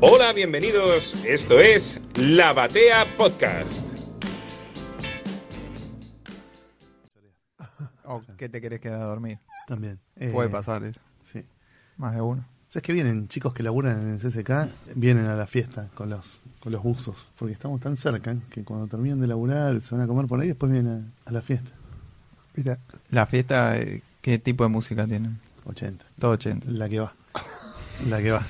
Hola, 0.00 0.32
bienvenidos. 0.32 1.14
Esto 1.24 1.60
es 1.60 2.00
La 2.16 2.52
Batea 2.52 3.04
Podcast. 3.16 3.86
¿O 8.04 8.22
qué 8.36 8.48
te 8.48 8.60
querés 8.60 8.80
quedar 8.80 9.00
a 9.02 9.04
dormir? 9.04 9.38
También. 9.66 9.98
Puede 10.32 10.48
Eh, 10.48 10.52
pasar 10.52 10.84
eso. 10.84 11.00
Sí. 11.22 11.44
Más 11.96 12.14
de 12.14 12.20
uno. 12.20 12.44
¿Sabes 12.68 12.82
que 12.84 12.92
vienen 12.92 13.28
chicos 13.28 13.52
que 13.52 13.62
laburan 13.62 14.00
en 14.00 14.14
el 14.14 14.18
CSK? 14.20 14.94
Vienen 14.96 15.26
a 15.26 15.34
la 15.34 15.46
fiesta 15.46 15.88
con 15.94 16.10
los 16.10 16.42
con 16.60 16.72
los 16.72 16.82
buzos. 16.82 17.30
Porque 17.38 17.52
estamos 17.54 17.80
tan 17.80 17.96
cerca 17.96 18.36
que 18.50 18.64
cuando 18.64 18.86
terminan 18.86 19.20
de 19.20 19.26
laburar 19.26 19.80
se 19.80 19.94
van 19.94 20.04
a 20.04 20.06
comer 20.06 20.26
por 20.26 20.40
ahí 20.40 20.46
y 20.46 20.48
después 20.50 20.70
vienen 20.72 21.12
a, 21.26 21.28
a 21.30 21.32
la 21.32 21.40
fiesta. 21.42 21.70
Mira, 22.54 22.78
La 23.10 23.26
fiesta, 23.26 23.76
eh, 23.78 24.02
¿qué 24.22 24.38
tipo 24.38 24.64
de 24.64 24.68
música 24.70 25.06
tienen? 25.06 25.38
80. 25.66 26.04
Todo 26.18 26.32
80. 26.32 26.66
La 26.70 26.88
que 26.88 27.00
va. 27.00 27.14
La 28.08 28.22
que 28.22 28.30
va. 28.30 28.42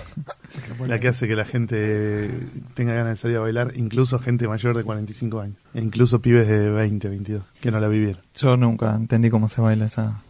La 0.87 0.99
que 0.99 1.09
hace 1.09 1.27
que 1.29 1.37
la 1.37 1.45
gente 1.45 2.31
tenga 2.75 2.95
ganas 2.95 3.17
de 3.17 3.17
salir 3.17 3.37
a 3.37 3.41
bailar, 3.41 3.73
incluso 3.77 4.19
gente 4.19 4.49
mayor 4.49 4.77
de 4.77 4.85
45 4.85 5.41
años. 5.41 5.57
E 5.75 5.81
incluso 5.81 6.21
pibes 6.21 6.49
de 6.49 6.71
20, 6.71 7.09
22, 7.09 7.43
que 7.61 7.71
no 7.71 7.81
la 7.81 7.89
vivieron. 7.89 8.23
Yo 8.35 8.57
nunca 8.57 8.95
entendí 8.95 9.31
cómo 9.31 9.49
se 9.49 9.61
baila 9.61 9.87
esa 9.87 10.23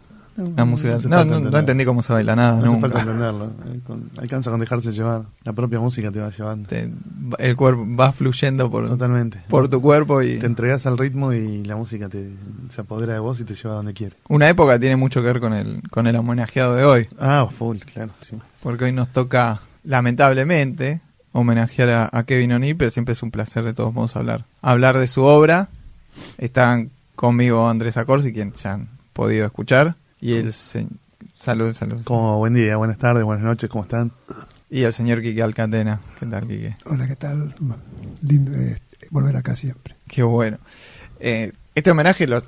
la 0.57 0.65
música. 0.65 0.97
hace 0.97 1.09
No, 1.09 1.25
no, 1.25 1.59
entendí 1.59 1.85
cómo 1.85 2.03
se 2.03 2.13
baila 2.13 2.35
nada, 2.37 2.53
No 2.55 2.59
hace 2.59 2.67
nunca. 2.67 2.81
falta 2.89 3.01
entenderlo. 3.03 3.45
Eh, 3.47 3.81
alcanza 4.19 4.51
con 4.51 4.61
dejarse 4.61 4.93
llevar. 4.93 5.23
La 5.45 5.53
propia 5.53 5.81
música 5.81 6.11
te 6.11 6.21
va 6.21 6.31
llevando. 6.31 6.69
Te- 6.69 6.91
el 7.39 7.57
cuerpo 7.57 7.87
va 7.97 8.13
fluyendo 8.13 8.71
por, 8.71 8.89
Totalmente. 8.89 9.41
por 9.49 9.69
tu 9.69 9.81
cuerpo 9.81 10.23
y 10.23 10.39
Te 10.39 10.47
entregas 10.47 10.87
al 10.87 10.99
ritmo 10.99 11.33
y 11.33 11.65
la 11.65 11.77
música 11.77 12.09
te, 12.09 12.31
se 12.71 12.81
apodera 12.81 13.13
de 13.15 13.19
vos 13.21 13.39
y 13.41 13.45
te 13.45 13.55
lleva 13.55 13.73
a 13.73 13.77
donde 13.77 13.93
quiere. 13.95 14.17
una 14.29 14.49
época 14.49 14.79
tiene 14.79 14.97
mucho 14.97 15.21
que 15.21 15.27
ver 15.27 15.41
con 15.41 15.53
el 15.53 15.83
con 15.91 16.07
el 16.07 16.17
homenajeado 16.17 16.75
de 16.75 16.85
hoy, 16.85 17.09
Ah, 17.19 17.47
full, 17.57 17.79
claro, 17.79 18.13
sí. 18.21 18.37
porque 18.63 18.85
hoy 18.85 18.93
nos 18.93 19.09
toca 19.13 19.61
lamentablemente 19.85 21.01
homenajear 21.33 21.89
a, 21.91 22.11
a 22.13 22.23
Kevin 22.25 22.53
O'Neill, 22.53 22.77
pero 22.77 22.91
siempre 22.91 23.13
es 23.13 23.23
un 23.23 23.31
placer 23.31 23.63
de 23.65 23.73
todos 23.75 23.95
modos 23.95 24.17
hablar 24.17 24.45
hablar 24.63 24.99
de 24.99 25.07
su 25.07 25.23
obra. 25.23 25.69
Están 26.39 26.91
conmigo 27.15 27.69
Andrés 27.69 27.97
Acorsi, 27.97 28.33
quien 28.33 28.53
ya 28.55 28.73
han 28.73 28.89
podido 29.13 29.47
escuchar, 29.47 29.95
y 30.21 30.35
el 30.35 30.53
se- 30.53 30.87
salud, 31.37 31.73
salud. 31.75 32.03
Como 32.05 32.39
buen 32.39 32.55
día, 32.55 32.77
buenas 32.77 32.99
tardes, 32.99 33.25
buenas 33.25 33.45
noches, 33.45 33.69
¿cómo 33.71 33.85
están? 33.85 34.13
Y 34.71 34.83
el 34.83 34.93
señor 34.93 35.21
Quique 35.23 35.43
Alcatena. 35.43 36.01
¿Qué 36.19 36.27
tal, 36.27 36.47
Quique? 36.47 36.77
hola, 36.87 37.07
¿qué 37.09 37.17
tal? 37.17 37.55
Lindo 38.23 38.53
eh, 38.57 38.79
volver 39.11 39.37
acá 39.37 39.57
siempre. 39.57 39.97
Qué 40.09 40.23
bueno. 40.23 40.59
Eh, 41.19 41.53
este 41.75 41.91
homenaje 41.91 42.27
lo, 42.27 42.43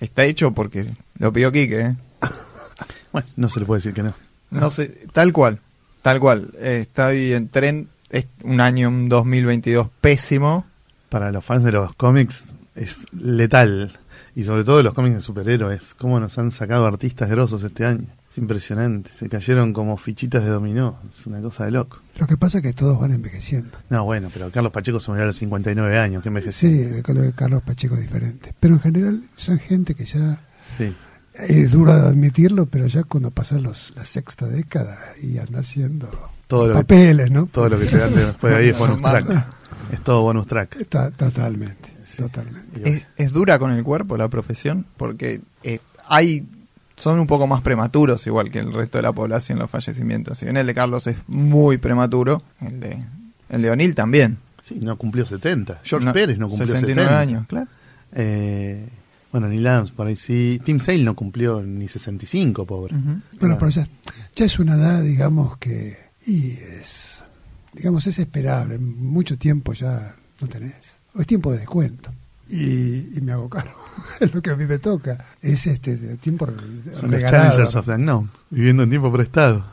está 0.00 0.24
hecho 0.24 0.52
porque 0.52 0.94
lo 1.18 1.32
pidió 1.32 1.52
Quique, 1.52 1.80
¿eh? 1.80 1.96
Bueno, 3.12 3.28
no 3.36 3.48
se 3.50 3.60
le 3.60 3.66
puede 3.66 3.78
decir 3.80 3.92
que 3.92 4.02
no. 4.02 4.14
No 4.50 4.70
sé, 4.70 5.06
tal 5.12 5.32
cual, 5.32 5.60
tal 6.02 6.18
cual. 6.20 6.50
Eh, 6.58 6.78
estoy 6.82 7.32
en 7.34 7.48
tren, 7.48 7.88
es 8.10 8.26
un 8.42 8.60
año, 8.60 8.88
un 8.88 9.08
2022 9.10 9.88
pésimo. 10.00 10.64
Para 11.10 11.30
los 11.30 11.44
fans 11.44 11.62
de 11.64 11.72
los 11.72 11.92
cómics 11.94 12.46
es 12.74 13.04
letal. 13.12 13.98
Y 14.34 14.44
sobre 14.44 14.64
todo 14.64 14.78
de 14.78 14.82
los 14.82 14.94
cómics 14.94 15.16
de 15.16 15.20
superhéroes. 15.20 15.94
Cómo 15.94 16.18
nos 16.18 16.38
han 16.38 16.50
sacado 16.50 16.86
artistas 16.86 17.28
grosos 17.28 17.62
este 17.64 17.84
año. 17.84 18.06
Es 18.30 18.38
impresionante. 18.38 19.10
Se 19.14 19.28
cayeron 19.28 19.74
como 19.74 19.98
fichitas 19.98 20.42
de 20.42 20.48
dominó. 20.48 20.98
Es 21.10 21.26
una 21.26 21.40
cosa 21.42 21.66
de 21.66 21.72
loco. 21.72 21.98
Lo 22.18 22.26
que 22.26 22.38
pasa 22.38 22.58
es 22.58 22.62
que 22.62 22.72
todos 22.72 22.98
van 22.98 23.12
envejeciendo. 23.12 23.76
No, 23.90 24.04
bueno, 24.04 24.30
pero 24.32 24.50
Carlos 24.50 24.72
Pacheco 24.72 24.98
se 25.00 25.10
murió 25.10 25.24
a 25.24 25.26
los 25.26 25.36
59 25.36 25.98
años. 25.98 26.22
Que 26.22 26.30
envejeció. 26.30 26.68
Sí, 26.70 26.80
el 26.96 27.02
color 27.02 27.24
de 27.24 27.32
Carlos 27.34 27.60
Pacheco 27.62 27.94
es 27.94 28.00
diferente. 28.00 28.54
Pero 28.58 28.74
en 28.74 28.80
general 28.80 29.22
son 29.36 29.58
gente 29.58 29.94
que 29.94 30.06
ya 30.06 30.40
Sí. 30.78 30.94
es 31.34 31.70
duro 31.72 31.94
de 31.94 32.00
admitirlo, 32.08 32.64
pero 32.64 32.86
ya 32.86 33.02
cuando 33.04 33.30
pasan 33.30 33.62
los, 33.62 33.92
la 33.96 34.06
sexta 34.06 34.46
década 34.46 34.98
y 35.22 35.36
anda 35.36 35.60
haciendo 35.60 36.08
Todo 36.46 36.68
lo 36.68 36.72
que- 36.74 36.80
papeles, 36.80 37.30
¿no? 37.30 37.46
Todo 37.52 37.68
lo 37.68 37.78
que 37.78 37.84
te 37.84 37.98
dan 37.98 38.14
después 38.14 38.50
de 38.54 38.58
ahí 38.58 38.68
es 38.70 38.78
bonus 38.78 39.02
track. 39.02 39.46
Es 39.92 40.00
todo 40.00 40.22
bonus 40.22 40.46
track. 40.46 40.76
Está, 40.80 41.10
totalmente, 41.10 41.91
Sí. 42.12 42.22
totalmente. 42.22 42.88
Es, 42.88 43.08
es 43.16 43.32
dura 43.32 43.58
con 43.58 43.70
el 43.72 43.82
cuerpo 43.84 44.16
la 44.16 44.28
profesión 44.28 44.86
porque 44.96 45.40
eh, 45.62 45.80
hay 46.08 46.46
son 46.96 47.18
un 47.18 47.26
poco 47.26 47.46
más 47.46 47.62
prematuros 47.62 48.26
igual 48.26 48.50
que 48.50 48.60
el 48.60 48.72
resto 48.72 48.98
de 48.98 49.02
la 49.02 49.12
población 49.12 49.58
los 49.58 49.70
fallecimientos. 49.70 50.38
Si 50.38 50.44
bien 50.46 50.56
el 50.56 50.66
de 50.66 50.74
Carlos 50.74 51.06
es 51.06 51.16
muy 51.26 51.78
prematuro, 51.78 52.42
el 52.60 52.80
de 52.80 53.02
el 53.48 53.62
de 53.62 53.70
O'Neill 53.70 53.94
también. 53.94 54.38
Sí, 54.62 54.78
no 54.80 54.96
cumplió 54.96 55.26
70. 55.26 55.80
George 55.82 56.06
No, 56.06 56.12
Pérez 56.12 56.38
no 56.38 56.48
cumplió 56.48 56.66
69 56.68 57.02
70. 57.08 57.18
años, 57.20 57.46
claro. 57.48 57.66
Eh, 58.12 58.88
bueno, 59.32 59.48
Neil 59.48 59.66
Adams 59.66 59.90
por 59.90 60.06
ahí 60.06 60.16
sí. 60.16 60.60
Tim 60.64 60.78
Sale 60.78 61.02
no 61.02 61.16
cumplió 61.16 61.62
ni 61.62 61.88
65, 61.88 62.66
pobre. 62.66 62.94
Ujú. 62.94 63.20
Bueno, 63.40 63.56
pero 63.58 63.70
ya, 63.70 63.88
ya 64.36 64.44
es 64.44 64.58
una 64.58 64.74
edad, 64.74 65.02
digamos, 65.02 65.56
que 65.56 65.96
y 66.26 66.50
es, 66.52 67.24
digamos, 67.72 68.06
es 68.06 68.18
esperable. 68.18 68.78
Mucho 68.78 69.36
tiempo 69.38 69.72
ya 69.72 70.14
no 70.40 70.46
tenés. 70.48 70.96
O 71.14 71.20
es 71.20 71.26
tiempo 71.26 71.52
de 71.52 71.58
descuento. 71.58 72.10
Y, 72.48 73.16
y 73.16 73.20
me 73.22 73.32
hago 73.32 73.48
cargo. 73.48 73.72
es 74.20 74.34
lo 74.34 74.42
que 74.42 74.50
a 74.50 74.56
mí 74.56 74.66
me 74.66 74.78
toca. 74.78 75.24
Es 75.40 75.66
este 75.66 75.96
tiempo 76.18 76.46
Son 76.94 77.10
los 77.10 77.20
regalado. 77.20 77.64
Of 77.78 77.86
the 77.86 77.92
Unknown, 77.92 78.30
viviendo 78.50 78.82
en 78.82 78.90
tiempo 78.90 79.12
prestado. 79.12 79.64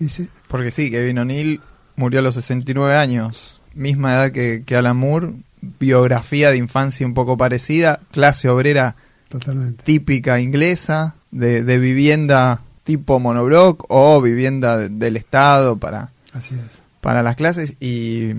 Y 0.00 0.08
sí, 0.08 0.28
Porque 0.48 0.70
sí, 0.70 0.90
Kevin 0.90 1.18
O'Neill 1.20 1.60
murió 1.96 2.18
a 2.20 2.22
los 2.22 2.34
69 2.34 2.96
años, 2.96 3.60
misma 3.74 4.14
edad 4.14 4.32
que, 4.32 4.64
que 4.66 4.74
Alan 4.76 4.96
Moore, 4.96 5.34
biografía 5.78 6.50
de 6.50 6.56
infancia 6.56 7.06
un 7.06 7.14
poco 7.14 7.36
parecida, 7.36 8.00
clase 8.10 8.48
obrera 8.48 8.96
totalmente. 9.28 9.82
típica 9.84 10.40
inglesa, 10.40 11.14
de, 11.30 11.62
de 11.62 11.78
vivienda 11.78 12.60
tipo 12.84 13.18
monobloc 13.20 13.84
o 13.88 14.20
vivienda 14.20 14.76
de- 14.78 14.88
del 14.88 15.16
Estado 15.16 15.76
para, 15.76 16.10
Así 16.32 16.54
es. 16.54 16.82
para 17.00 17.22
las 17.22 17.36
clases 17.36 17.76
y, 17.80 18.32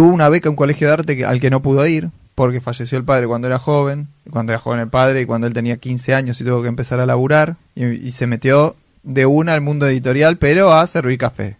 tuvo 0.00 0.14
una 0.14 0.28
beca 0.30 0.48
en 0.48 0.52
un 0.52 0.56
colegio 0.56 0.86
de 0.88 0.94
arte 0.94 1.16
que- 1.16 1.24
al 1.26 1.40
que 1.40 1.50
no 1.50 1.60
pudo 1.60 1.86
ir 1.86 2.08
porque 2.34 2.60
falleció 2.62 2.96
el 2.96 3.04
padre 3.04 3.26
cuando 3.26 3.48
era 3.48 3.58
joven, 3.58 4.08
cuando 4.30 4.52
era 4.52 4.58
joven 4.58 4.80
el 4.80 4.88
padre 4.88 5.20
y 5.20 5.26
cuando 5.26 5.46
él 5.46 5.52
tenía 5.52 5.76
15 5.76 6.14
años 6.14 6.40
y 6.40 6.44
tuvo 6.44 6.62
que 6.62 6.68
empezar 6.68 7.00
a 7.00 7.04
laburar 7.06 7.56
y, 7.74 7.84
y 7.84 8.10
se 8.12 8.26
metió 8.26 8.76
de 9.02 9.26
una 9.26 9.52
al 9.52 9.60
mundo 9.60 9.86
editorial 9.86 10.38
pero 10.38 10.72
a 10.72 10.86
servir 10.86 11.18
café. 11.18 11.56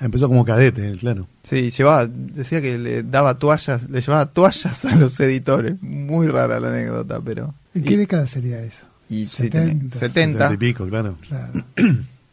Empezó 0.00 0.26
como 0.28 0.44
cadete, 0.44 0.90
claro. 0.98 1.26
Sí, 1.42 1.70
llevaba, 1.70 2.06
decía 2.08 2.60
que 2.62 2.78
le 2.78 3.02
daba 3.02 3.38
toallas, 3.38 3.88
le 3.90 4.00
llevaba 4.00 4.26
toallas 4.26 4.84
a 4.86 4.96
los 4.96 5.18
editores. 5.20 5.80
Muy 5.82 6.26
rara 6.26 6.58
la 6.60 6.68
anécdota, 6.70 7.20
pero. 7.24 7.54
¿En 7.74 7.82
y- 7.82 7.84
qué 7.84 7.96
década 7.98 8.26
sería 8.26 8.60
eso? 8.60 8.86
y 9.08 9.26
sí, 9.26 9.50
tenía- 9.50 9.74
70, 9.90 9.98
70, 9.98 10.52
y 10.52 10.56
pico, 10.56 10.86
claro. 10.88 11.16
Claro, 11.28 11.52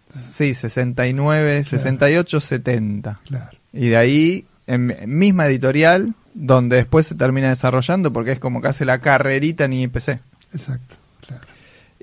sí, 0.10 0.54
69, 0.54 1.64
68, 1.64 2.40
70. 2.40 3.20
claro. 3.28 3.58
Y 3.74 3.88
de 3.90 3.98
ahí, 3.98 4.46
en, 4.74 4.96
misma 5.18 5.48
editorial, 5.48 6.16
donde 6.34 6.78
después 6.78 7.08
se 7.08 7.16
termina 7.16 7.50
desarrollando, 7.50 8.12
porque 8.14 8.32
es 8.32 8.40
como 8.40 8.62
que 8.62 8.70
hace 8.70 8.86
la 8.86 9.00
carrerita 9.00 9.66
en 9.66 9.74
IPC. 9.74 10.20
Exacto. 10.54 10.96
Claro. 11.28 11.44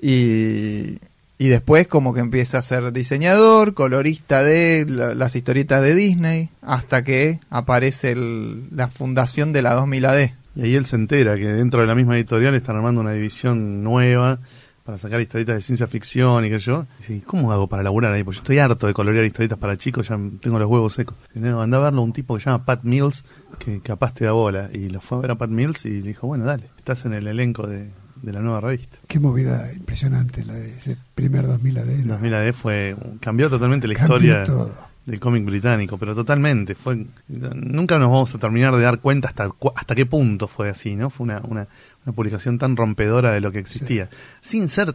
Y, 0.01 0.99
y 1.37 1.47
después 1.47 1.87
como 1.87 2.13
que 2.13 2.19
empieza 2.19 2.57
a 2.57 2.61
ser 2.61 2.91
diseñador, 2.91 3.73
colorista 3.73 4.43
de 4.43 4.85
la- 4.87 5.15
las 5.15 5.35
historietas 5.35 5.81
de 5.81 5.95
Disney, 5.95 6.49
hasta 6.61 7.03
que 7.03 7.39
aparece 7.49 8.11
el- 8.11 8.63
la 8.75 8.87
fundación 8.89 9.53
de 9.53 9.61
la 9.61 9.73
2000 9.73 10.05
AD. 10.05 10.31
Y 10.55 10.61
ahí 10.63 10.75
él 10.75 10.85
se 10.85 10.95
entera 10.95 11.35
que 11.37 11.47
dentro 11.47 11.81
de 11.81 11.87
la 11.87 11.95
misma 11.95 12.15
editorial 12.15 12.55
están 12.55 12.75
armando 12.75 13.01
una 13.01 13.13
división 13.13 13.83
nueva 13.83 14.39
para 14.89 14.97
sacar 14.97 15.21
historietas 15.21 15.55
de 15.55 15.61
ciencia 15.61 15.85
ficción 15.85 16.43
y 16.45 16.49
que 16.49 16.57
yo. 16.57 16.87
Y 17.07 17.19
¿cómo 17.19 17.51
hago 17.51 17.67
para 17.67 17.83
laburar 17.83 18.11
ahí? 18.11 18.23
Pues 18.23 18.37
yo 18.37 18.41
estoy 18.41 18.57
harto 18.57 18.87
de 18.87 18.93
colorear 18.95 19.23
historietas 19.23 19.59
para 19.59 19.77
chicos, 19.77 20.07
ya 20.07 20.17
tengo 20.41 20.57
los 20.57 20.67
huevos 20.67 20.93
secos. 20.93 21.15
No, 21.35 21.61
anda 21.61 21.77
a 21.77 21.81
verlo 21.81 22.01
un 22.01 22.11
tipo 22.11 22.33
que 22.33 22.41
se 22.41 22.49
llama 22.49 22.65
Pat 22.65 22.83
Mills, 22.83 23.23
que 23.59 23.81
capaz 23.81 24.15
te 24.15 24.25
da 24.25 24.31
bola. 24.31 24.67
Y 24.73 24.89
lo 24.89 24.99
fue 24.99 25.19
a 25.19 25.21
ver 25.21 25.31
a 25.31 25.35
Pat 25.35 25.51
Mills 25.51 25.85
y 25.85 26.01
le 26.01 26.07
dijo, 26.07 26.25
bueno, 26.25 26.43
dale, 26.43 26.71
estás 26.79 27.05
en 27.05 27.13
el 27.13 27.27
elenco 27.27 27.67
de, 27.67 27.91
de 28.23 28.33
la 28.33 28.39
nueva 28.39 28.61
revista. 28.61 28.97
Qué 29.07 29.19
movida 29.19 29.71
impresionante 29.71 30.43
la 30.43 30.53
de 30.53 30.75
ese 30.75 30.97
primer 31.13 31.45
2000 31.45 31.77
AD. 31.77 31.85
¿no? 32.05 32.13
2000 32.13 32.33
AD 32.33 32.53
fue, 32.53 32.95
cambió 33.19 33.47
totalmente 33.47 33.87
la 33.87 33.93
Cambió 33.93 34.15
historia 34.15 34.43
todo. 34.43 34.88
Del 35.09 35.19
cómic 35.19 35.45
británico, 35.45 35.97
pero 35.97 36.13
totalmente. 36.15 36.75
fue 36.75 37.05
Nunca 37.27 37.97
nos 37.99 38.09
vamos 38.09 38.33
a 38.35 38.37
terminar 38.37 38.75
de 38.75 38.83
dar 38.83 38.99
cuenta 38.99 39.27
hasta, 39.27 39.49
hasta 39.75 39.95
qué 39.95 40.05
punto 40.05 40.47
fue 40.47 40.69
así, 40.69 40.95
¿no? 40.95 41.09
Fue 41.09 41.23
una, 41.25 41.41
una, 41.43 41.67
una 42.05 42.13
publicación 42.15 42.57
tan 42.57 42.75
rompedora 42.77 43.31
de 43.31 43.41
lo 43.41 43.51
que 43.51 43.59
existía, 43.59 44.09
sin 44.41 44.69
ser 44.69 44.93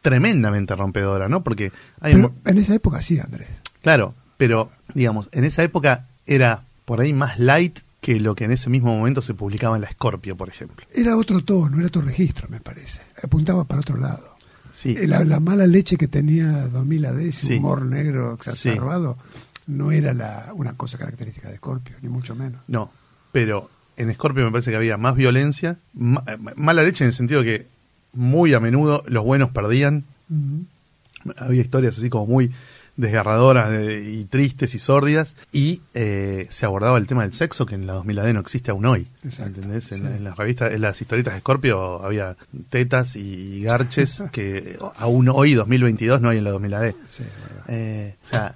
tremendamente 0.00 0.74
rompedora, 0.74 1.28
¿no? 1.28 1.42
Porque 1.44 1.72
hay 2.00 2.14
Pero 2.14 2.34
en 2.44 2.58
esa 2.58 2.74
época 2.74 3.00
sí, 3.02 3.18
Andrés. 3.20 3.48
Claro, 3.82 4.14
pero 4.36 4.70
digamos, 4.94 5.28
en 5.32 5.44
esa 5.44 5.62
época 5.62 6.06
era 6.26 6.64
por 6.84 7.00
ahí 7.00 7.12
más 7.12 7.38
light 7.38 7.80
que 8.00 8.18
lo 8.18 8.34
que 8.34 8.44
en 8.44 8.50
ese 8.50 8.68
mismo 8.68 8.96
momento 8.96 9.22
se 9.22 9.32
publicaba 9.34 9.76
en 9.76 9.82
la 9.82 9.90
Scorpio, 9.92 10.36
por 10.36 10.48
ejemplo. 10.48 10.84
Era 10.92 11.16
otro 11.16 11.44
tono, 11.44 11.78
era 11.78 11.86
otro 11.86 12.02
registro, 12.02 12.48
me 12.48 12.58
parece. 12.60 13.00
Apuntaba 13.22 13.62
para 13.64 13.80
otro 13.80 13.96
lado. 13.96 14.32
Sí, 14.72 14.96
Eh, 14.98 15.06
La, 15.06 15.22
la 15.22 15.38
mala 15.38 15.66
leche 15.68 15.96
que 15.96 16.08
tenía 16.08 16.66
2000 16.66 17.06
AD, 17.06 17.20
ese 17.20 17.46
Sí. 17.46 17.52
humor 17.58 17.84
negro 17.84 18.34
exacerbado, 18.34 19.18
no 19.66 19.92
era 19.92 20.12
la, 20.14 20.50
una 20.54 20.74
cosa 20.74 20.98
característica 20.98 21.48
de 21.50 21.56
Scorpio, 21.56 21.96
ni 22.02 22.08
mucho 22.08 22.34
menos. 22.34 22.60
no, 22.68 22.90
pero 23.32 23.70
en 23.96 24.12
Scorpio 24.14 24.44
me 24.44 24.50
parece 24.50 24.70
que 24.70 24.76
había 24.76 24.96
más 24.96 25.16
violencia, 25.16 25.76
ma- 25.94 26.24
eh, 26.26 26.36
mala 26.56 26.82
leche 26.82 27.04
en 27.04 27.08
el 27.08 27.12
sentido 27.14 27.42
que 27.42 27.66
muy 28.14 28.52
a 28.54 28.60
menudo 28.60 29.02
los 29.06 29.24
buenos 29.24 29.50
perdían. 29.50 30.04
Había 31.36 31.60
historias 31.60 31.96
así 31.98 32.10
como 32.10 32.26
muy 32.26 32.50
desgarradoras 32.96 33.70
de- 33.70 34.02
y 34.12 34.24
tristes 34.26 34.74
y 34.74 34.78
sórdidas, 34.78 35.34
y 35.52 35.80
eh, 35.94 36.46
se 36.50 36.66
abordaba 36.66 36.98
el 36.98 37.06
tema 37.06 37.22
del 37.22 37.32
sexo 37.32 37.64
que 37.64 37.74
en 37.74 37.86
la 37.86 37.94
2000 37.94 38.18
AD 38.18 38.34
no 38.34 38.40
existe 38.40 38.70
aún 38.70 38.84
hoy. 38.84 39.06
Exacto, 39.22 39.60
¿Entendés? 39.60 39.92
En, 39.92 39.98
sí. 40.02 40.06
en 40.08 40.24
las 40.24 40.36
revistas, 40.36 40.72
en 40.72 40.80
las 40.82 41.00
historietas 41.00 41.32
de 41.34 41.40
Scorpio 41.40 42.04
había 42.04 42.36
tetas 42.68 43.16
y 43.16 43.62
garches 43.62 44.22
que 44.32 44.78
aún 44.96 45.28
hoy, 45.28 45.54
2022, 45.54 46.20
no 46.20 46.28
hay 46.28 46.38
en 46.38 46.44
la 46.44 46.50
2000 46.50 46.74
AD. 46.74 46.94
Sí, 47.08 47.22
es 47.22 47.28
verdad. 47.48 47.64
Eh, 47.68 48.16
o 48.22 48.26
sea, 48.26 48.54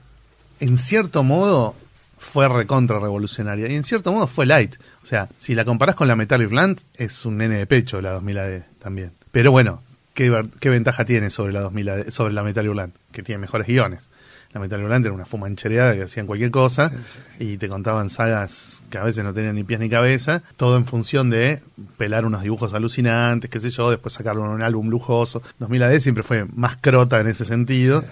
en 0.60 0.78
cierto 0.78 1.22
modo 1.22 1.74
fue 2.18 2.48
recontra 2.48 2.98
revolucionaria 2.98 3.68
y 3.68 3.74
en 3.74 3.84
cierto 3.84 4.12
modo 4.12 4.26
fue 4.26 4.46
light. 4.46 4.76
O 5.02 5.06
sea, 5.06 5.28
si 5.38 5.54
la 5.54 5.64
comparás 5.64 5.94
con 5.94 6.08
la 6.08 6.16
Metal 6.16 6.40
Irland, 6.42 6.80
es 6.94 7.24
un 7.24 7.36
nene 7.38 7.56
de 7.56 7.66
pecho 7.66 8.00
la 8.00 8.12
2000 8.12 8.38
AD 8.38 8.62
también. 8.78 9.12
Pero 9.30 9.50
bueno, 9.52 9.82
¿qué, 10.14 10.30
ventaja 10.68 11.04
tiene 11.04 11.30
sobre 11.30 11.52
la 11.52 11.60
2000 11.60 11.88
AD 11.88 12.10
sobre 12.10 12.34
la 12.34 12.42
Metal 12.42 12.64
Irland? 12.64 12.92
Que 13.12 13.22
tiene 13.22 13.38
mejores 13.38 13.66
guiones. 13.66 14.08
La 14.56 14.60
Metal 14.60 14.80
Irland 14.80 15.04
era 15.04 15.14
una 15.14 15.26
fumanchereada 15.26 15.94
que 15.94 16.04
hacían 16.04 16.26
cualquier 16.26 16.50
cosa 16.50 16.90
y 17.38 17.58
te 17.58 17.68
contaban 17.68 18.08
sagas 18.08 18.82
que 18.88 18.96
a 18.96 19.04
veces 19.04 19.22
no 19.22 19.34
tenían 19.34 19.54
ni 19.54 19.64
pies 19.64 19.78
ni 19.80 19.90
cabeza, 19.90 20.42
todo 20.56 20.78
en 20.78 20.86
función 20.86 21.28
de 21.28 21.60
pelar 21.98 22.24
unos 22.24 22.42
dibujos 22.42 22.72
alucinantes, 22.72 23.50
qué 23.50 23.60
sé 23.60 23.68
yo, 23.68 23.90
después 23.90 24.14
sacarlo 24.14 24.46
en 24.46 24.52
un 24.52 24.62
álbum 24.62 24.88
lujoso. 24.88 25.42
2000 25.58 25.82
AD 25.82 25.98
siempre 26.00 26.22
fue 26.22 26.46
más 26.54 26.78
crota 26.78 27.20
en 27.20 27.26
ese 27.26 27.44
sentido, 27.44 28.02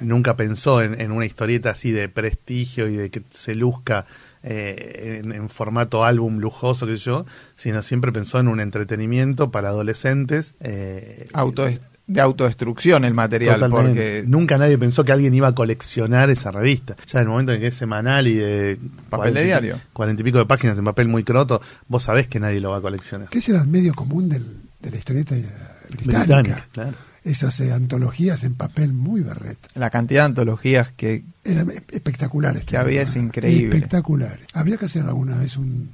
nunca 0.00 0.34
pensó 0.34 0.82
en, 0.82 1.00
en 1.00 1.12
una 1.12 1.24
historieta 1.24 1.70
así 1.70 1.92
de 1.92 2.08
prestigio 2.08 2.88
y 2.88 2.96
de 2.96 3.10
que 3.10 3.22
se 3.30 3.54
luzca 3.54 4.04
eh, 4.42 5.20
en, 5.22 5.30
en 5.30 5.48
formato 5.48 6.04
álbum 6.04 6.38
lujoso, 6.38 6.84
qué 6.84 6.96
sé 6.96 7.04
yo, 7.04 7.26
sino 7.54 7.80
siempre 7.80 8.10
pensó 8.10 8.40
en 8.40 8.48
un 8.48 8.58
entretenimiento 8.58 9.52
para 9.52 9.68
adolescentes. 9.68 10.56
eh, 10.58 11.28
Auto, 11.32 11.68
de 12.06 12.20
autodestrucción 12.20 13.04
el 13.04 13.14
material, 13.14 13.54
Totalmente. 13.60 13.90
porque 13.90 14.24
Nunca 14.26 14.58
nadie 14.58 14.76
pensó 14.76 15.04
que 15.04 15.12
alguien 15.12 15.32
iba 15.34 15.48
a 15.48 15.54
coleccionar 15.54 16.30
esa 16.30 16.50
revista. 16.50 16.96
Ya 17.10 17.20
en 17.20 17.24
el 17.24 17.28
momento 17.30 17.52
en 17.52 17.60
que 17.60 17.68
es 17.68 17.74
semanal 17.76 18.26
y 18.26 18.34
de 18.34 18.78
Papel 19.08 19.34
de 19.34 19.40
40 19.40 19.40
y- 19.40 19.44
diario. 19.44 19.80
40 19.92 20.20
y 20.20 20.24
pico 20.24 20.38
de 20.38 20.46
páginas 20.46 20.76
en 20.78 20.84
papel 20.84 21.08
muy 21.08 21.24
croto, 21.24 21.62
vos 21.88 22.02
sabés 22.02 22.26
que 22.28 22.40
nadie 22.40 22.60
lo 22.60 22.70
va 22.70 22.78
a 22.78 22.80
coleccionar. 22.80 23.28
Que 23.28 23.38
ese 23.38 23.52
era 23.52 23.62
el 23.62 23.68
medio 23.68 23.94
común 23.94 24.28
del- 24.28 24.62
de 24.80 24.90
la 24.90 24.96
historieta 24.96 25.34
británica. 25.34 26.18
Británica, 26.24 26.68
claro. 26.72 26.92
Esas 27.24 27.60
eh, 27.60 27.72
antologías 27.72 28.42
en 28.42 28.54
papel 28.54 28.92
muy 28.92 29.20
berreta. 29.20 29.68
la 29.76 29.90
cantidad 29.90 30.22
de 30.22 30.26
antologías 30.26 30.90
que 30.90 31.22
Eran 31.44 31.70
espectaculares. 31.92 32.64
Que 32.64 32.76
había 32.76 33.02
es 33.02 33.14
increíble. 33.14 33.76
Espectaculares. 33.76 34.44
Habría 34.54 34.76
que 34.76 34.86
hacer 34.86 35.04
alguna 35.04 35.36
vez 35.36 35.56
un... 35.56 35.92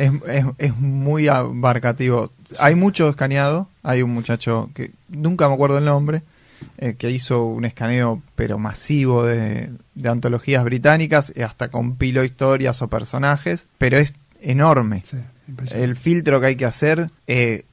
es, 0.00 0.12
es, 0.28 0.44
es 0.58 0.76
muy 0.78 1.28
abarcativo. 1.28 2.32
Hay 2.58 2.74
mucho 2.74 3.08
escaneado. 3.08 3.68
Hay 3.82 4.02
un 4.02 4.10
muchacho 4.10 4.70
que 4.74 4.90
nunca 5.08 5.48
me 5.48 5.54
acuerdo 5.54 5.78
el 5.78 5.84
nombre, 5.84 6.22
eh, 6.78 6.94
que 6.98 7.10
hizo 7.10 7.44
un 7.44 7.64
escaneo 7.64 8.22
pero 8.34 8.58
masivo 8.58 9.24
de, 9.24 9.70
de 9.94 10.08
antologías 10.08 10.64
británicas, 10.64 11.32
y 11.34 11.42
hasta 11.42 11.68
compiló 11.68 12.24
historias 12.24 12.82
o 12.82 12.88
personajes, 12.88 13.66
pero 13.78 13.98
es 13.98 14.14
enorme. 14.40 15.02
Sí. 15.04 15.18
El 15.72 15.96
filtro 15.96 16.40
que 16.40 16.46
hay 16.46 16.56
que 16.56 16.64
hacer 16.64 17.10
eh, 17.26 17.64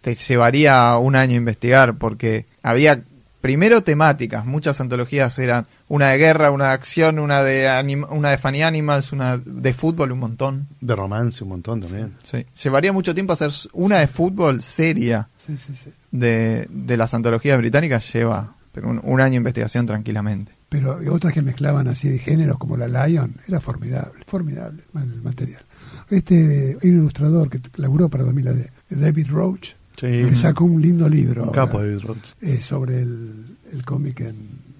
te 0.00 0.14
llevaría 0.14 0.96
un 0.96 1.16
año 1.16 1.36
investigar 1.36 1.96
porque 1.98 2.46
había 2.62 3.02
primero 3.46 3.80
temáticas, 3.84 4.44
muchas 4.44 4.80
antologías 4.80 5.38
eran 5.38 5.68
una 5.86 6.08
de 6.08 6.18
guerra, 6.18 6.50
una 6.50 6.64
de 6.66 6.70
acción, 6.72 7.20
una 7.20 7.44
de 7.44 7.68
anim- 7.68 8.04
una 8.10 8.30
de 8.30 8.38
funny 8.38 8.62
animals, 8.64 9.12
una 9.12 9.36
de 9.38 9.72
fútbol, 9.72 10.10
un 10.10 10.18
montón. 10.18 10.66
De 10.80 10.96
romance 10.96 11.44
un 11.44 11.50
montón 11.50 11.80
también. 11.80 12.14
Sí. 12.24 12.44
Llevaría 12.64 12.92
mucho 12.92 13.14
tiempo 13.14 13.34
hacer 13.34 13.52
una 13.72 14.00
de 14.00 14.08
fútbol 14.08 14.62
seria 14.62 15.28
Sí, 15.46 15.56
sí, 15.56 15.72
sí. 15.84 15.92
de, 16.10 16.66
de 16.68 16.96
las 16.96 17.14
antologías 17.14 17.56
británicas 17.58 18.12
lleva 18.12 18.56
pero 18.72 18.88
un, 18.90 19.00
un 19.04 19.20
año 19.20 19.30
de 19.30 19.36
investigación 19.36 19.86
tranquilamente. 19.86 20.50
Pero 20.68 20.98
otras 21.12 21.32
que 21.32 21.40
mezclaban 21.40 21.86
así 21.86 22.08
de 22.08 22.18
géneros 22.18 22.58
como 22.58 22.76
la 22.76 22.88
Lion, 23.06 23.32
era 23.48 23.60
formidable, 23.60 24.24
formidable 24.26 24.82
el 24.92 25.22
material. 25.22 25.62
Este, 26.10 26.76
hay 26.82 26.90
un 26.90 26.96
ilustrador 26.98 27.48
que 27.48 27.60
laburó 27.76 28.08
para 28.08 28.24
2000 28.24 28.48
AD, 28.48 28.66
David 28.90 29.28
Roach, 29.30 29.68
Sí. 29.96 30.06
que 30.06 30.36
sacó 30.36 30.64
un 30.64 30.80
lindo 30.80 31.08
libro 31.08 31.42
Un 31.42 31.48
ahora, 31.48 31.64
capo 31.66 31.78
David 31.80 32.00
Roach. 32.00 32.18
eh, 32.42 32.60
sobre 32.60 33.00
el, 33.00 33.44
el 33.72 33.84
cómic 33.84 34.20
en 34.20 34.36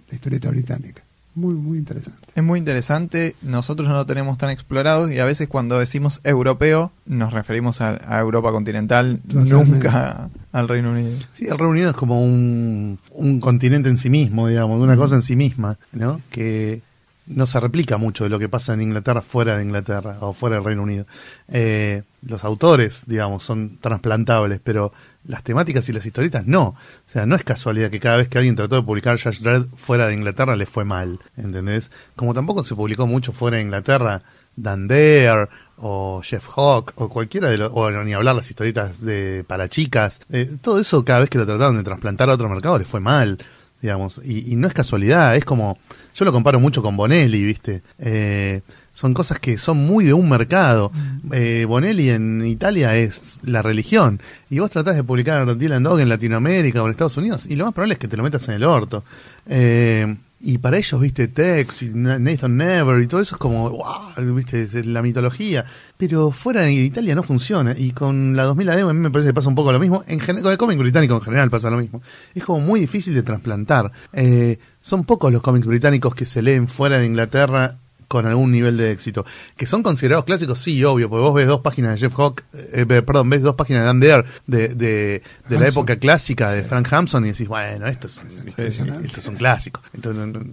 la 0.08 0.14
historieta 0.14 0.50
británica. 0.50 1.02
Muy, 1.34 1.52
muy 1.52 1.76
interesante. 1.76 2.18
Es 2.34 2.42
muy 2.42 2.58
interesante, 2.58 3.36
nosotros 3.42 3.86
no 3.88 3.94
lo 3.94 4.06
tenemos 4.06 4.38
tan 4.38 4.48
explorado 4.48 5.10
y 5.12 5.18
a 5.18 5.24
veces 5.26 5.48
cuando 5.48 5.78
decimos 5.78 6.22
europeo 6.24 6.92
nos 7.04 7.34
referimos 7.34 7.82
a, 7.82 7.98
a 8.08 8.20
Europa 8.20 8.50
continental, 8.52 9.20
Totalmente. 9.28 9.54
nunca 9.54 10.30
al 10.52 10.66
Reino 10.68 10.92
Unido. 10.92 11.10
Sí, 11.34 11.44
el 11.44 11.58
Reino 11.58 11.68
Unido 11.72 11.90
es 11.90 11.96
como 11.96 12.22
un, 12.24 12.98
un 13.10 13.40
continente 13.40 13.90
en 13.90 13.98
sí 13.98 14.08
mismo, 14.08 14.48
digamos, 14.48 14.80
una 14.80 14.96
cosa 14.96 15.16
en 15.16 15.22
sí 15.22 15.36
misma, 15.36 15.76
¿no? 15.92 16.22
Que 16.30 16.80
no 17.26 17.46
se 17.46 17.60
replica 17.60 17.96
mucho 17.96 18.24
de 18.24 18.30
lo 18.30 18.38
que 18.38 18.48
pasa 18.48 18.74
en 18.74 18.82
Inglaterra 18.82 19.22
fuera 19.22 19.56
de 19.56 19.64
Inglaterra 19.64 20.18
o 20.20 20.32
fuera 20.32 20.56
del 20.56 20.64
Reino 20.64 20.82
Unido. 20.82 21.06
Eh, 21.48 22.02
los 22.22 22.44
autores, 22.44 23.04
digamos, 23.06 23.44
son 23.44 23.78
trasplantables, 23.80 24.60
pero 24.62 24.92
las 25.26 25.42
temáticas 25.42 25.88
y 25.88 25.92
las 25.92 26.06
historietas 26.06 26.46
no. 26.46 26.68
O 26.68 26.76
sea, 27.10 27.26
no 27.26 27.34
es 27.34 27.44
casualidad 27.44 27.90
que 27.90 28.00
cada 28.00 28.16
vez 28.16 28.28
que 28.28 28.38
alguien 28.38 28.56
trató 28.56 28.76
de 28.76 28.82
publicar 28.82 29.20
Judge 29.20 29.40
Dredd 29.40 29.66
fuera 29.76 30.06
de 30.06 30.14
Inglaterra 30.14 30.56
le 30.56 30.66
fue 30.66 30.84
mal, 30.84 31.18
¿entendés? 31.36 31.90
Como 32.14 32.34
tampoco 32.34 32.62
se 32.62 32.74
publicó 32.74 33.06
mucho 33.06 33.32
fuera 33.32 33.56
de 33.56 33.64
Inglaterra 33.64 34.22
Dan 34.56 34.88
Dare 34.88 35.48
o 35.78 36.22
Jeff 36.22 36.46
Hawk 36.56 36.92
o 36.96 37.08
cualquiera 37.08 37.50
de 37.50 37.58
los, 37.58 37.70
o 37.74 37.90
ni 37.90 38.14
hablar 38.14 38.34
las 38.34 38.48
historietas 38.48 39.00
de 39.00 39.44
para 39.46 39.68
chicas, 39.68 40.20
eh, 40.30 40.56
todo 40.62 40.80
eso 40.80 41.04
cada 41.04 41.20
vez 41.20 41.28
que 41.28 41.38
lo 41.38 41.46
trataron 41.46 41.76
de 41.76 41.84
trasplantar 41.84 42.30
a 42.30 42.34
otro 42.34 42.48
mercado 42.48 42.78
le 42.78 42.84
fue 42.84 43.00
mal, 43.00 43.38
digamos, 43.82 44.20
y, 44.24 44.52
y 44.52 44.56
no 44.56 44.66
es 44.66 44.74
casualidad, 44.74 45.36
es 45.36 45.44
como, 45.44 45.78
yo 46.14 46.24
lo 46.24 46.32
comparo 46.32 46.58
mucho 46.60 46.82
con 46.82 46.96
Bonelli, 46.96 47.44
viste, 47.44 47.82
Eh, 47.98 48.62
son 48.94 49.12
cosas 49.12 49.38
que 49.38 49.58
son 49.58 49.76
muy 49.76 50.04
de 50.04 50.14
un 50.14 50.28
mercado, 50.28 50.90
Eh, 51.32 51.66
Bonelli 51.68 52.10
en 52.10 52.46
Italia 52.46 52.96
es 52.96 53.38
la 53.42 53.62
religión, 53.62 54.20
y 54.48 54.58
vos 54.58 54.70
tratás 54.70 54.96
de 54.96 55.04
publicar 55.04 55.56
Dylan 55.56 55.82
Dog 55.82 56.00
en 56.00 56.08
Latinoamérica 56.08 56.82
o 56.82 56.86
en 56.86 56.92
Estados 56.92 57.16
Unidos, 57.16 57.46
y 57.46 57.56
lo 57.56 57.64
más 57.64 57.74
probable 57.74 57.94
es 57.94 57.98
que 57.98 58.08
te 58.08 58.16
lo 58.16 58.22
metas 58.22 58.48
en 58.48 58.54
el 58.54 58.64
orto. 58.64 59.04
Eh, 59.46 60.16
y 60.38 60.58
para 60.58 60.76
ellos, 60.76 61.00
viste, 61.00 61.28
Tex 61.28 61.82
y 61.82 61.90
Na- 61.94 62.18
Nathan 62.18 62.56
Never 62.56 63.00
y 63.02 63.06
todo 63.06 63.20
eso 63.20 63.34
es 63.36 63.38
como, 63.38 63.70
wow, 63.70 64.34
viste, 64.34 64.62
es 64.62 64.74
la 64.86 65.00
mitología. 65.02 65.64
Pero 65.96 66.30
fuera 66.30 66.62
de 66.62 66.72
Italia 66.72 67.14
no 67.14 67.22
funciona. 67.22 67.74
Y 67.76 67.92
con 67.92 68.36
la 68.36 68.44
2000 68.44 68.68
AD 68.68 68.80
a 68.80 68.92
mí 68.92 69.00
me 69.00 69.10
parece 69.10 69.30
que 69.30 69.34
pasa 69.34 69.48
un 69.48 69.54
poco 69.54 69.72
lo 69.72 69.78
mismo. 69.80 70.04
En 70.06 70.18
con 70.18 70.52
el 70.52 70.58
cómic 70.58 70.78
británico 70.78 71.14
en 71.14 71.22
general 71.22 71.50
pasa 71.50 71.70
lo 71.70 71.78
mismo. 71.78 72.02
Es 72.34 72.44
como 72.44 72.60
muy 72.60 72.80
difícil 72.80 73.14
de 73.14 73.22
trasplantar. 73.22 73.90
Eh, 74.12 74.58
son 74.82 75.04
pocos 75.04 75.32
los 75.32 75.40
cómics 75.42 75.66
británicos 75.66 76.14
que 76.14 76.26
se 76.26 76.42
leen 76.42 76.68
fuera 76.68 76.98
de 76.98 77.06
Inglaterra 77.06 77.78
con 78.08 78.26
algún 78.26 78.52
nivel 78.52 78.76
de 78.76 78.92
éxito. 78.92 79.24
Que 79.56 79.66
son 79.66 79.82
considerados 79.82 80.24
clásicos, 80.24 80.58
sí, 80.58 80.82
obvio, 80.84 81.08
porque 81.10 81.22
vos 81.22 81.34
ves 81.34 81.46
dos 81.46 81.60
páginas 81.60 81.92
de 81.94 81.98
Jeff 82.08 82.18
Hawk, 82.18 82.42
eh, 82.54 82.84
eh, 82.88 83.02
perdón, 83.02 83.30
ves 83.30 83.42
dos 83.42 83.54
páginas 83.54 83.82
de 83.82 83.86
Dan 83.86 84.00
Dare 84.00 84.24
de, 84.46 84.68
de, 84.68 85.22
de 85.48 85.58
la 85.58 85.68
época 85.68 85.96
clásica 85.98 86.52
de 86.52 86.62
Frank 86.62 86.92
Hampson 86.92 87.24
y 87.24 87.28
decís, 87.32 87.48
bueno, 87.48 87.86
esto 87.86 88.06
es, 88.06 88.20
esto 88.56 89.20
es 89.20 89.26
un 89.26 89.36
clásico, 89.36 89.80
entonces 89.92 90.26
no, 90.26 90.38
no- 90.40 90.46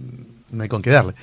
no 0.50 0.62
hay 0.62 0.68
con 0.68 0.82
qué 0.82 0.90
darle. 0.90 1.14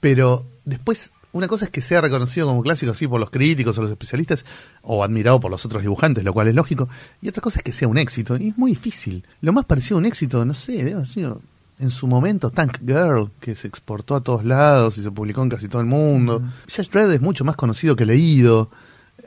Pero 0.00 0.44
después, 0.64 1.12
una 1.32 1.48
cosa 1.48 1.64
es 1.64 1.70
que 1.70 1.80
sea 1.80 2.00
reconocido 2.00 2.46
como 2.46 2.62
clásico 2.62 2.92
así 2.92 3.06
por 3.08 3.18
los 3.18 3.30
críticos 3.30 3.76
o 3.78 3.82
los 3.82 3.90
especialistas, 3.90 4.44
o 4.82 5.02
admirado 5.02 5.40
por 5.40 5.50
los 5.50 5.64
otros 5.64 5.82
dibujantes, 5.82 6.22
lo 6.24 6.32
cual 6.32 6.48
es 6.48 6.54
lógico, 6.54 6.88
y 7.22 7.28
otra 7.28 7.40
cosa 7.40 7.58
es 7.60 7.62
que 7.64 7.72
sea 7.72 7.88
un 7.88 7.98
éxito, 7.98 8.36
y 8.36 8.48
es 8.48 8.58
muy 8.58 8.72
difícil. 8.72 9.24
Lo 9.40 9.52
más 9.52 9.64
parecido 9.64 9.96
a 9.96 10.00
un 10.00 10.06
éxito, 10.06 10.44
no 10.44 10.52
sé, 10.54 10.72
debe 10.72 10.92
haber 10.94 11.06
sido 11.06 11.40
en 11.84 11.90
su 11.90 12.06
momento 12.06 12.50
Tank 12.50 12.78
Girl, 12.84 13.30
que 13.40 13.54
se 13.54 13.68
exportó 13.68 14.14
a 14.16 14.20
todos 14.22 14.44
lados 14.44 14.98
y 14.98 15.02
se 15.02 15.10
publicó 15.10 15.42
en 15.42 15.50
casi 15.50 15.68
todo 15.68 15.80
el 15.80 15.86
mundo. 15.86 16.42
Judge 16.68 16.90
Dredd 16.90 17.12
es 17.12 17.20
mucho 17.20 17.44
más 17.44 17.54
conocido 17.56 17.94
que 17.94 18.04
leído. 18.06 18.70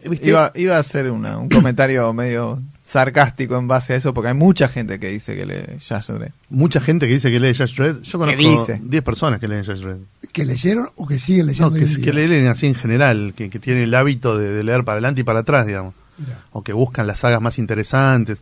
Eh, 0.04 0.10
¿viste? 0.10 0.28
Iba, 0.30 0.52
iba 0.56 0.76
a 0.76 0.80
hacer 0.80 1.10
una- 1.12 1.38
un 1.38 1.48
comentario 1.50 2.12
medio 2.14 2.62
sarcástico 2.84 3.58
en 3.58 3.68
base 3.68 3.94
a 3.94 3.96
eso, 3.98 4.14
porque 4.14 4.30
hay 4.30 4.34
mucha 4.34 4.68
gente 4.68 5.00
que 5.00 5.10
dice 5.10 5.36
que 5.36 5.46
le 5.46 5.78
Judge 5.80 6.14
Dredd. 6.14 6.32
Mucha 6.50 6.80
gente 6.80 7.06
que 7.08 7.14
dice 7.14 7.30
que 7.32 7.40
lee 7.40 7.54
Judge 7.54 7.76
Dredd. 7.76 8.02
Yo 8.04 8.18
conozco 8.20 8.40
dice? 8.42 8.80
10 8.84 9.04
personas 9.04 9.40
que 9.40 9.48
leen 9.48 9.66
Judge 9.66 9.82
Dredd. 9.84 9.98
Que 10.32 10.46
leyeron 10.46 10.90
o 10.96 11.08
que 11.08 11.20
siguen 11.20 11.48
leyendo. 11.48 11.70
No, 11.72 11.76
que, 11.86 12.02
que 12.02 12.14
leen 12.14 12.48
así 12.48 12.66
en 12.68 12.76
general, 12.76 13.34
que, 13.36 13.50
que 13.50 13.60
tienen 13.60 13.84
el 13.84 13.94
hábito 13.96 14.38
de, 14.38 14.52
de 14.54 14.64
leer 14.64 14.84
para 14.84 14.94
adelante 14.96 15.22
y 15.22 15.24
para 15.24 15.40
atrás, 15.40 15.66
digamos. 15.68 15.94
Mirá. 16.18 16.40
O 16.52 16.64
que 16.64 16.74
buscan 16.74 17.06
las 17.08 17.20
sagas 17.20 17.42
más 17.42 17.60
interesantes. 17.60 18.40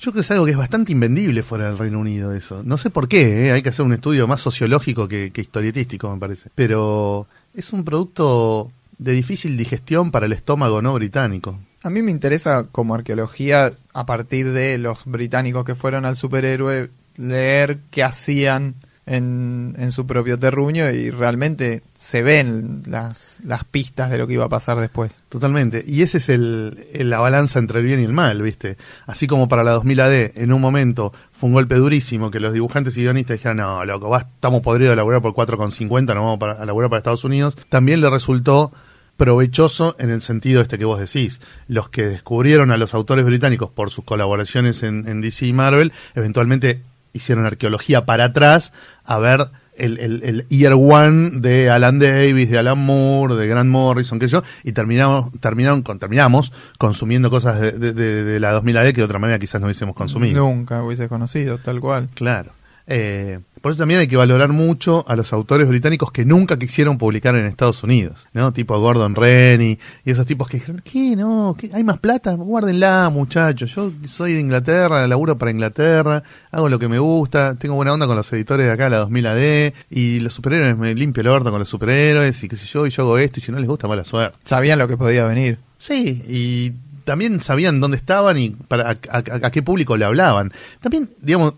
Yo 0.00 0.12
creo 0.12 0.14
que 0.14 0.20
es 0.20 0.30
algo 0.30 0.46
que 0.46 0.52
es 0.52 0.56
bastante 0.56 0.92
invendible 0.92 1.42
fuera 1.42 1.66
del 1.66 1.76
Reino 1.76 2.00
Unido 2.00 2.32
eso. 2.32 2.62
No 2.64 2.78
sé 2.78 2.88
por 2.88 3.06
qué, 3.06 3.48
¿eh? 3.48 3.52
hay 3.52 3.62
que 3.62 3.68
hacer 3.68 3.84
un 3.84 3.92
estudio 3.92 4.26
más 4.26 4.40
sociológico 4.40 5.06
que, 5.06 5.30
que 5.30 5.42
historietístico, 5.42 6.10
me 6.10 6.18
parece. 6.18 6.48
Pero 6.54 7.26
es 7.54 7.70
un 7.74 7.84
producto 7.84 8.72
de 8.96 9.12
difícil 9.12 9.58
digestión 9.58 10.10
para 10.10 10.24
el 10.24 10.32
estómago 10.32 10.80
no 10.80 10.94
británico. 10.94 11.58
A 11.82 11.90
mí 11.90 12.00
me 12.00 12.10
interesa 12.10 12.68
como 12.72 12.94
arqueología, 12.94 13.72
a 13.92 14.06
partir 14.06 14.52
de 14.52 14.78
los 14.78 15.04
británicos 15.04 15.66
que 15.66 15.74
fueron 15.74 16.06
al 16.06 16.16
superhéroe, 16.16 16.88
leer 17.16 17.80
qué 17.90 18.02
hacían 18.02 18.76
en, 19.06 19.74
en 19.78 19.90
su 19.90 20.06
propio 20.06 20.38
terruño 20.38 20.90
y 20.90 21.10
realmente 21.10 21.82
se 21.98 22.22
ven 22.22 22.82
las, 22.86 23.38
las 23.42 23.64
pistas 23.64 24.10
de 24.10 24.18
lo 24.18 24.26
que 24.26 24.34
iba 24.34 24.44
a 24.44 24.48
pasar 24.48 24.78
después. 24.78 25.20
Totalmente. 25.28 25.82
Y 25.86 26.02
ese 26.02 26.18
es 26.18 26.28
el, 26.28 26.86
el- 26.92 27.10
la 27.10 27.18
balanza 27.18 27.58
entre 27.58 27.80
el 27.80 27.86
bien 27.86 28.00
y 28.00 28.04
el 28.04 28.12
mal, 28.12 28.40
¿viste? 28.42 28.76
Así 29.06 29.26
como 29.26 29.48
para 29.48 29.64
la 29.64 29.72
2000 29.72 30.00
AD, 30.00 30.30
en 30.36 30.52
un 30.52 30.60
momento 30.60 31.12
fue 31.32 31.48
un 31.48 31.54
golpe 31.54 31.74
durísimo 31.74 32.30
que 32.30 32.38
los 32.40 32.52
dibujantes 32.52 32.96
y 32.96 33.02
guionistas 33.02 33.38
dijeron, 33.38 33.56
no, 33.56 33.84
loco, 33.84 34.08
va, 34.10 34.18
estamos 34.18 34.60
podridos 34.62 34.92
de 34.92 34.96
laburar 34.96 35.22
por 35.22 35.32
4,50, 35.34 36.06
nos 36.06 36.16
vamos 36.16 36.38
para, 36.38 36.52
a 36.52 36.64
laburar 36.64 36.90
para 36.90 36.98
Estados 36.98 37.24
Unidos. 37.24 37.56
También 37.68 38.00
le 38.00 38.10
resultó 38.10 38.70
provechoso 39.16 39.96
en 39.98 40.10
el 40.10 40.22
sentido 40.22 40.62
este 40.62 40.78
que 40.78 40.84
vos 40.84 40.98
decís. 41.00 41.40
Los 41.68 41.88
que 41.88 42.02
descubrieron 42.06 42.70
a 42.70 42.76
los 42.76 42.94
autores 42.94 43.24
británicos 43.26 43.70
por 43.70 43.90
sus 43.90 44.04
colaboraciones 44.04 44.82
en 44.82 45.20
DC 45.20 45.46
y 45.46 45.52
Marvel, 45.52 45.92
eventualmente 46.14 46.82
hicieron 47.12 47.46
arqueología 47.46 48.04
para 48.04 48.24
atrás 48.26 48.72
a 49.04 49.18
ver 49.18 49.48
el, 49.76 49.98
el, 49.98 50.22
el 50.24 50.48
Year 50.48 50.74
One 50.74 51.40
de 51.40 51.70
Alan 51.70 51.98
Davis, 51.98 52.50
de 52.50 52.58
Alan 52.58 52.78
Moore, 52.78 53.34
de 53.36 53.46
Grant 53.46 53.70
Morrison, 53.70 54.18
que 54.18 54.28
yo, 54.28 54.42
y 54.62 54.72
terminamos, 54.72 55.30
terminaron, 55.40 55.82
con, 55.82 55.98
terminamos 55.98 56.52
consumiendo 56.76 57.30
cosas 57.30 57.60
de, 57.60 57.72
de, 57.72 57.92
de- 57.94 58.24
de 58.24 58.40
la 58.40 58.52
2000 58.52 58.76
AD 58.76 58.84
que 58.88 58.92
de 59.00 59.04
otra 59.04 59.18
manera 59.18 59.38
quizás 59.38 59.60
no 59.60 59.66
hubiésemos 59.68 59.94
consumido. 59.94 60.44
Nunca 60.44 60.82
hubiese 60.82 61.08
conocido, 61.08 61.58
tal 61.58 61.80
cual. 61.80 62.08
Claro. 62.14 62.52
Eh, 62.86 63.40
por 63.60 63.72
eso 63.72 63.78
también 63.80 64.00
hay 64.00 64.08
que 64.08 64.16
valorar 64.16 64.50
mucho 64.50 65.04
a 65.08 65.16
los 65.16 65.32
autores 65.32 65.68
británicos 65.68 66.10
que 66.12 66.24
nunca 66.24 66.58
quisieron 66.58 66.98
publicar 66.98 67.34
en 67.34 67.46
Estados 67.46 67.82
Unidos, 67.82 68.28
¿no? 68.32 68.52
Tipo 68.52 68.78
Gordon 68.80 69.14
Rennie 69.14 69.78
y 70.04 70.10
esos 70.10 70.26
tipos 70.26 70.48
que 70.48 70.58
dijeron, 70.58 70.82
¿qué? 70.84 71.14
No, 71.16 71.54
¿qué? 71.58 71.70
¿hay 71.72 71.84
más 71.84 71.98
plata? 71.98 72.34
Guárdenla, 72.34 73.10
muchachos. 73.12 73.74
Yo 73.74 73.92
soy 74.06 74.34
de 74.34 74.40
Inglaterra, 74.40 75.06
laburo 75.06 75.36
para 75.38 75.50
Inglaterra, 75.50 76.22
hago 76.50 76.68
lo 76.68 76.78
que 76.78 76.88
me 76.88 76.98
gusta, 76.98 77.54
tengo 77.56 77.74
buena 77.74 77.92
onda 77.92 78.06
con 78.06 78.16
los 78.16 78.32
editores 78.32 78.66
de 78.66 78.72
acá, 78.72 78.88
la 78.88 78.98
2000 78.98 79.26
AD, 79.26 79.72
y 79.90 80.20
los 80.20 80.32
superhéroes 80.34 80.76
me 80.76 80.94
limpio 80.94 81.20
el 81.20 81.28
orto 81.28 81.50
con 81.50 81.58
los 81.58 81.68
superhéroes, 81.68 82.42
y 82.44 82.48
qué 82.48 82.56
sé 82.56 82.66
yo, 82.66 82.86
y 82.86 82.90
yo 82.90 83.02
hago 83.02 83.18
esto, 83.18 83.40
y 83.40 83.42
si 83.42 83.52
no 83.52 83.58
les 83.58 83.68
gusta, 83.68 83.86
mala 83.88 84.04
suerte. 84.04 84.36
Sabían 84.44 84.78
lo 84.78 84.88
que 84.88 84.96
podía 84.96 85.24
venir. 85.26 85.58
Sí, 85.78 86.22
y 86.28 86.72
también 87.04 87.40
sabían 87.40 87.80
dónde 87.80 87.96
estaban 87.96 88.38
y 88.38 88.50
para 88.50 88.90
a, 88.90 88.96
a- 89.10 89.22
a 89.46 89.50
qué 89.50 89.62
público 89.62 89.96
le 89.96 90.04
hablaban. 90.04 90.52
También, 90.80 91.10
digamos, 91.20 91.54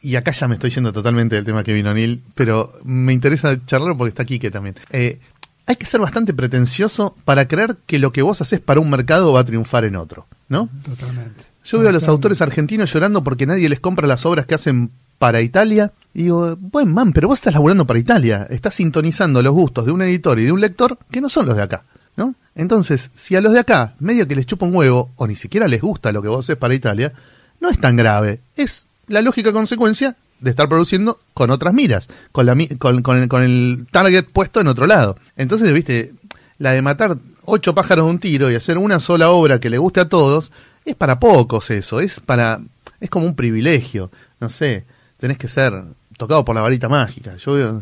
y 0.00 0.16
acá 0.16 0.32
ya 0.32 0.48
me 0.48 0.54
estoy 0.54 0.70
yendo 0.70 0.92
totalmente 0.92 1.36
del 1.36 1.44
tema 1.44 1.64
que 1.64 1.72
vino 1.72 1.92
Neil, 1.92 2.22
pero 2.34 2.78
me 2.84 3.12
interesa 3.12 3.58
charlarlo 3.66 3.96
porque 3.96 4.10
está 4.10 4.24
Quique 4.24 4.50
también. 4.50 4.76
Eh, 4.90 5.18
hay 5.66 5.76
que 5.76 5.86
ser 5.86 6.00
bastante 6.00 6.32
pretencioso 6.32 7.14
para 7.24 7.46
creer 7.46 7.76
que 7.86 7.98
lo 7.98 8.12
que 8.12 8.22
vos 8.22 8.40
haces 8.40 8.60
para 8.60 8.80
un 8.80 8.88
mercado 8.88 9.32
va 9.32 9.40
a 9.40 9.44
triunfar 9.44 9.84
en 9.84 9.96
otro, 9.96 10.26
¿no? 10.48 10.68
Totalmente. 10.84 11.44
Yo 11.64 11.78
veo 11.78 11.90
a 11.90 11.92
los 11.92 12.08
autores 12.08 12.40
argentinos 12.40 12.90
llorando 12.92 13.22
porque 13.22 13.44
nadie 13.44 13.68
les 13.68 13.78
compra 13.78 14.06
las 14.06 14.24
obras 14.24 14.46
que 14.46 14.54
hacen 14.54 14.90
para 15.18 15.42
Italia. 15.42 15.92
Y 16.14 16.22
digo, 16.22 16.56
buen 16.56 16.90
man, 16.90 17.12
pero 17.12 17.28
vos 17.28 17.38
estás 17.38 17.52
laburando 17.52 17.86
para 17.86 17.98
Italia. 17.98 18.46
Estás 18.48 18.76
sintonizando 18.76 19.42
los 19.42 19.52
gustos 19.52 19.84
de 19.84 19.92
un 19.92 20.00
editor 20.00 20.38
y 20.38 20.44
de 20.44 20.52
un 20.52 20.60
lector 20.60 20.96
que 21.10 21.20
no 21.20 21.28
son 21.28 21.44
los 21.44 21.56
de 21.56 21.64
acá. 21.64 21.84
¿no? 22.16 22.34
Entonces, 22.54 23.10
si 23.14 23.36
a 23.36 23.42
los 23.42 23.52
de 23.52 23.60
acá 23.60 23.94
medio 23.98 24.26
que 24.26 24.34
les 24.34 24.46
chupa 24.46 24.64
un 24.64 24.74
huevo 24.74 25.10
o 25.16 25.26
ni 25.26 25.34
siquiera 25.34 25.68
les 25.68 25.82
gusta 25.82 26.12
lo 26.12 26.22
que 26.22 26.28
vos 26.28 26.46
haces 26.46 26.56
para 26.56 26.74
Italia, 26.74 27.12
no 27.60 27.68
es 27.68 27.78
tan 27.78 27.96
grave. 27.96 28.40
Es 28.56 28.86
la 29.08 29.22
lógica 29.22 29.52
consecuencia 29.52 30.16
de 30.40 30.50
estar 30.50 30.68
produciendo 30.68 31.18
con 31.34 31.50
otras 31.50 31.74
miras, 31.74 32.08
con, 32.32 32.46
la, 32.46 32.56
con, 32.78 33.02
con 33.02 33.18
el, 33.18 33.28
con 33.28 33.42
el 33.42 33.86
target 33.90 34.26
puesto 34.32 34.60
en 34.60 34.68
otro 34.68 34.86
lado. 34.86 35.16
Entonces, 35.36 35.72
viste, 35.72 36.12
la 36.58 36.72
de 36.72 36.82
matar 36.82 37.16
ocho 37.44 37.74
pájaros 37.74 38.04
de 38.04 38.10
un 38.10 38.18
tiro 38.18 38.50
y 38.50 38.54
hacer 38.54 38.78
una 38.78 39.00
sola 39.00 39.30
obra 39.30 39.58
que 39.58 39.70
le 39.70 39.78
guste 39.78 40.00
a 40.00 40.08
todos, 40.08 40.52
es 40.84 40.94
para 40.94 41.18
pocos 41.18 41.70
eso, 41.70 42.00
es 42.00 42.20
para, 42.20 42.60
es 43.00 43.10
como 43.10 43.26
un 43.26 43.34
privilegio, 43.34 44.10
no 44.40 44.48
sé, 44.48 44.84
tenés 45.16 45.38
que 45.38 45.48
ser 45.48 45.72
tocado 46.16 46.44
por 46.44 46.54
la 46.54 46.62
varita 46.62 46.88
mágica. 46.88 47.36
Yo 47.36 47.52
veo, 47.52 47.72
no 47.72 47.80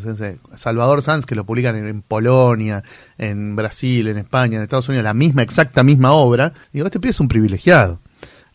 Salvador 0.55 1.01
Sanz 1.01 1.25
que 1.25 1.35
lo 1.35 1.43
publican 1.43 1.75
en, 1.75 1.87
en 1.87 2.01
Polonia, 2.01 2.83
en 3.17 3.55
Brasil, 3.55 4.07
en 4.07 4.17
España, 4.17 4.57
en 4.57 4.63
Estados 4.63 4.87
Unidos, 4.89 5.03
la 5.03 5.13
misma, 5.13 5.41
exacta 5.41 5.83
misma 5.83 6.11
obra, 6.11 6.53
digo, 6.71 6.85
este 6.85 6.99
pibe 6.99 7.11
es 7.11 7.19
un 7.19 7.27
privilegiado. 7.27 7.99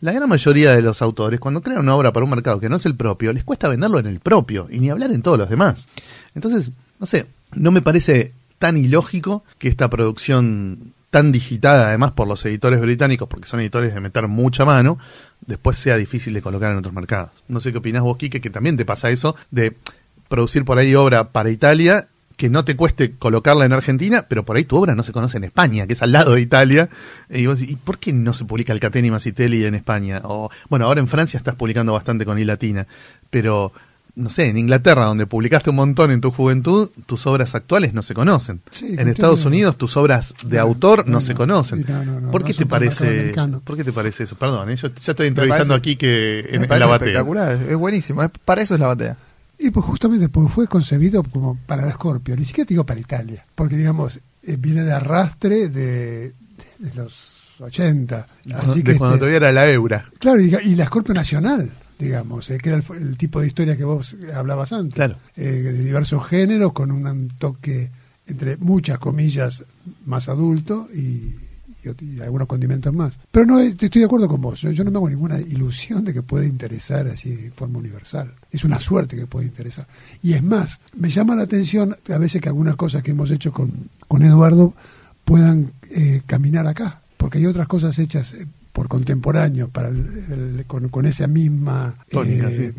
La 0.03 0.11
gran 0.11 0.27
mayoría 0.27 0.75
de 0.75 0.81
los 0.81 1.01
autores, 1.01 1.39
cuando 1.39 1.61
crean 1.61 1.79
una 1.79 1.95
obra 1.95 2.11
para 2.11 2.25
un 2.25 2.29
mercado 2.29 2.59
que 2.59 2.67
no 2.67 2.75
es 2.75 2.85
el 2.85 2.97
propio, 2.97 3.31
les 3.31 3.45
cuesta 3.45 3.69
venderlo 3.69 3.99
en 3.99 4.05
el 4.05 4.19
propio 4.19 4.67
y 4.69 4.79
ni 4.79 4.89
hablar 4.89 5.13
en 5.13 5.21
todos 5.21 5.37
los 5.37 5.49
demás. 5.49 5.87
Entonces, 6.35 6.71
no 6.99 7.05
sé, 7.05 7.25
no 7.53 7.71
me 7.71 7.81
parece 7.81 8.33
tan 8.59 8.75
ilógico 8.75 9.45
que 9.57 9.69
esta 9.69 9.89
producción 9.89 10.91
tan 11.09 11.31
digitada 11.31 11.87
además 11.87 12.11
por 12.11 12.27
los 12.27 12.45
editores 12.45 12.81
británicos, 12.81 13.29
porque 13.29 13.47
son 13.47 13.61
editores 13.61 13.93
de 13.93 14.01
meter 14.01 14.27
mucha 14.27 14.65
mano, 14.65 14.99
después 15.39 15.77
sea 15.77 15.95
difícil 15.95 16.33
de 16.33 16.41
colocar 16.41 16.73
en 16.73 16.79
otros 16.79 16.93
mercados. 16.93 17.29
No 17.47 17.61
sé 17.61 17.71
qué 17.71 17.77
opinás 17.77 18.03
vos, 18.03 18.17
Quique, 18.17 18.41
que 18.41 18.49
también 18.49 18.75
te 18.75 18.83
pasa 18.83 19.09
eso 19.09 19.37
de 19.51 19.77
producir 20.27 20.65
por 20.65 20.79
ahí 20.79 20.95
obra 20.95 21.29
para 21.29 21.49
Italia 21.49 22.09
que 22.43 22.49
no 22.49 22.65
te 22.65 22.75
cueste 22.75 23.13
colocarla 23.13 23.63
en 23.63 23.71
Argentina, 23.71 24.25
pero 24.27 24.43
por 24.43 24.57
ahí 24.57 24.65
tu 24.65 24.75
obra 24.75 24.95
no 24.95 25.03
se 25.03 25.13
conoce 25.13 25.37
en 25.37 25.45
España, 25.45 25.87
que 25.87 25.93
es 25.93 26.01
al 26.01 26.11
lado 26.11 26.33
de 26.33 26.41
Italia. 26.41 26.89
Y 27.29 27.45
vos 27.45 27.57
decís, 27.59 27.73
¿y 27.73 27.77
por 27.77 27.99
qué 27.99 28.11
no 28.11 28.33
se 28.33 28.43
publica 28.43 28.73
el 28.73 28.81
Cateni 28.81 29.09
Masitelli 29.11 29.63
en 29.63 29.75
España? 29.75 30.19
O, 30.25 30.49
bueno, 30.67 30.85
ahora 30.85 30.99
en 30.99 31.07
Francia 31.07 31.37
estás 31.37 31.55
publicando 31.55 31.93
bastante 31.93 32.25
con 32.25 32.37
I 32.37 32.43
Latina, 32.43 32.85
pero 33.29 33.71
no 34.15 34.29
sé, 34.29 34.49
en 34.49 34.57
Inglaterra, 34.57 35.05
donde 35.05 35.25
publicaste 35.25 35.69
un 35.69 35.77
montón 35.77 36.11
en 36.11 36.19
tu 36.19 36.31
juventud, 36.31 36.89
tus 37.05 37.25
obras 37.27 37.55
actuales 37.55 37.93
no 37.93 38.03
se 38.03 38.13
conocen. 38.13 38.59
Sí, 38.69 38.93
en 38.97 39.07
Estados 39.07 39.45
Unidos 39.45 39.77
tus 39.77 39.95
obras 39.95 40.35
de 40.45 40.57
No, 40.57 40.63
autor 40.63 41.05
no, 41.07 41.13
no, 41.13 41.21
se 41.21 41.31
no. 41.31 41.37
conocen. 41.37 41.79
Sí, 41.79 41.85
no, 41.91 42.03
no, 42.03 42.19
no, 42.19 42.29
¿Por 42.29 42.41
no 42.41 42.47
qué 42.47 42.53
te 42.53 42.65
parece? 42.65 43.07
americano. 43.07 43.61
¿Por 43.63 43.77
qué 43.77 43.85
te 43.85 43.93
parece 43.93 44.25
eso? 44.25 44.35
Perdón, 44.35 44.69
¿eh? 44.69 44.75
yo 44.75 44.89
ya 44.89 45.13
estoy 45.13 45.27
entrevistando 45.27 45.75
parece- 45.75 45.79
aquí 45.79 45.95
que 45.95 46.41
en, 46.41 46.63
en 46.63 46.69
la 46.69 46.85
batea. 46.87 46.95
espectacular, 47.07 47.53
es 47.69 47.75
buenísimo, 47.77 48.21
es- 48.21 48.29
para 48.43 48.61
eso 48.61 48.73
es 48.75 48.79
la 48.81 48.87
batea. 48.87 49.15
Y 49.59 49.71
pues 49.71 49.85
justamente 49.85 50.29
porque 50.29 50.51
fue 50.53 50.67
concebido 50.67 51.23
como 51.23 51.57
para 51.65 51.85
la 51.85 51.91
Scorpio, 51.91 52.35
ni 52.35 52.43
siquiera 52.45 52.67
digo 52.67 52.85
para 52.85 52.99
Italia, 52.99 53.45
porque 53.55 53.77
digamos, 53.77 54.19
eh, 54.43 54.57
viene 54.59 54.83
de 54.83 54.91
arrastre 54.91 55.69
de, 55.69 56.29
de- 56.29 56.33
de 56.79 56.93
los 56.95 57.33
80. 57.59 58.27
Así 58.55 58.81
de 58.81 58.91
que 58.93 58.97
cuando 58.97 59.15
este, 59.15 59.19
todavía 59.19 59.37
era 59.37 59.51
la 59.51 59.69
Eura. 59.71 60.03
Claro, 60.19 60.41
y, 60.41 60.53
y 60.63 60.75
la 60.75 60.85
Scorpio 60.85 61.13
Nacional, 61.13 61.71
digamos, 61.99 62.49
eh, 62.49 62.57
que 62.57 62.69
era 62.69 62.77
el, 62.79 62.83
el 63.01 63.17
tipo 63.17 63.39
de 63.39 63.47
historia 63.47 63.77
que 63.77 63.83
vos 63.85 64.15
hablabas 64.35 64.73
antes. 64.73 64.95
Claro. 64.95 65.17
Eh, 65.37 65.43
de 65.43 65.73
diversos 65.83 66.27
géneros, 66.27 66.73
con 66.73 66.91
un 66.91 67.29
toque, 67.37 67.91
entre 68.27 68.57
muchas 68.57 68.97
comillas, 68.97 69.63
más 70.05 70.27
adulto 70.29 70.87
y, 70.93 71.35
y 71.99 72.19
algunos 72.21 72.47
condimentos 72.47 72.93
más. 72.93 73.17
Pero 73.31 73.45
no, 73.45 73.59
eh, 73.59 73.67
estoy 73.79 73.89
de 74.01 74.05
acuerdo 74.05 74.27
con 74.27 74.41
vos. 74.41 74.61
Yo, 74.61 74.71
yo 74.71 74.83
no 74.83 74.91
me 74.91 74.97
hago 74.97 75.09
ninguna 75.09 75.39
ilusión 75.39 76.03
de 76.05 76.13
que 76.13 76.21
pueda 76.21 76.45
interesar 76.45 77.07
así 77.07 77.35
de 77.35 77.51
forma 77.51 77.79
universal. 77.79 78.33
Es 78.51 78.63
una 78.63 78.79
suerte 78.79 79.15
que 79.17 79.27
pueda 79.27 79.45
interesar. 79.45 79.87
Y 80.21 80.33
es 80.33 80.43
más, 80.43 80.79
me 80.97 81.09
llama 81.09 81.35
la 81.35 81.43
atención 81.43 81.95
a 82.09 82.17
veces 82.17 82.41
que 82.41 82.49
algunas 82.49 82.75
cosas 82.75 83.03
que 83.03 83.11
hemos 83.11 83.29
hecho 83.31 83.51
con, 83.51 83.89
con 84.07 84.23
Eduardo 84.23 84.73
puedan 85.25 85.71
eh, 85.91 86.21
caminar 86.25 86.67
acá. 86.67 87.01
Porque 87.17 87.37
hay 87.37 87.45
otras 87.45 87.67
cosas 87.67 87.97
hechas 87.99 88.33
eh, 88.33 88.45
por 88.71 88.87
contemporáneos 88.87 89.69
para 89.69 89.89
el- 89.89 90.07
el- 90.59 90.65
con, 90.65 90.89
con 90.89 91.05
esa 91.05 91.27
misma 91.27 91.95
Tónica, 92.09 92.49
eh, 92.49 92.73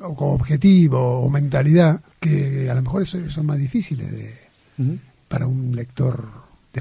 o 0.00 0.14
como 0.14 0.32
objetivo 0.34 1.20
o 1.20 1.30
mentalidad 1.30 2.00
que 2.20 2.68
a 2.70 2.74
lo 2.74 2.82
mejor 2.82 3.06
son, 3.06 3.28
son 3.30 3.46
más 3.46 3.58
difíciles 3.58 4.10
de, 4.10 4.34
para 5.28 5.46
un 5.46 5.74
lector 5.74 6.28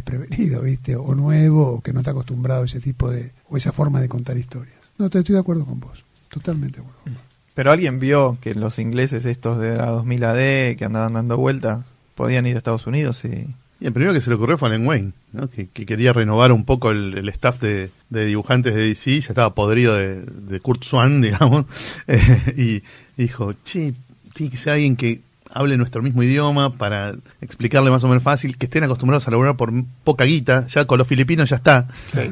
desprevenido, 0.02 0.62
¿viste? 0.62 0.96
O 0.96 1.14
nuevo, 1.16 1.68
o 1.74 1.82
que 1.82 1.94
no 1.94 2.00
está 2.00 2.12
acostumbrado 2.12 2.64
a 2.64 2.66
ese 2.66 2.80
tipo 2.80 3.10
de, 3.12 3.32
o 3.50 3.58
esa 3.58 3.72
forma 3.72 4.00
de 4.02 4.10
contar 4.10 4.38
historias. 4.38 4.76
No, 4.98 5.10
te- 5.10 5.20
estoy 5.20 5.34
de 5.34 5.40
acuerdo 5.42 5.66
con 5.66 5.80
vos, 5.80 6.04
totalmente 6.30 6.78
de 6.78 6.82
acuerdo 6.82 7.00
con 7.04 7.14
vos. 7.14 7.24
Pero 7.54 7.72
alguien 7.72 8.00
vio 8.00 8.38
que 8.42 8.54
los 8.56 8.78
ingleses 8.80 9.26
estos 9.26 9.58
de 9.60 9.76
la 9.78 9.88
2000 9.88 10.24
AD 10.24 10.76
que 10.76 10.86
andaban 10.86 11.14
dando 11.14 11.38
vueltas 11.38 11.86
podían 12.16 12.46
ir 12.48 12.56
a 12.56 12.60
Estados 12.60 12.86
Unidos 12.88 13.24
y 13.26 13.48
Y 13.80 13.86
el 13.86 13.94
primero 13.94 14.14
que 14.14 14.22
se 14.22 14.30
le 14.32 14.36
ocurrió 14.36 14.58
fue 14.58 14.70
a 14.70 14.72
Len 14.72 14.86
Wayne, 14.88 15.12
¿no? 15.34 15.50
que, 15.50 15.68
que 15.68 15.86
quería 15.86 16.14
renovar 16.14 16.52
un 16.52 16.66
poco 16.66 16.90
el, 16.92 17.16
el 17.18 17.30
staff 17.30 17.60
de, 17.60 17.92
de 18.10 18.26
dibujantes 18.26 18.74
de 18.76 18.82
DC, 18.88 19.22
ya 19.22 19.28
estaba 19.30 19.54
podrido 19.56 19.96
de, 19.96 20.22
de 20.24 20.60
Kurt 20.60 20.84
Swan, 20.84 21.22
digamos, 21.28 21.66
eh, 22.08 22.54
y 23.18 23.22
dijo, 23.22 23.54
che, 23.64 23.94
tiene 24.34 24.52
que 24.52 24.58
ser 24.58 24.74
alguien 24.74 24.96
que 24.96 25.22
hable 25.58 25.78
nuestro 25.78 26.02
mismo 26.02 26.24
idioma 26.24 26.78
para 26.78 27.14
explicarle 27.42 27.90
más 27.92 28.04
o 28.04 28.08
menos 28.08 28.24
fácil, 28.24 28.58
que 28.58 28.66
estén 28.68 28.84
acostumbrados 28.84 29.28
a 29.28 29.32
laburar 29.32 29.56
por 29.58 29.72
poca 30.04 30.24
guita, 30.26 30.68
ya 30.68 30.86
con 30.86 30.98
los 30.98 31.08
filipinos 31.08 31.50
ya 31.50 31.56
está, 31.58 31.88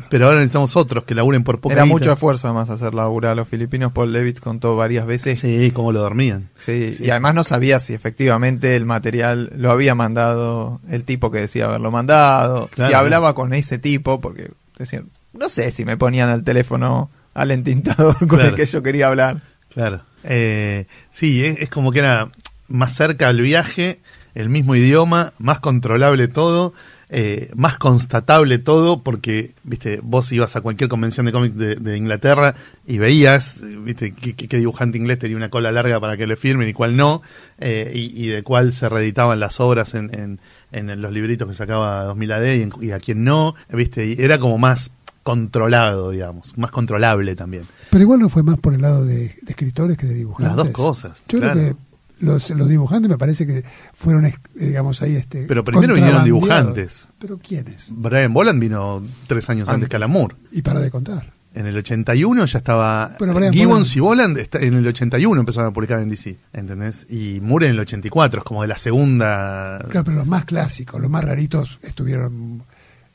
pero 0.09 0.25
ahora 0.27 0.37
necesitamos 0.37 0.75
otros 0.75 1.03
que 1.03 1.15
laburen 1.15 1.43
por 1.43 1.59
poca 1.59 1.73
era 1.73 1.83
guita. 1.83 1.93
mucho 1.93 2.11
esfuerzo 2.13 2.47
además 2.47 2.69
hacer 2.69 2.93
laburar 2.93 3.31
a 3.33 3.35
los 3.35 3.47
filipinos. 3.49 3.91
Paul 3.91 4.13
Levitz 4.13 4.39
contó 4.39 4.75
varias 4.75 5.05
veces. 5.05 5.39
Sí, 5.39 5.71
cómo 5.73 5.91
lo 5.91 5.99
dormían. 6.01 6.49
Sí, 6.55 6.93
Sí. 6.93 7.05
y 7.05 7.09
además 7.09 7.33
no 7.35 7.43
sabía 7.43 7.79
si 7.79 7.93
efectivamente 7.93 8.75
el 8.75 8.85
material 8.85 9.51
lo 9.57 9.71
había 9.71 9.95
mandado 9.95 10.79
el 10.89 11.03
tipo 11.03 11.31
que 11.31 11.39
decía 11.39 11.65
haberlo 11.65 11.91
mandado, 11.91 12.67
Claro. 12.67 12.89
si 12.89 12.95
hablaba 12.95 13.33
con 13.35 13.53
ese 13.53 13.77
tipo, 13.79 14.21
porque 14.21 14.51
decían, 14.77 15.09
no 15.33 15.49
sé 15.49 15.71
si 15.71 15.83
me 15.85 15.97
ponían 15.97 16.29
al 16.29 16.43
teléfono 16.43 17.09
al 17.33 17.51
entintador 17.51 18.17
con 18.19 18.27
Claro. 18.29 18.45
el 18.49 18.55
que 18.55 18.65
yo 18.65 18.81
quería 18.83 19.07
hablar. 19.07 19.41
Claro. 19.73 20.01
Eh, 20.23 20.87
sí, 21.11 21.45
es, 21.45 21.57
es 21.59 21.69
como 21.69 21.91
que 21.91 21.99
era 21.99 22.29
más 22.67 22.93
cerca 22.95 23.27
al 23.29 23.41
viaje 23.41 23.99
el 24.33 24.49
mismo 24.49 24.75
idioma, 24.75 25.31
más 25.39 25.59
controlable 25.59 26.27
todo, 26.27 26.73
eh, 27.09 27.51
más 27.55 27.77
constatable 27.77 28.57
todo, 28.59 29.01
porque, 29.01 29.53
viste, 29.63 30.01
vos 30.03 30.29
ibas 30.33 30.57
a 30.57 30.61
cualquier 30.61 30.89
convención 30.89 31.25
de 31.25 31.31
cómics 31.31 31.55
de, 31.55 31.75
de 31.75 31.95
Inglaterra 31.95 32.53
y 32.85 32.97
veías, 32.97 33.63
viste, 33.85 34.11
qué, 34.11 34.57
dibujante 34.57 34.97
inglés 34.97 35.19
tenía 35.19 35.37
una 35.37 35.49
cola 35.49 35.71
larga 35.71 36.01
para 36.01 36.17
que 36.17 36.27
le 36.27 36.35
firmen 36.35 36.67
y 36.67 36.73
cuál 36.73 36.97
no, 36.97 37.21
eh, 37.59 37.91
y, 37.95 38.25
y 38.25 38.27
de 38.27 38.43
cuál 38.43 38.73
se 38.73 38.89
reeditaban 38.89 39.39
las 39.39 39.61
obras 39.61 39.93
en, 39.93 40.13
en, 40.13 40.39
en 40.73 41.01
los 41.01 41.13
libritos 41.13 41.47
que 41.47 41.55
sacaba 41.55 42.03
2000 42.03 42.31
AD 42.33 42.43
y, 42.55 42.61
en- 42.63 42.73
y 42.81 42.91
a 42.91 42.99
quién 42.99 43.23
no, 43.23 43.55
viste, 43.69 44.05
y 44.05 44.15
era 44.21 44.37
como 44.37 44.57
más 44.57 44.91
controlado, 45.23 46.11
digamos, 46.11 46.57
más 46.57 46.71
controlable 46.71 47.35
también. 47.35 47.63
Pero 47.89 48.03
igual 48.03 48.19
no 48.19 48.29
fue 48.29 48.43
más 48.43 48.57
por 48.59 48.73
el 48.73 48.81
lado 48.81 49.03
de, 49.05 49.15
de 49.29 49.33
escritores 49.47 49.97
que 49.97 50.05
de 50.05 50.13
dibujantes. 50.13 50.47
Las 50.55 50.65
dos 50.65 50.73
cosas, 50.73 51.23
Yo 51.27 51.39
claro. 51.39 51.53
creo 51.59 51.73
que 51.73 51.79
los, 52.19 52.49
los 52.51 52.69
dibujantes 52.69 53.09
me 53.09 53.17
parece 53.17 53.45
que 53.45 53.63
fueron, 53.93 54.25
eh, 54.25 54.35
digamos, 54.55 55.01
ahí 55.01 55.15
este. 55.15 55.45
Pero 55.47 55.63
primero 55.63 55.93
vinieron 55.95 56.23
dibujantes. 56.23 57.07
¿Pero 57.19 57.37
quiénes? 57.37 57.89
Brian 57.91 58.33
Boland 58.33 58.59
vino 58.59 59.03
tres 59.27 59.49
años 59.49 59.67
antes, 59.67 59.75
Antes. 59.75 59.89
que 59.89 59.95
Alan 59.95 60.11
Moore. 60.11 60.35
Y 60.51 60.61
para 60.61 60.79
de 60.79 60.91
contar. 60.91 61.33
En 61.53 61.65
el 61.67 61.77
81 61.77 62.45
ya 62.47 62.57
estaba. 62.57 63.15
Brian 63.17 63.53
Gibbons 63.53 63.95
Boland- 63.95 63.95
y 63.95 63.99
Boland 64.01 64.37
en 64.55 64.73
el 64.73 64.87
81 64.87 65.39
empezaron 65.39 65.69
a 65.69 65.73
publicar 65.73 66.01
en 66.01 66.09
DC, 66.09 66.37
¿entendés? 66.51 67.05
Y 67.09 67.39
Moore 67.41 67.67
en 67.67 67.71
el 67.73 67.79
84, 67.79 68.39
es 68.39 68.43
como 68.43 68.61
de 68.61 68.67
la 68.67 68.75
segunda. 68.77 69.79
Claro, 69.89 70.03
pero 70.03 70.17
los 70.17 70.27
más 70.27 70.43
clásicos, 70.43 70.99
los 70.99 71.09
más 71.09 71.23
raritos 71.23 71.79
estuvieron 71.81 72.63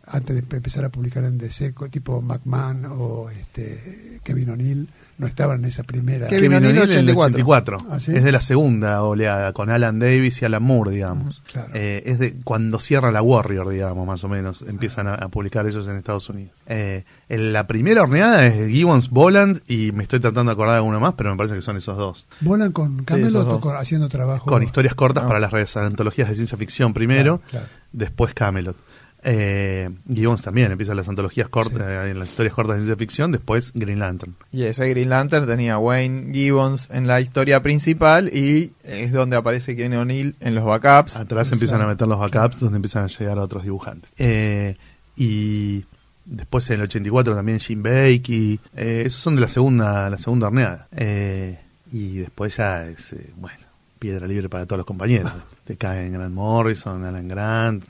antes 0.06 0.34
de 0.48 0.56
empezar 0.56 0.84
a 0.84 0.88
publicar 0.88 1.22
en 1.24 1.36
DC, 1.38 1.74
tipo 1.90 2.20
McMahon 2.22 2.86
o 2.88 3.28
este 3.30 4.20
Kevin 4.24 4.50
O'Neill, 4.50 4.88
no 5.20 5.26
estaban 5.26 5.60
en 5.60 5.66
esa 5.66 5.82
primera. 5.84 6.26
Kevin 6.26 6.54
O'Neill, 6.54 6.78
O'Neill 6.78 6.98
en 6.98 7.08
el 7.10 7.16
84. 7.16 7.76
84. 7.76 7.78
¿Ah, 7.90 8.00
sí? 8.00 8.12
Es 8.16 8.24
de 8.24 8.32
la 8.32 8.40
segunda 8.40 9.02
oleada, 9.02 9.52
con 9.52 9.70
Alan 9.70 9.98
Davis 9.98 10.40
y 10.42 10.44
Alan 10.46 10.62
Moore, 10.62 10.90
digamos. 10.90 11.42
Claro. 11.52 11.68
Eh, 11.74 12.02
es 12.06 12.18
de 12.18 12.34
cuando 12.42 12.78
cierra 12.80 13.10
la 13.10 13.22
Warrior, 13.22 13.68
digamos, 13.68 14.06
más 14.06 14.24
o 14.24 14.28
menos. 14.28 14.62
Empiezan 14.62 15.06
a, 15.06 15.14
a 15.14 15.28
publicar 15.28 15.66
ellos 15.66 15.86
en 15.86 15.96
Estados 15.96 16.28
Unidos. 16.30 16.52
Eh, 16.66 17.04
en 17.28 17.52
la 17.52 17.66
primera 17.66 18.02
horneada 18.02 18.46
es 18.46 18.68
Gibbons, 18.70 19.10
Boland 19.10 19.60
y 19.68 19.92
me 19.92 20.02
estoy 20.02 20.18
tratando 20.20 20.50
de 20.50 20.54
acordar 20.54 20.72
de 20.74 20.78
alguno 20.78 20.98
más, 20.98 21.14
pero 21.14 21.30
me 21.30 21.36
parece 21.36 21.54
que 21.54 21.62
son 21.62 21.76
esos 21.76 21.96
dos. 21.96 22.26
Volan 22.40 22.72
con 22.72 23.04
Camelot 23.04 23.46
o 23.62 23.70
haciendo 23.76 24.08
trabajo. 24.08 24.46
Con 24.46 24.62
historias 24.62 24.94
cortas 24.94 25.22
No. 25.24 25.28
para 25.28 25.38
las 25.40 25.52
redes 25.52 25.76
antologías 25.76 26.28
de 26.28 26.34
ciencia 26.34 26.56
ficción 26.58 26.92
primero, 26.94 27.38
Claro, 27.50 27.66
claro. 27.66 27.66
después 27.92 28.34
Camelot. 28.34 28.76
Eh, 29.22 29.90
Gibbons 30.12 30.42
también 30.42 30.72
empieza 30.72 30.94
las 30.94 31.08
antologías 31.08 31.48
cortas, 31.48 31.82
eh, 31.82 32.10
en 32.10 32.18
las 32.18 32.30
historias 32.30 32.54
cortas 32.54 32.76
de 32.76 32.82
ciencia 32.82 32.96
ficción, 32.96 33.32
después 33.32 33.72
Green 33.74 33.98
Lantern. 33.98 34.34
Y 34.52 34.62
ese 34.62 34.88
Green 34.88 35.10
Lantern 35.10 35.46
tenía 35.46 35.78
Wayne 35.78 36.32
Gibbons 36.32 36.90
en 36.90 37.06
la 37.06 37.20
historia 37.20 37.62
principal 37.62 38.28
y 38.34 38.72
es 38.82 39.12
donde 39.12 39.36
aparece 39.36 39.76
Kevin 39.76 39.94
O'Neill 39.94 40.36
en 40.40 40.54
los 40.54 40.64
backups. 40.64 41.16
Atrás 41.16 41.52
empiezan 41.52 41.80
a 41.82 41.86
meter 41.86 42.08
los 42.08 42.18
backups 42.18 42.60
donde 42.60 42.76
empiezan 42.76 43.04
a 43.04 43.06
llegar 43.08 43.38
a 43.38 43.42
otros 43.42 43.62
dibujantes. 43.62 44.12
Eh, 44.18 44.76
y 45.16 45.84
después 46.24 46.68
en 46.70 46.76
el 46.76 46.82
84 46.82 47.34
también 47.34 47.58
Jim 47.58 47.82
Bakey. 47.82 48.60
Eh, 48.76 49.02
esos 49.06 49.20
son 49.20 49.34
de 49.34 49.42
la 49.42 49.48
segunda, 49.48 50.08
la 50.08 50.18
segunda 50.18 50.46
horneada. 50.46 50.88
Eh, 50.92 51.58
y 51.92 52.18
después 52.18 52.56
ya 52.56 52.86
es, 52.86 53.14
bueno, 53.36 53.69
piedra 54.00 54.26
libre 54.26 54.48
para 54.48 54.66
todos 54.66 54.78
los 54.78 54.86
compañeros. 54.86 55.30
Te 55.64 55.76
caen 55.76 56.12
Grant 56.14 56.34
Morrison, 56.34 57.04
Alan 57.04 57.28
Grant, 57.28 57.84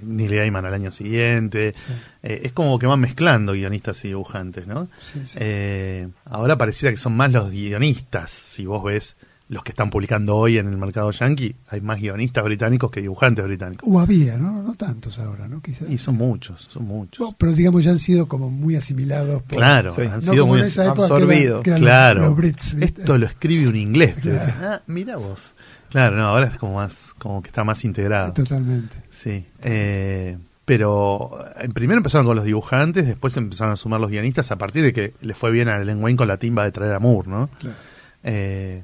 Neil 0.00 0.34
Gaiman 0.34 0.64
al 0.64 0.72
año 0.72 0.90
siguiente. 0.90 1.74
Sí. 1.76 1.92
Eh, 2.22 2.40
es 2.44 2.52
como 2.52 2.78
que 2.78 2.86
van 2.86 3.00
mezclando 3.00 3.52
guionistas 3.52 4.02
y 4.04 4.08
dibujantes, 4.08 4.66
¿no? 4.66 4.88
Sí, 5.02 5.20
sí. 5.26 5.38
Eh, 5.40 6.08
ahora 6.24 6.56
pareciera 6.56 6.92
que 6.92 6.96
son 6.96 7.16
más 7.16 7.32
los 7.32 7.50
guionistas. 7.50 8.30
Si 8.30 8.64
vos 8.64 8.82
ves 8.84 9.16
los 9.48 9.62
que 9.62 9.70
están 9.70 9.90
publicando 9.90 10.34
hoy 10.36 10.58
en 10.58 10.68
el 10.68 10.76
mercado 10.76 11.10
yankee, 11.12 11.54
hay 11.68 11.80
más 11.80 12.00
guionistas 12.00 12.42
británicos 12.44 12.90
que 12.90 13.00
dibujantes 13.00 13.44
británicos. 13.44 13.88
O 13.90 14.00
había, 14.00 14.36
¿no? 14.38 14.62
No 14.62 14.74
tantos 14.74 15.18
ahora, 15.20 15.46
¿no? 15.48 15.60
Quizás. 15.60 15.88
Y 15.88 15.98
son 15.98 16.16
muchos, 16.16 16.68
son 16.72 16.84
muchos. 16.84 17.34
Pero 17.38 17.52
digamos 17.52 17.84
ya 17.84 17.92
han 17.92 18.00
sido 18.00 18.26
como 18.26 18.50
muy 18.50 18.74
asimilados 18.74 19.42
por... 19.42 19.58
claro, 19.58 19.90
sí. 19.92 20.02
han 20.02 20.14
No 20.24 20.32
sido 20.32 20.46
muy 20.48 20.62
que 20.68 20.80
absorbidos. 20.80 21.62
que 21.62 21.74
claro. 21.74 22.20
los, 22.20 22.28
los 22.30 22.36
Brits, 22.36 22.74
¿viste? 22.74 23.00
Esto 23.02 23.18
lo 23.18 23.26
escribe 23.26 23.68
un 23.68 23.76
inglés. 23.76 24.16
te 24.16 24.22
Claro. 24.22 24.38
decís, 24.40 24.54
ah, 24.62 24.82
mira 24.88 25.16
vos. 25.16 25.54
Claro, 25.90 26.16
no, 26.16 26.24
ahora 26.24 26.46
es 26.48 26.58
como 26.58 26.74
más, 26.74 27.14
como 27.16 27.40
que 27.40 27.48
está 27.48 27.62
más 27.62 27.84
integrado. 27.84 28.32
Totalmente. 28.32 28.96
Sí. 29.08 29.44
Eh, 29.62 30.36
pero 30.64 31.30
eh, 31.60 31.68
primero 31.72 31.98
empezaron 31.98 32.26
con 32.26 32.34
los 32.34 32.44
dibujantes, 32.44 33.06
después 33.06 33.36
empezaron 33.36 33.74
a 33.74 33.76
sumar 33.76 34.00
los 34.00 34.10
guionistas 34.10 34.50
a 34.50 34.58
partir 34.58 34.82
de 34.82 34.92
que 34.92 35.14
le 35.20 35.34
fue 35.34 35.52
bien 35.52 35.68
a 35.68 35.78
Len 35.78 36.02
Wayne 36.02 36.16
con 36.16 36.26
la 36.26 36.36
timba 36.38 36.64
de 36.64 36.72
traer 36.72 36.94
a 36.94 36.98
Moore, 36.98 37.28
¿no? 37.30 37.48
Claro. 37.60 37.76
Eh, 38.24 38.82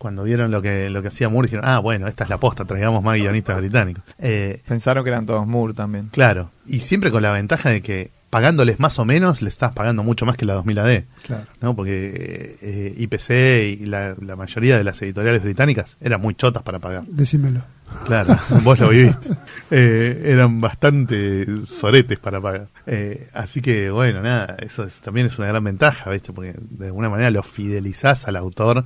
cuando 0.00 0.24
vieron 0.24 0.50
lo 0.50 0.62
que, 0.62 0.88
lo 0.88 1.02
que 1.02 1.08
hacía 1.08 1.28
Moore, 1.28 1.46
dijeron, 1.48 1.64
ah, 1.68 1.78
bueno, 1.78 2.08
esta 2.08 2.24
es 2.24 2.30
la 2.30 2.38
posta, 2.38 2.64
traigamos 2.64 3.04
más 3.04 3.18
guionistas 3.18 3.58
británicos. 3.58 4.02
Eh, 4.18 4.62
Pensaron 4.66 5.04
que 5.04 5.10
eran 5.10 5.26
todos 5.26 5.46
Moore 5.46 5.74
también. 5.74 6.08
claro, 6.08 6.50
y 6.66 6.78
siempre 6.80 7.10
con 7.10 7.22
la 7.22 7.32
ventaja 7.32 7.68
de 7.68 7.82
que 7.82 8.10
pagándoles 8.30 8.78
más 8.80 8.98
o 9.00 9.04
menos, 9.04 9.42
le 9.42 9.48
estás 9.48 9.72
pagando 9.72 10.02
mucho 10.04 10.24
más 10.24 10.36
que 10.36 10.46
la 10.46 10.54
2000 10.54 10.78
AD. 10.78 11.02
Claro. 11.26 11.44
¿no? 11.60 11.74
Porque 11.76 12.56
eh, 12.62 12.94
IPC 12.96 13.80
y 13.82 13.86
la, 13.86 14.14
la 14.20 14.36
mayoría 14.36 14.78
de 14.78 14.84
las 14.84 15.02
editoriales 15.02 15.42
británicas 15.42 15.96
eran 16.00 16.20
muy 16.20 16.34
chotas 16.36 16.62
para 16.62 16.78
pagar. 16.78 17.02
Decímelo. 17.08 17.64
Claro, 18.06 18.38
vos 18.62 18.78
lo 18.78 18.88
viviste. 18.90 19.30
Eh, 19.72 20.22
eran 20.26 20.60
bastante 20.60 21.44
soretes 21.66 22.20
para 22.20 22.40
pagar. 22.40 22.68
Eh, 22.86 23.28
así 23.34 23.60
que, 23.60 23.90
bueno, 23.90 24.22
nada, 24.22 24.56
eso 24.60 24.84
es- 24.84 25.00
también 25.00 25.26
es 25.26 25.36
una 25.38 25.48
gran 25.48 25.64
ventaja, 25.64 26.08
¿viste? 26.10 26.32
Porque 26.32 26.54
de 26.56 26.86
alguna 26.86 27.10
manera 27.10 27.30
lo 27.32 27.42
fidelizás 27.42 28.28
al 28.28 28.36
autor 28.36 28.84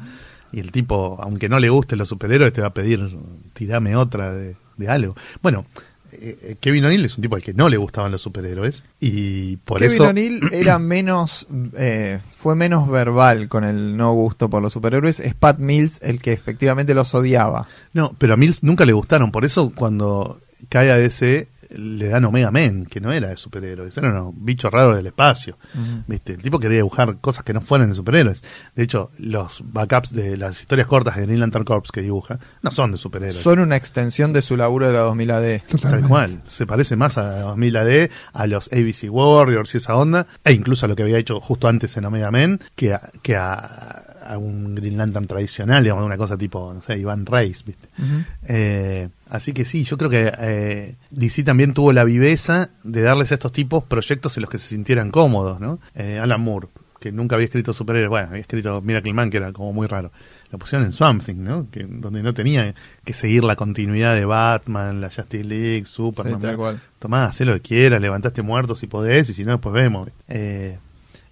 y 0.54 0.60
el 0.60 0.70
tipo, 0.70 1.18
aunque 1.20 1.48
no 1.48 1.58
le 1.58 1.68
gusten 1.68 1.98
los 1.98 2.08
superhéroes, 2.08 2.52
te 2.52 2.60
va 2.60 2.68
a 2.68 2.74
pedir, 2.74 3.16
tirame 3.54 3.96
otra 3.96 4.32
de, 4.32 4.54
de 4.76 4.88
algo. 4.88 5.16
Bueno, 5.42 5.66
eh, 6.12 6.38
eh, 6.42 6.56
Kevin 6.60 6.84
O'Neill 6.84 7.04
es 7.04 7.16
un 7.18 7.22
tipo 7.22 7.34
al 7.34 7.42
que 7.42 7.54
no 7.54 7.68
le 7.68 7.76
gustaban 7.76 8.12
los 8.12 8.22
superhéroes 8.22 8.84
y 9.00 9.56
por 9.56 9.80
Kevin 9.80 9.94
eso... 9.94 10.08
O'Neill 10.08 10.40
era 10.52 10.78
menos, 10.78 11.48
eh, 11.76 12.20
fue 12.36 12.54
menos 12.54 12.88
verbal 12.88 13.48
con 13.48 13.64
el 13.64 13.96
no 13.96 14.12
gusto 14.12 14.48
por 14.48 14.62
los 14.62 14.72
superhéroes. 14.72 15.18
Es 15.18 15.34
Pat 15.34 15.58
Mills 15.58 16.00
el 16.02 16.20
que 16.20 16.32
efectivamente 16.32 16.94
los 16.94 17.12
odiaba. 17.14 17.66
No, 17.92 18.14
pero 18.16 18.34
a 18.34 18.36
Mills 18.36 18.62
nunca 18.62 18.84
le 18.84 18.92
gustaron, 18.92 19.32
por 19.32 19.44
eso 19.44 19.72
cuando 19.74 20.38
cae 20.68 20.92
a 20.92 20.96
DC 20.96 21.48
le 21.76 22.08
dan 22.08 22.24
Omega 22.24 22.50
Men, 22.50 22.86
que 22.86 23.00
no 23.00 23.12
era 23.12 23.28
de 23.28 23.36
superhéroes, 23.36 23.96
era 23.96 24.22
un 24.22 24.44
bicho 24.44 24.70
raro 24.70 24.96
del 24.96 25.06
espacio. 25.06 25.58
¿Viste? 26.06 26.34
El 26.34 26.42
tipo 26.42 26.58
quería 26.58 26.78
dibujar 26.78 27.18
cosas 27.20 27.44
que 27.44 27.52
no 27.52 27.60
fueran 27.60 27.88
de 27.88 27.94
superhéroes. 27.94 28.42
De 28.74 28.82
hecho, 28.82 29.10
los 29.18 29.62
backups 29.64 30.12
de 30.12 30.36
las 30.36 30.60
historias 30.60 30.86
cortas 30.86 31.16
de 31.16 31.22
Green 31.22 31.40
Lantern 31.40 31.64
Corps 31.64 31.90
que 31.90 32.02
dibuja 32.02 32.38
no 32.62 32.70
son 32.70 32.92
de 32.92 32.98
superhéroes. 32.98 33.42
Son 33.42 33.58
una 33.58 33.76
extensión 33.76 34.32
de 34.32 34.42
su 34.42 34.56
laburo 34.56 34.86
de 34.86 34.92
la 34.92 35.00
2000 35.00 35.30
AD. 35.30 35.60
Tal 35.80 36.02
cual. 36.02 36.42
Se 36.46 36.66
parece 36.66 36.96
más 36.96 37.18
a 37.18 37.40
2000 37.40 37.76
AD, 37.76 38.10
a 38.32 38.46
los 38.46 38.70
ABC 38.72 39.10
Warriors 39.10 39.74
y 39.74 39.78
esa 39.78 39.96
onda, 39.96 40.26
e 40.44 40.52
incluso 40.52 40.86
a 40.86 40.88
lo 40.88 40.96
que 40.96 41.02
había 41.02 41.18
hecho 41.18 41.40
justo 41.40 41.68
antes 41.68 41.96
en 41.96 42.04
Omega 42.04 42.30
Men, 42.30 42.60
que 42.74 42.94
a, 42.94 43.10
que 43.22 43.36
a, 43.36 44.13
a 44.24 44.38
un 44.38 44.74
Green 44.74 44.96
Lantern 44.96 45.26
tradicional, 45.26 45.82
digamos, 45.82 46.04
una 46.04 46.16
cosa 46.16 46.36
tipo, 46.36 46.72
no 46.72 46.80
sé, 46.80 46.98
Iván 46.98 47.26
Reis, 47.26 47.64
¿viste? 47.64 47.88
Eh, 48.46 49.08
así 49.28 49.52
que 49.52 49.64
sí, 49.64 49.84
yo 49.84 49.96
creo 49.96 50.10
que 50.10 50.32
eh, 50.38 50.94
DC 51.10 51.44
también 51.44 51.74
tuvo 51.74 51.92
la 51.92 52.04
viveza 52.04 52.70
de 52.82 53.02
darles 53.02 53.30
a 53.32 53.34
estos 53.34 53.52
tipos 53.52 53.84
proyectos 53.84 54.36
en 54.36 54.42
los 54.42 54.50
que 54.50 54.58
se 54.58 54.68
sintieran 54.68 55.10
cómodos, 55.10 55.60
¿no? 55.60 55.78
Eh, 55.94 56.18
Alan 56.18 56.40
Moore, 56.40 56.68
que 57.00 57.12
nunca 57.12 57.34
había 57.34 57.44
escrito 57.44 57.72
superhéroes, 57.72 58.08
bueno, 58.08 58.28
había 58.28 58.40
escrito 58.40 58.80
Miracle 58.80 59.12
Man, 59.12 59.30
que 59.30 59.36
era 59.36 59.52
como 59.52 59.72
muy 59.72 59.86
raro. 59.86 60.10
Lo 60.50 60.58
pusieron 60.58 60.86
en 60.86 60.92
Swamp 60.92 61.22
Thing, 61.22 61.42
¿no? 61.42 61.66
Que, 61.70 61.84
donde 61.84 62.22
no 62.22 62.32
tenía 62.32 62.74
que 63.04 63.12
seguir 63.12 63.44
la 63.44 63.56
continuidad 63.56 64.14
de 64.14 64.24
Batman, 64.24 65.00
la 65.00 65.10
Justice 65.10 65.44
League, 65.44 65.84
Superman. 65.84 66.40
Sí, 66.40 66.46
tal 66.46 66.56
cual. 66.56 66.80
Tomá, 66.98 67.26
haz 67.26 67.40
lo 67.40 67.52
que 67.54 67.60
quieras, 67.60 68.00
levantaste 68.00 68.40
muertos 68.40 68.78
si 68.78 68.86
podés, 68.86 69.28
y 69.28 69.34
si 69.34 69.44
no, 69.44 69.52
después 69.52 69.74
vemos. 69.74 70.08
Eh, 70.28 70.78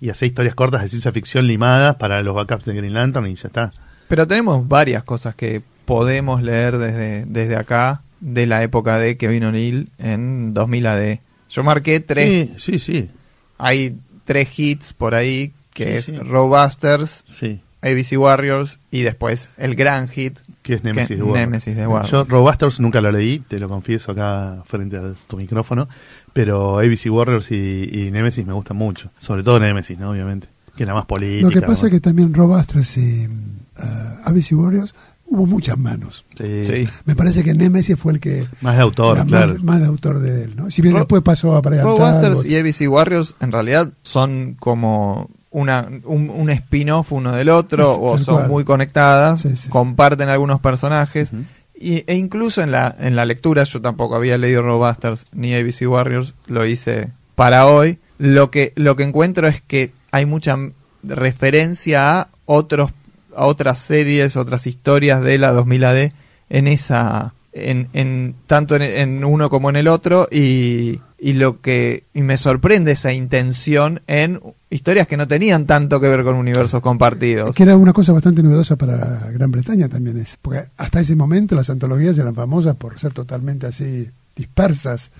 y 0.02 0.10
hace 0.10 0.26
historias 0.26 0.56
cortas 0.56 0.82
de 0.82 0.88
ciencia 0.88 1.12
ficción 1.12 1.46
limadas 1.46 1.94
para 1.94 2.20
los 2.22 2.34
backups 2.34 2.64
de 2.64 2.74
Green 2.74 2.92
Lantern 2.92 3.28
y 3.28 3.36
ya 3.36 3.46
está. 3.46 3.72
Pero 4.08 4.26
tenemos 4.26 4.66
varias 4.66 5.04
cosas 5.04 5.36
que 5.36 5.62
podemos 5.84 6.42
leer 6.42 6.76
desde, 6.76 7.24
desde 7.26 7.54
acá 7.54 8.02
de 8.18 8.46
la 8.46 8.64
época 8.64 8.98
de 8.98 9.16
Kevin 9.16 9.44
O'Neill 9.44 9.90
en 9.98 10.54
2000 10.54 10.86
AD. 10.88 11.18
Yo 11.50 11.62
marqué 11.62 12.00
tres. 12.00 12.48
Sí, 12.56 12.78
sí, 12.78 12.78
sí. 12.80 13.10
Hay 13.58 13.96
tres 14.24 14.48
hits 14.58 14.92
por 14.92 15.14
ahí, 15.14 15.52
que 15.72 15.84
Sí, 15.84 15.92
es 15.92 16.06
sí. 16.06 16.16
Roadbusters, 16.18 17.22
Sí. 17.28 17.60
ABC 17.82 18.16
Warriors 18.18 18.78
y 18.90 19.02
después 19.02 19.48
el 19.58 19.74
gran 19.74 20.08
hit, 20.08 20.38
que 20.62 20.74
es 20.74 20.84
Nemesis 20.84 21.08
que- 21.08 21.16
de 21.16 21.22
Warner. 21.22 21.48
Nemesis 21.48 21.76
de 21.76 21.86
Warner. 21.86 22.10
Yo 22.10 22.24
Robusters 22.24 22.78
nunca 22.80 23.00
lo 23.00 23.10
leí, 23.12 23.40
te 23.40 23.58
lo 23.58 23.68
confieso 23.68 24.12
acá 24.12 24.62
frente 24.64 24.96
a 24.96 25.14
tu 25.26 25.36
micrófono, 25.36 25.88
pero 26.32 26.78
ABC 26.78 27.10
Warriors 27.10 27.50
y, 27.50 27.88
y 27.92 28.10
Nemesis 28.10 28.46
me 28.46 28.52
gustan 28.52 28.76
mucho, 28.76 29.10
sobre 29.18 29.42
todo 29.42 29.58
Nemesis, 29.60 29.98
¿no? 29.98 30.10
Obviamente, 30.10 30.48
que 30.76 30.84
es 30.84 30.86
la 30.86 30.94
más 30.94 31.06
política. 31.06 31.46
Lo 31.48 31.50
que 31.52 31.60
pasa 31.62 31.82
¿no? 31.82 31.88
es 31.88 31.92
que 31.94 32.00
también 32.00 32.32
Robusters 32.32 32.96
y 32.96 33.26
uh, 33.26 34.28
ABC 34.28 34.52
Warriors 34.52 34.94
hubo 35.26 35.46
muchas 35.46 35.76
manos. 35.78 36.24
Sí. 36.38 36.62
Sí. 36.62 36.88
Me 37.06 37.16
parece 37.16 37.42
que 37.42 37.54
Nemesis 37.54 37.98
fue 37.98 38.12
el 38.12 38.20
que 38.20 38.46
Más 38.60 38.76
de 38.76 38.82
autor, 38.82 39.16
era 39.16 39.26
claro. 39.26 39.54
más, 39.54 39.62
más 39.64 39.80
de 39.80 39.86
autor 39.86 40.18
de 40.20 40.44
él, 40.44 40.54
¿no? 40.56 40.70
Si 40.70 40.82
bien 40.82 40.94
Ro- 40.94 41.00
después 41.00 41.22
pasó 41.22 41.56
a 41.56 41.62
Talbot. 41.62 42.46
y 42.46 42.54
ABC 42.56 42.88
Warriors 42.88 43.34
en 43.40 43.50
realidad 43.50 43.90
son 44.02 44.56
como 44.60 45.30
una, 45.52 45.88
un, 46.04 46.30
un 46.30 46.50
spin-off 46.50 47.12
uno 47.12 47.32
del 47.32 47.48
otro 47.50 47.84
Tal 47.92 47.98
o 48.00 48.18
son 48.18 48.34
cual. 48.36 48.48
muy 48.48 48.64
conectadas, 48.64 49.40
Sí, 49.42 49.50
sí, 49.50 49.56
sí. 49.56 49.68
comparten 49.68 50.28
algunos 50.28 50.60
personajes. 50.60 51.30
Y, 51.74 52.04
e 52.06 52.16
incluso 52.16 52.62
en 52.62 52.70
la, 52.70 52.94
en 52.98 53.16
la 53.16 53.24
lectura, 53.24 53.64
yo 53.64 53.80
tampoco 53.80 54.14
había 54.16 54.38
leído 54.38 54.62
Robusters 54.62 55.26
ni 55.32 55.54
ABC 55.54 55.82
Warriors, 55.88 56.34
lo 56.46 56.64
hice 56.66 57.10
para 57.34 57.66
hoy. 57.66 57.98
Lo 58.18 58.50
que, 58.50 58.72
lo 58.76 58.94
que 58.96 59.02
encuentro 59.02 59.48
es 59.48 59.60
que 59.62 59.92
hay 60.12 60.26
mucha 60.26 60.56
referencia 61.02 62.20
a 62.20 62.28
otros 62.46 62.90
a 63.34 63.46
otras 63.46 63.78
series, 63.78 64.36
otras 64.36 64.66
historias 64.66 65.22
de 65.22 65.38
la 65.38 65.52
2000 65.52 65.84
AD 65.84 66.12
en 66.50 66.66
esa 66.66 67.32
en, 67.54 67.88
en 67.94 68.34
tanto 68.46 68.76
en, 68.76 68.82
en 68.82 69.24
uno 69.24 69.48
como 69.50 69.70
en 69.70 69.76
el 69.76 69.88
otro 69.88 70.28
y, 70.30 71.00
y 71.24 71.34
lo 71.34 71.60
que 71.60 72.02
y 72.12 72.22
me 72.22 72.36
sorprende 72.36 72.90
esa 72.90 73.12
intención 73.12 74.02
en 74.08 74.40
historias 74.70 75.06
que 75.06 75.16
no 75.16 75.28
tenían 75.28 75.66
tanto 75.66 76.00
que 76.00 76.08
ver 76.08 76.24
con 76.24 76.34
universos 76.34 76.82
compartidos. 76.82 77.54
Que 77.54 77.62
era 77.62 77.76
una 77.76 77.92
cosa 77.92 78.12
bastante 78.12 78.42
novedosa 78.42 78.74
para 78.74 79.30
Gran 79.30 79.52
Bretaña 79.52 79.88
también 79.88 80.18
es, 80.18 80.36
porque 80.42 80.64
hasta 80.76 80.98
ese 80.98 81.14
momento 81.14 81.54
las 81.54 81.70
antologías 81.70 82.18
eran 82.18 82.34
famosas 82.34 82.74
por 82.74 82.98
ser 82.98 83.12
totalmente 83.12 83.68
así 83.68 84.10
dispersas. 84.34 85.12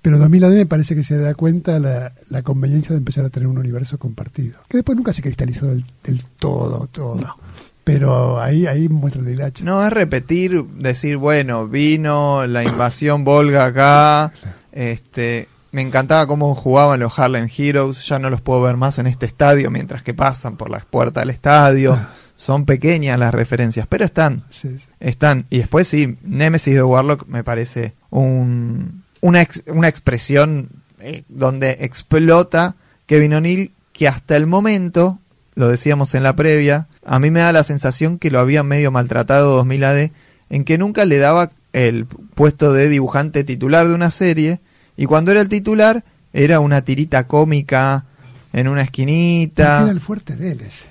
Pero 0.00 0.16
2000 0.18 0.44
AD 0.44 0.52
me 0.52 0.66
parece 0.66 0.94
que 0.94 1.02
se 1.02 1.18
da 1.18 1.34
cuenta 1.34 1.80
la, 1.80 2.12
la 2.28 2.42
conveniencia 2.42 2.92
de 2.92 2.98
empezar 2.98 3.24
a 3.24 3.30
tener 3.30 3.48
un 3.48 3.58
universo 3.58 3.98
compartido. 3.98 4.60
Que 4.68 4.78
después 4.78 4.94
nunca 4.94 5.12
se 5.12 5.22
cristalizó 5.22 5.66
del, 5.66 5.84
del 6.04 6.22
todo, 6.38 6.86
todo. 6.86 7.36
Pero 7.82 8.40
ahí, 8.40 8.66
ahí 8.66 8.88
muestra 8.88 9.20
el 9.22 9.28
hilacho. 9.28 9.64
No, 9.64 9.84
es 9.84 9.92
repetir, 9.92 10.64
decir, 10.78 11.16
bueno, 11.16 11.66
vino 11.66 12.46
la 12.46 12.62
invasión 12.62 13.24
Volga 13.24 13.66
acá, 13.66 14.32
este, 14.72 15.48
me 15.72 15.82
encantaba 15.82 16.26
cómo 16.26 16.54
jugaban 16.54 17.00
los 17.00 17.18
Harlem 17.18 17.48
Heroes, 17.56 18.06
ya 18.06 18.18
no 18.18 18.30
los 18.30 18.40
puedo 18.40 18.62
ver 18.62 18.76
más 18.76 18.98
en 18.98 19.06
este 19.06 19.26
estadio 19.26 19.70
mientras 19.70 20.02
que 20.02 20.14
pasan 20.14 20.56
por 20.56 20.70
las 20.70 20.84
puertas 20.84 21.22
del 21.22 21.30
estadio. 21.30 21.94
Ah. 21.94 22.10
Son 22.36 22.64
pequeñas 22.64 23.18
las 23.18 23.34
referencias, 23.34 23.86
pero 23.86 24.04
están, 24.04 24.44
Sí, 24.50 24.78
sí. 24.78 24.86
están. 24.98 25.44
Y 25.50 25.58
después 25.58 25.86
sí, 25.86 26.16
Nemesis 26.22 26.74
de 26.74 26.82
Warlock 26.82 27.26
me 27.26 27.44
parece 27.44 27.92
un, 28.08 29.02
una, 29.20 29.42
ex- 29.42 29.64
una 29.66 29.88
expresión 29.88 30.70
eh, 31.00 31.22
donde 31.28 31.76
explota 31.80 32.76
Kevin 33.06 33.34
O'Neill 33.34 33.72
que 33.92 34.08
hasta 34.08 34.36
el 34.36 34.46
momento, 34.46 35.18
lo 35.54 35.68
decíamos 35.68 36.14
en 36.14 36.22
la 36.22 36.34
previa, 36.34 36.86
a 37.04 37.18
mí 37.18 37.30
me 37.30 37.40
da 37.40 37.52
la 37.52 37.62
sensación 37.62 38.18
que 38.18 38.30
lo 38.30 38.38
había 38.40 38.62
medio 38.62 38.90
maltratado 38.90 39.56
2000 39.56 39.84
AD, 39.84 40.10
en 40.48 40.64
que 40.64 40.78
nunca 40.78 41.04
le 41.04 41.18
daba 41.18 41.50
el 41.72 42.06
puesto 42.06 42.72
de 42.72 42.88
dibujante 42.88 43.44
titular 43.44 43.88
de 43.88 43.94
una 43.94 44.10
serie, 44.10 44.60
y 44.96 45.06
cuando 45.06 45.30
era 45.30 45.40
el 45.40 45.48
titular 45.48 46.04
era 46.32 46.60
una 46.60 46.82
tirita 46.82 47.26
cómica 47.26 48.04
en 48.52 48.68
una 48.68 48.82
Porque 48.82 49.02
esquinita. 49.02 49.82
era 49.82 49.90
el 49.90 50.00
fuerte 50.00 50.36
de 50.36 50.52
él 50.52 50.60
ese. 50.60 50.88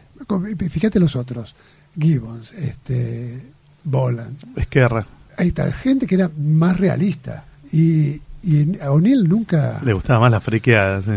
Fíjate 0.70 1.00
los 1.00 1.16
otros. 1.16 1.56
Gibbons, 1.98 2.52
este, 2.54 3.42
Boland. 3.84 4.38
Esquerra. 4.58 5.06
Ahí 5.38 5.50
está, 5.50 5.72
gente 5.72 6.06
que 6.06 6.16
era 6.16 6.30
más 6.38 6.78
realista. 6.78 7.46
Y, 7.72 8.22
y 8.44 8.80
a 8.82 8.92
O'Neill 8.92 9.28
nunca... 9.28 9.80
Le 9.84 9.94
gustaba 9.94 10.22
más 10.22 10.32
la 10.32 10.40
friqueada, 10.40 11.02
sí. 11.02 11.12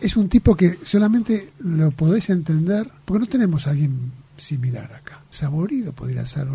Es 0.00 0.16
un 0.16 0.28
tipo 0.28 0.54
que 0.56 0.78
solamente 0.84 1.50
lo 1.60 1.90
podés 1.90 2.30
entender 2.30 2.90
porque 3.04 3.20
no 3.20 3.26
tenemos 3.26 3.66
a 3.66 3.70
alguien 3.70 4.12
similar 4.36 4.92
acá. 4.92 5.20
Saborido 5.30 5.92
podría 5.92 6.26
ser 6.26 6.46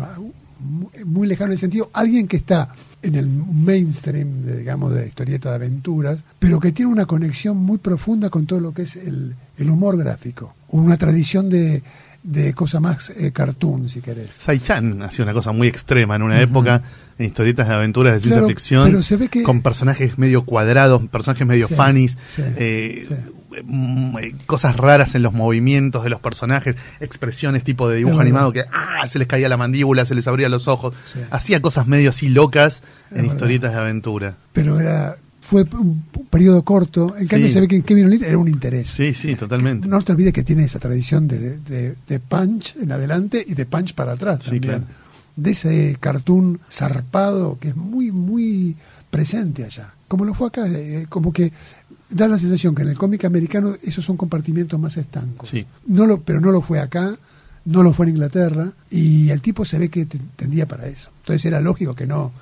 muy, 0.60 1.26
lejano 1.26 1.48
en 1.48 1.52
el 1.52 1.58
sentido, 1.58 1.90
alguien 1.92 2.26
que 2.28 2.36
está 2.38 2.68
en 3.02 3.14
el 3.16 3.28
mainstream, 3.28 4.42
de, 4.42 4.58
digamos, 4.58 4.94
de 4.94 5.06
historieta 5.06 5.50
de 5.50 5.56
aventuras, 5.56 6.18
pero 6.38 6.58
que 6.60 6.72
tiene 6.72 6.90
una 6.90 7.06
conexión 7.06 7.56
muy 7.56 7.78
profunda 7.78 8.30
con 8.30 8.46
todo 8.46 8.60
lo 8.60 8.72
que 8.72 8.82
es 8.82 8.96
el, 8.96 9.34
el 9.58 9.70
humor 9.70 9.96
gráfico. 9.98 10.54
Una 10.68 10.96
tradición 10.96 11.50
de, 11.50 11.82
de 12.22 12.54
cosa 12.54 12.80
más 12.80 13.10
eh, 13.10 13.30
cartoon, 13.32 13.88
si 13.90 14.00
querés. 14.00 14.30
Sai-Chan 14.38 15.02
hacía 15.02 15.24
una 15.24 15.34
cosa 15.34 15.52
muy 15.52 15.68
extrema 15.68 16.16
en 16.16 16.22
una 16.22 16.40
época, 16.40 16.82
en 17.18 17.26
historietas 17.26 17.68
de 17.68 17.74
aventuras 17.74 18.14
de 18.14 18.20
ciencia 18.20 18.44
ficción, 18.46 18.84
pero 18.86 19.02
se 19.02 19.16
ve 19.16 19.28
que- 19.28 19.42
con 19.42 19.60
personajes 19.60 20.18
medio 20.18 20.44
cuadrados, 20.44 21.02
personajes 21.08 21.46
medio 21.46 21.68
Sí, 21.68 21.74
funnies, 21.74 22.16
sí, 22.26 22.42
eh, 22.56 23.04
sí. 23.08 23.14
Mm, 23.64 24.18
eh, 24.18 24.34
cosas 24.46 24.76
raras 24.76 25.14
en 25.14 25.22
los 25.22 25.32
movimientos 25.32 26.02
de 26.04 26.10
los 26.10 26.20
personajes, 26.20 26.76
expresiones 27.00 27.62
tipo 27.64 27.88
de 27.88 27.98
dibujo 27.98 28.20
animado 28.20 28.52
que 28.52 28.64
¡ah! 28.72 29.06
se 29.06 29.18
les 29.18 29.28
caía 29.28 29.48
la 29.48 29.56
mandíbula, 29.56 30.04
se 30.04 30.14
les 30.14 30.26
abría 30.26 30.48
los 30.48 30.66
ojos, 30.68 30.94
Sí. 31.12 31.20
hacía 31.30 31.60
cosas 31.62 31.86
medio 31.86 32.10
así 32.10 32.28
locas 32.28 32.82
en 33.10 33.18
verdad. 33.22 33.32
historietas 33.34 33.72
de 33.72 33.78
aventura. 33.78 34.34
Pero 34.52 34.80
era 34.80 35.16
fue 35.40 35.62
un 35.72 36.02
periodo 36.30 36.62
corto. 36.62 37.14
En 37.18 37.26
cambio, 37.26 37.50
se 37.50 37.60
ve 37.60 37.68
que 37.68 37.76
en 37.76 37.82
Kevin 37.82 38.06
O'Neill 38.06 38.24
era 38.24 38.38
un 38.38 38.48
interés. 38.48 38.88
Sí, 38.88 39.12
sí, 39.12 39.34
totalmente. 39.34 39.86
No 39.86 40.00
te 40.00 40.12
olvides 40.12 40.32
que 40.32 40.42
tiene 40.42 40.64
esa 40.64 40.78
tradición 40.78 41.28
de, 41.28 41.58
de- 41.58 41.94
de 42.08 42.18
punch 42.18 42.76
en 42.80 42.90
adelante 42.90 43.44
y 43.46 43.52
de 43.52 43.66
punch 43.66 43.94
para 43.94 44.12
atrás 44.12 44.38
también. 44.38 44.62
claro. 44.62 44.84
De 45.36 45.50
ese 45.50 45.96
cartoon 46.00 46.60
zarpado 46.70 47.58
que 47.60 47.68
es 47.68 47.76
muy, 47.76 48.10
muy 48.10 48.74
presente 49.10 49.64
allá. 49.64 49.92
Como 50.08 50.24
lo 50.24 50.32
fue 50.32 50.48
acá, 50.48 50.66
eh, 50.68 51.06
como 51.10 51.32
que 51.32 51.52
da 52.10 52.28
la 52.28 52.38
sensación 52.38 52.74
que 52.74 52.82
en 52.82 52.88
el 52.90 52.96
cómic 52.98 53.24
americano 53.24 53.74
esos 53.82 54.04
son 54.04 54.16
compartimientos 54.16 54.78
más 54.78 54.96
estancos. 54.96 55.48
Sí. 55.48 55.66
No 55.86 56.06
lo, 56.06 56.20
pero 56.20 56.40
no 56.40 56.50
lo 56.52 56.60
fue 56.62 56.78
acá, 56.80 57.16
no 57.64 57.82
lo 57.82 57.92
fue 57.92 58.06
en 58.06 58.10
Inglaterra, 58.12 58.68
y 58.90 59.30
el 59.30 59.40
tipo 59.40 59.64
se 59.64 59.78
ve 59.78 59.88
que 59.88 60.06
te- 60.06 60.20
tendía 60.36 60.66
para 60.68 60.86
eso. 60.86 61.10
Entonces 61.22 61.44
era 61.46 61.60
lógico 61.60 61.94
que 61.94 62.06
no, 62.06 62.32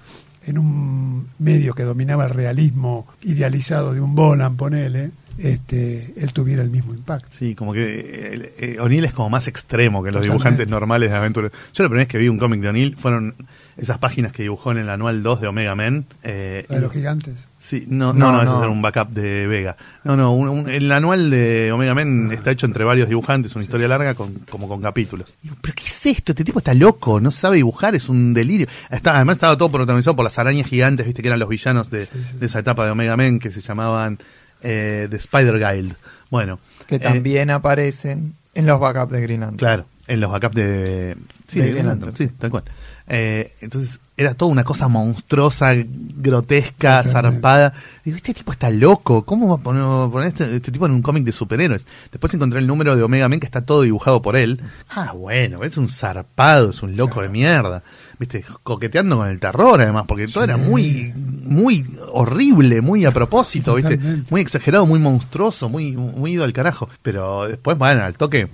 en 0.46 0.58
un 0.58 1.28
medio 1.38 1.74
que 1.74 1.84
dominaba 1.84 2.24
el 2.24 2.30
realismo 2.30 3.06
idealizado 3.22 3.94
de 3.94 4.00
un 4.00 4.14
Bolan, 4.16 4.56
ponele, 4.56 5.12
este, 5.38 6.12
él 6.16 6.32
tuviera 6.32 6.62
el 6.62 6.70
mismo 6.70 6.92
impacto. 6.92 7.28
Sí, 7.30 7.54
como 7.54 7.72
que 7.72 8.52
eh, 8.58 8.78
O'Neill 8.80 9.04
es 9.04 9.12
como 9.14 9.30
más 9.30 9.48
extremo 9.48 10.02
que 10.02 10.10
los 10.10 10.20
Totalmente. 10.22 10.28
dibujantes 10.44 10.68
normales 10.68 11.10
de 11.10 11.16
aventuras. 11.16 11.52
Yo 11.72 11.84
la 11.84 11.88
primera 11.88 12.02
vez 12.04 12.08
que 12.08 12.18
vi 12.18 12.28
un 12.28 12.38
cómic 12.38 12.60
de 12.60 12.68
O'Neill 12.68 12.96
fueron 12.96 13.34
esas 13.76 13.98
páginas 13.98 14.32
que 14.32 14.42
dibujó 14.42 14.72
en 14.72 14.78
el 14.78 14.90
anual 14.90 15.22
2 15.22 15.40
de 15.40 15.46
Omega 15.46 15.74
Men. 15.74 16.04
eh, 16.22 16.66
de 16.68 16.80
los 16.80 16.92
gigantes. 16.92 17.48
Sí, 17.64 17.84
no, 17.88 18.12
no, 18.12 18.18
No, 18.18 18.32
no, 18.32 18.42
eso 18.42 18.52
no. 18.54 18.62
era 18.64 18.72
un 18.72 18.82
backup 18.82 19.10
de 19.10 19.46
Vega. 19.46 19.76
No, 20.02 20.16
no, 20.16 20.34
un- 20.34 20.48
un- 20.48 20.68
el 20.68 20.90
anual 20.90 21.30
de 21.30 21.70
Omega 21.70 21.94
Men 21.94 22.30
está 22.32 22.50
hecho 22.50 22.66
entre 22.66 22.82
varios 22.82 23.08
dibujantes, 23.08 23.54
una 23.54 23.62
historia 23.62 23.86
larga 23.86 24.14
con, 24.16 24.34
como 24.50 24.66
con 24.66 24.82
capítulos. 24.82 25.32
Digo, 25.40 25.54
¿pero 25.60 25.72
qué 25.76 25.84
es 25.86 26.06
esto? 26.06 26.32
Este 26.32 26.42
tipo 26.42 26.58
está 26.58 26.74
loco, 26.74 27.20
no 27.20 27.30
sabe 27.30 27.56
dibujar, 27.56 27.94
es 27.94 28.08
un 28.08 28.34
delirio. 28.34 28.66
Está, 28.90 29.14
además 29.14 29.36
estaba 29.36 29.56
todo 29.56 29.70
protagonizado 29.70 30.16
por 30.16 30.24
las 30.24 30.36
arañas 30.40 30.66
gigantes, 30.66 31.06
viste 31.06 31.22
que 31.22 31.28
eran 31.28 31.38
los 31.38 31.48
villanos 31.48 31.88
de, 31.88 32.06
Sí, 32.06 32.24
sí. 32.32 32.36
de 32.38 32.46
esa 32.46 32.58
etapa 32.58 32.84
de 32.84 32.90
Omega 32.90 33.16
Men 33.16 33.38
que 33.38 33.52
se 33.52 33.60
llamaban 33.60 34.18
eh, 34.60 35.06
The 35.08 35.16
Spider 35.18 35.58
Guild. 35.60 35.94
Bueno, 36.30 36.58
que 36.88 36.96
eh, 36.96 36.98
también 36.98 37.50
aparecen 37.50 38.34
en 38.54 38.66
los 38.66 38.80
backups 38.80 39.12
de 39.12 39.20
Green 39.22 39.40
Lantern. 39.40 39.58
Claro, 39.58 39.86
en 40.08 40.20
los 40.20 40.32
backups 40.32 40.54
de. 40.56 41.16
Sí, 41.46 41.58
De 41.60 41.64
de 41.66 41.70
Green 41.70 41.74
Green 41.74 41.86
Lantern, 41.86 42.10
Lantern, 42.10 42.28
sí, 42.30 42.34
tal 42.38 42.50
cual. 42.50 42.64
Eh, 43.08 43.52
entonces 43.60 44.00
era 44.16 44.34
toda 44.34 44.52
una 44.52 44.64
cosa 44.64 44.88
monstruosa, 44.88 45.74
grotesca, 45.76 47.02
zarpada. 47.02 47.72
Digo, 48.04 48.16
este 48.16 48.34
tipo 48.34 48.52
está 48.52 48.70
loco. 48.70 49.24
¿Cómo 49.24 49.48
va 49.48 49.54
a 49.56 49.58
poner, 49.58 50.10
poner 50.10 50.28
este, 50.28 50.56
este 50.56 50.72
tipo 50.72 50.86
en 50.86 50.92
un 50.92 51.02
cómic 51.02 51.24
de 51.24 51.32
superhéroes? 51.32 51.86
Después 52.10 52.32
encontré 52.34 52.60
el 52.60 52.66
número 52.66 52.94
de 52.94 53.02
Omega 53.02 53.28
Men 53.28 53.40
que 53.40 53.46
está 53.46 53.64
todo 53.64 53.82
dibujado 53.82 54.22
por 54.22 54.36
él. 54.36 54.60
Ah, 54.90 55.12
bueno, 55.12 55.64
es 55.64 55.76
un 55.76 55.88
zarpado, 55.88 56.70
es 56.70 56.82
un 56.82 56.96
loco 56.96 57.22
de 57.22 57.28
mierda. 57.28 57.82
Viste, 58.18 58.44
coqueteando 58.62 59.16
con 59.16 59.28
el 59.28 59.40
terror 59.40 59.80
además, 59.80 60.04
porque 60.06 60.28
todo 60.28 60.44
era 60.44 60.56
muy, 60.56 61.12
muy 61.16 61.84
horrible, 62.12 62.80
muy 62.80 63.04
a 63.04 63.10
propósito, 63.10 63.74
viste, 63.74 63.98
muy 64.30 64.40
exagerado, 64.40 64.86
muy 64.86 65.00
monstruoso, 65.00 65.68
muy, 65.68 65.92
muy 65.96 66.34
ido 66.34 66.44
al 66.44 66.52
carajo. 66.52 66.88
Pero 67.02 67.48
después, 67.48 67.76
bueno, 67.76 68.04
al 68.04 68.14
toque 68.16 68.48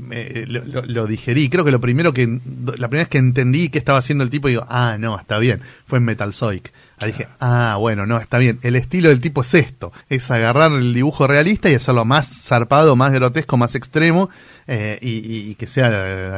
me- 0.00 0.46
lo, 0.46 0.64
lo- 0.64 0.82
lo 0.82 1.06
digerí. 1.06 1.48
Creo 1.48 1.64
que 1.64 1.70
lo 1.70 1.80
primero 1.80 2.12
que, 2.12 2.26
la 2.26 2.88
primera 2.88 3.02
vez 3.04 3.08
que 3.08 3.18
entendí 3.18 3.68
qué 3.68 3.78
estaba 3.78 3.98
haciendo 3.98 4.24
el 4.24 4.30
tipo, 4.30 4.48
digo, 4.48 4.64
ah, 4.68 4.96
no, 4.98 5.18
está 5.18 5.38
bien, 5.38 5.60
fue 5.86 5.98
en 5.98 6.04
Metal 6.04 6.32
Zoic. 6.32 6.72
Ahí 6.98 7.12
dije, 7.12 7.28
ah, 7.40 7.76
bueno, 7.78 8.04
no, 8.06 8.18
está 8.18 8.36
bien. 8.38 8.58
El 8.62 8.76
estilo 8.76 9.08
del 9.08 9.20
tipo 9.20 9.40
es 9.40 9.54
esto: 9.54 9.90
es 10.10 10.30
agarrar 10.30 10.70
el 10.72 10.92
dibujo 10.92 11.26
realista 11.26 11.70
y 11.70 11.74
hacerlo 11.74 12.04
más 12.04 12.28
zarpado, 12.46 12.94
más 12.96 13.10
grotesco, 13.12 13.56
más 13.56 13.74
extremo, 13.74 14.28
eh, 14.66 14.98
y, 15.00 15.08
y- 15.18 15.50
y 15.50 15.54
que 15.54 15.66
sea, 15.66 15.90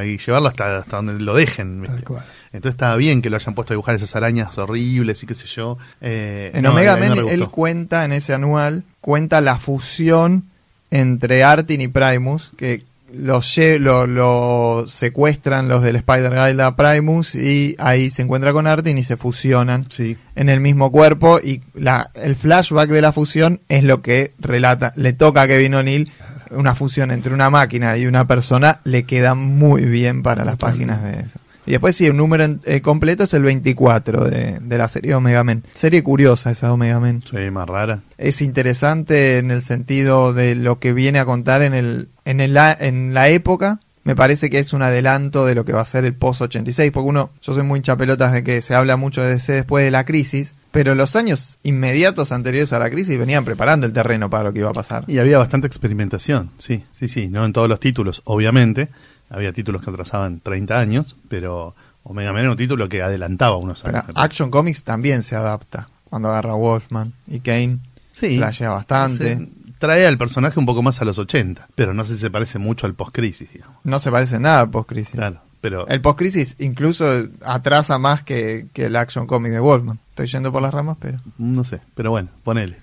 eh, 0.02 0.12
y 0.12 0.18
llevarlo 0.18 0.48
hasta, 0.48 0.78
hasta 0.78 0.96
donde 0.98 1.14
lo 1.20 1.34
dejen. 1.34 1.80
¿viste? 1.82 1.96
Tal 1.96 2.04
cual. 2.04 2.24
Entonces 2.52 2.74
estaba 2.74 2.94
bien 2.96 3.22
que 3.22 3.30
lo 3.30 3.36
hayan 3.36 3.54
puesto 3.54 3.72
a 3.72 3.74
dibujar 3.74 3.94
esas 3.96 4.14
arañas 4.14 4.56
horribles 4.58 5.22
y 5.22 5.26
qué 5.26 5.34
sé 5.34 5.46
yo. 5.46 5.78
Eh, 6.00 6.50
En 6.54 6.62
no, 6.62 6.70
Omega 6.70 6.96
Men 6.96 7.14
él 7.28 7.48
cuenta 7.48 8.04
en 8.04 8.12
ese 8.12 8.34
anual, 8.34 8.84
cuenta 9.00 9.40
la 9.40 9.58
fusión 9.58 10.44
entre 10.90 11.42
Artin 11.42 11.80
y 11.80 11.88
Primus, 11.88 12.52
que 12.56 12.82
los 13.14 13.56
lo, 13.80 14.06
lo 14.06 14.84
secuestran 14.88 15.68
los 15.68 15.82
del 15.82 15.96
Spider 15.96 16.30
Guide 16.32 16.62
a 16.62 16.76
Primus 16.76 17.34
y 17.34 17.76
ahí 17.78 18.10
se 18.10 18.22
encuentra 18.22 18.52
con 18.52 18.66
Artin 18.66 18.98
y 18.98 19.04
se 19.04 19.16
fusionan 19.16 19.86
Sí. 19.90 20.16
en 20.34 20.48
el 20.48 20.60
mismo 20.60 20.90
cuerpo 20.90 21.38
y 21.42 21.62
la, 21.74 22.10
el 22.14 22.36
flashback 22.36 22.88
de 22.90 23.00
la 23.02 23.12
fusión 23.12 23.60
es 23.68 23.84
lo 23.84 24.02
que 24.02 24.32
relata, 24.38 24.92
le 24.96 25.12
toca 25.12 25.42
a 25.42 25.46
Kevin 25.46 25.74
O'Neill 25.74 26.10
una 26.50 26.74
fusión 26.74 27.10
entre 27.10 27.32
una 27.32 27.48
máquina 27.50 27.96
y 27.96 28.06
una 28.06 28.26
persona 28.26 28.80
le 28.84 29.04
queda 29.04 29.34
muy 29.34 29.84
bien 29.84 30.22
para 30.22 30.44
las 30.44 30.56
páginas 30.56 31.02
de 31.02 31.20
eso. 31.20 31.38
Y 31.66 31.70
después 31.72 31.94
sí, 31.96 32.08
un 32.10 32.16
número 32.16 32.44
en- 32.44 32.60
eh, 32.64 32.80
completo 32.80 33.24
es 33.24 33.34
el 33.34 33.42
24 33.42 34.28
de, 34.28 34.58
de 34.60 34.78
la 34.78 34.88
serie 34.88 35.14
Omega 35.14 35.44
Men. 35.44 35.62
Serie 35.72 36.02
curiosa 36.02 36.50
esa 36.50 36.72
Omega 36.72 36.98
Men. 37.00 37.22
Sí, 37.22 37.36
más 37.50 37.68
rara. 37.68 38.00
Es 38.18 38.42
interesante 38.42 39.38
en 39.38 39.50
el 39.50 39.62
sentido 39.62 40.32
de 40.32 40.54
lo 40.54 40.78
que 40.78 40.92
viene 40.92 41.18
a 41.18 41.24
contar 41.24 41.62
en 41.62 41.74
el 41.74 42.08
en 42.24 42.40
el 42.40 42.56
en 42.80 43.14
la 43.14 43.28
época 43.28 43.80
me 44.04 44.16
parece 44.16 44.50
que 44.50 44.58
es 44.58 44.72
un 44.72 44.82
adelanto 44.82 45.46
de 45.46 45.54
lo 45.54 45.64
que 45.64 45.72
va 45.72 45.80
a 45.80 45.84
ser 45.84 46.04
el 46.04 46.14
post 46.14 46.40
86, 46.42 46.90
porque 46.90 47.08
uno, 47.08 47.30
yo 47.40 47.54
soy 47.54 47.62
muy 47.62 47.76
hincha 47.78 47.96
pelotas 47.96 48.32
de 48.32 48.42
que 48.42 48.60
se 48.60 48.74
habla 48.74 48.96
mucho 48.96 49.22
de 49.22 49.28
DC 49.34 49.52
después 49.52 49.84
de 49.84 49.92
la 49.92 50.04
crisis, 50.04 50.56
pero 50.72 50.96
los 50.96 51.14
años 51.14 51.58
inmediatos 51.62 52.32
anteriores 52.32 52.72
a 52.72 52.80
la 52.80 52.90
crisis 52.90 53.16
venían 53.16 53.44
preparando 53.44 53.86
el 53.86 53.92
terreno 53.92 54.28
para 54.28 54.42
lo 54.42 54.52
que 54.52 54.58
iba 54.58 54.70
a 54.70 54.72
pasar. 54.72 55.04
Y 55.06 55.18
había 55.18 55.38
bastante 55.38 55.68
experimentación, 55.68 56.50
sí, 56.58 56.82
sí, 56.98 57.06
sí, 57.06 57.28
no 57.28 57.44
en 57.44 57.52
todos 57.52 57.68
los 57.68 57.78
títulos, 57.78 58.22
obviamente, 58.24 58.88
había 59.32 59.52
títulos 59.52 59.82
que 59.82 59.90
atrasaban 59.90 60.40
30 60.40 60.78
años, 60.78 61.16
pero 61.28 61.74
Omega 62.04 62.32
Man 62.32 62.42
era 62.42 62.50
un 62.52 62.56
título 62.56 62.88
que 62.88 63.02
adelantaba 63.02 63.56
unos 63.56 63.82
Pero 63.82 63.98
años. 63.98 64.12
Action 64.14 64.50
Comics 64.50 64.84
también 64.84 65.22
se 65.22 65.34
adapta. 65.36 65.88
Cuando 66.04 66.28
agarra 66.28 66.54
Wolfman 66.54 67.12
y 67.26 67.40
Kane, 67.40 67.78
Sí, 68.12 68.36
flashea 68.36 68.68
bastante. 68.70 69.36
se- 69.38 69.48
trae 69.78 70.06
al 70.06 70.18
personaje 70.18 70.60
un 70.60 70.66
poco 70.66 70.82
más 70.82 71.00
a 71.00 71.04
los 71.04 71.18
80, 71.18 71.68
pero 71.74 71.92
no 71.94 72.04
sé 72.04 72.14
si 72.14 72.20
se 72.20 72.30
parece 72.30 72.58
mucho 72.58 72.86
al 72.86 72.94
post-crisis, 72.94 73.50
digamos. 73.52 73.78
No 73.82 73.98
se 73.98 74.10
parece 74.12 74.38
nada 74.38 74.60
al 74.60 74.70
post-crisis. 74.70 75.14
Claro, 75.14 75.40
pero 75.60 75.88
El 75.88 76.00
post-crisis 76.02 76.54
incluso 76.60 77.04
atrasa 77.44 77.98
más 77.98 78.22
que, 78.22 78.66
que 78.74 78.86
el 78.86 78.94
Action 78.96 79.26
Comic 79.26 79.50
de 79.52 79.58
Wolfman. 79.60 79.98
Estoy 80.10 80.26
yendo 80.26 80.52
por 80.52 80.60
las 80.62 80.72
ramas, 80.74 80.98
pero... 81.00 81.18
no 81.38 81.64
sé, 81.64 81.80
pero 81.94 82.10
bueno, 82.10 82.28
ponele. 82.44 82.76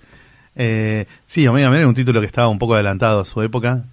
Eh, 0.55 1.05
sí, 1.25 1.47
Omega 1.47 1.69
Man 1.69 1.77
era 1.79 1.87
un 1.87 1.93
título 1.93 2.19
que 2.19 2.25
estaba 2.27 2.47
un 2.49 2.57
poco 2.59 2.73
adelantado 2.73 3.21
a 3.21 3.25
su 3.25 3.41
época 3.43 3.83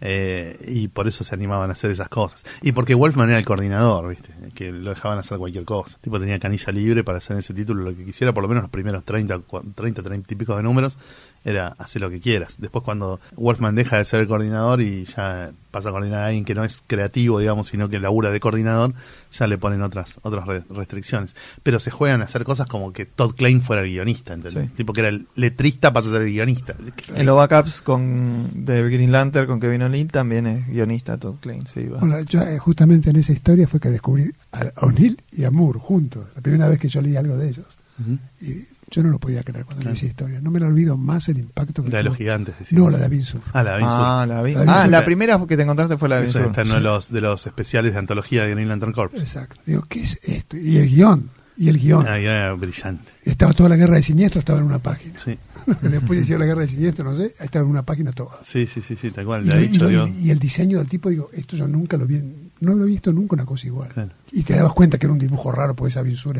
eh, 0.00 0.58
y 0.68 0.88
por 0.88 1.08
eso 1.08 1.24
se 1.24 1.34
animaban 1.34 1.70
a 1.70 1.72
hacer 1.72 1.90
esas 1.90 2.08
cosas. 2.08 2.44
Y 2.62 2.72
porque 2.72 2.94
Wolfman 2.94 3.28
era 3.30 3.38
el 3.38 3.44
coordinador, 3.46 4.08
¿viste? 4.08 4.30
Que 4.54 4.70
lo 4.72 4.90
dejaban 4.90 5.18
hacer 5.18 5.38
cualquier 5.38 5.64
cosa. 5.64 5.96
Tipo 6.00 6.18
tenía 6.20 6.38
canilla 6.38 6.72
libre 6.72 7.04
para 7.04 7.18
hacer 7.18 7.36
ese 7.38 7.54
título 7.54 7.82
lo 7.84 7.96
que 7.96 8.04
quisiera, 8.04 8.32
por 8.32 8.42
lo 8.42 8.48
menos 8.48 8.64
los 8.64 8.70
primeros 8.70 9.04
30, 9.04 9.38
cua- 9.38 9.62
30, 9.74 10.02
30 10.02 10.34
y 10.34 10.36
pico 10.36 10.56
de 10.56 10.62
números, 10.62 10.98
era 11.44 11.68
hacer 11.78 12.02
lo 12.02 12.10
que 12.10 12.20
quieras. 12.20 12.56
Después 12.58 12.82
cuando 12.84 13.20
Wolfman 13.36 13.74
deja 13.74 13.98
de 13.98 14.04
ser 14.04 14.20
el 14.20 14.28
coordinador 14.28 14.80
y 14.80 15.04
ya 15.04 15.50
pasa 15.70 15.88
a 15.88 15.92
coordinar 15.92 16.20
a 16.20 16.26
alguien 16.26 16.44
que 16.44 16.54
no 16.54 16.64
es 16.64 16.82
creativo, 16.86 17.38
digamos, 17.40 17.68
sino 17.68 17.88
que 17.88 17.98
labura 17.98 18.30
de 18.30 18.40
coordinador, 18.40 18.94
ya 19.32 19.46
le 19.48 19.58
ponen 19.58 19.82
otras 19.82 20.16
otras 20.22 20.46
re- 20.46 20.62
restricciones. 20.70 21.34
Pero 21.62 21.80
se 21.80 21.90
juegan 21.90 22.22
a 22.22 22.24
hacer 22.24 22.44
cosas 22.44 22.66
como 22.68 22.92
que 22.92 23.04
Todd 23.06 23.34
Klein 23.34 23.60
fuera 23.60 23.82
el 23.82 23.90
guionista, 23.90 24.32
¿entendés? 24.34 24.68
Sí. 24.70 24.74
Tipo 24.76 24.92
que 24.92 25.00
era 25.00 25.08
el 25.10 25.26
letrista 25.34 25.92
pasa 25.92 26.08
a 26.08 26.12
ser 26.12 26.22
el 26.22 26.28
guionista. 26.32 26.74
En 27.16 27.26
los 27.26 27.36
backups 27.36 27.82
con, 27.82 28.64
de 28.64 28.88
Green 28.88 29.12
Lantern 29.12 29.46
con 29.46 29.60
Kevin 29.60 29.82
O'Neill 29.82 30.10
también 30.10 30.46
es 30.46 30.68
guionista 30.68 31.18
Todd 31.18 31.36
Klein. 31.40 31.66
Sí, 31.66 31.84
va. 31.88 31.98
Bueno, 31.98 32.20
yo 32.22 32.40
eh, 32.40 32.58
justamente 32.58 33.10
en 33.10 33.16
esa 33.16 33.32
historia 33.32 33.66
fue 33.66 33.80
que 33.80 33.90
descubrí 33.90 34.30
a 34.52 34.70
O'Neill 34.86 35.20
y 35.32 35.44
a 35.44 35.50
Moore 35.50 35.78
juntos. 35.80 36.26
La 36.36 36.40
primera 36.40 36.68
vez 36.68 36.78
que 36.78 36.88
yo 36.88 37.02
leí 37.02 37.16
algo 37.16 37.36
de 37.36 37.48
ellos. 37.48 37.66
Ujú. 38.00 38.18
Y 38.40 38.66
yo 38.94 39.02
no 39.02 39.10
lo 39.10 39.18
podía 39.18 39.42
creer 39.42 39.64
cuando 39.64 39.82
Claro. 39.82 39.92
leí 39.94 39.98
esa 39.98 40.06
historia. 40.06 40.40
No 40.40 40.50
me 40.50 40.60
la 40.60 40.66
olvido 40.66 40.96
más 40.96 41.28
el 41.28 41.38
impacto 41.38 41.82
que 41.82 41.90
La 41.90 41.98
de 41.98 42.04
los 42.04 42.16
gigantes. 42.16 42.54
decís. 42.58 42.72
No, 42.76 42.90
la 42.90 42.98
de 42.98 43.04
Avin 43.06 43.22
Sur. 43.22 43.40
Ah, 43.52 43.62
la 43.62 43.70
de 43.72 43.76
Avin 43.76 43.88
Sur. 43.88 43.98
ah, 43.98 44.26
la, 44.26 44.82
Ah, 44.82 44.86
la 44.88 45.04
primera 45.04 45.38
que 45.46 45.56
te 45.56 45.62
encontraste 45.62 45.96
fue 45.96 46.08
la 46.08 46.18
de 46.20 46.24
Eso 46.26 46.38
Sur. 46.38 46.46
está 46.46 46.62
en 46.62 46.68
uno 46.68 46.76
de 46.76 46.82
los, 46.82 47.10
de 47.12 47.20
los 47.20 47.46
especiales 47.46 47.92
de 47.92 47.98
antología 47.98 48.44
de 48.44 48.50
Green 48.52 48.68
Lantern 48.68 48.92
Corps. 48.92 49.12
Exacto. 49.14 49.56
Digo, 49.66 49.84
¿qué 49.88 50.02
es 50.02 50.18
esto? 50.22 50.56
Y 50.56 50.76
el 50.78 50.88
guion. 50.88 51.30
Y 51.56 51.68
el 51.68 51.78
guion. 51.78 52.04
Ah, 52.08 52.18
era 52.18 52.52
brillante. 52.54 53.10
Estaba 53.22 53.52
toda 53.52 53.68
la 53.68 53.76
guerra 53.76 53.94
de 53.96 54.02
siniestro, 54.02 54.40
estaba 54.40 54.58
en 54.58 54.64
una 54.64 54.80
página. 54.80 55.14
Sí, 55.24 55.38
Después 55.82 56.20
hicieron 56.20 56.40
la 56.40 56.46
guerra 56.46 56.62
de 56.62 56.68
siniestro, 56.68 57.04
no 57.04 57.16
sé, 57.16 57.32
estaba 57.40 57.64
en 57.64 57.70
una 57.70 57.82
página 57.84 58.12
toda. 58.12 58.32
sí, 58.42 58.66
sí, 58.66 58.82
sí, 58.82 58.96
sí 58.96 59.10
tal 59.12 59.24
cual. 59.24 59.46
Y, 59.46 59.78
lo- 59.78 59.88
digo, 59.88 60.04
el 60.04 60.38
diseño 60.38 60.78
del 60.78 60.88
tipo, 60.88 61.08
digo, 61.10 61.28
esto 61.32 61.56
yo 61.56 61.66
nunca 61.68 61.96
lo 61.96 62.06
vi, 62.06 62.20
no 62.60 62.74
lo 62.74 62.84
he 62.84 62.86
visto 62.88 63.12
nunca 63.12 63.34
una 63.36 63.46
cosa 63.46 63.66
igual. 63.68 63.88
Claro. 63.90 64.10
Y 64.32 64.42
te 64.42 64.54
dabas 64.56 64.72
cuenta 64.72 64.98
que 64.98 65.06
era 65.06 65.12
un 65.12 65.18
dibujo 65.18 65.52
raro, 65.52 65.74
porque 65.76 65.90
esa 65.90 66.04
Sur 66.16 66.36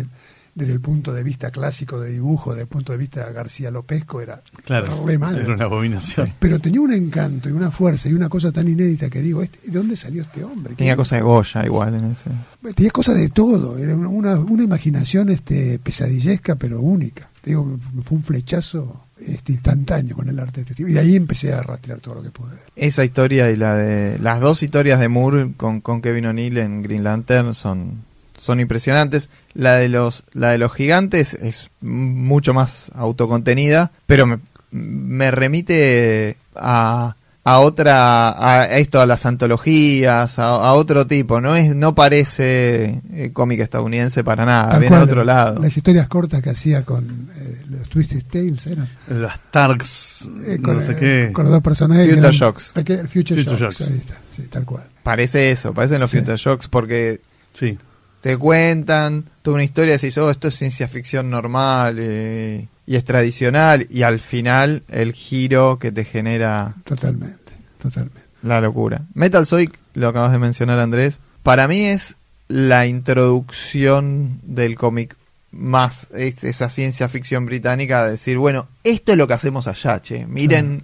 desde 0.54 0.72
el 0.72 0.80
punto 0.80 1.12
de 1.12 1.22
vista 1.22 1.50
clásico 1.50 1.98
de 2.00 2.10
dibujo, 2.12 2.50
desde 2.50 2.62
el 2.62 2.68
punto 2.68 2.92
de 2.92 2.98
vista 2.98 3.30
García 3.32 3.70
Lopesco, 3.70 4.20
era 4.20 4.42
claro, 4.64 5.04
re 5.04 5.18
mal. 5.18 5.36
era 5.36 5.52
una 5.54 5.64
abominación. 5.64 6.32
Pero 6.38 6.60
tenía 6.60 6.80
un 6.80 6.92
encanto 6.92 7.48
y 7.48 7.52
una 7.52 7.70
fuerza 7.70 8.08
y 8.08 8.12
una 8.12 8.28
cosa 8.28 8.52
tan 8.52 8.68
inédita 8.68 9.10
que 9.10 9.20
digo, 9.20 9.42
este, 9.42 9.58
¿de 9.70 9.76
dónde 9.78 9.96
salió 9.96 10.22
este 10.22 10.44
hombre? 10.44 10.74
Tenía 10.74 10.92
¿Qué- 10.94 10.98
cosa 10.98 11.16
de 11.16 11.22
Goya 11.22 11.64
igual 11.64 11.94
en 11.94 12.04
ese. 12.12 12.30
Tenía 12.74 12.90
cosas 12.92 13.16
de 13.16 13.28
todo, 13.30 13.78
era 13.78 13.94
una, 13.94 14.08
una, 14.08 14.34
una 14.38 14.62
imaginación 14.62 15.28
este, 15.30 15.78
pesadillesca 15.78 16.54
pero 16.56 16.80
única. 16.80 17.28
Te 17.42 17.50
Digo, 17.50 17.64
me 17.92 18.02
fue 18.02 18.16
un 18.18 18.24
flechazo 18.24 19.04
este, 19.18 19.52
instantáneo 19.52 20.16
con 20.16 20.28
el 20.28 20.38
arte 20.38 20.56
de 20.56 20.60
este 20.62 20.74
tipo. 20.74 20.88
Y 20.88 20.92
de 20.94 21.00
ahí 21.00 21.16
empecé 21.16 21.52
a 21.52 21.62
rastrear 21.62 21.98
todo 22.00 22.14
lo 22.16 22.22
que 22.22 22.30
pude. 22.30 22.52
Esa 22.76 23.04
historia 23.04 23.50
y 23.50 23.56
la 23.56 23.74
de 23.76 24.18
las 24.18 24.40
dos 24.40 24.62
historias 24.62 24.98
de 25.00 25.08
Moore 25.08 25.52
con, 25.56 25.80
con 25.80 26.00
Kevin 26.00 26.26
O'Neill 26.26 26.56
en 26.58 26.82
Green 26.82 27.04
Lantern 27.04 27.52
son, 27.54 28.04
son 28.44 28.60
impresionantes. 28.60 29.30
La 29.54 29.76
de 29.76 29.88
los 29.88 30.24
la 30.32 30.50
de 30.50 30.58
los 30.58 30.72
gigantes 30.72 31.34
es 31.34 31.70
mucho 31.80 32.54
más 32.54 32.90
autocontenida, 32.94 33.90
pero 34.06 34.26
me, 34.26 34.38
me 34.70 35.30
remite 35.30 36.36
a 36.54 37.16
a 37.46 37.60
otra 37.60 38.60
a 38.62 38.64
esto 38.78 39.02
a 39.02 39.06
las 39.06 39.26
antologías 39.26 40.38
a, 40.38 40.44
a 40.48 40.72
otro 40.72 41.06
tipo 41.06 41.42
no 41.42 41.54
es 41.56 41.74
no 41.76 41.94
parece 41.94 43.02
eh, 43.12 43.30
cómic 43.34 43.60
estadounidense 43.60 44.24
para 44.24 44.46
nada 44.46 44.70
Tal 44.70 44.80
viene 44.80 44.96
de 44.96 45.02
otro 45.02 45.24
lado 45.24 45.60
Las 45.60 45.76
historias 45.76 46.08
cortas 46.08 46.42
que 46.42 46.48
hacía 46.48 46.86
con 46.86 47.28
eh, 47.36 47.62
los 47.68 47.86
Twisted 47.90 48.22
Tales 48.30 48.66
eran. 48.66 48.88
Las 49.08 49.38
Tarks, 49.50 50.26
eh, 50.46 50.58
con, 50.62 50.76
no 50.76 50.80
sé 50.82 50.96
qué. 50.96 51.30
con 51.34 51.44
los 51.44 51.52
dos 51.52 51.62
personajes. 51.62 52.04
Future 52.06 52.20
eran 52.20 52.32
Shocks. 52.32 52.70
peque- 52.74 53.06
Future, 53.06 53.42
Future 53.42 53.58
Shocks. 53.60 53.78
Shocks. 53.78 53.90
ahí 53.90 53.96
está, 53.98 54.14
sí, 54.34 54.42
tal 54.48 54.64
cual. 54.64 54.84
parece 55.02 55.50
eso 55.50 55.74
parecen 55.74 56.00
los 56.00 56.10
Sí. 56.10 56.18
Future 56.20 56.36
Shocks 56.38 56.68
porque 56.68 57.20
Sí, 57.52 57.76
te 58.24 58.38
cuentan 58.38 59.26
toda 59.42 59.56
una 59.56 59.64
historia 59.64 59.92
decís, 59.92 60.16
oh, 60.16 60.30
esto 60.30 60.48
es 60.48 60.54
ciencia 60.54 60.88
ficción 60.88 61.28
normal 61.28 61.98
eh, 61.98 62.68
y 62.86 62.96
es 62.96 63.04
tradicional, 63.04 63.86
y 63.90 64.00
al 64.00 64.18
final 64.18 64.82
el 64.88 65.12
giro 65.12 65.78
que 65.78 65.92
te 65.92 66.06
genera 66.06 66.74
Totalmente, 66.84 67.52
totalmente. 67.78 68.22
la 68.42 68.62
locura. 68.62 69.02
Metal 69.12 69.44
Zoic, 69.44 69.78
lo 69.92 70.08
acabas 70.08 70.32
de 70.32 70.38
mencionar 70.38 70.78
Andrés, 70.78 71.20
para 71.42 71.68
mí 71.68 71.84
es 71.84 72.16
la 72.48 72.86
introducción 72.86 74.40
del 74.42 74.76
cómic 74.76 75.18
más, 75.50 76.10
es 76.12 76.44
esa 76.44 76.70
ciencia 76.70 77.10
ficción 77.10 77.44
británica 77.44 78.06
de 78.06 78.12
decir, 78.12 78.38
bueno, 78.38 78.68
esto 78.84 79.12
es 79.12 79.18
lo 79.18 79.28
que 79.28 79.34
hacemos 79.34 79.68
allá, 79.68 80.00
che, 80.00 80.26
miren 80.26 80.82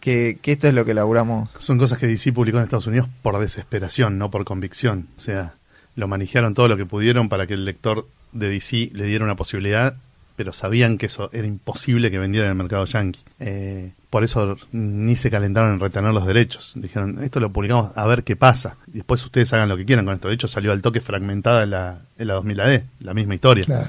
que, 0.00 0.38
que 0.40 0.52
esto 0.52 0.68
es 0.68 0.72
lo 0.72 0.86
que 0.86 0.94
laburamos. 0.94 1.50
son 1.58 1.76
cosas 1.76 1.98
que 1.98 2.06
DC 2.06 2.32
publicó 2.32 2.56
en 2.56 2.64
Estados 2.64 2.86
Unidos 2.86 3.10
por 3.20 3.38
desesperación, 3.38 4.16
no 4.16 4.30
por 4.30 4.46
convicción. 4.46 5.08
O 5.18 5.20
sea, 5.20 5.55
lo 5.96 6.08
manejaron 6.08 6.54
todo 6.54 6.68
lo 6.68 6.76
que 6.76 6.86
pudieron 6.86 7.28
para 7.28 7.46
que 7.46 7.54
el 7.54 7.64
lector 7.64 8.06
de 8.32 8.48
DC 8.48 8.90
le 8.92 9.04
diera 9.04 9.24
una 9.24 9.34
posibilidad, 9.34 9.96
pero 10.36 10.52
sabían 10.52 10.98
que 10.98 11.06
eso 11.06 11.30
era 11.32 11.46
imposible 11.46 12.10
que 12.10 12.18
vendiera 12.18 12.46
en 12.46 12.52
el 12.52 12.58
mercado 12.58 12.84
yankee. 12.84 13.20
Eh, 13.40 13.92
por 14.10 14.22
eso 14.22 14.56
ni 14.72 15.16
se 15.16 15.30
calentaron 15.30 15.72
en 15.72 15.80
retener 15.80 16.12
los 16.12 16.26
derechos. 16.26 16.72
Dijeron, 16.76 17.22
esto 17.22 17.40
lo 17.40 17.50
publicamos 17.50 17.90
a 17.96 18.06
ver 18.06 18.22
qué 18.22 18.36
pasa. 18.36 18.76
Después 18.86 19.24
ustedes 19.24 19.52
hagan 19.54 19.68
lo 19.68 19.76
que 19.76 19.86
quieran 19.86 20.04
con 20.04 20.14
esto. 20.14 20.28
De 20.28 20.34
hecho, 20.34 20.48
salió 20.48 20.72
al 20.72 20.82
toque 20.82 21.00
fragmentada 21.00 21.64
en 21.64 21.70
la, 21.70 22.00
en 22.18 22.26
la 22.28 22.34
2000 22.34 22.60
AD, 22.60 22.82
la 23.00 23.14
misma 23.14 23.34
historia. 23.34 23.64
Claro. 23.64 23.88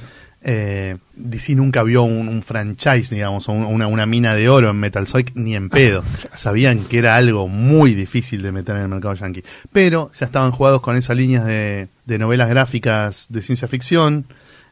Eh, 0.50 0.96
DC 1.18 1.56
nunca 1.56 1.84
vio 1.84 2.04
un, 2.04 2.30
un 2.30 2.42
franchise, 2.42 3.14
digamos, 3.14 3.50
un- 3.50 3.66
una, 3.66 3.88
una 3.88 4.06
mina 4.06 4.34
de 4.34 4.48
oro 4.48 4.70
en 4.70 4.78
Metal 4.78 5.06
Zoic 5.06 5.34
ni 5.36 5.56
en 5.58 5.68
pedo. 5.70 6.04
Sabían 6.36 6.86
que 6.86 7.00
era 7.00 7.18
algo 7.18 7.50
muy 7.50 7.94
difícil 7.94 8.42
de 8.42 8.54
meter 8.54 8.78
en 8.78 8.84
el 8.84 8.88
mercado 8.88 9.14
yankee. 9.16 9.44
Pero 9.74 10.10
ya 10.18 10.26
estaban 10.26 10.52
jugados 10.52 10.80
con 10.80 10.96
esas 10.96 11.18
líneas 11.18 11.44
de, 11.46 11.90
de 12.06 12.18
novelas 12.18 12.48
gráficas 12.50 13.26
de 13.28 13.42
ciencia 13.42 13.68
ficción. 13.68 14.26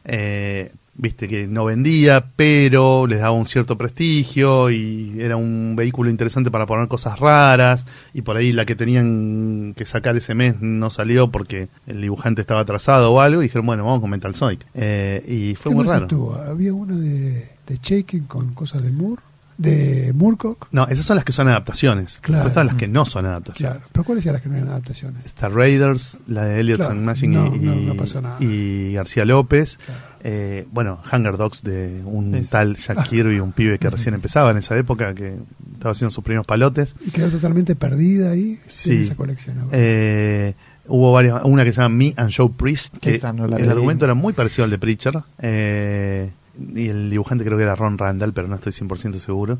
eh, 0.06 0.72
Viste 0.98 1.28
que 1.28 1.46
no 1.46 1.66
vendía, 1.66 2.30
pero 2.36 3.06
les 3.06 3.20
daba 3.20 3.32
un 3.32 3.44
cierto 3.44 3.76
prestigio 3.76 4.70
y 4.70 5.16
era 5.20 5.36
un 5.36 5.74
vehículo 5.76 6.08
interesante 6.08 6.50
para 6.50 6.64
poner 6.64 6.88
cosas 6.88 7.20
raras. 7.20 7.84
Y 8.14 8.22
por 8.22 8.36
ahí 8.36 8.52
la 8.52 8.64
que 8.64 8.74
tenían 8.76 9.74
que 9.76 9.84
sacar 9.84 10.16
ese 10.16 10.34
mes 10.34 10.62
no 10.62 10.88
salió 10.90 11.30
porque 11.30 11.68
el 11.86 12.00
dibujante 12.00 12.40
estaba 12.40 12.60
atrasado 12.60 13.12
o 13.12 13.20
algo. 13.20 13.42
Y 13.42 13.44
dijeron, 13.44 13.66
bueno, 13.66 13.84
vamos 13.84 14.00
con 14.00 14.08
Metal 14.08 14.34
Zoic. 14.34 14.64
Eh, 14.74 15.22
y 15.28 15.54
fue 15.54 15.70
¿Qué 15.72 15.76
muy 15.76 15.84
más 15.84 15.92
raro. 15.92 16.06
estuvo? 16.06 16.34
Había 16.34 16.72
una 16.72 16.94
de, 16.94 17.46
de 17.66 17.78
Shaking 17.82 18.24
con 18.24 18.54
cosas 18.54 18.82
de 18.82 18.90
Moore, 18.90 19.20
de 19.58 20.12
Moorcock. 20.14 20.68
No, 20.70 20.86
esas 20.88 21.04
son 21.06 21.16
las 21.16 21.24
que 21.24 21.32
son 21.32 21.48
adaptaciones. 21.48 22.18
Claro. 22.20 22.44
Después 22.44 22.50
están 22.52 22.66
las 22.66 22.76
que 22.76 22.88
no 22.88 23.04
son 23.06 23.26
adaptaciones. 23.26 23.76
Claro. 23.76 23.88
¿Pero 23.92 24.04
cuáles 24.04 24.24
eran 24.26 24.34
las 24.34 24.42
que 24.42 24.48
no 24.48 24.56
eran 24.56 24.68
adaptaciones? 24.68 25.24
Star 25.26 25.52
Raiders, 25.52 26.18
la 26.28 26.44
de 26.44 26.60
Elliot 26.60 26.78
Claro, 26.80 26.92
San 26.94 27.04
Machine 27.04 27.34
no, 27.36 27.54
y, 27.54 27.58
no, 27.58 27.74
no 27.76 27.94
pasó 27.96 28.20
nada. 28.20 28.36
y 28.40 28.92
García 28.92 29.24
López. 29.24 29.78
Claro. 29.84 30.00
Eh, 30.28 30.66
bueno, 30.72 30.98
Hunger 31.12 31.36
Dogs 31.36 31.62
de 31.62 32.02
un 32.04 32.34
Sí. 32.42 32.48
tal 32.50 32.76
Jack 32.76 33.04
Kirby, 33.08 33.38
un 33.40 33.52
pibe 33.52 33.78
que 33.78 33.88
recién 33.88 34.14
empezaba 34.14 34.50
en 34.50 34.56
esa 34.56 34.76
época, 34.76 35.14
que 35.14 35.36
estaba 35.74 35.92
haciendo 35.92 36.10
sus 36.10 36.24
primeros 36.24 36.46
palotes. 36.46 36.94
Y 37.06 37.10
quedó 37.10 37.30
totalmente 37.30 37.76
perdida 37.76 38.30
ahí 38.32 38.58
Sí. 38.66 38.90
en 38.92 39.02
esa 39.02 39.14
colección. 39.14 39.68
Eh, 39.72 40.54
hubo 40.88 41.12
varias, 41.12 41.42
una 41.44 41.64
que 41.64 41.72
se 41.72 41.80
llama 41.80 41.94
Me 41.94 42.12
and 42.16 42.32
Joe 42.34 42.50
Priest, 42.56 42.96
que 42.98 43.16
el 43.16 43.24
argumento 43.70 44.04
era 44.04 44.14
muy 44.14 44.32
parecido 44.32 44.64
al 44.64 44.70
de 44.70 44.78
Preacher. 44.78 45.14
eh, 45.38 46.30
y 46.74 46.88
el 46.88 47.10
dibujante 47.10 47.44
creo 47.44 47.56
que 47.56 47.64
era 47.64 47.74
Ron 47.74 47.98
Randall, 47.98 48.32
pero 48.32 48.48
no 48.48 48.54
estoy 48.56 48.72
100% 48.72 49.18
seguro. 49.18 49.58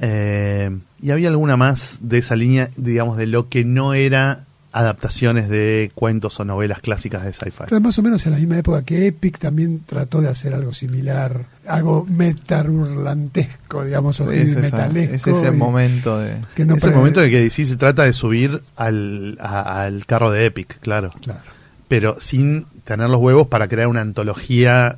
Eh, 0.00 0.76
y 1.00 1.10
había 1.10 1.28
alguna 1.28 1.56
más 1.56 1.98
de 2.02 2.18
esa 2.18 2.36
línea, 2.36 2.70
digamos, 2.76 3.16
de 3.16 3.26
lo 3.26 3.48
que 3.48 3.64
no 3.64 3.94
era 3.94 4.44
adaptaciones 4.72 5.48
de 5.48 5.92
cuentos 5.94 6.40
o 6.40 6.44
novelas 6.44 6.80
clásicas 6.80 7.24
de 7.24 7.32
sci-fi. 7.32 7.64
Pero 7.68 7.80
más 7.80 7.96
o 8.00 8.02
menos 8.02 8.26
en 8.26 8.32
la 8.32 8.38
misma 8.38 8.58
época 8.58 8.82
que 8.82 9.06
Epic 9.06 9.38
también 9.38 9.82
trató 9.86 10.20
de 10.20 10.26
hacer 10.28 10.52
algo 10.52 10.74
similar, 10.74 11.46
algo 11.68 12.04
metarurlantesco, 12.84 13.84
digamos, 13.84 14.18
o 14.20 14.24
Sí, 14.32 14.36
es, 14.38 14.50
esa- 14.50 14.60
metalesco. 14.60 15.30
es 15.30 15.36
ese 15.38 15.50
momento 15.52 16.18
de... 16.18 16.38
que 16.54 16.64
no 16.64 16.74
es 16.74 16.82
el 16.82 16.90
pre- 16.90 16.98
momento 16.98 17.20
de 17.20 17.30
que 17.30 17.40
DC 17.40 17.64
se 17.64 17.76
trata 17.76 18.02
de 18.04 18.12
subir 18.12 18.62
al, 18.76 19.36
a- 19.40 19.84
al 19.84 20.06
carro 20.06 20.30
de 20.30 20.46
Epic, 20.46 20.78
claro. 20.80 21.10
Claro, 21.22 21.40
Pero 21.88 22.20
sin 22.20 22.66
tener 22.84 23.08
los 23.10 23.20
huevos 23.20 23.46
para 23.48 23.68
crear 23.68 23.88
una 23.88 24.00
antología 24.00 24.96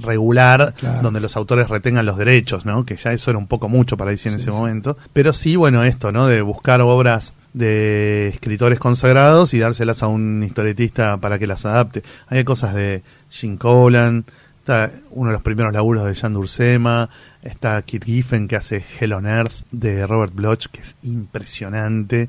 regular 0.00 0.74
Claro. 0.78 1.02
donde 1.02 1.20
los 1.20 1.36
autores 1.36 1.68
retengan 1.68 2.06
los 2.06 2.16
derechos, 2.16 2.64
¿no? 2.66 2.84
Que 2.84 2.96
ya 2.96 3.12
eso 3.12 3.30
era 3.30 3.38
un 3.38 3.46
poco 3.46 3.68
mucho 3.68 3.96
para 3.96 4.10
DC 4.10 4.28
en 4.28 4.34
Sí, 4.38 4.42
ese 4.42 4.50
sí. 4.50 4.56
momento. 4.56 4.96
Pero 5.12 5.32
sí, 5.32 5.56
bueno, 5.56 5.82
esto, 5.84 6.12
¿no? 6.12 6.26
De 6.26 6.42
buscar 6.42 6.80
obras 6.80 7.32
de 7.52 8.28
escritores 8.34 8.78
consagrados 8.78 9.54
y 9.54 9.58
dárselas 9.60 10.02
a 10.02 10.08
un 10.08 10.42
historietista 10.42 11.16
para 11.18 11.38
que 11.38 11.46
las 11.46 11.64
adapte. 11.66 12.02
Hay 12.28 12.42
cosas 12.44 12.74
de 12.74 13.02
Jim 13.30 13.56
Colan, 13.56 14.24
está 14.58 14.90
uno 15.10 15.30
de 15.30 15.34
los 15.34 15.42
primeros 15.42 15.72
laburos 15.72 16.04
de 16.06 16.14
Jan 16.16 16.32
Dursema, 16.32 17.08
está 17.42 17.80
Kit 17.82 18.04
Giffen 18.04 18.48
que 18.48 18.56
hace 18.56 18.84
Hell 18.98 19.12
on 19.12 19.26
Earth 19.26 19.52
de 19.70 20.04
Robert 20.06 20.34
Bloch, 20.34 20.66
que 20.66 20.80
es 20.80 20.96
impresionante, 21.04 22.28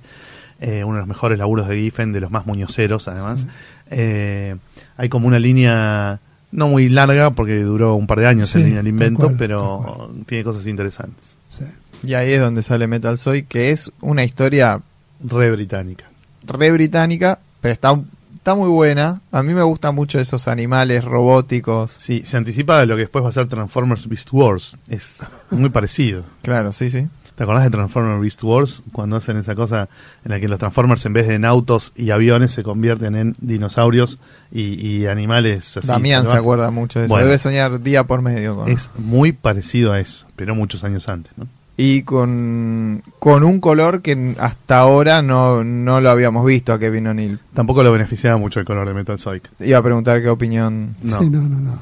eh, 0.59 0.83
uno 0.83 0.95
de 0.95 0.99
los 1.01 1.07
mejores 1.07 1.39
laburos 1.39 1.67
de 1.67 1.75
Giffen, 1.77 2.11
de 2.13 2.21
los 2.21 2.29
más 2.31 2.45
muñoceros 2.45 3.07
además. 3.07 3.45
Eh, 3.89 4.55
hay 4.97 5.09
como 5.09 5.27
una 5.27 5.39
línea 5.39 6.19
no 6.51 6.67
muy 6.69 6.89
larga 6.89 7.31
porque 7.31 7.57
duró 7.59 7.95
un 7.95 8.07
par 8.07 8.19
de 8.19 8.27
años 8.27 8.49
Sí, 8.49 8.59
en 8.59 8.65
línea 8.65 8.77
del 8.83 8.85
tal 8.85 8.89
invento, 9.07 9.25
cual, 9.27 9.35
pero 9.37 10.13
tiene 10.25 10.43
cosas 10.43 10.67
interesantes. 10.67 11.35
sí. 11.49 11.65
Y 12.03 12.13
ahí 12.13 12.33
es 12.33 12.39
donde 12.39 12.61
sale 12.61 12.87
Metal 12.87 13.17
Soy, 13.17 13.43
que 13.43 13.71
es 13.71 13.91
una 14.01 14.23
historia 14.23 14.79
Re 15.23 15.49
británica. 15.51 16.05
re 16.45 16.69
británica, 16.71 17.39
pero 17.61 17.73
está, 17.73 17.99
está 18.35 18.53
muy 18.53 18.69
buena. 18.69 19.21
A 19.31 19.41
mí 19.41 19.53
me 19.55 19.63
gustan 19.63 19.95
mucho 19.95 20.19
esos 20.19 20.47
animales 20.47 21.03
robóticos. 21.03 21.95
Sí, 21.97 22.21
se 22.25 22.37
anticipa 22.37 22.79
de 22.79 22.85
lo 22.85 22.95
que 22.95 23.01
después 23.03 23.23
va 23.25 23.29
a 23.29 23.31
ser 23.31 23.47
Transformers 23.47 24.07
Beast 24.07 24.29
Wars. 24.33 24.77
Es 24.87 25.17
muy 25.49 25.69
parecido. 25.69 26.23
Claro, 26.43 26.73
sí, 26.73 26.89
sí. 26.91 27.07
¿Te 27.35 27.43
acordás 27.43 27.63
de 27.65 27.69
Transformers 27.69 28.21
Beast 28.21 28.43
Wars? 28.43 28.81
Cuando 28.93 29.17
hacen 29.17 29.35
esa 29.37 29.55
cosa 29.55 29.89
en 30.23 30.31
la 30.31 30.39
que 30.39 30.47
los 30.47 30.57
Transformers 30.57 31.05
en 31.05 31.13
vez 31.13 31.27
de 31.27 31.35
en 31.35 31.43
autos 31.45 31.91
y 31.95 32.11
aviones 32.11 32.51
se 32.51 32.63
convierten 32.63 33.15
en 33.15 33.35
dinosaurios 33.39 34.19
y, 34.51 34.61
y 34.85 35.05
animales 35.07 35.75
así. 35.77 35.87
Damián 35.87 36.25
se 36.25 36.35
acuerda 36.37 36.71
mucho 36.71 36.99
de 36.99 37.05
eso. 37.05 37.13
Bueno. 37.13 37.25
Debe 37.27 37.37
soñar 37.37 37.81
día 37.81 38.05
por 38.05 38.21
medio. 38.21 38.55
con- 38.55 38.69
Es 38.69 38.89
muy 38.97 39.33
parecido 39.33 39.91
a 39.91 39.99
eso, 39.99 40.25
pero 40.37 40.55
muchos 40.55 40.83
años 40.85 41.09
antes, 41.09 41.33
¿no? 41.37 41.47
Y 41.77 42.03
con, 42.03 43.03
con 43.19 43.43
un 43.43 43.59
color 43.59 44.01
que 44.01 44.33
hasta 44.39 44.79
ahora 44.79 45.21
no, 45.21 45.61
no 45.65 45.99
lo 45.99 46.09
habíamos 46.09 46.45
visto 46.45 46.71
a 46.71 46.79
Kevin 46.79 47.07
O'Neill. 47.07 47.39
Tampoco 47.53 47.83
lo 47.83 47.91
beneficiaba 47.91 48.37
mucho 48.37 48.61
el 48.61 48.65
color 48.65 48.87
de 48.87 48.93
Metal 48.93 49.19
Zoic. 49.19 49.49
Iba 49.59 49.79
a 49.79 49.83
preguntar 49.83 50.21
qué 50.21 50.29
opinión. 50.29 50.95
No. 51.03 51.19
Sí, 51.19 51.29
no, 51.29 51.41
no, 51.41 51.59
no, 51.59 51.81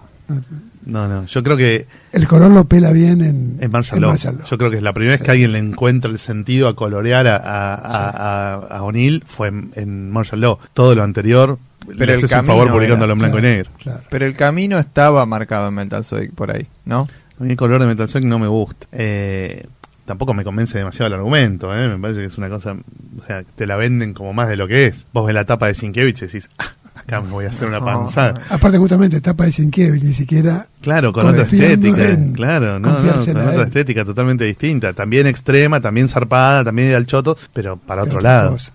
no. 0.86 1.08
No. 1.08 1.26
Yo 1.26 1.43
creo 1.43 1.56
que 1.58 1.86
El 2.12 2.28
color 2.28 2.52
lo 2.52 2.65
pela 2.65 2.91
bien 2.91 3.22
en, 3.22 3.58
en 3.60 3.72
Marshall 3.72 3.98
en 3.98 4.02
Law. 4.02 4.12
Marshall 4.12 4.38
Law. 4.38 4.48
Yo 4.48 4.58
creo 4.58 4.69
que 4.72 4.78
es 4.78 4.84
la 4.84 4.93
primera 4.93 5.13
vez 5.17 5.22
que 5.26 5.32
alguien 5.32 5.52
le 5.52 5.60
encuentra 5.60 6.10
el 6.12 6.19
sentido 6.19 6.67
a 6.67 6.76
colorear 6.76 7.28
a, 7.28 7.36
a, 7.38 7.74
a- 7.76 8.54
a- 8.56 8.78
a 8.78 8.84
O'Neill 8.84 9.24
fue 9.26 9.48
en, 9.50 9.72
en 9.76 10.12
Marshall 10.12 10.41
Law. 10.41 10.60
Todo 10.74 10.96
lo 10.96 11.04
anterior 11.04 11.58
Pero 11.88 12.06
le 12.06 12.13
haces 12.13 12.32
un 12.32 12.46
favor 12.46 12.72
publicándolo 12.72 13.06
era, 13.06 13.13
en 13.13 13.19
blanco 13.19 13.38
Claro, 13.38 13.48
y 13.48 13.52
negro. 13.58 13.72
claro. 13.82 14.02
Pero 14.10 14.26
el 14.26 14.36
camino 14.36 14.78
estaba 14.80 15.26
marcado 15.26 15.67
en 15.69 15.74
Metal 15.76 16.04
Soy 16.04 16.30
por 16.30 16.52
ahí, 16.52 16.67
¿no? 16.86 17.08
A 17.39 17.43
mí 17.43 17.52
el 17.52 17.58
color 17.58 17.82
de 17.82 17.88
Metal 17.88 18.08
Slug 18.08 18.26
no 18.26 18.38
me 18.39 18.48
gusta. 18.48 18.88
Eh, 18.91 19.65
tampoco 20.06 20.34
me 20.34 20.43
convence 20.43 20.78
demasiado 20.78 21.08
el 21.08 21.13
argumento, 21.13 21.76
¿eh? 21.76 21.88
Me 21.88 21.98
parece 21.98 22.19
que 22.22 22.28
es 22.28 22.38
una 22.38 22.50
cosa... 22.50 22.74
O 23.22 23.26
sea, 23.26 23.43
te 23.56 23.65
la 23.65 23.76
venden 23.76 24.13
como 24.13 24.34
más 24.34 24.50
de 24.50 24.56
lo 24.58 24.67
que 24.67 24.86
es. 24.86 25.06
Vos 25.13 25.26
ves 25.26 25.34
la 25.34 25.46
tapa 25.46 25.67
de 25.67 25.74
Sienkiewicz 25.74 26.22
y 26.22 26.26
decís, 26.28 26.50
"Ah, 26.60 26.65
acá 27.06 27.22
me 27.22 27.30
voy 27.30 27.46
a 27.46 27.50
hacer 27.50 27.68
una 27.68 27.80
No. 27.80 27.86
panzada. 27.86 28.34
Aparte, 28.50 28.78
justamente, 28.78 29.18
etapa 29.18 29.46
de 29.46 29.52
Sienkiewicz, 29.52 30.04
ni 30.04 30.13
siquiera. 30.13 30.68
Claro, 30.82 31.13
con 31.13 31.26
otra 31.26 31.44
estética. 31.44 32.10
en 32.10 32.34
Claro, 32.34 32.80
no, 32.80 33.02
no, 33.04 33.12
con 33.18 33.38
otra 33.48 33.63
estética 33.63 34.04
totalmente 34.06 34.44
distinta. 34.46 34.94
También 34.94 35.28
extrema, 35.28 35.80
también 35.80 36.10
zarpada, 36.10 36.63
también 36.63 36.94
al 36.94 37.06
choto, 37.06 37.38
pero 37.54 37.78
para 37.78 38.04
otro 38.04 38.20
lado. 38.20 38.52
cosa. 38.52 38.72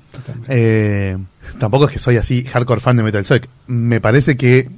Eh, 0.49 1.17
tampoco 1.59 1.87
es 1.87 1.93
que 1.93 1.99
soy 1.99 2.17
así 2.17 2.45
hardcore 2.45 2.81
fan 2.81 2.97
de 2.97 3.03
Metal 3.03 3.25
Slug. 3.25 3.43
Me 3.67 4.01
parece 4.01 4.37
que 4.37 4.69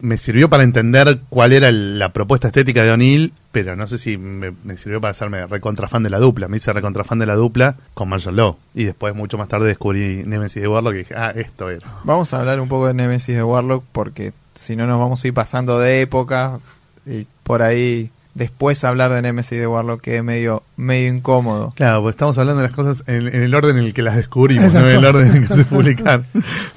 me 0.00 0.16
sirvió 0.16 0.48
para 0.48 0.62
entender 0.62 1.20
cuál 1.28 1.52
era 1.52 1.70
la 1.72 2.12
propuesta 2.12 2.48
estética 2.48 2.82
de 2.82 2.92
O'Neill, 2.92 3.32
pero 3.52 3.76
no 3.76 3.86
sé 3.86 3.98
si 3.98 4.16
me, 4.16 4.52
sirvió 4.76 5.00
para 5.00 5.12
hacerme 5.12 5.46
recontra 5.46 5.88
fan 5.88 6.02
de 6.02 6.10
la 6.10 6.18
dupla. 6.18 6.48
Me 6.48 6.56
hice 6.56 6.72
recontra 6.72 7.04
fan 7.04 7.18
de 7.18 7.26
la 7.26 7.34
dupla 7.34 7.76
con 7.94 8.08
Marshall 8.08 8.36
Law. 8.36 8.56
Y 8.74 8.84
después, 8.84 9.14
mucho 9.14 9.38
más 9.38 9.48
tarde, 9.48 9.66
descubrí 9.68 10.22
Nemesis 10.24 10.62
de 10.62 10.68
Warlock 10.68 10.94
y 10.94 10.98
dije, 10.98 11.14
ah, 11.16 11.32
esto 11.34 11.70
es. 11.70 11.84
Vamos 12.04 12.32
a 12.32 12.40
hablar 12.40 12.60
un 12.60 12.68
poco 12.68 12.86
de 12.86 12.94
Nemesis 12.94 13.34
de 13.34 13.42
Warlock 13.42 13.84
porque 13.92 14.32
si 14.54 14.76
no 14.76 14.86
nos 14.86 14.98
vamos 14.98 15.22
a 15.24 15.28
ir 15.28 15.34
pasando 15.34 15.78
de 15.78 16.00
época 16.00 16.60
y 17.06 17.26
por 17.42 17.62
ahí 17.62 18.10
después 18.34 18.84
hablar 18.84 19.12
de 19.12 19.22
Nemesis 19.22 19.58
de 19.58 19.66
Warlock 19.66 20.00
que 20.00 20.16
es 20.16 20.24
medio, 20.24 20.62
medio 20.76 21.12
incómodo. 21.12 21.72
Claro, 21.76 22.02
pues 22.02 22.14
estamos 22.14 22.38
hablando 22.38 22.62
de 22.62 22.68
las 22.68 22.76
cosas 22.76 23.02
en, 23.06 23.26
en 23.28 23.42
el 23.42 23.54
orden 23.54 23.76
en 23.78 23.84
el 23.84 23.94
que 23.94 24.02
las 24.02 24.16
descubrimos, 24.16 24.64
Exacto. 24.64 24.86
no 24.86 24.90
en 24.92 24.98
el 24.98 25.04
orden 25.04 25.26
en 25.28 25.36
el 25.42 25.48
que 25.48 25.54
se 25.54 25.64
publican. 25.66 26.24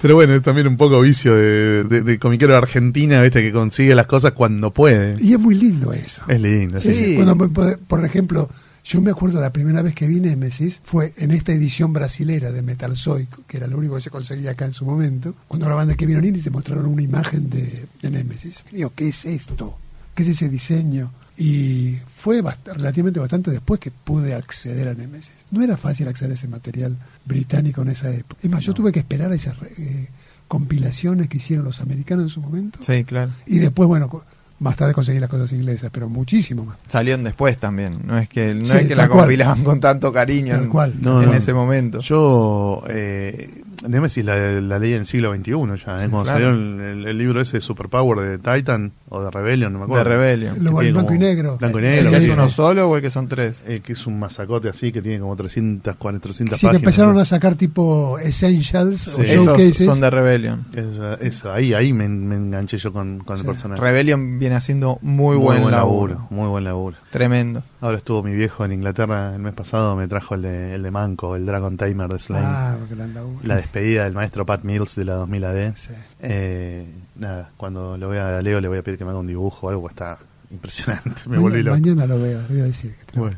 Pero 0.02 0.16
bueno, 0.16 0.34
es 0.34 0.42
también 0.42 0.68
un 0.68 0.78
poco 0.78 1.00
vicio 1.02 1.36
de, 1.36 1.84
de, 1.84 2.02
de 2.02 2.20
comiquero 2.20 2.54
de 2.54 2.58
Argentina, 2.58 3.22
viste, 3.22 3.42
que 3.42 3.52
consigue 3.52 3.96
las 3.96 4.08
cosas 4.08 4.32
cuando 4.34 4.72
puede. 4.72 5.16
Y 5.20 5.34
es 5.34 5.40
muy 5.40 5.56
lindo 5.56 5.94
eso. 5.94 6.24
Es 6.28 6.42
lindo. 6.42 6.80
sí. 6.80 6.94
Sí. 6.94 7.16
Cuando, 7.16 7.36
por, 7.50 7.80
por 7.80 8.06
ejemplo, 8.06 8.50
yo 8.84 9.02
me 9.02 9.12
acuerdo 9.12 9.40
la 9.40 9.54
primera 9.54 9.82
vez 9.82 9.96
que 9.96 10.08
vi 10.08 10.20
Nemesis 10.20 10.82
fue 10.84 11.14
en 11.18 11.32
esta 11.32 11.54
edición 11.54 11.94
brasilera 11.94 12.52
de 12.52 12.62
Metal 12.62 12.96
Zoic, 12.98 13.30
que 13.48 13.58
era 13.58 13.68
lo 13.68 13.78
único 13.78 13.96
que 13.96 14.02
se 14.02 14.10
conseguía 14.10 14.52
acá 14.52 14.66
en 14.66 14.74
su 14.74 14.86
momento, 14.86 15.34
cuando 15.48 15.70
la 15.70 15.76
banda 15.76 15.96
que 15.96 16.06
vino 16.06 16.20
y 16.24 16.42
te 16.42 16.50
mostraron 16.50 16.86
una 16.88 17.02
imagen 17.02 17.50
de, 17.50 17.86
de 18.02 18.10
Nemesis. 18.10 18.66
Y 18.72 18.78
digo, 18.78 18.92
¿qué 18.94 19.08
es 19.10 19.24
esto? 19.26 19.78
¿Qué 20.14 20.24
es 20.24 20.30
ese 20.30 20.50
diseño? 20.50 21.12
Y 21.38 21.98
fue 22.16 22.42
bast- 22.44 22.74
relativamente 22.76 23.20
bastante 23.20 23.50
después 23.52 23.80
que 23.80 23.90
pude 23.92 24.36
acceder 24.36 24.88
a 24.88 24.94
Nemesis. 24.94 25.34
No 25.52 25.62
era 25.64 25.78
fácil 25.78 26.08
acceder 26.08 26.32
a 26.32 26.36
ese 26.36 26.48
material 26.48 26.96
británico 27.26 27.82
en 27.82 27.90
esa 27.90 28.12
época. 28.12 28.40
Es 28.44 28.50
más, 28.50 28.64
yo 28.64 28.74
tuve 28.74 28.92
que 28.92 29.00
esperar 29.00 29.32
a 29.32 29.36
esas 29.36 29.56
eh, 29.78 30.10
compilaciones 30.48 31.28
que 31.30 31.38
hicieron 31.38 31.66
los 31.66 31.80
americanos 31.82 32.26
en 32.26 32.30
su 32.30 32.40
momento. 32.42 32.80
Sí, 32.82 33.04
claro. 33.04 33.32
Y 33.48 33.58
después, 33.60 33.88
bueno, 33.88 34.24
más 34.60 34.76
tarde 34.76 34.94
conseguí 34.94 35.20
las 35.20 35.30
cosas 35.30 35.52
inglesas, 35.54 35.90
pero 35.92 36.08
muchísimo 36.08 36.66
más. 36.66 36.78
Salieron 36.88 37.24
después 37.24 37.58
también, 37.58 38.02
no 38.06 38.18
es 38.20 38.30
que, 38.30 38.54
no 38.54 38.68
Sí, 38.68 38.78
es 38.78 38.88
que 38.88 38.96
la 38.96 39.08
compilaban 39.10 39.64
con 39.64 39.80
tanto 39.80 40.14
cariño 40.14 40.54
Tal 40.54 40.64
en, 40.66 40.70
cual. 40.70 40.94
No, 41.02 41.22
en 41.22 41.30
no. 41.30 41.34
ese 41.34 41.54
momento. 41.54 42.00
Yo, 42.02 42.84
eh, 42.88 43.64
Nemesis 43.88 44.24
la, 44.26 44.36
la 44.62 44.80
leí 44.80 44.94
en 44.94 45.00
el 45.02 45.06
siglo 45.06 45.34
XXI 45.36 45.52
ya, 45.52 45.58
¿eh? 45.58 45.76
Sí, 45.76 46.10
cuando 46.10 46.24
claro. 46.24 46.24
salió 46.24 46.50
el, 46.50 46.80
el- 46.82 47.08
el 47.08 47.18
libro 47.18 47.42
ese 47.42 47.58
de 47.58 47.62
Superpower 47.62 48.20
de 48.20 48.38
Titan 48.38 48.92
o 49.10 49.22
de 49.24 49.30
Rebellion, 49.32 49.74
no 49.74 49.80
me 49.80 49.86
de 49.86 49.92
acuerdo. 49.92 50.10
Rebellion. 50.12 50.64
Lo- 50.64 50.82
el 50.82 50.94
blanco 50.94 51.14
y 51.14 51.20
negro. 51.20 51.58
Blanco 51.58 51.80
y 51.80 51.86
¿El 51.86 51.90
negro. 51.92 52.12
que 52.12 52.18
es 52.18 52.30
uno 52.34 52.50
solo 52.50 52.90
o 52.90 52.96
el 52.96 53.02
que 53.02 53.10
son 53.12 53.28
tres? 53.28 53.64
Eh, 53.68 53.82
que 53.82 53.94
es 53.94 54.08
un 54.08 54.20
masacote 54.20 54.70
así 54.70 54.92
que 54.92 55.02
tiene 55.02 55.20
como 55.20 55.36
300, 55.36 55.96
400 55.96 56.60
Sí, 56.60 56.68
que 56.70 56.76
empezaron 56.78 57.18
a 57.20 57.26
sacar 57.26 57.56
tipo 57.56 58.18
Essentials 58.20 59.08
o 59.10 59.16
Sí. 59.18 59.22
Esos 59.24 59.46
Showcases. 59.46 59.86
son 59.86 60.00
de 60.02 60.10
Rebellion. 60.10 60.66
Eso, 60.74 61.14
eso, 61.20 61.52
ahí, 61.54 61.74
ahí 61.74 61.94
me, 61.94 62.08
me 62.10 62.36
enganché 62.36 62.78
yo 62.78 62.92
con, 62.92 63.20
con 63.20 63.38
el 63.38 63.46
personaje. 63.46 63.82
Rebellion 63.82 64.40
viene 64.40 64.56
haciendo 64.56 65.00
muy, 65.02 65.38
buen, 65.38 65.70
laburo. 65.70 66.28
Muy 66.30 66.48
buen 66.48 66.64
laburo. 66.64 66.98
Tremendo. 67.12 67.64
Ahora 67.82 67.98
estuvo 67.98 68.24
mi 68.24 68.34
viejo 68.34 68.66
en 68.66 68.72
Inglaterra 68.72 69.34
el 69.36 69.42
mes 69.42 69.54
pasado, 69.54 69.96
me 69.96 70.08
trajo 70.08 70.36
el 70.36 70.42
de, 70.44 70.76
el 70.76 70.84
de 70.84 70.92
Manco, 70.92 71.36
el 71.36 71.46
Dragon 71.46 71.78
Timer 71.78 72.08
de 72.10 72.20
Slane. 72.20 72.46
Ah, 72.48 72.76
porque 72.80 72.96
la 72.96 73.08
laburo. 73.08 73.40
La 73.44 73.56
despedida 73.74 74.04
del 74.04 74.14
maestro 74.14 74.46
Pat 74.46 74.64
Mills 74.64 74.96
de 74.96 75.06
la 75.06 75.14
2000 75.16 75.44
AD. 75.46 75.74
Sí. 75.76 75.94
Eh, 76.22 76.86
nada, 77.16 77.50
cuando 77.58 77.98
lo 77.98 78.10
vea 78.10 78.38
a 78.38 78.42
Leo 78.42 78.62
le 78.62 78.68
voy 78.68 78.78
a 78.78 78.84
pedir 78.84 79.00
que 79.00 79.04
me 79.04 79.10
haga 79.12 79.20
un 79.20 79.26
dibujo 79.28 79.66
o 79.68 79.70
algo, 79.72 79.90
está 79.90 80.18
impresionante. 80.52 81.10
Me 81.28 81.38
Maña- 81.38 81.42
volví 81.42 81.64
loco. 81.64 81.78
mañana 81.80 82.06
lo 82.06 82.20
veo, 82.20 82.40
le 82.44 82.48
voy 82.48 82.62
a 82.62 82.66
decir. 82.66 82.96
que 83.12 83.20
Bueno. 83.20 83.38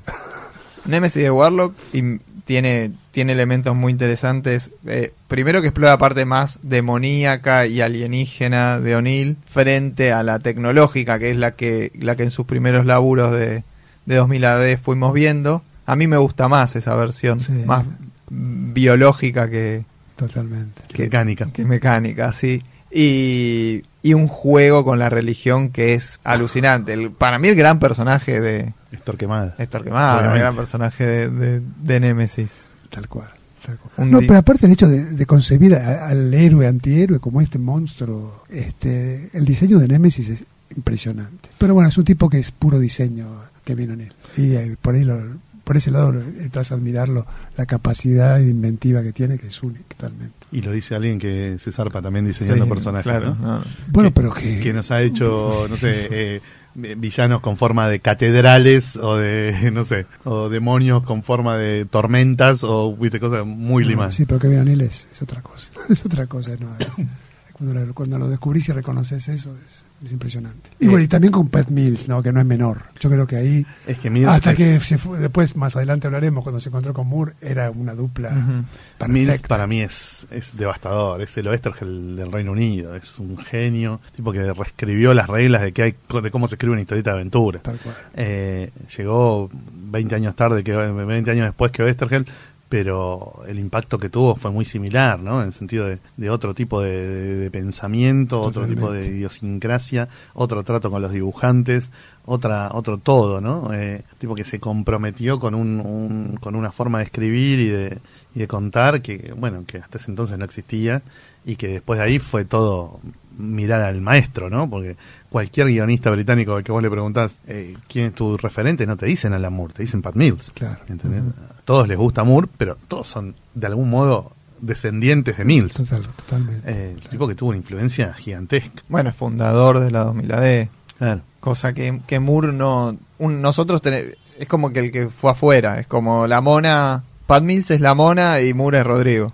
Nemesis 0.85 1.23
de 1.23 1.31
Warlock 1.31 1.73
y 1.93 2.19
tiene, 2.43 2.91
tiene 3.11 3.31
elementos 3.31 3.73
muy 3.75 3.91
interesantes. 3.93 4.71
Eh, 4.85 5.13
primero 5.29 5.61
que 5.61 5.69
explora 5.69 5.91
la 5.93 5.97
parte 5.97 6.25
más 6.25 6.59
demoníaca 6.63 7.65
y 7.65 7.79
alienígena 7.81 8.79
de 8.79 8.95
O'Neill 8.97 9.37
frente 9.45 10.11
a 10.11 10.21
la 10.21 10.39
tecnológica, 10.39 11.17
que 11.17 11.31
es 11.31 11.37
la 11.37 11.51
que, 11.55 11.91
la 11.97 12.15
que 12.17 12.23
en 12.23 12.31
sus 12.31 12.45
primeros 12.45 12.85
laburos 12.85 13.31
de, 13.33 13.63
de 14.05 14.15
2000 14.15 14.45
AD 14.45 14.77
fuimos 14.79 15.13
viendo. 15.13 15.63
A 15.87 15.95
mí 15.95 16.07
me 16.07 16.17
gusta 16.17 16.47
más 16.49 16.75
esa 16.75 16.93
versión, 16.95 17.39
Sí. 17.39 17.53
más 17.65 17.85
biológica 18.29 19.49
que, 19.49 19.85
Totalmente. 20.15 20.81
Qué 20.89 21.03
mecánica. 21.03 21.49
que 21.51 21.65
mecánica, 21.65 22.31
sí. 22.31 22.61
Y, 22.91 23.83
y 24.03 24.13
un 24.13 24.27
juego 24.27 24.85
con 24.85 24.99
la 24.99 25.09
religión 25.09 25.69
que 25.69 25.93
es 25.93 26.19
alucinante. 26.23 26.93
El- 26.93 27.11
para 27.11 27.39
mí 27.39 27.49
el 27.49 27.55
gran 27.55 27.79
personaje 27.79 28.39
de 28.39 28.73
Es 28.91 29.03
Torquemada. 29.03 29.55
Héctor 29.57 29.83
Quemada, 29.83 30.33
el 30.33 30.39
gran 30.39 30.55
personaje 30.55 31.05
de, 31.05 31.29
de, 31.29 31.61
de 31.83 31.99
Nemesis. 31.99 32.67
Tal 32.89 33.09
cual. 33.09 33.29
tal 33.65 33.77
cual. 33.77 33.91
Un 33.97 34.11
No, 34.11 34.19
pero 34.19 34.37
aparte 34.37 34.65
el 34.67 34.71
hecho 34.71 34.87
de, 34.87 35.03
de 35.03 35.25
concebir 35.25 35.75
a- 35.75 36.07
al 36.07 36.33
héroe, 36.33 36.67
antihéroe, 36.67 37.19
como 37.19 37.41
este 37.41 37.59
monstruo, 37.59 38.45
este, 38.49 39.29
el 39.33 39.43
diseño 39.43 39.77
de 39.79 39.89
Nemesis 39.89 40.29
es 40.29 40.45
impresionante. 40.77 41.49
Pero 41.57 41.73
bueno, 41.73 41.89
es 41.89 41.97
un 41.97 42.05
tipo 42.05 42.29
que 42.29 42.39
es 42.39 42.51
puro 42.51 42.79
diseño, 42.79 43.27
que 43.65 43.75
vino 43.75 43.93
en 43.93 44.01
él. 44.01 44.13
Y 44.37 44.55
eh, 44.55 44.77
por 44.81 44.95
ahí 44.95 45.03
lo, 45.03 45.19
por 45.65 45.75
ese 45.75 45.91
lado 45.91 46.13
estás 46.39 46.71
a 46.71 46.75
admirarlo, 46.75 47.25
la 47.57 47.65
capacidad 47.65 48.39
inventiva 48.39 49.01
que 49.03 49.11
tiene, 49.11 49.37
que 49.37 49.47
es 49.47 49.63
única 49.63 49.83
totalmente. 49.89 50.35
Y 50.51 50.61
lo 50.61 50.71
dice 50.71 50.95
alguien 50.95 51.19
que 51.19 51.57
se 51.59 51.71
zarpa 51.73 52.01
también 52.01 52.25
diseñando 52.25 52.63
Sí, 52.63 52.69
personajes. 52.69 53.03
claro, 53.03 53.35
¿no? 53.35 53.57
no. 53.57 53.63
Bueno, 53.87 54.09
que, 54.09 54.13
pero 54.15 54.33
que, 54.33 54.59
que 54.59 54.71
nos 54.71 54.91
ha 54.91 55.01
hecho, 55.01 55.65
no 55.69 55.75
sé, 55.75 56.07
eh, 56.11 56.41
villanos 56.75 57.41
con 57.41 57.57
forma 57.57 57.89
de 57.89 57.99
catedrales 57.99 58.95
o 58.95 59.17
de, 59.17 59.69
no 59.73 59.83
sé, 59.83 60.05
o 60.23 60.49
demonios 60.49 61.03
con 61.03 61.23
forma 61.23 61.57
de 61.57 61.85
tormentas 61.85 62.63
o, 62.63 62.95
viste, 62.95 63.19
cosas 63.19 63.45
muy 63.45 63.83
no, 63.83 63.89
limas. 63.89 64.15
Sí, 64.15 64.25
pero 64.25 64.39
que 64.39 64.47
O'Neill 64.47 64.81
es, 64.81 65.07
es 65.11 65.21
otra 65.21 65.41
cosa. 65.41 65.71
Es 65.89 66.05
otra 66.05 66.27
cosa. 66.27 66.51
No, 66.59 66.67
cuando, 67.53 67.73
lo, 67.85 67.93
cuando 67.93 68.17
lo 68.19 68.29
descubrís 68.29 68.69
y 68.69 68.71
reconoces 68.71 69.27
eso, 69.27 69.53
es, 69.55 69.84
es 70.05 70.11
impresionante. 70.13 70.69
Y 70.79 70.85
Eh, 70.85 70.89
bueno, 70.89 71.03
y 71.03 71.07
también 71.07 71.31
con 71.31 71.47
Pat 71.49 71.69
Mills, 71.69 72.07
¿no? 72.07 72.21
que 72.23 72.31
no 72.31 72.39
es 72.39 72.45
menor. 72.45 72.79
Yo 72.99 73.09
creo 73.09 73.25
que 73.27 73.35
ahí, 73.35 73.65
Es 73.87 73.97
que 73.99 74.09
Mills 74.09 74.27
hasta 74.29 74.51
es- 74.51 74.57
que 74.57 74.79
se 74.79 74.97
fue, 74.97 75.19
después, 75.19 75.55
más 75.55 75.75
adelante 75.75 76.07
hablaremos, 76.07 76.43
cuando 76.43 76.59
se 76.61 76.69
encontró 76.69 76.93
con 76.93 77.07
Moore, 77.07 77.33
era 77.41 77.71
una 77.71 77.93
dupla 77.93 78.29
Ujú. 78.29 79.11
Mills 79.11 79.41
para 79.43 79.67
mí 79.67 79.81
es, 79.81 80.25
es 80.31 80.55
devastador, 80.57 81.21
es 81.21 81.35
el 81.37 81.47
Oestergel 81.47 82.15
del 82.15 82.31
Reino 82.31 82.51
Unido, 82.53 82.95
es 82.95 83.19
un 83.19 83.37
genio, 83.37 83.99
tipo 84.15 84.31
que 84.31 84.53
reescribió 84.53 85.13
las 85.13 85.27
reglas 85.29 85.61
de 85.61 85.71
que 85.73 85.81
hay 85.83 85.95
de 86.23 86.31
cómo 86.31 86.47
se 86.47 86.55
escribe 86.55 86.73
una 86.73 86.81
historieta 86.81 87.11
de 87.11 87.15
aventura. 87.17 87.59
Tal 87.59 87.77
cual. 87.77 87.95
Eh, 88.15 88.71
llegó 88.97 89.49
20 89.51 90.15
años 90.15 90.35
tarde, 90.35 90.63
que 90.63 90.73
20 90.73 91.31
años 91.31 91.45
después 91.45 91.71
que 91.71 91.83
Oestergel, 91.83 92.25
pero 92.67 93.41
el 93.47 93.59
impacto 93.59 93.97
que 93.99 94.09
tuvo 94.09 94.35
fue 94.35 94.49
muy 94.51 94.65
similar, 94.65 95.19
¿no? 95.19 95.41
En 95.41 95.47
el 95.47 95.53
sentido 95.53 95.85
de, 95.85 95.99
de 96.17 96.29
otro 96.29 96.53
tipo 96.55 96.81
de, 96.81 96.89
de- 97.07 97.35
de 97.35 97.51
pensamiento, 97.51 98.41
otro 98.41 98.65
tipo 98.67 98.91
de 98.91 99.07
idiosincrasia, 99.07 100.07
otro 100.33 100.63
trato 100.63 100.89
con 100.89 101.01
los 101.01 101.11
dibujantes, 101.11 101.91
otra 102.25 102.69
otro 102.73 102.97
todo, 102.97 103.39
¿no? 103.39 103.71
Eh, 103.73 104.01
tipo 104.17 104.33
que 104.35 104.43
se 104.43 104.59
comprometió 104.59 105.39
con 105.39 105.53
un, 105.53 105.79
un- 105.79 106.37
con 106.41 106.55
una 106.55 106.71
forma 106.71 106.97
de 106.99 107.03
escribir 107.05 107.59
y 107.59 107.67
de, 107.69 107.97
y 108.33 108.39
de 108.39 108.47
contar 108.47 109.01
que, 109.01 109.33
bueno, 109.37 109.63
que 109.67 109.77
hasta 109.77 109.97
ese 109.99 110.09
entonces 110.11 110.37
no 110.37 110.45
existía 110.45 111.03
y 111.45 111.57
que 111.57 111.67
después 111.67 111.99
de 111.99 112.05
ahí 112.05 112.17
fue 112.19 112.45
todo 112.45 112.99
mirar 113.37 113.81
al 113.81 114.01
maestro, 114.01 114.49
¿no? 114.49 114.67
Porque 114.69 114.95
cualquier 115.29 115.67
guionista 115.67 116.09
británico 116.09 116.55
al 116.55 116.63
que 116.63 116.71
vos 116.71 116.81
le 116.81 116.89
preguntás 116.89 117.37
eh, 117.47 117.75
quién 117.87 118.05
es 118.05 118.13
tu 118.15 118.37
referente, 118.37 118.87
no 118.87 118.97
te 118.97 119.05
dicen 119.05 119.33
Alan 119.33 119.53
Moore, 119.53 119.73
te 119.73 119.83
dicen 119.83 120.01
Pat 120.01 120.15
Mills. 120.15 120.51
Claro. 120.55 120.79
¿entendés? 120.87 121.21
Todos 121.65 121.87
les 121.87 121.97
gusta 121.97 122.23
Moore, 122.23 122.47
pero 122.57 122.77
todos 122.87 123.07
son 123.07 123.35
de 123.53 123.67
algún 123.67 123.89
modo 123.89 124.31
descendientes 124.61 125.37
de 125.37 125.45
Mills. 125.45 125.73
Total, 125.75 126.03
totalmente. 126.15 126.71
Eh, 126.71 126.95
el 126.95 127.09
tipo 127.09 127.27
que 127.27 127.35
tuvo 127.35 127.49
una 127.49 127.57
influencia 127.57 128.13
gigantesca. 128.13 128.83
Bueno, 128.87 129.09
es 129.09 129.15
fundador 129.15 129.79
de 129.79 129.91
la 129.91 130.05
2000 130.05 130.31
AD. 130.31 130.67
Claro. 130.97 131.21
Cosa 131.41 131.73
que, 131.73 132.01
que 132.07 132.19
Moore 132.19 132.53
no. 132.53 132.97
un- 133.19 133.41
nosotros 133.41 133.81
tene- 133.81 134.15
es 134.39 134.47
como 134.47 134.71
que 134.71 134.79
el 134.79 134.91
que 134.91 135.09
fue 135.09 135.31
afuera. 135.31 135.79
Es 135.79 135.87
como 135.87 136.25
la 136.27 136.39
mona. 136.41 137.03
Pat 137.27 137.43
Mills 137.43 137.71
es 137.71 137.81
la 137.81 137.93
mona 137.95 138.39
y 138.41 138.53
Moore 138.53 138.79
es 138.79 138.85
Rodrigo. 138.85 139.33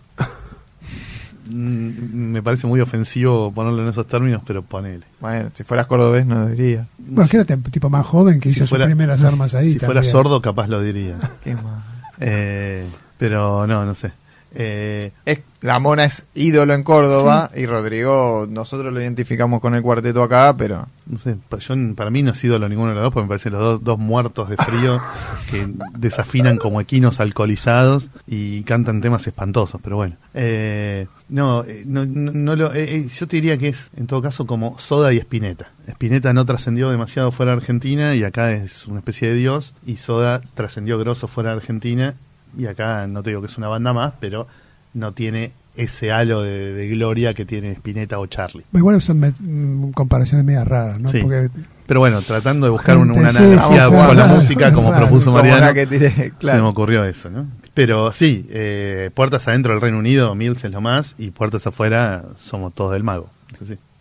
Mm, 1.50 2.32
Me 2.32 2.42
parece 2.44 2.66
muy 2.68 2.80
ofensivo 2.80 3.52
ponerlo 3.52 3.82
en 3.84 3.90
esos 3.90 4.08
términos, 4.08 4.42
pero 4.46 4.62
ponele. 4.64 5.06
Bueno, 5.20 5.50
si 5.54 5.64
fueras 5.64 5.88
cordobés 5.88 6.26
no 6.26 6.36
lo 6.36 6.48
diría. 6.48 6.88
Bueno, 6.98 7.30
que 7.30 7.38
era 7.38 7.56
un 7.56 7.64
tipo 7.64 7.90
más 7.90 8.06
joven 8.06 8.40
que 8.40 8.50
Si 8.50 8.56
hizo 8.56 8.68
fuera- 8.68 8.86
sus 8.86 8.92
primeras 8.94 9.24
armas 9.24 9.54
ahí. 9.54 9.74
Si 9.74 9.80
fuera 9.80 9.96
también. 9.96 10.12
sordo, 10.12 10.42
capaz 10.42 10.68
lo 10.68 10.82
diría. 10.82 11.16
Qué 11.44 11.56
mal. 11.56 11.84
Eh, 12.22 12.88
pero 13.18 13.68
no, 13.68 13.84
no 13.86 13.94
sé. 13.94 14.14
Eh, 14.54 15.12
Es, 15.26 15.40
la 15.62 15.80
mona 15.80 16.06
es 16.06 16.26
ídolo 16.34 16.74
en 16.74 16.84
Córdoba 16.84 17.52
y 17.56 17.68
Rodrigo, 17.68 18.48
nosotros 18.50 18.92
lo 18.92 19.00
identificamos 19.00 19.62
con 19.62 19.76
el 19.76 19.84
cuarteto 19.84 20.24
acá, 20.24 20.56
pero 20.58 20.88
no 21.06 21.18
sé, 21.20 21.38
yo, 21.60 21.76
para 21.96 22.10
mí 22.10 22.24
no 22.24 22.32
es 22.32 22.44
ídolo 22.44 22.68
ninguno 22.68 22.90
de 22.90 22.96
los 22.96 23.04
dos, 23.04 23.14
porque 23.14 23.26
me 23.26 23.30
parecen 23.30 23.54
los 23.54 23.62
dos, 23.62 23.84
dos 23.84 24.00
muertos 24.00 24.50
de 24.50 24.58
frío 24.58 25.00
que 25.52 25.68
desafinan 25.98 26.58
como 26.58 26.82
equinos 26.82 27.20
alcoholizados 27.20 28.08
y 28.26 28.64
cantan 28.64 29.02
temas 29.02 29.28
espantosos, 29.28 29.80
pero 29.84 29.98
bueno. 29.98 30.16
Eh, 30.34 31.06
no, 31.30 31.64
eh, 31.64 31.84
no, 31.86 32.06
no, 32.08 32.32
no 32.32 32.56
lo, 32.56 32.74
eh, 32.74 33.08
yo 33.08 33.28
te 33.28 33.36
diría 33.36 33.58
que 33.58 33.68
es 33.68 33.92
en 33.96 34.08
todo 34.08 34.22
caso 34.22 34.48
como 34.48 34.80
Soda 34.80 35.14
y 35.14 35.18
Spinetta. 35.18 35.70
Spinetta 35.86 36.34
no 36.34 36.46
trascendió 36.46 36.90
demasiado 36.90 37.32
fuera 37.32 37.52
de 37.52 37.58
Argentina 37.58 38.16
y 38.16 38.24
acá 38.24 38.52
es 38.52 38.88
una 38.88 39.00
especie 39.00 39.30
de 39.30 39.36
dios, 39.36 39.76
y 39.86 39.98
Soda 39.98 40.42
trascendió 40.56 40.98
grosso 40.98 41.28
fuera 41.28 41.52
de 41.52 41.58
Argentina 41.58 42.16
y 42.58 42.66
acá 42.68 43.08
no 43.08 43.24
te 43.24 43.30
digo 43.32 43.42
que 43.42 43.48
es 43.48 43.58
una 43.58 43.68
banda 43.68 43.94
más, 43.94 44.14
pero 44.20 44.48
no 44.94 45.14
tiene 45.14 45.52
ese 45.76 46.12
halo 46.12 46.42
de, 46.42 46.74
de 46.74 46.88
gloria 46.90 47.34
que 47.34 47.46
tiene 47.46 47.72
Spinetta 47.72 48.20
o 48.20 48.26
Charlie. 48.28 48.66
Bueno, 48.72 48.82
Igual 48.84 49.02
son 49.02 49.20
me- 49.20 49.34
mm, 49.40 49.92
comparaciones 49.94 50.46
medio 50.46 50.66
raras, 50.66 51.00
¿no? 51.00 51.08
Sí. 51.10 51.20
Porque 51.22 51.50
Pero 51.88 52.02
bueno, 52.02 52.22
tratando 52.22 52.66
de 52.66 52.72
buscar 52.72 52.98
un- 52.98 53.06
Gente, 53.14 53.22
una 53.22 53.32
sí, 53.32 53.38
analogía 53.38 53.88
con 53.90 54.18
la 54.18 54.26
música, 54.26 54.74
como 54.74 54.94
propuso 54.94 55.32
Mariano, 55.32 55.66
la 55.68 55.74
que 55.74 55.88
tiré, 55.88 56.34
se 56.42 56.54
me 56.54 56.60
ocurrió 56.62 57.06
eso, 57.06 57.30
¿no? 57.30 57.48
Pero 57.74 58.12
sí, 58.12 58.46
eh, 58.50 59.12
puertas 59.14 59.48
adentro 59.48 59.72
del 59.72 59.82
Reino 59.82 59.98
Unido, 59.98 60.36
Mills 60.36 60.64
es 60.66 60.72
lo 60.72 60.82
más, 60.82 61.16
y 61.18 61.32
puertas 61.32 61.66
afuera 61.68 62.24
somos 62.36 62.74
todos 62.74 62.92
del 62.92 63.04
mago. 63.04 63.30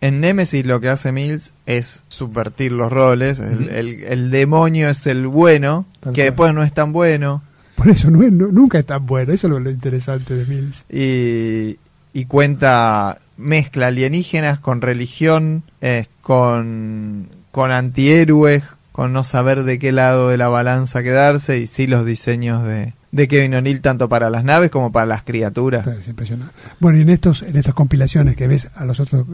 En 0.01 0.19
Nemesis 0.19 0.65
lo 0.65 0.79
que 0.81 0.89
hace 0.89 1.11
Mills 1.11 1.53
es 1.67 2.03
subvertir 2.09 2.71
los 2.73 2.91
roles. 2.91 3.39
El, 3.39 3.69
el- 3.69 4.03
el 4.03 4.31
demonio 4.31 4.89
es 4.89 5.05
el 5.07 5.27
bueno, 5.27 5.85
Tal 6.01 6.11
que 6.13 6.21
cual. 6.21 6.25
después 6.27 6.53
no 6.53 6.63
es 6.63 6.73
tan 6.73 6.91
bueno. 6.91 7.43
Por 7.81 7.89
eso 7.89 8.11
no 8.11 8.21
es- 8.23 8.31
no- 8.31 8.47
nunca 8.51 8.79
es 8.79 8.85
tan 8.85 9.05
bueno. 9.05 9.33
Eso 9.33 9.47
es 9.47 9.51
lo, 9.51 9.59
lo 9.59 9.69
interesante 9.71 10.35
de 10.35 10.45
Mills. 10.45 10.85
Y, 10.89 11.77
y 12.13 12.25
cuenta, 12.25 13.19
mezcla 13.37 13.87
alienígenas 13.87 14.59
con 14.59 14.81
religión, 14.81 15.63
eh, 15.81 16.05
con, 16.21 17.29
con 17.51 17.71
antihéroes, 17.71 18.63
con 18.91 19.13
no 19.13 19.23
saber 19.23 19.63
de 19.63 19.79
qué 19.79 19.91
lado 19.91 20.29
de 20.29 20.37
la 20.37 20.47
balanza 20.49 21.01
quedarse, 21.03 21.57
y 21.59 21.67
sí 21.67 21.87
los 21.87 22.05
diseños 22.05 22.63
de, 22.65 22.93
de 23.11 23.27
Kevin 23.27 23.55
O'Neill 23.55 23.81
tanto 23.81 24.09
para 24.09 24.29
las 24.29 24.43
naves 24.43 24.69
como 24.69 24.91
para 24.91 25.05
las 25.05 25.23
criaturas. 25.23 25.87
Es 25.87 26.07
impresionante. 26.07 26.53
Bueno, 26.79 26.97
y 26.97 27.01
en, 27.01 27.09
estos, 27.09 27.41
en 27.43 27.55
estas 27.57 27.73
compilaciones 27.73 28.35
que 28.35 28.47
ves 28.47 28.69
a 28.75 28.85
los 28.85 28.99
otros 28.99 29.25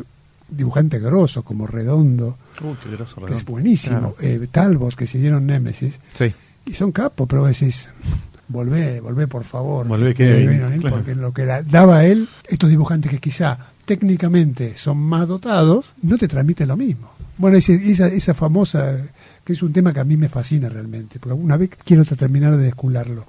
dibujantes 0.50 1.02
grosos, 1.02 1.44
como 1.44 1.68
Redondo, 1.68 2.38
Uh, 2.62 2.74
qué 2.84 3.26
que 3.28 3.36
es 3.36 3.46
buenísimo, 3.46 4.16
eh, 4.22 4.48
Talbot, 4.52 4.96
que 4.96 5.06
siguieron 5.06 5.46
Nemesis, 5.46 6.00
Sí. 6.14 6.34
y 6.66 6.74
son 6.74 6.92
capos, 6.92 7.28
pero 7.28 7.46
decís, 7.46 7.90
volvé, 8.48 9.00
volvé 9.02 9.28
por 9.28 9.44
favor. 9.44 9.88
Volvé, 9.88 10.14
Kevin, 10.14 10.60
Kevin 10.60 10.80
claro. 10.82 10.96
Porque 10.98 11.16
lo 11.16 11.34
que 11.34 11.46
da- 11.46 11.62
daba 11.64 12.04
él, 12.06 12.28
estos 12.48 12.70
dibujantes 12.70 13.12
que 13.12 13.20
quizá 13.20 13.58
técnicamente 13.86 14.76
son 14.78 14.98
más 14.98 15.28
dotados, 15.28 15.94
no 16.02 16.18
te 16.18 16.28
transmiten 16.28 16.68
lo 16.68 16.78
mismo. 16.78 17.10
Bueno, 17.38 17.58
esa, 17.58 17.74
esa 18.08 18.34
famosa, 18.34 18.98
que 19.44 19.54
es 19.54 19.62
un 19.62 19.72
tema 19.72 19.94
que 19.94 20.00
a 20.00 20.04
mí 20.04 20.18
me 20.18 20.30
fascina 20.30 20.70
realmente, 20.70 21.20
porque 21.20 21.34
una 21.34 21.56
vez 21.58 21.70
quiero 21.84 22.04
terminar 22.04 22.58
de 22.58 22.64
descularlo. 22.64 23.26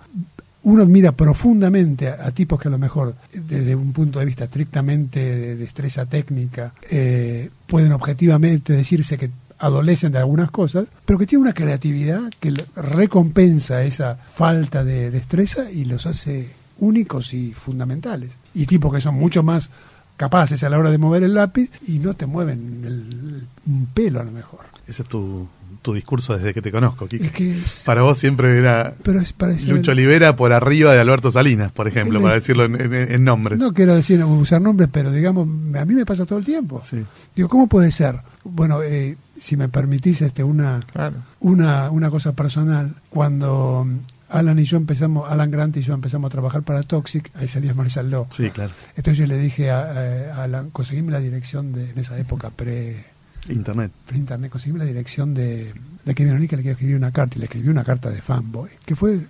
Uno 0.65 0.83
admira 0.83 1.13
profundamente 1.13 2.09
a, 2.09 2.27
a 2.27 2.31
tipos 2.33 2.59
que 2.61 2.69
a 2.69 2.71
lo 2.71 2.79
mejor, 2.79 3.15
desde 3.33 3.75
un 3.77 3.93
punto 3.93 4.19
de 4.19 4.25
vista 4.25 4.45
estrictamente 4.45 5.21
de 5.21 5.57
destreza 5.57 6.07
técnica, 6.07 6.73
eh, 6.91 7.51
pueden 7.67 7.93
objetivamente 7.93 8.73
decirse 8.73 9.17
que 9.17 9.31
adolecen 9.59 10.13
de 10.13 10.19
algunas 10.19 10.51
cosas, 10.51 10.87
pero 11.05 11.19
que 11.19 11.27
tienen 11.27 11.43
una 11.43 11.55
creatividad 11.55 12.21
que 12.41 12.53
recompensa 12.77 13.83
esa 13.85 14.17
falta 14.17 14.85
de 14.85 15.11
destreza 15.11 15.71
y 15.71 15.85
los 15.85 16.07
hace 16.07 16.51
únicos 16.79 17.35
y 17.35 17.53
fundamentales. 17.53 18.31
Y 18.55 18.67
tipos 18.67 18.93
que 18.93 19.01
son 19.01 19.15
mucho 19.15 19.43
más 19.43 19.71
capaces 20.17 20.63
a 20.65 20.69
la 20.71 20.79
hora 20.79 20.91
de 20.91 20.99
mover 20.99 21.23
el 21.23 21.35
lápiz 21.35 21.71
y 21.87 21.99
no 22.01 22.15
te 22.15 22.27
mueven 22.27 22.83
el- 22.85 23.47
un 23.67 23.87
pelo 23.87 24.21
a 24.21 24.25
lo 24.25 24.33
mejor. 24.33 24.61
Ese 24.87 25.03
es 25.03 25.09
tu, 25.09 25.47
tu 25.83 25.93
discurso 25.95 26.37
desde 26.37 26.53
que 26.55 26.63
te 26.63 26.73
conozco, 26.73 27.07
Kike. 27.07 27.27
Es 27.27 27.33
que 27.33 27.51
es, 27.59 27.83
Para 27.87 28.03
vos 28.03 28.19
siempre 28.19 28.59
era 28.59 28.95
pero 29.03 29.21
es 29.21 29.33
para 29.33 29.53
ese- 29.53 29.71
Lucho 29.71 29.93
Olivera 29.93 30.35
por 30.35 30.53
arriba 30.53 30.93
de 30.93 31.01
Alberto 31.01 31.31
Salinas, 31.31 31.71
por 31.73 31.87
ejemplo, 31.87 32.21
para 32.21 32.35
decirlo 32.35 32.65
en, 32.65 32.81
en- 32.81 32.95
en 32.95 33.25
nombres. 33.25 33.59
No 33.59 33.73
quiero 33.73 33.95
decir 33.95 34.23
usar 34.25 34.61
nombres, 34.61 34.89
pero 34.93 35.13
digamos, 35.13 35.47
a 35.77 35.85
mí 35.85 35.95
me 35.95 36.07
pasa 36.07 36.27
todo 36.27 36.39
el 36.39 36.45
tiempo. 36.45 36.81
Sí. 36.85 37.05
Digo, 37.37 37.49
¿cómo 37.49 37.67
puede 37.69 37.93
ser? 37.93 38.17
Bueno, 38.45 38.83
eh, 38.83 39.17
si 39.41 39.57
me 39.57 39.69
permitís 39.69 40.23
este, 40.23 40.43
una, 40.45 40.81
Claro. 40.93 41.17
una, 41.41 41.91
una 41.91 42.11
cosa 42.11 42.33
personal, 42.33 42.95
cuando 43.11 43.87
Alan 44.31 44.59
y 44.59 44.65
yo 44.65 44.77
empezamos, 44.77 45.31
Alan 45.31 45.51
Grant 45.51 45.77
y 45.77 45.83
yo 45.83 45.95
empezamos 45.95 46.29
a 46.29 46.31
trabajar 46.33 46.63
para 46.63 46.83
Toxic, 46.83 47.31
ahí 47.37 47.49
salía 47.49 47.73
Marshall 47.75 48.11
Law. 48.11 48.27
Sí, 48.31 48.51
claro. 48.51 48.73
Entonces 48.97 49.19
yo 49.19 49.27
le 49.27 49.39
dije 49.39 49.71
a, 49.71 50.35
a 50.35 50.45
Alan, 50.45 50.71
conseguime 50.71 51.13
la 51.13 51.21
dirección 51.21 51.73
de, 51.73 51.91
en 51.91 51.99
esa 51.99 52.19
época 52.19 52.51
pre, 52.51 53.05
Internet. 53.49 53.91
pre 54.07 54.19
internet, 54.19 54.51
conseguime 54.51 54.81
la 54.81 54.85
dirección 54.85 55.33
de, 55.35 55.73
de 56.05 56.15
Kevin 56.15 56.35
O'Neill 56.35 56.49
que 56.51 56.57
le 56.57 56.63
quiero 56.63 56.73
escribir 56.75 56.97
una 56.97 57.13
carta, 57.13 57.37
y 57.37 57.39
le 57.39 57.45
escribí 57.47 57.69
una 57.69 57.85
carta 57.85 58.11
de 58.11 58.21
fanboy, 58.21 58.69
que 58.85 58.95
fue 58.97 59.21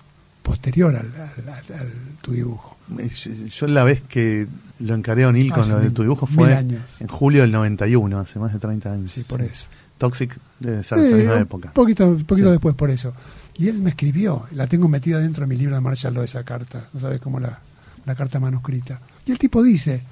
posterior 0.43 0.97
al, 0.97 1.07
al- 1.07 1.49
al- 1.49 1.81
al 1.81 1.89
tu 2.23 2.33
dibujo. 2.33 2.77
Eh, 2.99 3.11
Yo, 3.51 3.67
la 3.69 3.85
vez 3.85 4.01
que 4.03 4.47
lo 4.81 4.95
encaré 4.95 5.25
a 5.25 5.29
O'Neill 5.29 5.51
con 5.53 5.61
Hace 5.61 5.71
lo 5.73 5.81
de 5.81 5.91
tu 5.91 6.03
dibujo 6.03 6.27
mil 6.27 6.35
fue 6.37 6.55
años. 6.55 6.83
en 7.01 7.07
julio 7.07 7.43
del 7.43 7.53
91, 7.53 8.19
hace 8.19 8.39
más 8.39 8.53
de 8.55 8.59
30 8.59 8.93
años. 8.93 9.11
Sí, 9.13 9.23
por 9.25 9.43
eso. 9.43 9.67
Toxic 9.99 10.37
debe 10.61 10.83
ser 10.83 10.99
de 10.99 11.07
esa 11.09 11.17
misma 11.17 11.35
un 11.35 11.41
época. 11.43 11.73
Poquito, 11.73 12.13
poquito 12.27 12.49
Sí. 12.49 12.53
después 12.53 12.75
por 12.75 12.91
eso. 12.91 13.13
Y 13.57 13.69
él 13.69 13.79
me 13.81 13.91
escribió, 13.91 14.47
la 14.53 14.67
tengo 14.67 14.89
metida 14.89 15.19
dentro 15.19 15.43
de 15.43 15.49
mi 15.49 15.57
libro 15.57 15.75
de 15.75 15.81
Marshall 15.81 16.15
Law, 16.15 16.23
esa 16.25 16.45
carta, 16.45 16.89
no 16.93 17.01
sabes 17.01 17.21
cómo 17.21 17.41
la, 17.41 17.59
la 18.07 18.15
carta 18.15 18.39
manuscrita. 18.41 19.01
Y 19.27 19.33
el 19.33 19.39
tipo 19.39 19.63
dice, 19.63 20.03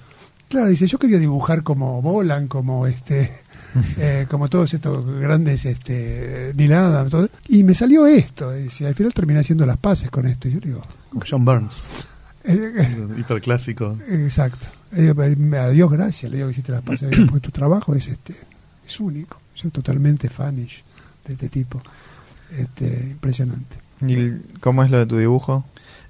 claro, 0.49 0.67
dice, 0.69 0.87
yo 0.89 0.99
quería 0.99 1.19
dibujar 1.19 1.63
como 1.63 2.03
Bolan, 2.03 2.49
como 2.49 2.87
este, 2.89 3.33
eh, 3.99 4.27
como 4.29 4.49
todos 4.49 4.75
estos 4.75 5.07
grandes 5.07 5.65
este, 5.65 6.53
Neil 6.57 6.73
Adams, 6.73 7.11
todo. 7.11 7.29
y 7.49 7.63
me 7.63 7.75
salió 7.75 8.07
esto, 8.07 8.59
y 8.59 8.69
si 8.69 8.85
al 8.85 8.97
final 8.97 9.15
terminé 9.15 9.39
haciendo 9.41 9.65
las 9.65 9.77
paces 9.77 10.11
con 10.11 10.27
esto, 10.27 10.49
y 10.49 10.53
yo 10.55 10.61
digo, 10.61 10.83
John 11.31 11.45
Burns, 11.45 11.87
eh, 12.43 13.07
hiperclásico. 13.17 13.97
exacto, 14.09 14.67
Le 14.91 15.03
digo, 15.13 15.23
a 15.57 15.69
Dios 15.71 15.91
gracias, 15.91 16.31
le 16.33 16.39
digo 16.39 16.49
que 16.49 16.53
hiciste 16.53 16.73
las 16.73 16.83
paces, 16.83 17.09
porque 17.31 17.41
tu 17.41 17.51
trabajo 17.53 17.95
es 17.95 18.09
este 18.09 18.35
es 18.85 18.99
único, 19.01 19.41
soy 19.57 19.71
totalmente 19.73 20.29
fanish 20.31 20.85
de 21.27 21.33
este 21.33 21.49
tipo, 21.49 21.83
este, 22.57 22.87
impresionante. 23.11 23.77
¿Y 24.07 24.59
cómo 24.61 24.85
es 24.85 24.91
lo 24.91 24.99
de 24.99 25.07
tu 25.07 25.17
dibujo? 25.17 25.65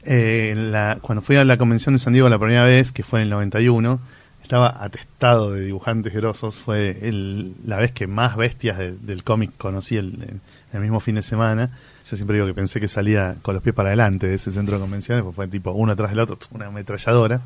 Eh, 0.04 0.54
la- 0.56 0.98
cuando 1.00 1.22
fui 1.22 1.36
a 1.36 1.44
la 1.44 1.56
convención 1.56 1.94
de 1.94 1.98
San 1.98 2.12
Diego 2.12 2.28
la 2.28 2.38
primera 2.38 2.64
vez, 2.64 2.92
que 2.92 3.02
fue 3.02 3.20
en 3.20 3.24
el 3.24 3.30
91, 3.30 3.98
estaba 4.42 4.82
atestado 4.84 5.52
de 5.52 5.62
dibujantes 5.64 6.12
grosos. 6.14 6.58
Fue 6.58 6.98
el- 7.08 7.54
la 7.64 7.76
vez 7.78 7.92
que 7.92 8.06
más 8.06 8.36
bestias 8.36 8.78
de- 8.78 8.92
del 8.96 9.24
cómic 9.24 9.52
conocí 9.56 9.96
el, 9.96 10.40
el- 10.72 10.80
mismo 10.80 11.00
fin 11.00 11.14
de 11.14 11.22
semana. 11.22 11.70
Yo 12.08 12.16
siempre 12.16 12.34
digo 12.36 12.46
que 12.46 12.52
pensé 12.54 12.78
que 12.80 12.86
salía 12.88 13.36
con 13.42 13.54
los 13.54 13.62
pies 13.62 13.74
para 13.74 13.88
adelante 13.88 14.26
de 14.28 14.34
ese 14.34 14.52
centro 14.52 14.74
de 14.76 14.80
convenciones, 14.82 15.24
pues 15.24 15.34
fue 15.34 15.48
tipo 15.48 15.70
uno 15.72 15.96
tras 15.96 16.10
del 16.10 16.20
otro, 16.20 16.38
una 16.52 16.66
ametralladora. 16.66 17.40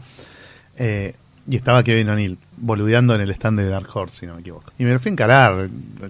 Eh, 0.76 1.14
y 1.50 1.56
estaba 1.56 1.82
Kevin 1.82 2.08
O'Neill, 2.08 2.38
boludeando 2.58 3.12
en 3.12 3.22
el 3.22 3.30
stand 3.30 3.58
de 3.58 3.68
Dark 3.68 3.88
Horse, 3.92 4.20
si 4.20 4.26
no 4.26 4.34
me 4.34 4.40
equivoco. 4.40 4.72
Y 4.78 4.84
me 4.84 4.92
lo 4.92 5.00
fui 5.00 5.08
a 5.08 5.12
encarar, 5.12 5.66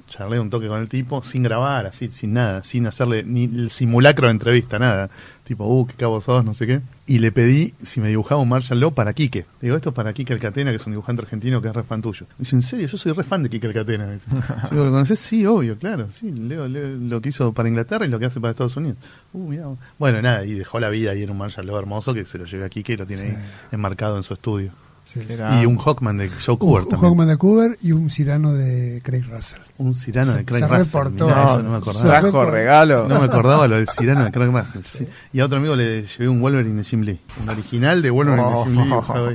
charlé 0.07 0.39
un 0.39 0.51
toque 0.51 0.69
con 0.69 0.79
el 0.79 0.89
tipo, 0.91 1.23
sin 1.23 1.43
grabar, 1.43 1.87
así, 1.87 2.11
sin 2.13 2.35
nada, 2.35 2.63
sin 2.63 2.87
hacerle 2.87 3.23
ni 3.25 3.45
el 3.45 3.71
simulacro 3.71 4.27
de 4.27 4.33
entrevista, 4.33 4.79
nada. 4.79 5.09
Tipo, 5.45 5.65
uh, 5.65 5.87
qué 5.87 5.95
cabo 5.95 6.21
sos, 6.21 6.45
no 6.45 6.53
sé 6.53 6.67
qué. 6.67 6.83
Y 7.07 7.21
le 7.21 7.33
pedí 7.33 7.73
si 7.83 8.01
me 8.03 8.09
dibujaba 8.09 8.41
un 8.41 8.51
Marshall 8.51 8.81
Law 8.81 8.93
para 8.93 9.15
Quique. 9.15 9.47
Digo, 9.63 9.77
esto 9.77 9.89
es 9.89 9.95
para 9.95 10.13
Quique 10.13 10.35
Alcatena, 10.35 10.71
que 10.71 10.77
es 10.77 10.87
un 10.87 10.93
dibujante 10.93 11.23
argentino 11.23 11.63
que 11.63 11.69
es 11.69 11.75
re 11.75 11.85
fan 11.85 12.03
tuyo. 12.03 12.27
Me 12.33 12.43
dice, 12.45 12.57
¿en 12.57 12.63
serio? 12.63 12.87
Yo 12.87 12.99
soy 12.99 13.13
re 13.13 13.25
fan 13.25 13.43
de 13.43 13.49
Quique 13.49 13.67
Alcatena. 13.67 14.07
me 14.07 14.13
dice. 14.13 14.27
Digo, 14.71 14.85
¿lo 14.85 14.91
conoces? 14.91 15.19
Sí, 15.19 15.47
obvio, 15.47 15.79
claro. 15.79 16.09
Sí, 16.13 16.31
leo, 16.31 16.69
leo 16.69 16.87
lo 16.99 17.21
que 17.23 17.31
hizo 17.31 17.55
para 17.55 17.69
Inglaterra 17.71 18.05
y 18.05 18.11
lo 18.11 18.19
que 18.19 18.27
hace 18.27 18.41
para 18.41 18.51
Estados 18.51 18.77
Unidos. 18.77 18.99
Uh, 19.33 19.49
mirá. 19.49 19.65
Bueno, 19.99 20.21
nada, 20.21 20.45
y 20.45 20.53
dejó 20.53 20.79
la 20.79 20.91
vida 20.91 21.13
ahí 21.13 21.23
en 21.23 21.31
un 21.31 21.39
Marshall 21.39 21.67
Law 21.67 21.79
hermoso 21.79 22.13
que 22.13 22.27
se 22.27 22.37
lo 22.37 22.45
llevé 22.45 22.67
a 22.67 22.69
Quique 22.69 22.93
y 22.93 22.97
lo 22.99 23.07
tiene 23.07 23.23
ahí 23.23 23.37
enmarcado 23.73 24.19
en 24.19 24.23
su 24.23 24.35
estudio. 24.35 24.73
Sí. 25.13 25.21
Y 25.63 25.67
un 25.67 25.77
Hawkman 25.77 26.19
de 26.19 26.29
Joe 26.29 26.55
Un, 26.55 26.59
Cooper 26.59 26.83
un 26.85 26.89
también. 26.89 27.09
Hawkman 27.11 27.29
de 27.29 27.37
Cooper 27.37 27.77
y 27.83 27.91
un 27.93 28.11
Cyrano 28.11 28.53
de 28.53 29.01
Craig 29.03 29.25
Russell. 29.29 29.59
Un 29.79 29.95
Cirano 29.95 30.33
Se- 30.33 30.39
de 30.39 30.45
Craig 30.45 30.61
se 30.61 30.69
Russell. 30.69 30.99
reportó. 31.01 31.27
Mirá, 31.27 31.45
No, 31.45 31.51
eso 31.51 31.63
no 31.65 31.71
me 31.71 31.77
acordaba. 31.79 32.21
Trajo 32.21 32.45
regalo. 32.47 33.09
No 33.09 33.19
me 33.19 33.25
acordaba 33.27 33.67
lo 33.67 33.77
del 33.77 33.89
Cirano 33.89 34.25
de 34.25 34.31
Craig 34.31 34.51
Russell. 34.53 34.83
sí. 34.85 35.09
Y 35.33 35.41
a 35.41 35.47
otro 35.47 35.59
amigo 35.59 35.75
le 35.75 36.03
llevé 36.07 36.29
un 36.29 36.41
Wolverine 36.41 36.77
de 36.77 36.85
Jim 36.85 37.01
Lee. 37.03 37.19
Un 37.43 37.49
original 37.49 38.03
de 38.03 38.11
Wolverine 38.11 38.49
de 38.49 38.63
Jim 38.65 38.75
Lee. 38.85 38.91
Oh. 38.93 39.29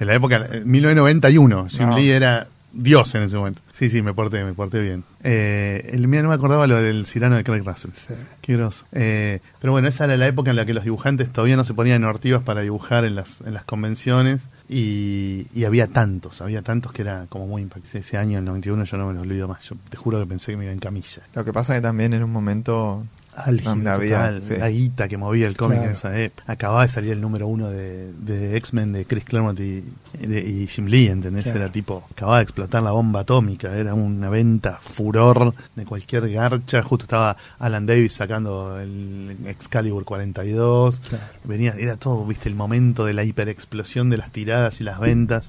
En 0.00 0.06
la 0.06 0.14
época, 0.14 0.46
eh, 0.50 0.62
1991. 0.64 1.66
Jim 1.68 1.88
No. 1.90 1.96
Lee 1.98 2.10
era 2.10 2.48
Dios 2.72 3.14
en 3.14 3.22
ese 3.22 3.36
momento. 3.36 3.62
Sí, 3.72 3.88
sí, 3.88 4.02
me 4.02 4.12
porté, 4.12 4.44
me 4.44 4.52
porté 4.52 4.80
bien. 4.80 5.04
Eh, 5.22 5.90
el 5.92 6.06
mío 6.06 6.22
no 6.22 6.28
me 6.28 6.34
acordaba 6.34 6.66
lo 6.66 6.80
del 6.80 7.06
Cirano 7.06 7.36
de 7.36 7.44
Craig 7.44 7.62
Russell. 7.64 7.90
Sí. 7.94 8.14
Qué 8.40 8.54
groso. 8.54 8.84
Eh, 8.92 9.40
pero 9.60 9.72
bueno, 9.72 9.88
esa 9.88 10.04
era 10.04 10.16
la 10.16 10.26
época 10.26 10.50
en 10.50 10.56
la 10.56 10.66
que 10.66 10.74
los 10.74 10.84
dibujantes 10.84 11.32
todavía 11.32 11.56
no 11.56 11.64
se 11.64 11.74
ponían 11.74 12.02
en 12.02 12.04
ortivas 12.04 12.42
para 12.42 12.60
dibujar 12.60 13.04
en 13.04 13.14
las, 13.14 13.40
en 13.42 13.54
las 13.54 13.64
convenciones 13.64 14.48
y, 14.68 15.46
y 15.54 15.64
había 15.64 15.88
tantos, 15.88 16.42
había 16.42 16.62
tantos 16.62 16.92
que 16.92 17.02
era 17.02 17.26
como 17.28 17.46
muy 17.46 17.62
impactante. 17.62 17.98
Ese 17.98 18.16
año, 18.16 18.38
el 18.38 18.44
91, 18.44 18.84
yo 18.84 18.96
no 18.98 19.06
me 19.06 19.14
lo 19.14 19.20
olvido 19.22 19.48
más. 19.48 19.64
Yo 19.68 19.76
te 19.88 19.96
juro 19.96 20.18
que 20.20 20.26
pensé 20.26 20.52
que 20.52 20.58
me 20.58 20.64
iba 20.64 20.72
en 20.72 20.78
camilla. 20.78 21.22
Lo 21.34 21.44
que 21.44 21.52
pasa 21.52 21.74
que 21.74 21.80
también 21.80 22.12
en 22.12 22.22
un 22.22 22.30
momento 22.30 23.04
Álgido, 23.44 23.70
donde 23.70 23.90
había 23.90 24.18
total, 24.26 24.42
sí. 24.42 24.54
la 24.58 24.68
guita 24.70 25.08
que 25.08 25.16
movía 25.16 25.46
el 25.48 25.56
cómic 25.56 25.76
Claro. 25.78 25.90
en 25.90 25.92
esa 25.96 26.18
época. 26.20 26.44
Acababa 26.52 26.82
de 26.82 26.88
salir 26.88 27.12
el 27.12 27.20
número 27.20 27.46
uno 27.48 27.68
de, 27.70 28.12
de 28.12 28.56
X-Men 28.56 28.92
de 28.92 29.04
Chris 29.04 29.24
Claremont 29.24 29.58
y, 29.60 29.84
de- 30.20 30.40
y 30.48 30.66
Jim 30.66 30.86
Lee, 30.86 31.08
¿entendés? 31.08 31.44
Claro. 31.44 31.60
Era 31.60 31.72
tipo, 31.72 32.04
acababa 32.10 32.38
de 32.38 32.42
explotar 32.44 32.82
la 32.82 32.90
bomba 32.92 33.20
atómica, 33.20 33.74
era 33.76 33.94
una 33.94 34.28
venta 34.30 34.78
furor 34.80 35.54
de 35.76 35.84
cualquier 35.84 36.28
garcha. 36.30 36.82
Justo 36.82 37.04
estaba 37.04 37.36
Alan 37.58 37.86
Davis 37.86 38.12
sacando 38.14 38.78
el 38.80 39.36
Excalibur 39.46 40.04
42. 40.04 41.00
Claro. 41.00 41.24
Venía, 41.44 41.74
era 41.78 41.96
todo, 41.96 42.24
viste, 42.26 42.48
el 42.48 42.54
momento 42.54 43.04
de 43.04 43.14
la 43.14 43.24
hiperexplosión 43.24 44.10
de 44.10 44.16
las 44.18 44.30
tiradas 44.32 44.80
y 44.80 44.84
las 44.84 44.98
ventas. 45.00 45.48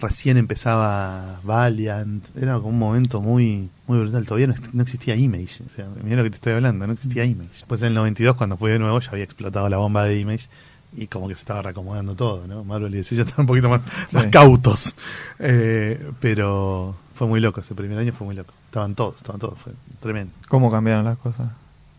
Recién 0.00 0.36
empezaba 0.36 1.40
Valiant, 1.42 2.24
era 2.36 2.54
como 2.54 2.68
un 2.68 2.78
momento 2.78 3.20
muy 3.20 3.68
muy 3.86 3.98
brutal. 3.98 4.24
Todavía 4.24 4.46
no, 4.46 4.54
no 4.72 4.82
existía 4.82 5.16
Image, 5.16 5.64
o 5.64 5.68
sea, 5.74 5.88
mira 6.04 6.18
lo 6.18 6.24
que 6.24 6.30
te 6.30 6.36
estoy 6.36 6.52
hablando, 6.52 6.86
no 6.86 6.92
existía 6.92 7.24
Image. 7.24 7.50
Después 7.50 7.80
en 7.82 7.88
el 7.88 7.94
92, 7.94 8.36
cuando 8.36 8.56
fui 8.56 8.70
de 8.70 8.78
nuevo, 8.78 9.00
ya 9.00 9.10
había 9.10 9.24
explotado 9.24 9.68
la 9.68 9.78
bomba 9.78 10.04
de 10.04 10.18
Image 10.18 10.48
y 10.96 11.06
como 11.06 11.28
que 11.28 11.34
se 11.34 11.40
estaba 11.40 11.62
reacomodando 11.62 12.14
todo, 12.14 12.46
¿no? 12.46 12.64
Marvel 12.64 12.94
y 12.94 12.98
DC 12.98 13.14
ya 13.14 13.22
estaban 13.22 13.42
un 13.42 13.46
poquito 13.46 13.68
más, 13.68 13.82
cautos. 14.30 14.94
Eh, 15.38 16.10
pero 16.20 16.94
fue 17.14 17.26
muy 17.26 17.40
loco, 17.40 17.60
ese 17.60 17.74
primer 17.74 17.98
año 17.98 18.12
fue 18.12 18.26
muy 18.26 18.36
loco. 18.36 18.52
Estaban 18.66 18.94
todos, 18.94 19.16
estaban 19.16 19.40
todos, 19.40 19.58
fue 19.58 19.72
tremendo. 20.00 20.32
cómo 20.48 20.70
cambiaron 20.70 21.04
las 21.04 21.18
cosas. 21.18 21.50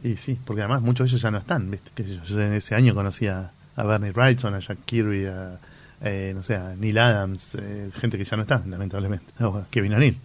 Y 0.04 0.16
sí, 0.16 0.40
porque 0.46 0.62
además 0.62 0.82
muchos 0.82 1.06
de 1.06 1.10
ellos 1.10 1.22
ya 1.22 1.32
no 1.32 1.38
están, 1.38 1.70
¿viste? 1.70 1.92
¿Qué 1.94 2.04
sé 2.04 2.16
yo? 2.16 2.24
Yo 2.24 2.42
en 2.42 2.54
ese 2.54 2.74
año 2.74 2.96
conocí 2.96 3.28
a, 3.28 3.52
a 3.76 3.84
Bernie 3.84 4.12
Wrightson, 4.12 4.56
a 4.56 4.60
Jack 4.60 4.80
Kirby, 4.86 5.26
a, 5.26 5.60
eh, 6.02 6.32
no 6.36 6.42
sé, 6.44 6.56
a 6.56 6.76
Neil 6.76 6.98
Adams, 6.98 7.56
eh, 7.60 7.90
gente 7.94 8.18
que 8.18 8.24
ya 8.26 8.36
no 8.38 8.44
está, 8.44 8.62
lamentablemente. 8.68 9.26
No, 9.40 9.66
Kevin 9.70 9.94
O'Neill, 9.94 10.18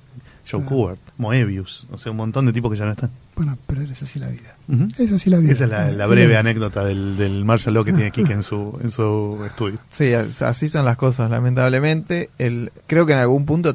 Joe 0.51 0.63
Ah. 0.63 0.67
Kubert, 0.67 1.01
Moebius, 1.19 1.87
o 1.91 1.99
sea, 1.99 2.13
un 2.13 2.19
montón 2.19 2.47
de 2.47 2.53
tipos 2.53 2.71
que 2.73 2.79
ya 2.79 2.85
no 2.85 2.93
están. 2.93 3.11
Bueno, 3.37 3.59
pero 3.67 3.83
es 3.83 4.01
así 4.03 4.19
la 4.21 4.29
vida. 4.29 4.55
Ujú. 4.69 4.89
Es 4.97 5.11
así 5.13 5.29
la 5.29 5.39
vida. 5.39 5.51
Esa 5.53 5.65
es 5.65 5.71
la, 5.71 5.91
la 5.91 6.05
Eh, 6.05 6.09
breve 6.09 6.37
anécdota 6.37 6.85
del, 6.85 7.17
del 7.17 7.45
Marshall 7.45 7.75
Law 7.75 7.85
que 7.85 7.93
tiene 7.93 8.13
Kike 8.13 8.33
en 8.33 8.43
su, 8.45 8.79
en 8.83 8.91
su 8.93 9.43
estudio. 9.45 9.79
Sí, 9.91 10.13
as- 10.13 10.43
así 10.43 10.69
son 10.69 10.85
las 10.85 10.97
cosas, 10.97 11.29
lamentablemente. 11.31 12.31
El, 12.39 12.71
creo 12.87 13.07
que 13.07 13.13
en 13.15 13.19
algún 13.19 13.45
punto 13.45 13.75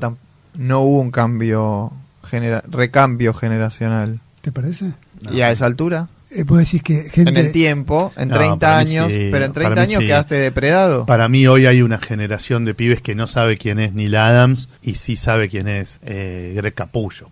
no 0.55 0.79
hubo 0.81 1.01
un 1.01 1.11
cambio, 1.11 1.91
genera, 2.23 2.63
recambio 2.69 3.33
generacional. 3.33 4.21
¿Te 4.41 4.51
parece? 4.53 4.93
No. 5.23 5.33
Y 5.33 5.41
a 5.41 5.51
esa 5.51 5.65
altura, 5.65 6.07
Eh, 6.31 6.43
vos 6.43 6.59
decís 6.59 6.83
que 6.83 7.09
gente... 7.09 7.31
en 7.31 7.37
el 7.37 7.51
tiempo, 7.51 8.13
en 8.15 8.29
No, 8.29 8.35
30 8.35 8.57
para 8.59 8.83
mí 8.83 8.91
años, 8.91 9.11
sí, 9.11 9.29
pero 9.31 9.45
en 9.45 9.53
para 9.53 9.73
30 9.73 9.75
mí 9.75 9.79
años 9.81 10.01
sí. 10.01 10.07
quedaste 10.07 10.35
depredado. 10.35 11.05
Para 11.05 11.27
mí 11.27 11.47
hoy 11.47 11.65
hay 11.65 11.81
una 11.81 11.97
generación 11.97 12.65
de 12.65 12.75
pibes 12.75 13.01
que 13.01 13.15
no 13.15 13.25
sabe 13.27 13.57
quién 13.57 13.79
es 13.79 13.93
Neil 13.93 14.15
Adams 14.15 14.69
y 14.81 14.95
sí 14.95 15.15
sabe 15.15 15.49
quién 15.49 15.67
es 15.67 15.99
eh, 16.03 16.53
Greg 16.55 16.73
Capullo. 16.75 17.29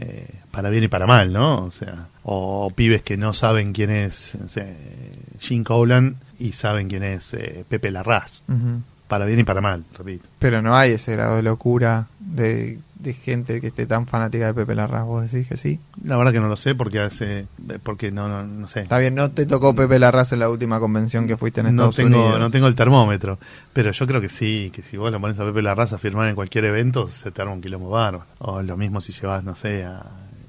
eh, 0.00 0.26
para 0.50 0.70
bien 0.70 0.84
y 0.84 0.88
para 0.88 1.06
mal, 1.06 1.32
¿no? 1.32 1.64
O 1.64 1.70
sea, 1.70 2.08
o 2.24 2.70
pibes 2.74 3.02
que 3.02 3.16
no 3.16 3.32
saben 3.32 3.72
quién 3.72 3.90
es 3.90 4.36
sé, 4.48 4.76
Gene 5.38 5.64
Colan 5.64 6.16
y 6.38 6.52
saben 6.52 6.88
quién 6.88 7.02
es 7.04 7.32
eh, 7.34 7.64
Pepe 7.68 7.90
Larraz. 7.90 8.42
Ujú. 8.48 8.82
Para 9.10 9.26
bien 9.26 9.40
y 9.40 9.44
para 9.44 9.60
mal, 9.60 9.84
repito. 9.98 10.28
Pero 10.38 10.62
no 10.62 10.74
hay 10.74 10.92
ese 10.92 11.12
grado 11.12 11.34
de 11.36 11.42
locura 11.42 12.06
de, 12.20 12.78
de 12.94 13.12
gente 13.12 13.60
que 13.60 13.66
esté 13.66 13.84
tan 13.84 14.06
fanática 14.06 14.46
de 14.46 14.54
Pepe 14.54 14.76
Larraz. 14.76 15.04
¿Vos 15.04 15.28
decís 15.28 15.48
que 15.48 15.56
sí? 15.56 15.80
La 16.04 16.16
verdad 16.16 16.32
que 16.32 16.38
no 16.38 16.46
lo 16.48 16.56
sé 16.56 16.76
porque 16.76 17.00
hace, 17.00 17.46
porque 17.82 18.12
no, 18.12 18.28
no, 18.28 18.44
no 18.46 18.68
sé. 18.68 18.82
Está 18.82 18.98
bien, 18.98 19.16
no 19.16 19.32
te 19.32 19.46
tocó 19.46 19.74
Pepe 19.74 19.98
Larraz 19.98 20.32
en 20.32 20.38
la 20.38 20.48
última 20.48 20.78
convención 20.78 21.26
que 21.26 21.36
fuiste 21.36 21.60
en 21.60 21.66
No 21.74 21.90
Estados 21.90 21.96
tengo, 21.96 22.22
Unidos. 22.22 22.38
no 22.38 22.50
tengo 22.52 22.68
el 22.68 22.76
termómetro, 22.76 23.40
pero 23.72 23.90
yo 23.90 24.06
creo 24.06 24.20
que 24.20 24.28
sí, 24.28 24.70
que 24.72 24.80
si 24.80 24.96
vos 24.96 25.10
lo 25.10 25.20
pones 25.20 25.38
a 25.40 25.44
Pepe 25.44 25.60
Larraz 25.60 25.92
a 25.92 25.98
firmar 25.98 26.28
en 26.28 26.36
cualquier 26.36 26.66
evento, 26.66 27.08
se 27.08 27.32
te 27.32 27.42
arma 27.42 27.52
un 27.54 27.60
quilombo 27.60 27.90
bárbaro. 27.90 28.26
O 28.38 28.62
lo 28.62 28.76
mismo 28.76 29.00
si 29.00 29.12
llevas, 29.12 29.42
no 29.42 29.56
sé, 29.56 29.84
a 29.84 30.02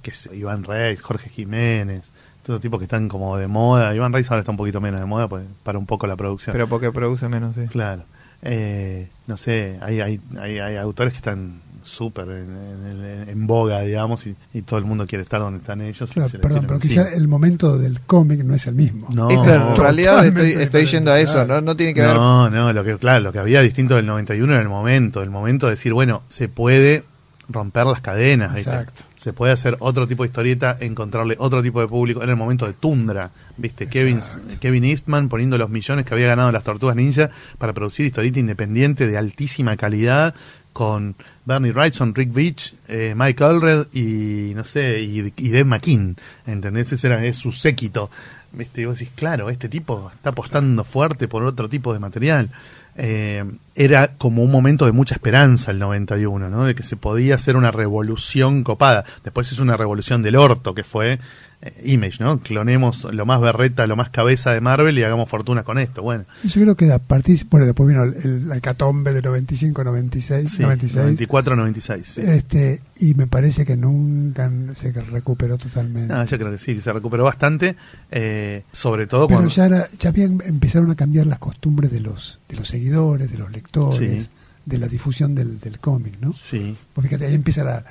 que 0.03 0.11
Iván 0.35 0.63
Reis, 0.63 1.01
Jorge 1.01 1.29
Jiménez, 1.29 2.11
todo 2.45 2.59
tipo 2.59 2.77
que 2.77 2.85
están 2.85 3.07
como 3.07 3.37
de 3.37 3.47
moda. 3.47 3.95
Iván 3.95 4.13
Reis 4.13 4.29
ahora 4.29 4.41
está 4.41 4.51
un 4.51 4.57
poquito 4.57 4.79
menos 4.81 4.99
de 4.99 5.05
moda 5.07 5.27
pues, 5.27 5.45
para 5.63 5.79
un 5.79 5.85
poco 5.87 6.05
la 6.05 6.15
producción. 6.15 6.53
Pero 6.53 6.67
porque 6.67 6.91
produce 6.91 7.27
menos, 7.27 7.55
sí. 7.55 7.61
Claro. 7.71 8.03
Eh, 8.43 9.07
no 9.27 9.37
sé, 9.37 9.77
hay, 9.81 10.01
hay, 10.01 10.19
hay, 10.39 10.59
hay 10.59 10.75
autores 10.77 11.13
que 11.13 11.17
están 11.17 11.61
súper 11.83 12.25
en, 12.29 12.55
en- 12.55 13.05
en- 13.05 13.29
en 13.29 13.47
boga, 13.47 13.81
digamos, 13.81 14.25
y, 14.27 14.35
y 14.53 14.61
todo 14.61 14.77
el 14.79 14.85
mundo 14.85 15.07
quiere 15.07 15.23
estar 15.23 15.39
donde 15.41 15.59
están 15.59 15.81
ellos. 15.81 16.09
y 16.11 16.13
Claro, 16.13 16.29
perdón, 16.41 16.65
pero 16.67 16.79
quizá 16.79 17.11
el 17.13 17.27
momento 17.27 17.77
del 17.77 18.01
cómic 18.01 18.43
no 18.43 18.53
es 18.53 18.67
el 18.67 18.75
mismo. 18.75 19.07
No, 19.11 19.29
Eso 19.29 19.53
en 19.53 19.59
no. 19.61 19.75
realidad 19.75 20.25
estoy, 20.25 20.51
estoy 20.51 20.85
yendo 20.85 21.11
a 21.11 21.19
eso, 21.19 21.45
¿no? 21.45 21.61
No 21.61 21.75
tiene 21.75 21.93
que 21.95 22.01
ver 22.01 22.15
No, 22.15 22.49
no, 22.51 22.71
lo 22.73 22.83
que, 22.83 22.97
claro, 22.97 23.21
lo 23.21 23.31
que 23.33 23.39
había 23.39 23.61
distinto 23.61 23.95
del 23.95 24.05
91 24.05 24.53
era 24.53 24.61
el 24.61 24.69
momento, 24.69 25.23
el 25.23 25.29
momento 25.31 25.65
de 25.67 25.71
decir, 25.71 25.93
bueno, 25.93 26.21
se 26.27 26.49
puede 26.49 27.03
romper 27.49 27.85
las 27.85 27.99
cadenas, 28.01 28.53
¿viste? 28.53 28.71
Se 29.21 29.33
puede 29.33 29.53
hacer 29.53 29.77
otro 29.81 30.07
tipo 30.07 30.23
de 30.23 30.29
historieta, 30.29 30.77
encontrarle 30.79 31.35
otro 31.37 31.61
tipo 31.61 31.79
de 31.79 31.87
público. 31.87 32.23
Era 32.23 32.31
el 32.31 32.39
momento 32.39 32.65
de 32.65 32.73
Tundra, 32.73 33.29
¿viste? 33.55 33.85
Kevin, 33.85 34.19
Kevin 34.59 34.83
Eastman 34.83 35.29
poniendo 35.29 35.59
los 35.59 35.69
millones 35.69 36.07
que 36.07 36.15
había 36.15 36.25
ganado 36.25 36.51
las 36.51 36.63
Tortugas 36.63 36.95
Ninja 36.95 37.29
para 37.59 37.71
producir 37.71 38.07
historieta 38.07 38.39
independiente 38.39 39.05
de 39.05 39.19
altísima 39.19 39.77
calidad 39.77 40.33
con 40.73 41.15
Bernie 41.45 41.71
Wrightson, 41.71 42.15
Rick 42.15 42.33
Beach, 42.33 42.73
eh, 42.87 43.13
Mike 43.15 43.43
Allred 43.43 43.93
y, 43.93 44.55
no 44.55 44.63
sé, 44.63 45.01
y, 45.03 45.31
y 45.37 45.49
Dave 45.51 45.65
McKean, 45.65 46.15
¿entendés? 46.47 46.91
Ese 46.91 47.05
era, 47.05 47.23
es 47.23 47.35
su 47.35 47.51
séquito. 47.51 48.09
¿Viste? 48.53 48.81
Y 48.81 48.85
vos 48.85 48.97
decís, 48.97 49.13
claro, 49.15 49.51
este 49.51 49.69
tipo 49.69 50.11
está 50.15 50.31
apostando 50.31 50.83
fuerte 50.83 51.27
por 51.27 51.43
otro 51.43 51.69
tipo 51.69 51.93
de 51.93 51.99
material. 51.99 52.49
Eh, 52.95 53.43
era 53.75 54.17
como 54.17 54.43
un 54.43 54.51
momento 54.51 54.85
de 54.85 54.91
mucha 54.91 55.15
esperanza 55.15 55.71
el 55.71 55.79
91, 55.79 56.49
¿no? 56.49 56.65
De 56.65 56.75
que 56.75 56.83
se 56.83 56.97
podía 56.97 57.35
hacer 57.35 57.55
una 57.55 57.71
revolución 57.71 58.63
copada. 58.63 59.05
Después 59.23 59.51
es 59.51 59.59
una 59.59 59.77
revolución 59.77 60.21
del 60.21 60.35
orto 60.35 60.75
que 60.75 60.83
fue 60.83 61.19
Image, 61.83 62.23
¿no? 62.23 62.39
Clonemos 62.39 63.03
lo 63.13 63.25
más 63.25 63.39
berreta, 63.39 63.85
lo 63.85 63.95
más 63.95 64.09
cabeza 64.09 64.51
de 64.51 64.61
Marvel 64.61 64.97
y 64.97 65.03
hagamos 65.03 65.29
fortuna 65.29 65.63
con 65.63 65.77
esto. 65.77 66.01
Bueno, 66.01 66.25
Yo 66.43 66.61
creo 66.61 66.75
que 66.75 66.91
a 66.91 66.97
partir, 66.99 67.45
bueno, 67.51 67.67
después 67.67 67.87
vino 67.87 68.03
el, 68.03 68.15
el- 68.15 68.51
hecatombe 68.51 69.13
de 69.13 69.21
95, 69.21 69.83
96, 69.83 70.49
sí, 70.49 70.61
96. 70.63 71.03
94, 71.03 71.55
96. 71.55 72.07
sí. 72.07 72.21
Este, 72.21 72.81
y 72.99 73.13
me 73.13 73.27
parece 73.27 73.63
que 73.65 73.77
nunca 73.77 74.51
se 74.73 74.91
recuperó 74.91 75.57
totalmente. 75.57 76.11
Ah, 76.13 76.25
yo 76.25 76.37
creo 76.39 76.51
que 76.51 76.57
sí, 76.57 76.73
que 76.75 76.81
se 76.81 76.91
recuperó 76.93 77.23
bastante, 77.25 77.75
eh, 78.09 78.63
sobre 78.71 79.05
todo 79.07 79.27
Pero 79.27 79.39
cuando... 79.41 79.53
ya, 79.55 79.65
era- 79.67 79.87
ya 79.99 80.09
habían, 80.09 80.39
empezaron 80.45 80.89
a 80.89 80.95
cambiar 80.95 81.27
las 81.27 81.37
costumbres 81.39 81.91
de 81.91 81.99
los, 81.99 82.39
de 82.49 82.55
los 82.55 82.67
seguidores, 82.67 83.31
de 83.31 83.37
los 83.37 83.51
lectores, 83.51 84.23
Sí. 84.23 84.29
de 84.65 84.77
la 84.77 84.87
difusión 84.87 85.35
del, 85.35 85.59
del 85.59 85.79
cómic, 85.79 86.15
¿no? 86.21 86.33
Sí, 86.33 86.75
Pues 86.93 87.07
fíjate, 87.07 87.27
ahí 87.27 87.35
empieza 87.35 87.63
la, 87.63 87.83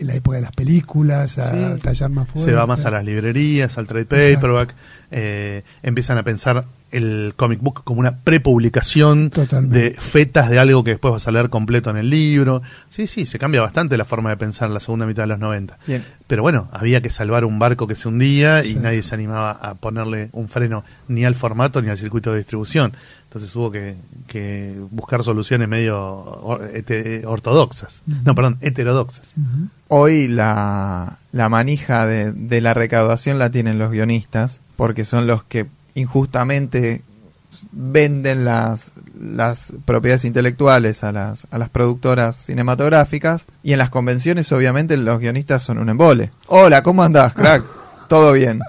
la 0.00 0.14
época 0.14 0.36
de 0.36 0.42
las 0.42 0.52
películas, 0.52 1.38
a 1.38 1.50
Sí. 1.76 1.80
tallar 1.82 2.10
más 2.10 2.28
fuerte. 2.28 2.50
se 2.50 2.56
va 2.56 2.66
más 2.66 2.84
a 2.86 2.90
las 2.90 3.04
librerías, 3.04 3.76
al 3.78 3.86
trade 3.86 4.04
paperback, 4.06 4.74
eh, 5.10 5.62
empiezan 5.82 6.18
a 6.18 6.22
pensar 6.22 6.64
el 6.90 7.32
comic 7.36 7.60
book 7.60 7.82
como 7.84 7.98
una 8.00 8.18
prepublicación 8.18 9.30
de 9.62 9.96
fetas 9.98 10.48
de 10.48 10.58
algo 10.60 10.84
que 10.84 10.90
después 10.92 11.10
vas 11.12 11.26
a 11.26 11.32
leer 11.32 11.50
completo 11.50 11.90
en 11.90 11.96
el 11.96 12.08
libro. 12.08 12.62
Sí, 12.88 13.06
sí, 13.08 13.26
se 13.26 13.38
cambia 13.38 13.60
bastante 13.62 13.96
la 13.96 14.04
forma 14.04 14.30
de 14.30 14.36
pensar 14.36 14.68
en 14.68 14.74
la 14.74 14.80
segunda 14.80 15.04
mitad 15.06 15.24
de 15.24 15.28
los 15.28 15.38
90. 15.40 15.76
Bien. 15.86 16.04
Pero 16.28 16.42
bueno, 16.42 16.68
había 16.72 17.00
que 17.00 17.10
salvar 17.10 17.44
un 17.44 17.58
barco 17.58 17.86
que 17.88 17.96
se 17.96 18.06
hundía 18.08 18.64
y 18.64 18.74
Sí. 18.74 18.78
nadie 18.80 19.02
se 19.02 19.14
animaba 19.14 19.50
a 19.50 19.74
ponerle 19.74 20.28
un 20.32 20.48
freno 20.48 20.84
ni 21.08 21.24
al 21.24 21.34
formato 21.34 21.82
ni 21.82 21.88
al 21.90 21.98
circuito 21.98 22.30
de 22.32 22.38
distribución. 22.38 22.92
Entonces 23.34 23.56
hubo 23.56 23.72
que, 23.72 23.96
que 24.28 24.76
buscar 24.92 25.24
soluciones 25.24 25.66
medio 25.68 26.24
hete- 26.72 27.24
ortodoxas. 27.26 28.00
No, 28.06 28.32
perdón, 28.36 28.58
heterodoxas. 28.60 29.32
Hoy 29.88 30.28
la, 30.28 31.18
la 31.32 31.48
manija 31.48 32.06
de, 32.06 32.30
de 32.32 32.60
la 32.60 32.74
recaudación 32.74 33.40
la 33.40 33.50
tienen 33.50 33.78
los 33.80 33.90
guionistas, 33.90 34.60
porque 34.76 35.04
son 35.04 35.26
los 35.26 35.42
que 35.42 35.66
injustamente 35.96 37.02
venden 37.72 38.44
las, 38.44 38.92
las 39.20 39.72
propiedades 39.84 40.24
intelectuales 40.24 41.02
a 41.04 41.10
las, 41.12 41.46
a 41.50 41.58
las 41.58 41.68
productoras 41.70 42.36
cinematográficas 42.36 43.46
y 43.62 43.72
en 43.72 43.78
las 43.78 43.90
convenciones 43.90 44.50
obviamente 44.52 44.96
los 44.96 45.18
guionistas 45.18 45.62
son 45.64 45.78
un 45.78 45.88
embole. 45.88 46.30
Hola, 46.46 46.82
¿cómo 46.84 47.02
andás, 47.02 47.32
crack? 47.34 47.64
¿Todo 48.08 48.32
bien? 48.32 48.60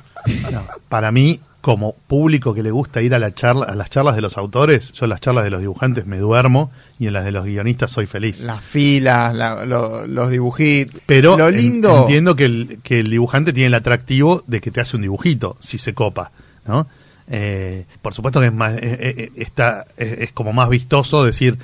No, 0.51 0.63
para 0.89 1.11
mí, 1.11 1.39
como 1.65 1.93
público 2.07 2.53
que 2.53 2.61
le 2.61 2.69
gusta 2.69 3.01
ir 3.01 3.15
a, 3.15 3.17
la 3.17 3.33
charla, 3.33 3.65
a 3.65 3.73
las 3.73 3.89
charlas 3.89 4.15
de 4.15 4.21
los 4.21 4.37
autores, 4.37 4.91
yo 4.91 5.05
en 5.05 5.09
las 5.09 5.19
charlas 5.19 5.43
de 5.45 5.49
los 5.49 5.61
dibujantes 5.61 6.05
me 6.05 6.19
duermo 6.19 6.69
y 6.99 7.07
en 7.07 7.13
las 7.13 7.25
de 7.25 7.31
los 7.31 7.43
guionistas 7.43 7.89
soy 7.89 8.05
feliz. 8.05 8.41
Las 8.41 8.61
filas, 8.63 9.33
la- 9.33 9.65
lo- 9.65 10.05
los 10.05 10.29
dibujitos. 10.29 11.01
Pero 11.07 11.35
lo 11.39 11.47
en- 11.47 11.55
lindo... 11.57 12.01
entiendo 12.01 12.35
que 12.35 12.45
el, 12.45 12.79
que 12.83 12.99
el 12.99 13.07
dibujante 13.09 13.51
tiene 13.51 13.65
el 13.69 13.73
atractivo 13.73 14.43
de 14.45 14.61
que 14.61 14.69
te 14.69 14.79
hace 14.79 14.95
un 14.95 15.01
dibujito, 15.01 15.57
si 15.59 15.79
se 15.79 15.95
copa, 15.95 16.29
¿no? 16.67 16.85
Eh, 17.27 17.85
por 18.03 18.13
supuesto 18.13 18.39
que 18.39 18.45
es 18.45 18.53
más, 18.53 18.75
eh, 18.75 18.79
eh, 18.83 19.31
está, 19.37 19.87
eh, 19.97 20.17
es 20.19 20.31
como 20.33 20.53
más 20.53 20.69
vistoso 20.69 21.23
decir, 21.23 21.57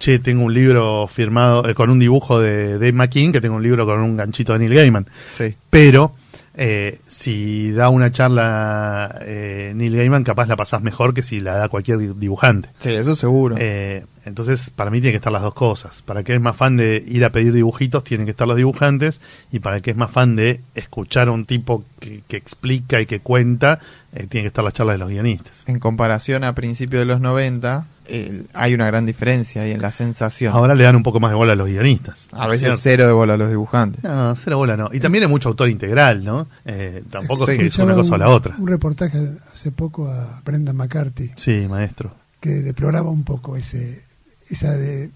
che, 0.00 0.18
tengo 0.18 0.42
un 0.42 0.52
libro 0.52 1.06
firmado 1.06 1.68
eh, 1.68 1.74
con 1.76 1.90
un 1.90 2.00
dibujo 2.00 2.40
de 2.40 2.72
Dave 2.72 2.92
McKean 2.92 3.30
que 3.30 3.40
tengo 3.40 3.54
un 3.54 3.62
libro 3.62 3.86
con 3.86 4.00
un 4.00 4.16
ganchito 4.16 4.52
de 4.52 4.58
Neil 4.58 4.74
Gaiman. 4.74 5.06
Sí. 5.38 5.54
Pero 5.70 6.16
eh, 6.56 7.00
si 7.08 7.72
da 7.72 7.88
una 7.88 8.10
charla 8.12 9.18
eh, 9.22 9.72
Neil 9.74 9.96
Gaiman, 9.96 10.24
capaz 10.24 10.46
la 10.46 10.56
pasás 10.56 10.82
mejor 10.82 11.14
que 11.14 11.22
si 11.22 11.40
la 11.40 11.54
da 11.56 11.68
cualquier 11.68 11.98
di- 11.98 12.12
dibujante. 12.16 12.68
Sí, 12.78 12.92
eso 12.92 13.16
seguro. 13.16 13.56
Eh, 13.58 14.04
entonces, 14.24 14.70
para 14.70 14.90
mí 14.90 15.00
tiene 15.00 15.12
que 15.12 15.16
estar 15.16 15.32
las 15.32 15.42
dos 15.42 15.54
cosas. 15.54 16.02
Para 16.02 16.20
el 16.20 16.26
que 16.26 16.34
es 16.34 16.40
más 16.40 16.56
fan 16.56 16.76
de 16.76 17.02
ir 17.06 17.24
a 17.24 17.30
pedir 17.30 17.52
dibujitos, 17.52 18.04
tienen 18.04 18.24
que 18.26 18.30
estar 18.30 18.46
los 18.48 18.56
dibujantes. 18.56 19.20
Y 19.52 19.58
para 19.58 19.76
el 19.76 19.82
que 19.82 19.90
es 19.90 19.96
más 19.96 20.10
fan 20.10 20.36
de 20.36 20.60
escuchar 20.74 21.28
a 21.28 21.32
un 21.32 21.44
tipo 21.44 21.84
que, 22.00 22.22
que 22.26 22.36
explica 22.36 23.00
y 23.00 23.06
que 23.06 23.20
cuenta, 23.20 23.80
eh, 24.14 24.26
tiene 24.28 24.44
que 24.44 24.48
estar 24.48 24.64
la 24.64 24.72
charla 24.72 24.92
de 24.92 24.98
los 24.98 25.08
guionistas. 25.10 25.62
en 25.66 25.78
comparación 25.78 26.44
a 26.44 26.54
principios 26.54 27.00
de 27.00 27.06
los 27.06 27.20
90, 27.20 27.86
eh, 28.06 28.44
hay 28.52 28.74
una 28.74 28.86
gran 28.86 29.06
diferencia 29.06 29.62
ahí 29.62 29.70
en 29.72 29.80
la 29.82 29.90
sensación. 29.90 30.52
Ahora 30.54 30.74
le 30.74 30.84
dan 30.84 30.96
un 30.96 31.02
poco 31.02 31.20
más 31.20 31.30
de 31.30 31.36
bola 31.36 31.52
a 31.52 31.56
los 31.56 31.66
guionistas. 31.68 32.28
a 32.32 32.46
veces 32.46 32.60
¿cierto? 32.60 32.78
cero 32.82 33.06
de 33.06 33.12
bola 33.12 33.34
a 33.34 33.36
los 33.36 33.48
dibujantes. 33.48 34.02
No, 34.04 34.34
cero 34.36 34.58
bola 34.58 34.76
no. 34.76 34.90
Y 34.92 35.00
también 35.00 35.24
hay 35.24 35.30
mucho 35.30 35.48
autor 35.48 35.68
integral, 35.68 36.24
¿no? 36.24 36.46
Eh, 36.64 37.02
tampoco 37.10 37.46
Sí. 37.46 37.52
es 37.52 37.58
que 37.58 37.66
es 37.66 37.78
una 37.78 37.94
cosa 37.94 38.12
o 38.12 38.14
un- 38.14 38.20
la 38.20 38.28
otra. 38.28 38.54
Un 38.58 38.66
reportaje 38.66 39.18
hace 39.52 39.70
poco 39.70 40.08
a 40.10 40.40
Brenda 40.44 40.72
McCarthy 40.72 41.30
Sí, 41.36 41.66
maestro. 41.68 42.12
que 42.40 42.50
deploraba 42.50 43.10
un 43.10 43.24
poco 43.24 43.56
ese 43.56 44.02
esa 44.50 44.72
de- 44.76 45.10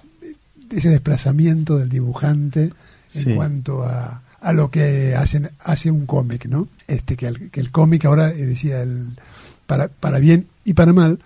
ese 0.71 0.89
desplazamiento 0.89 1.77
del 1.79 1.89
dibujante 1.91 2.73
en 3.15 3.25
Sí. 3.25 3.35
cuanto 3.35 3.85
a, 3.85 4.23
a 4.41 4.53
lo 4.53 4.71
que 4.71 5.15
hacen 5.17 5.51
hace 5.65 5.91
un 5.91 6.07
cómic, 6.07 6.47
¿no? 6.47 6.69
Este 6.87 7.17
que, 7.17 7.27
el, 7.27 7.51
que 7.51 7.61
el 7.61 7.71
cómic 7.71 8.05
ahora 8.07 8.31
eh, 8.31 8.47
decía 8.47 8.83
el 8.83 9.09
para 9.67 9.89
para 9.89 10.19
bien 10.19 10.47
y 10.65 10.73
para 10.75 10.93
mal 10.95 11.19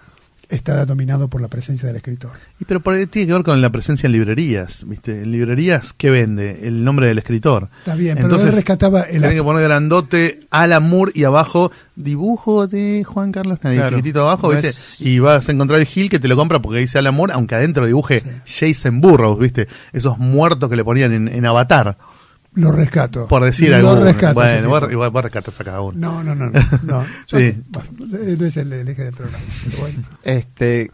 está 0.55 0.84
dominado 0.84 1.28
por 1.28 1.40
la 1.40 1.48
presencia 1.48 1.86
del 1.88 1.96
escritor. 1.96 2.30
Y 2.61 2.64
pero 2.64 2.80
por, 2.80 2.94
tiene 3.07 3.26
que 3.26 3.32
ver 3.32 3.42
con 3.42 3.61
la 3.61 3.70
presencia 3.70 4.07
en 4.07 4.12
librerías, 4.12 4.84
¿viste? 4.86 5.22
En 5.22 5.32
librerías, 5.32 5.92
¿qué 5.92 6.11
vende? 6.11 6.61
El 6.66 6.84
nombre 6.84 7.07
del 7.07 7.18
escritor. 7.18 7.68
Está 7.78 7.94
bien, 7.94 8.14
pero 8.16 8.26
Entonces, 8.26 8.48
él 8.50 8.55
rescataba 8.57 9.03
el 9.03 9.20
Tiene 9.20 9.34
que 9.34 9.42
poner 9.42 9.62
grandote 9.64 10.40
Alan 10.50 10.88
Moore 10.88 11.12
y 11.14 11.24
abajo 11.24 11.72
dibujo 11.96 12.66
de 12.66 13.05
Juan 13.05 13.32
Carlos 13.32 13.59
Nadie, 13.62 13.76
Claro. 13.78 13.96
chiquitito 13.96 14.20
abajo, 14.22 14.48
No 14.48 14.55
¿viste? 14.55 14.68
es- 14.68 15.00
Y 15.00 15.18
vas 15.18 15.48
a 15.48 15.53
encontrar 15.53 15.80
el 15.80 15.86
Gil 15.86 16.09
que 16.11 16.18
te 16.18 16.28
lo 16.28 16.36
compra 16.36 16.61
porque 16.61 16.78
dice 16.80 16.98
Alan 16.98 17.14
Moore, 17.14 17.32
aunque 17.34 17.55
adentro 17.55 17.86
dibuje 17.86 18.22
Jason 18.46 19.00
Burroughs, 19.00 19.38
¿viste? 19.38 19.68
Esos 19.92 20.18
muertos 20.18 20.68
que 20.70 20.76
le 20.76 20.84
ponían 20.84 21.12
en, 21.12 21.28
en 21.28 21.46
Avatar, 21.46 21.96
lo 22.55 22.70
rescato. 22.72 23.26
por 23.28 23.44
decir 23.44 23.70
lo 23.70 23.96
rescato. 23.96 24.34
Bueno, 24.34 24.68
vos, 24.68 24.90
igual 24.92 25.11
vos 25.11 25.22
rescatas 25.24 25.59
a 25.61 25.64
cada 25.64 25.80
uno. 25.80 25.98
No, 25.98 26.22
no, 26.22 26.34
no, 26.34 26.50
no. 26.50 26.61
no. 26.82 27.07
Yo- 27.28 27.38
Sí. 27.38 27.55
bueno, 27.70 28.16
eh, 28.18 28.36
no 28.38 28.46
es 28.46 28.57
el, 28.57 28.72
el 28.72 28.88
eje 28.88 29.05
del 29.05 29.14
programa. 29.14 29.44
pero 29.64 29.78
bueno. 29.78 30.03
Este 30.22 30.90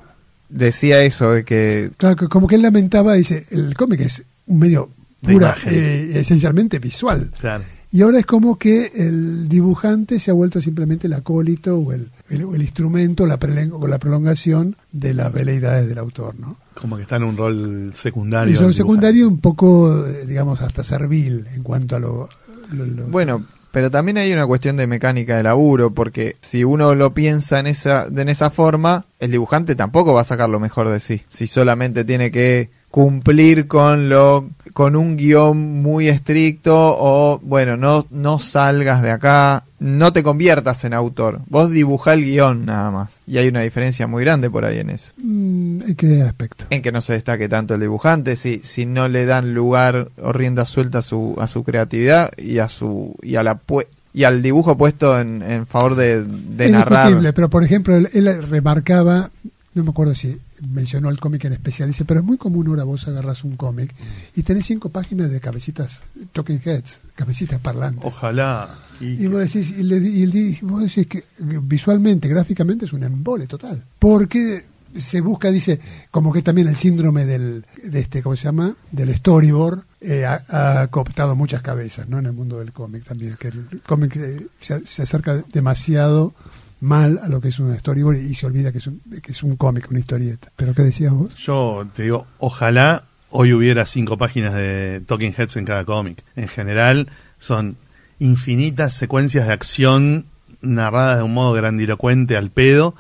decía 0.49 1.03
eso 1.03 1.33
de 1.33 1.45
que 1.45 1.91
Claro, 1.97 2.17
que 2.17 2.29
como 2.29 2.47
que 2.47 2.55
él 2.55 2.63
lamentaba, 2.63 3.15
dice, 3.15 3.47
el 3.51 3.75
cómic 3.75 4.01
es 4.01 4.23
un 4.47 4.59
medio 4.61 4.91
pura, 5.21 5.35
imagen. 5.35 5.73
eh, 5.75 6.11
esencialmente 6.21 6.79
visual. 6.79 7.31
Claro. 7.41 7.65
Y 7.91 8.03
ahora 8.03 8.19
es 8.19 8.27
como 8.27 8.59
que 8.59 8.93
el 8.97 9.49
dibujante 9.49 10.21
se 10.21 10.31
ha 10.31 10.35
vuelto 10.35 10.61
simplemente 10.61 11.07
el 11.07 11.15
acólito 11.15 11.79
o 11.79 11.93
el, 11.93 12.11
el- 12.29 12.43
instrumento 12.61 13.27
la 13.27 13.39
o 13.73 13.87
la 13.87 13.99
prolongación 13.99 14.77
de 14.93 15.15
las 15.15 15.33
veleidades 15.33 15.89
del 15.89 15.99
autor, 15.99 16.35
¿no? 16.39 16.57
Como 16.75 16.97
que 16.97 17.03
está 17.03 17.17
en 17.17 17.23
un 17.25 17.37
rol 17.37 17.93
secundario. 17.95 18.53
Y 18.53 18.57
son 18.57 18.67
el 18.67 18.73
dibujante. 18.75 18.77
secundario 18.77 19.29
un 19.29 19.39
poco, 19.41 20.07
eh, 20.07 20.27
digamos, 20.27 20.61
hasta 20.61 20.85
servil 20.85 21.47
en 21.55 21.63
cuanto 21.63 21.97
a 21.97 22.01
lo... 22.01 22.29
lo- 22.73 22.85
lo- 22.87 23.07
Bueno, 23.07 23.47
pero 23.73 23.91
también 23.91 24.19
hay 24.19 24.33
una 24.33 24.47
cuestión 24.47 24.77
de 24.77 24.87
mecánica 24.87 25.37
de 25.37 25.43
laburo, 25.45 25.91
porque 25.93 26.37
si 26.41 26.65
uno 26.65 26.95
lo 26.95 27.15
piensa 27.15 27.59
en 27.59 27.67
esa, 27.69 28.09
de 28.11 28.23
en 28.23 28.29
esa 28.29 28.51
forma, 28.51 29.07
el 29.19 29.31
dibujante 29.31 29.75
tampoco 29.75 30.13
va 30.13 30.21
a 30.23 30.25
sacar 30.25 30.51
lo 30.51 30.61
mejor 30.61 30.91
de 30.91 31.01
sí. 31.01 31.23
Si 31.29 31.47
solamente 31.47 32.05
tiene 32.05 32.31
que 32.31 32.71
cumplir 32.91 33.67
con 33.69 34.09
lo 34.09 34.49
con 34.73 34.95
un 34.97 35.17
guion 35.17 35.83
muy 35.83 36.09
estricto 36.09 36.75
o 36.77 37.41
bueno 37.43 37.77
no 37.77 38.07
no 38.11 38.39
salgas 38.39 39.03
de 39.03 39.11
acá 39.11 39.65
no 39.81 40.13
te 40.13 40.25
conviertas 40.25 40.85
en 40.85 40.93
autor. 40.93 41.41
Vos 41.49 41.71
dibujá 41.71 42.15
el 42.15 42.25
guion 42.25 42.67
nada 42.67 42.91
más. 42.91 43.21
Y 43.29 43.39
hay 43.39 43.47
una 43.47 43.61
diferencia 43.61 44.09
muy 44.09 44.25
grande 44.25 44.51
por 44.51 44.65
ahí 44.65 44.79
en 44.81 44.91
eso. 44.91 45.13
Mm, 45.19 45.83
¿En 45.83 45.95
qué 45.95 46.23
aspecto? 46.23 46.65
en 46.71 46.83
que 46.83 46.91
no 46.91 47.01
se 47.01 47.13
destaque 47.13 47.49
tanto 47.49 47.75
el 47.75 47.81
dibujante 47.81 48.35
si 48.35 48.59
si 48.59 48.87
no 48.87 49.07
le 49.07 49.25
dan 49.25 49.55
lugar 49.55 50.09
o 50.21 50.33
rienda 50.33 50.65
suelta 50.65 50.99
a 50.99 51.03
su 51.03 51.37
a 51.41 51.47
su 51.47 51.63
creatividad 51.63 52.31
y 52.37 52.59
a 52.59 52.69
su 52.69 53.15
y 53.23 53.37
a 53.37 53.45
la 53.45 53.61
pu- 53.61 53.87
y 54.13 54.25
al 54.25 54.43
dibujo 54.43 54.77
puesto 54.77 55.21
en, 55.21 55.43
en 55.43 55.65
favor 55.67 55.95
de, 55.95 56.25
de 56.25 56.65
es 56.67 56.73
narrar. 56.73 57.33
pero 57.35 57.49
por 57.49 57.63
ejemplo, 57.63 57.95
él, 57.95 58.09
él 58.15 58.49
remarcaba, 58.49 59.31
no 59.79 59.85
me 59.85 59.91
acuerdo 59.91 60.15
si 60.15 60.39
mencionó 60.69 61.09
el 61.09 61.19
cómic 61.19 61.45
en 61.47 61.55
especial, 61.55 61.89
dice, 61.89 62.05
pero 62.05 62.21
es 62.21 62.27
muy 62.27 62.37
común 62.37 62.67
ahora 62.69 62.85
vos 62.85 63.09
agarras 63.09 63.45
un 63.45 63.57
cómic 63.57 63.95
y 64.37 64.43
tenés 64.43 64.67
cinco 64.67 64.91
páginas 64.91 65.31
de 65.31 65.41
cabecitas, 65.41 66.03
talking 66.33 66.61
heads, 66.65 66.99
cabecitas 67.15 67.61
parlantes. 67.61 68.05
Ojalá. 68.05 68.69
Y, 69.01 69.25
Y 69.25 69.27
vos 69.29 69.41
decís, 69.41 69.71
y, 69.77 69.83
le- 69.85 69.99
y 69.99 70.23
él 70.25 70.31
di- 70.33 70.59
vos 70.63 70.83
decís 70.83 71.07
que 71.07 71.25
visualmente, 71.63 72.29
gráficamente 72.29 72.85
es 72.85 72.93
un 72.93 73.03
embole 73.05 73.47
total. 73.47 73.83
Porque 73.99 74.65
se 74.97 75.21
busca, 75.21 75.51
dice, 75.51 75.79
como 76.11 76.33
que 76.33 76.43
también 76.43 76.67
el 76.67 76.77
síndrome 76.77 77.25
del, 77.27 77.65
de 77.85 78.01
este, 78.01 78.23
¿cómo 78.23 78.35
se 78.37 78.45
llama? 78.45 78.75
Del 78.91 79.15
storyboard 79.15 79.83
eh, 80.01 80.25
ha, 80.25 80.81
ha 80.83 80.87
cooptado 80.89 81.37
muchas 81.37 81.61
cabezas, 81.63 82.09
¿no? 82.09 82.19
En 82.19 82.27
el 82.27 82.33
mundo 82.33 82.59
del 82.59 82.73
cómic 82.73 83.05
también, 83.05 83.37
que 83.39 83.49
el 83.49 83.83
cómic 83.87 84.17
eh, 84.17 84.47
se, 84.61 84.87
se 84.87 85.03
acerca 85.03 85.45
demasiado 85.53 86.35
mal 86.81 87.21
a 87.23 87.29
lo 87.29 87.41
que 87.41 87.49
es 87.49 87.59
un 87.59 87.77
storyboard 87.77 88.17
y, 88.17 88.35
se 88.35 88.47
olvida 88.47 88.73
que 88.73 88.79
es 88.79 88.87
un, 88.87 89.01
que 89.23 89.33
es 89.33 89.43
un 89.43 89.57
cómic, 89.57 89.91
una 89.91 90.01
historieta. 90.01 90.51
¿Pero 90.57 90.75
qué 90.75 90.83
decías 90.83 91.13
vos? 91.13 91.37
Yo 91.37 91.87
te 91.95 92.05
digo, 92.05 92.27
ojalá 92.39 93.05
hoy 93.31 93.53
hubiera 93.53 93.85
cinco 93.85 94.17
páginas 94.17 94.55
de 94.55 95.03
Talking 95.07 95.35
Heads 95.37 95.57
en 95.57 95.65
cada 95.65 95.85
cómic. 95.85 96.23
En 96.37 96.49
general 96.49 97.09
son 97.39 97.77
infinitas 98.19 98.93
secuencias 98.93 99.47
de 99.47 99.53
acción 99.53 100.27
narradas 100.61 101.19
de 101.19 101.23
un 101.23 101.35
modo 101.35 101.53
grandilocuente 101.53 102.37
al 102.37 102.51
pedo, 102.51 102.95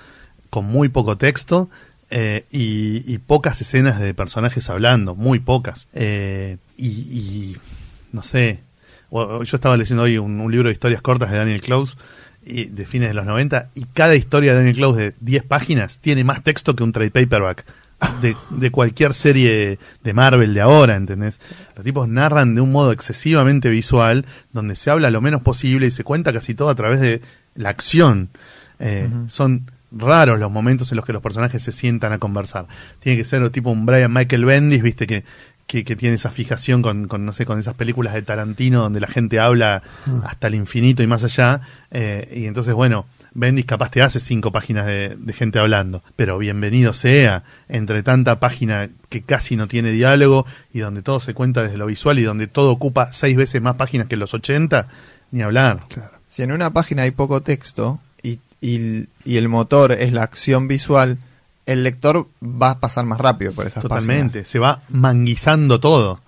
con 0.50 0.64
muy 0.64 0.88
poco 0.88 1.16
texto 1.18 1.68
eh, 2.10 2.46
y, 2.50 3.18
pocas 3.18 3.60
escenas 3.60 4.00
de 4.00 4.14
personajes 4.14 4.70
hablando, 4.70 5.14
muy 5.14 5.40
pocas. 5.40 5.88
Eh, 5.92 6.56
y, 6.76 6.86
y, 6.86 7.56
no 8.12 8.22
sé, 8.22 8.60
yo 9.10 9.42
estaba 9.42 9.76
leyendo 9.76 10.04
hoy 10.04 10.18
un, 10.18 10.40
un 10.40 10.50
libro 10.50 10.68
de 10.68 10.72
historias 10.72 11.02
cortas 11.02 11.30
de 11.30 11.38
Daniel 11.38 11.60
Close 11.60 11.96
y, 12.44 12.64
de 12.66 12.86
fines 12.86 13.08
de 13.08 13.14
los 13.14 13.26
90 13.26 13.70
y 13.74 13.84
cada 13.86 14.14
historia 14.14 14.52
de 14.52 14.58
Daniel 14.58 14.76
Close 14.76 15.00
de 15.00 15.14
10 15.20 15.42
páginas 15.44 15.98
tiene 15.98 16.24
más 16.24 16.42
texto 16.42 16.74
que 16.74 16.82
un 16.82 16.92
trade 16.92 17.10
paperback 17.10 17.64
de, 18.22 18.36
de 18.50 18.70
cualquier 18.70 19.12
serie 19.12 19.78
de 20.04 20.12
Marvel 20.12 20.54
de 20.54 20.60
ahora, 20.60 20.96
¿entendés? 20.96 21.40
Los 21.74 21.84
tipos 21.84 22.08
narran 22.08 22.54
de 22.54 22.60
un 22.60 22.70
modo 22.70 22.92
excesivamente 22.92 23.68
visual 23.68 24.24
donde 24.52 24.76
se 24.76 24.90
habla 24.90 25.10
lo 25.10 25.20
menos 25.20 25.42
posible 25.42 25.86
y 25.86 25.90
se 25.90 26.04
cuenta 26.04 26.32
casi 26.32 26.54
todo 26.54 26.68
a 26.68 26.74
través 26.74 27.00
de 27.00 27.20
la 27.54 27.70
acción. 27.70 28.28
Eh, 28.78 29.08
Son 29.28 29.70
raros 29.90 30.38
los 30.38 30.50
momentos 30.50 30.92
en 30.92 30.96
los 30.96 31.04
que 31.04 31.12
los 31.12 31.22
personajes 31.22 31.62
se 31.62 31.72
sientan 31.72 32.12
a 32.12 32.18
conversar. 32.18 32.66
Tiene 33.00 33.18
que 33.18 33.24
ser 33.24 33.48
tipo 33.50 33.70
un 33.70 33.86
Brian 33.86 34.12
Michael 34.12 34.44
Bendis, 34.44 34.82
viste, 34.82 35.06
que, 35.06 35.24
que, 35.68 35.84
que 35.84 35.94
tiene 35.94 36.16
esa 36.16 36.30
fijación 36.30 36.82
con, 36.82 37.06
con, 37.06 37.24
no 37.24 37.32
sé, 37.32 37.46
con 37.46 37.58
esas 37.60 37.74
películas 37.74 38.14
de 38.14 38.22
Tarantino 38.22 38.80
donde 38.80 38.98
la 39.00 39.06
gente 39.06 39.38
habla 39.38 39.82
hasta 40.24 40.48
el 40.48 40.56
infinito 40.56 41.02
y 41.04 41.06
más 41.06 41.22
allá. 41.22 41.60
eh, 41.92 42.28
y 42.34 42.46
entonces, 42.46 42.74
bueno, 42.74 43.06
Bendis 43.34 43.66
capaz 43.66 43.90
te 43.90 44.02
hace 44.02 44.18
cinco 44.18 44.50
páginas 44.50 44.86
de, 44.86 45.14
de 45.16 45.32
gente 45.34 45.58
hablando, 45.58 46.02
pero 46.16 46.38
bienvenido 46.38 46.92
sea 46.94 47.44
entre 47.68 48.02
tanta 48.02 48.40
página 48.40 48.88
que 49.10 49.22
casi 49.22 49.54
no 49.56 49.68
tiene 49.68 49.92
diálogo 49.92 50.46
y 50.72 50.80
donde 50.80 51.02
todo 51.02 51.20
se 51.20 51.34
cuenta 51.34 51.62
desde 51.62 51.76
lo 51.76 51.86
visual 51.86 52.18
y 52.18 52.22
donde 52.22 52.46
todo 52.46 52.72
ocupa 52.72 53.12
seis 53.12 53.36
veces 53.36 53.60
más 53.60 53.76
páginas 53.76 54.08
que 54.08 54.16
los 54.16 54.32
80, 54.34 54.88
ni 55.30 55.42
hablar. 55.42 55.82
Claro. 55.88 56.18
Si 56.26 56.42
en 56.42 56.52
una 56.52 56.72
página 56.72 57.02
hay 57.02 57.10
poco 57.10 57.42
texto 57.42 58.00
y, 58.22 58.40
y, 58.62 59.06
y 59.24 59.36
el 59.36 59.48
motor 59.48 59.92
es 59.92 60.12
la 60.14 60.22
acción 60.22 60.66
visual, 60.66 61.18
el 61.68 61.84
lector 61.84 62.26
va 62.42 62.70
a 62.70 62.80
pasar 62.80 63.04
más 63.04 63.20
rápido 63.20 63.52
por 63.52 63.66
esas 63.66 63.82
Totalmente, 63.82 64.46
se 64.46 64.58
va 64.58 64.80
manguizando 64.88 65.80
todo. 65.80 66.18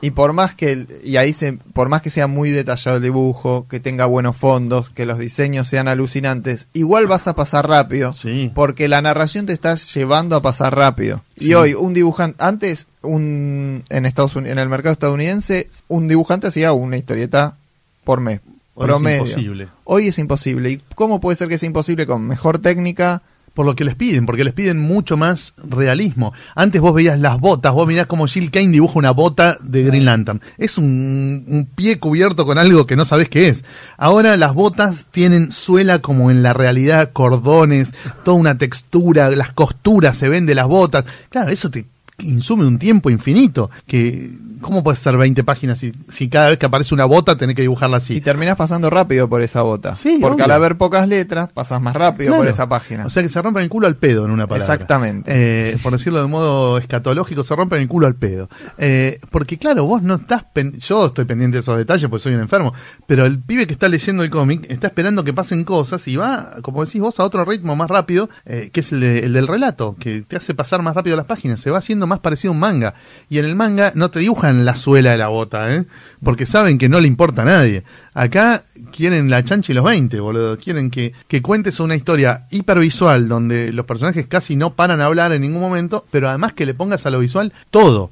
Y 0.00 0.12
por 0.12 0.32
más 0.34 0.54
que 0.54 0.86
y 1.02 1.16
ahí 1.16 1.32
se, 1.32 1.54
por 1.72 1.88
más 1.88 2.00
que 2.00 2.10
sea 2.10 2.28
muy 2.28 2.50
detallado 2.50 2.98
el 2.98 3.02
dibujo, 3.02 3.66
que 3.68 3.80
tenga 3.80 4.06
buenos 4.06 4.36
fondos, 4.36 4.90
que 4.90 5.04
los 5.04 5.18
diseños 5.18 5.66
sean 5.66 5.88
alucinantes, 5.88 6.68
igual 6.74 7.08
vas 7.08 7.26
a 7.26 7.34
pasar 7.34 7.68
rápido, 7.68 8.12
Sí. 8.12 8.52
porque 8.54 8.86
la 8.86 9.02
narración 9.02 9.46
te 9.46 9.52
está 9.52 9.74
llevando 9.74 10.36
a 10.36 10.42
pasar 10.42 10.76
rápido. 10.76 11.22
Sí. 11.36 11.48
Y 11.48 11.54
hoy 11.54 11.74
un 11.74 11.92
dibujante 11.92 12.36
antes 12.44 12.86
un 13.02 13.82
en 13.88 14.06
Estados 14.06 14.36
Unidos, 14.36 14.52
en 14.52 14.58
el 14.60 14.68
mercado 14.68 14.92
estadounidense, 14.92 15.68
un 15.88 16.06
dibujante 16.06 16.46
hacía 16.46 16.72
una 16.72 16.96
historieta 16.96 17.56
por 18.04 18.20
mes. 18.20 18.40
Hoy 18.76 18.90
es 18.90 19.00
imposible. 19.00 19.68
Hoy 19.82 20.08
es 20.08 20.18
imposible. 20.18 20.70
¿Y 20.70 20.80
cómo 20.94 21.20
puede 21.20 21.36
ser 21.36 21.48
que 21.48 21.58
sea 21.58 21.66
imposible 21.66 22.06
con 22.06 22.26
mejor 22.26 22.60
técnica? 22.60 23.22
Por 23.54 23.66
lo 23.66 23.76
que 23.76 23.84
les 23.84 23.94
piden, 23.94 24.26
porque 24.26 24.44
les 24.44 24.52
piden 24.52 24.80
mucho 24.80 25.16
más 25.16 25.54
realismo. 25.68 26.32
Antes 26.54 26.80
vos 26.80 26.92
veías 26.92 27.18
las 27.18 27.38
botas, 27.38 27.72
vos 27.72 27.86
mirás 27.86 28.06
como 28.06 28.26
Jill 28.26 28.50
Kane 28.50 28.68
dibuja 28.68 28.98
una 28.98 29.12
bota 29.12 29.58
de 29.62 29.84
Green 29.84 30.04
Lantern. 30.04 30.40
Es 30.58 30.76
un, 30.76 31.44
un 31.46 31.66
pie 31.66 31.98
cubierto 31.98 32.44
con 32.46 32.58
algo 32.58 32.86
que 32.86 32.96
no 32.96 33.04
sabés 33.04 33.28
qué 33.28 33.48
es. 33.48 33.64
Ahora 33.96 34.36
las 34.36 34.54
botas 34.54 35.06
tienen 35.10 35.52
suela 35.52 36.00
como 36.00 36.30
en 36.30 36.42
la 36.42 36.52
realidad, 36.52 37.12
cordones, 37.12 37.94
toda 38.24 38.36
una 38.36 38.58
textura, 38.58 39.30
las 39.30 39.52
costuras 39.52 40.16
se 40.16 40.28
ven 40.28 40.46
de 40.46 40.54
las 40.54 40.66
botas. 40.66 41.04
Claro, 41.30 41.50
eso 41.50 41.70
te 41.70 41.86
insume 42.18 42.64
un 42.66 42.78
tiempo 42.78 43.10
infinito. 43.10 43.70
Que, 43.86 44.30
¿Cómo 44.64 44.82
puede 44.82 44.96
ser 44.96 45.16
20 45.18 45.44
páginas 45.44 45.76
si, 45.78 45.92
si 46.08 46.28
cada 46.30 46.48
vez 46.48 46.58
que 46.58 46.64
aparece 46.66 46.94
una 46.94 47.04
bota 47.04 47.36
tenés 47.36 47.54
que 47.54 47.60
dibujarla 47.62 47.98
así? 47.98 48.14
Y 48.14 48.20
terminás 48.22 48.56
pasando 48.56 48.88
rápido 48.88 49.28
por 49.28 49.42
esa 49.42 49.60
bota. 49.60 49.94
Sí, 49.94 50.18
Porque 50.22 50.36
obvio. 50.36 50.44
al 50.46 50.50
haber 50.52 50.78
pocas 50.78 51.06
letras, 51.06 51.52
pasas 51.52 51.82
más 51.82 51.94
rápido 51.94 52.28
Claro. 52.30 52.42
por 52.44 52.50
esa 52.50 52.66
página. 52.68 53.04
O 53.04 53.10
sea 53.10 53.22
que 53.22 53.28
se 53.28 53.42
rompen 53.42 53.62
el 53.64 53.68
culo 53.68 53.86
al 53.86 53.96
pedo 53.96 54.24
en 54.24 54.30
una 54.30 54.46
palabra. 54.46 54.72
Exactamente. 54.74 55.30
Eh, 55.34 55.76
por 55.82 55.92
decirlo 55.92 56.20
de 56.22 56.26
modo 56.28 56.78
escatológico, 56.78 57.44
se 57.44 57.54
rompen 57.54 57.80
el 57.82 57.88
culo 57.88 58.06
al 58.06 58.14
pedo. 58.14 58.48
Eh, 58.78 59.18
porque 59.30 59.58
claro, 59.58 59.84
vos 59.84 60.02
no 60.02 60.14
estás... 60.14 60.44
pen- 60.54 60.78
Yo 60.78 61.06
estoy 61.06 61.26
pendiente 61.26 61.56
de 61.56 61.60
esos 61.60 61.76
detalles 61.76 62.08
porque 62.08 62.22
soy 62.22 62.34
un 62.34 62.40
enfermo. 62.40 62.72
Pero 63.06 63.26
el 63.26 63.40
pibe 63.40 63.66
que 63.66 63.74
está 63.74 63.88
leyendo 63.88 64.22
el 64.22 64.30
cómic 64.30 64.64
está 64.70 64.86
esperando 64.86 65.24
que 65.24 65.34
pasen 65.34 65.64
cosas 65.64 66.08
y 66.08 66.16
va, 66.16 66.54
como 66.62 66.84
decís 66.84 67.00
vos, 67.02 67.20
a 67.20 67.24
otro 67.24 67.44
ritmo 67.44 67.76
más 67.76 67.90
rápido, 67.90 68.30
eh, 68.46 68.70
que 68.72 68.80
es 68.80 68.92
el, 68.92 69.00
de- 69.00 69.18
el 69.26 69.32
del 69.34 69.46
relato, 69.46 69.94
que 69.98 70.22
te 70.22 70.36
hace 70.36 70.54
pasar 70.54 70.80
más 70.82 70.94
rápido 70.94 71.16
las 71.16 71.26
páginas. 71.26 71.60
Se 71.60 71.70
va 71.70 71.78
haciendo 71.78 72.06
más 72.06 72.20
parecido 72.20 72.52
a 72.52 72.54
un 72.54 72.60
manga. 72.60 72.94
Y 73.28 73.38
en 73.38 73.44
el 73.44 73.56
manga 73.56 73.92
no 73.94 74.10
te 74.10 74.20
dibujan 74.20 74.53
la 74.64 74.74
suela 74.74 75.10
de 75.12 75.18
la 75.18 75.28
bota, 75.28 75.74
¿eh? 75.74 75.84
Porque 76.22 76.46
saben 76.46 76.78
que 76.78 76.88
no 76.88 77.00
le 77.00 77.06
importa 77.08 77.42
a 77.42 77.44
nadie. 77.46 77.82
Acá 78.14 78.62
quieren 78.92 79.28
la 79.30 79.42
chancha 79.44 79.72
y 79.72 79.74
los 79.74 79.84
20, 79.84 80.20
boludo. 80.20 80.56
Quieren 80.58 80.90
que, 80.90 81.12
que 81.26 81.42
cuentes 81.42 81.80
una 81.80 81.96
historia 81.96 82.46
hipervisual 82.50 83.26
donde 83.28 83.72
los 83.72 83.86
personajes 83.86 84.26
casi 84.28 84.54
no 84.56 84.74
paran 84.74 85.00
a 85.00 85.06
hablar 85.06 85.32
en 85.32 85.42
ningún 85.42 85.60
momento, 85.60 86.04
pero 86.10 86.28
además 86.28 86.52
que 86.52 86.66
le 86.66 86.74
pongas 86.74 87.04
a 87.06 87.10
lo 87.10 87.18
visual 87.20 87.52
todo. 87.70 88.10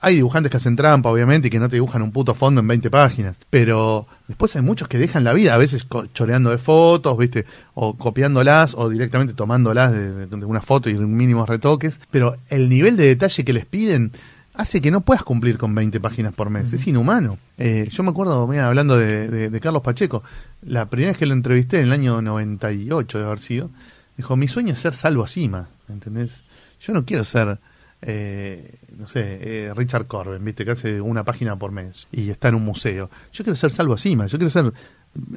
Hay 0.00 0.16
dibujantes 0.16 0.50
que 0.50 0.58
hacen 0.58 0.76
trampa, 0.76 1.08
obviamente, 1.08 1.48
y 1.48 1.50
que 1.50 1.58
no 1.58 1.68
te 1.70 1.76
dibujan 1.76 2.02
un 2.02 2.12
puto 2.12 2.34
fondo 2.34 2.60
en 2.60 2.68
20 2.68 2.90
páginas. 2.90 3.36
Pero 3.48 4.06
después 4.28 4.54
hay 4.54 4.60
muchos 4.60 4.86
que 4.86 4.98
dejan 4.98 5.24
la 5.24 5.32
vida, 5.32 5.54
a 5.54 5.58
veces 5.58 5.86
choreando 6.12 6.50
de 6.50 6.58
fotos, 6.58 7.16
¿viste? 7.16 7.46
O 7.72 7.96
copiándolas, 7.96 8.74
o 8.74 8.90
directamente 8.90 9.32
tomándolas 9.32 9.92
de- 9.92 10.26
de 10.26 10.44
una 10.44 10.60
foto 10.60 10.90
y 10.90 10.94
mínimos 10.94 11.48
retoques. 11.48 12.00
Pero 12.10 12.36
el 12.50 12.68
nivel 12.68 12.98
de 12.98 13.06
detalle 13.06 13.44
que 13.46 13.52
les 13.54 13.64
piden 13.64 14.12
hace 14.54 14.80
que 14.80 14.90
no 14.90 15.00
puedas 15.02 15.22
cumplir 15.24 15.58
con 15.58 15.74
20 15.74 16.00
páginas 16.00 16.32
por 16.34 16.48
mes. 16.50 16.72
Es 16.72 16.86
inhumano. 16.86 17.38
Eh, 17.58 17.88
yo 17.90 18.02
me 18.02 18.10
acuerdo, 18.10 18.46
mira, 18.46 18.68
hablando 18.68 18.96
de, 18.96 19.28
de- 19.28 19.50
de 19.50 19.60
Carlos 19.60 19.82
Pacheco, 19.82 20.22
la 20.62 20.86
primera 20.88 21.10
vez 21.10 21.18
que 21.18 21.26
lo 21.26 21.32
entrevisté 21.34 21.78
en 21.78 21.84
el 21.84 21.92
año 21.92 22.22
98 22.22 23.18
de 23.18 23.24
haber 23.26 23.40
sido, 23.40 23.70
dijo, 24.16 24.36
mi 24.36 24.48
sueño 24.48 24.72
es 24.72 24.78
ser 24.78 24.94
Salvo 24.94 25.26
Sima, 25.26 25.68
¿entendés? 25.88 26.42
Yo 26.80 26.92
no 26.92 27.04
quiero 27.04 27.24
ser, 27.24 27.58
eh, 28.02 28.74
no 28.98 29.06
sé, 29.06 29.38
eh, 29.40 29.72
Richard 29.74 30.06
Corben, 30.06 30.44
¿viste? 30.44 30.64
Que 30.64 30.72
hace 30.72 31.00
una 31.00 31.24
página 31.24 31.56
por 31.56 31.72
mes 31.72 32.06
y 32.12 32.30
está 32.30 32.48
en 32.48 32.54
un 32.56 32.64
museo. 32.64 33.10
Yo 33.32 33.44
quiero 33.44 33.56
ser 33.56 33.72
Salvo 33.72 33.96
Sima, 33.96 34.26
yo 34.26 34.38
quiero 34.38 34.50
ser 34.50 34.72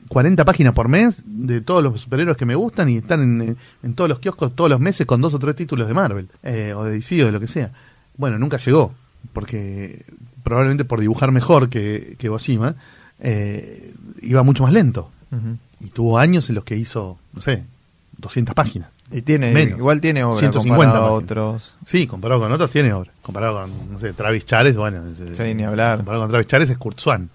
40 0.09 0.43
páginas 0.43 0.73
por 0.73 0.87
mes 0.89 1.21
de 1.25 1.61
todos 1.61 1.83
los 1.83 2.01
superhéroes 2.01 2.37
que 2.37 2.45
me 2.45 2.55
gustan 2.55 2.89
y 2.89 2.97
están 2.97 3.21
en, 3.41 3.57
en 3.83 3.93
todos 3.93 4.09
los 4.09 4.19
kioscos 4.19 4.55
todos 4.55 4.69
los 4.69 4.79
meses 4.79 5.05
con 5.05 5.21
dos 5.21 5.33
o 5.33 5.39
tres 5.39 5.55
títulos 5.55 5.87
de 5.87 5.93
Marvel, 5.93 6.27
eh, 6.43 6.73
o 6.75 6.83
de 6.83 6.91
DC 6.93 7.23
o 7.23 7.27
de 7.27 7.31
lo 7.31 7.39
que 7.39 7.47
sea. 7.47 7.71
Bueno, 8.17 8.39
nunca 8.39 8.57
llegó, 8.57 8.93
porque 9.33 10.05
probablemente 10.43 10.85
por 10.85 10.99
dibujar 10.99 11.31
mejor 11.31 11.69
que, 11.69 12.15
que 12.17 12.29
Bosima, 12.29 12.75
eh, 13.19 13.93
iba 14.21 14.43
mucho 14.43 14.63
más 14.63 14.73
lento. 14.73 15.11
Y 15.79 15.89
tuvo 15.89 16.17
años 16.17 16.47
en 16.49 16.55
los 16.55 16.63
que 16.63 16.77
hizo, 16.77 17.17
no 17.33 17.41
sé, 17.41 17.63
200 18.17 18.55
páginas. 18.55 18.89
Y 19.11 19.21
tiene, 19.21 19.51
Menos. 19.51 19.79
igual 19.79 20.01
tiene 20.01 20.23
obra 20.23 20.39
150 20.39 20.69
comparado 20.69 21.05
a 21.05 21.09
páginas. 21.09 21.23
otros. 21.23 21.75
Sí, 21.85 22.07
comparado 22.07 22.41
con 22.41 22.51
otros 22.51 22.71
tiene 22.71 22.91
obra. 22.93 23.11
Comparado 23.21 23.61
con, 23.61 23.91
no 23.93 23.99
sé, 23.99 24.13
Travis 24.13 24.45
Chares, 24.45 24.75
bueno. 24.75 25.01
Sí, 25.33 25.53
ni 25.53 25.63
hablar. 25.63 25.97
Comparado 25.97 26.23
con 26.23 26.31
Travis 26.31 26.47
Chares 26.47 26.69
es 26.69 26.77
Kurt 26.77 26.99
Swan, 26.99 27.29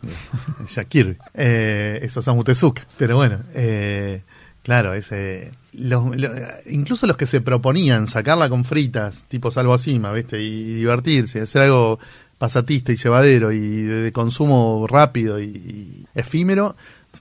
Kirby. 0.89 1.17
Eh, 1.35 2.01
es 2.03 2.17
Osamu 2.17 2.45
Tezuka. 2.45 2.87
Pero 2.97 3.17
bueno, 3.17 3.39
eh, 3.55 4.23
claro, 4.63 4.95
ese... 4.95 5.53
los- 5.73 6.17
lo- 6.17 6.31
incluso 6.71 7.07
los 7.07 7.17
que 7.17 7.27
se 7.27 7.41
proponían 7.41 8.07
sacarla 8.07 8.49
con 8.49 8.65
fritas, 8.65 9.25
tipo 9.29 9.51
Salvo 9.51 9.75
Asima, 9.75 10.13
¿viste? 10.13 10.41
Y, 10.43 10.75
divertirse, 10.75 11.41
hacer 11.41 11.63
algo 11.63 11.99
pasatista 12.39 12.91
y 12.93 12.97
llevadero 12.97 13.53
y 13.53 13.59
de, 13.61 14.03
de 14.03 14.13
consumo 14.13 14.87
rápido 14.89 15.41
y, 15.41 15.45
y 15.47 16.07
efímero, 16.15 16.75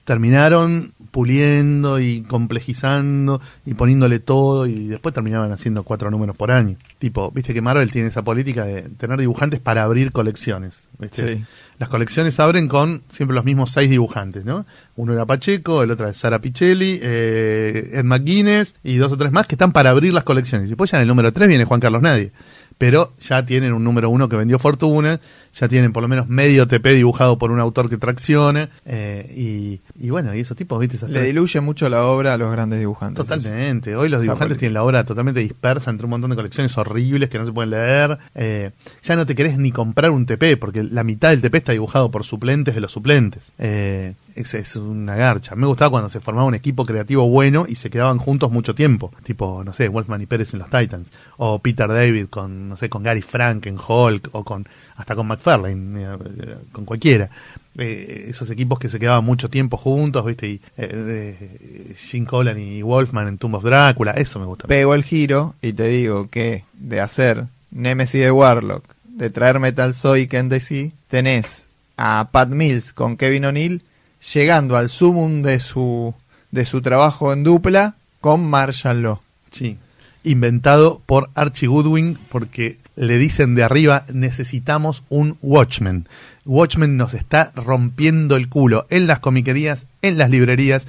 terminaron 0.04 0.92
puliendo 1.10 2.00
y 2.00 2.22
complejizando 2.22 3.40
y 3.66 3.74
poniéndole 3.74 4.18
todo 4.20 4.66
y 4.66 4.88
después 4.88 5.14
terminaban 5.14 5.52
haciendo 5.52 5.82
cuatro 5.82 6.10
números 6.10 6.36
por 6.36 6.50
año. 6.50 6.76
Tipo, 6.98 7.30
viste 7.30 7.52
que 7.54 7.60
Marvel 7.60 7.90
tiene 7.92 8.08
esa 8.08 8.22
política 8.24 8.64
de 8.64 8.82
tener 8.82 9.18
dibujantes 9.20 9.60
para 9.60 9.82
abrir 9.84 10.12
colecciones. 10.12 10.82
¿viste? 10.98 11.36
Sí. 11.36 11.44
Las 11.82 11.88
colecciones 11.88 12.38
abren 12.38 12.68
con 12.68 13.02
siempre 13.08 13.34
los 13.34 13.44
mismos 13.44 13.72
seis 13.72 13.90
dibujantes, 13.90 14.44
¿no? 14.44 14.66
Uno 14.94 15.14
era 15.14 15.26
Pacheco, 15.26 15.82
el 15.82 15.90
otro 15.90 16.06
es 16.06 16.16
Sara 16.16 16.40
Pichelli, 16.40 17.00
eh, 17.02 17.90
Ed 17.94 18.04
McGuinness 18.04 18.76
y 18.84 18.98
dos 18.98 19.10
o 19.10 19.16
tres 19.16 19.32
más 19.32 19.48
que 19.48 19.56
están 19.56 19.72
para 19.72 19.90
abrir 19.90 20.12
las 20.12 20.22
colecciones. 20.22 20.66
Y 20.66 20.68
después 20.68 20.92
ya 20.92 20.98
en 20.98 21.02
el 21.02 21.08
número 21.08 21.32
tres 21.32 21.48
viene 21.48 21.64
Juan 21.64 21.80
Carlos 21.80 22.00
Nadie. 22.00 22.30
Pero 22.82 23.12
ya 23.20 23.46
tienen 23.46 23.72
un 23.74 23.84
número 23.84 24.10
uno 24.10 24.28
que 24.28 24.34
vendió 24.34 24.58
fortuna, 24.58 25.20
ya 25.54 25.68
tienen 25.68 25.92
por 25.92 26.02
lo 26.02 26.08
menos 26.08 26.28
medio 26.28 26.66
TP 26.66 26.94
dibujado 26.94 27.38
por 27.38 27.52
un 27.52 27.60
autor 27.60 27.88
que 27.88 27.96
tracciona. 27.96 28.70
eh, 28.84 29.32
y, 29.36 29.80
y 30.04 30.10
bueno, 30.10 30.34
y 30.34 30.40
esos 30.40 30.56
tipos, 30.56 30.80
¿viste? 30.80 30.96
Esas 30.96 31.08
Le 31.10 31.20
tres- 31.20 31.26
diluye 31.28 31.60
mucho 31.60 31.88
la 31.88 32.04
obra 32.06 32.34
a 32.34 32.36
los 32.36 32.50
grandes 32.50 32.80
dibujantes. 32.80 33.22
Totalmente. 33.24 33.94
Hoy 33.94 34.08
los 34.08 34.22
dibujantes 34.22 34.58
tienen 34.58 34.74
la 34.74 34.82
obra 34.82 35.04
totalmente 35.04 35.38
dispersa 35.38 35.90
entre 35.92 36.06
un 36.06 36.10
montón 36.10 36.30
de 36.30 36.36
colecciones 36.36 36.76
horribles 36.76 37.30
que 37.30 37.38
no 37.38 37.46
se 37.46 37.52
pueden 37.52 37.70
leer. 37.70 38.18
Eh, 38.34 38.72
ya 39.02 39.14
no 39.14 39.26
te 39.26 39.36
querés 39.36 39.58
ni 39.58 39.70
comprar 39.70 40.10
un 40.10 40.26
TP 40.26 40.56
porque 40.58 40.82
la 40.82 41.04
mitad 41.04 41.30
del 41.30 41.40
TP 41.40 41.58
está 41.58 41.70
dibujado 41.70 42.10
por 42.10 42.24
suplentes 42.24 42.74
de 42.74 42.80
los 42.80 42.90
suplentes. 42.90 43.52
Eh, 43.58 44.14
es, 44.34 44.54
es 44.54 44.76
una 44.76 45.16
garcha. 45.16 45.54
Me 45.54 45.66
gustaba 45.66 45.90
cuando 45.90 46.08
se 46.08 46.20
formaba 46.20 46.46
un 46.46 46.54
equipo 46.54 46.84
creativo 46.84 47.28
bueno 47.28 47.66
y 47.68 47.76
se 47.76 47.90
quedaban 47.90 48.18
juntos 48.18 48.50
mucho 48.50 48.74
tiempo. 48.74 49.12
Tipo, 49.22 49.62
no 49.64 49.72
sé, 49.72 49.88
Wolfman 49.88 50.22
y 50.22 50.26
Pérez 50.26 50.52
en 50.54 50.60
los 50.60 50.70
Titans. 50.70 51.10
O 51.36 51.58
Peter 51.58 51.88
David 51.88 52.26
con, 52.28 52.68
no 52.68 52.76
sé, 52.76 52.88
con 52.88 53.02
Gary 53.02 53.22
Frank 53.22 53.66
en 53.66 53.76
Hulk. 53.76 54.30
O 54.32 54.44
con, 54.44 54.66
hasta 54.96 55.14
con 55.14 55.26
McFarlane, 55.26 56.02
eh, 56.02 56.56
con 56.72 56.84
cualquiera. 56.84 57.30
Eh, 57.78 58.26
esos 58.28 58.50
equipos 58.50 58.78
que 58.78 58.88
se 58.88 59.00
quedaban 59.00 59.24
mucho 59.24 59.48
tiempo 59.48 59.76
juntos, 59.76 60.24
¿viste? 60.26 60.48
Y, 60.48 60.60
eh, 60.76 61.94
Jim 61.96 62.26
Collan 62.26 62.58
y 62.58 62.82
Wolfman 62.82 63.28
en 63.28 63.38
Tomb 63.38 63.54
of 63.54 63.64
Drácula, 63.64 64.12
eso 64.12 64.38
me 64.38 64.46
gusta. 64.46 64.68
Pego 64.68 64.94
el 64.94 65.04
giro 65.04 65.54
y 65.62 65.72
te 65.72 65.88
digo 65.88 66.28
que 66.28 66.64
de 66.74 67.00
hacer 67.00 67.46
Nemesis 67.70 68.20
de 68.20 68.30
Warlock, 68.30 68.84
de 69.04 69.30
traer 69.30 69.58
Metal 69.58 69.94
Zoic 69.94 70.34
en 70.34 70.50
DC, 70.50 70.92
tenés 71.08 71.66
a 71.96 72.28
Pat 72.30 72.50
Mills 72.50 72.92
con 72.92 73.16
Kevin 73.16 73.46
O'Neill, 73.46 73.82
llegando 74.34 74.76
al 74.76 74.88
sumum 74.88 75.42
de 75.42 75.58
su, 75.60 76.14
de 76.50 76.64
su 76.64 76.80
trabajo 76.82 77.32
en 77.32 77.44
dupla 77.44 77.96
con 78.20 78.46
Marshall 78.48 79.02
Law. 79.02 79.20
Sí. 79.50 79.78
Inventado 80.24 81.02
por 81.04 81.30
Archie 81.34 81.66
Goodwin 81.68 82.18
porque 82.30 82.78
le 82.94 83.18
dicen 83.18 83.54
de 83.54 83.64
arriba 83.64 84.04
necesitamos 84.12 85.02
un 85.08 85.36
Watchmen. 85.42 86.06
Watchmen 86.44 86.96
nos 86.96 87.14
está 87.14 87.52
rompiendo 87.54 88.36
el 88.36 88.48
culo 88.48 88.86
en 88.90 89.06
las 89.06 89.20
comiquerías, 89.20 89.86
en 90.02 90.18
las 90.18 90.30
librerías 90.30 90.86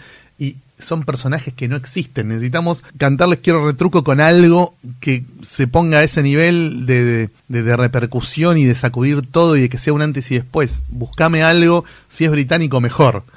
son 0.84 1.04
personajes 1.04 1.54
que 1.54 1.68
no 1.68 1.76
existen. 1.76 2.28
Necesitamos 2.28 2.84
cantarles 2.98 3.40
quiero 3.40 3.66
retruco 3.66 4.04
con 4.04 4.22
algo 4.22 4.76
que 5.00 5.26
se 5.42 5.68
ponga 5.68 6.00
a 6.00 6.04
ese 6.04 6.22
nivel 6.24 6.86
de, 6.86 7.30
de- 7.48 7.78
repercusión 7.78 8.58
y 8.58 8.66
de 8.66 8.76
sacudir 8.76 9.26
todo 9.26 9.56
y 9.58 9.62
de 9.62 9.70
que 9.70 9.78
sea 9.80 9.94
un 9.94 10.02
antes 10.02 10.30
y 10.32 10.36
después. 10.36 10.84
Buscame 10.90 11.44
algo, 11.44 11.86
si 12.10 12.26
es 12.26 12.32
británico 12.32 12.80
mejor. 12.82 13.24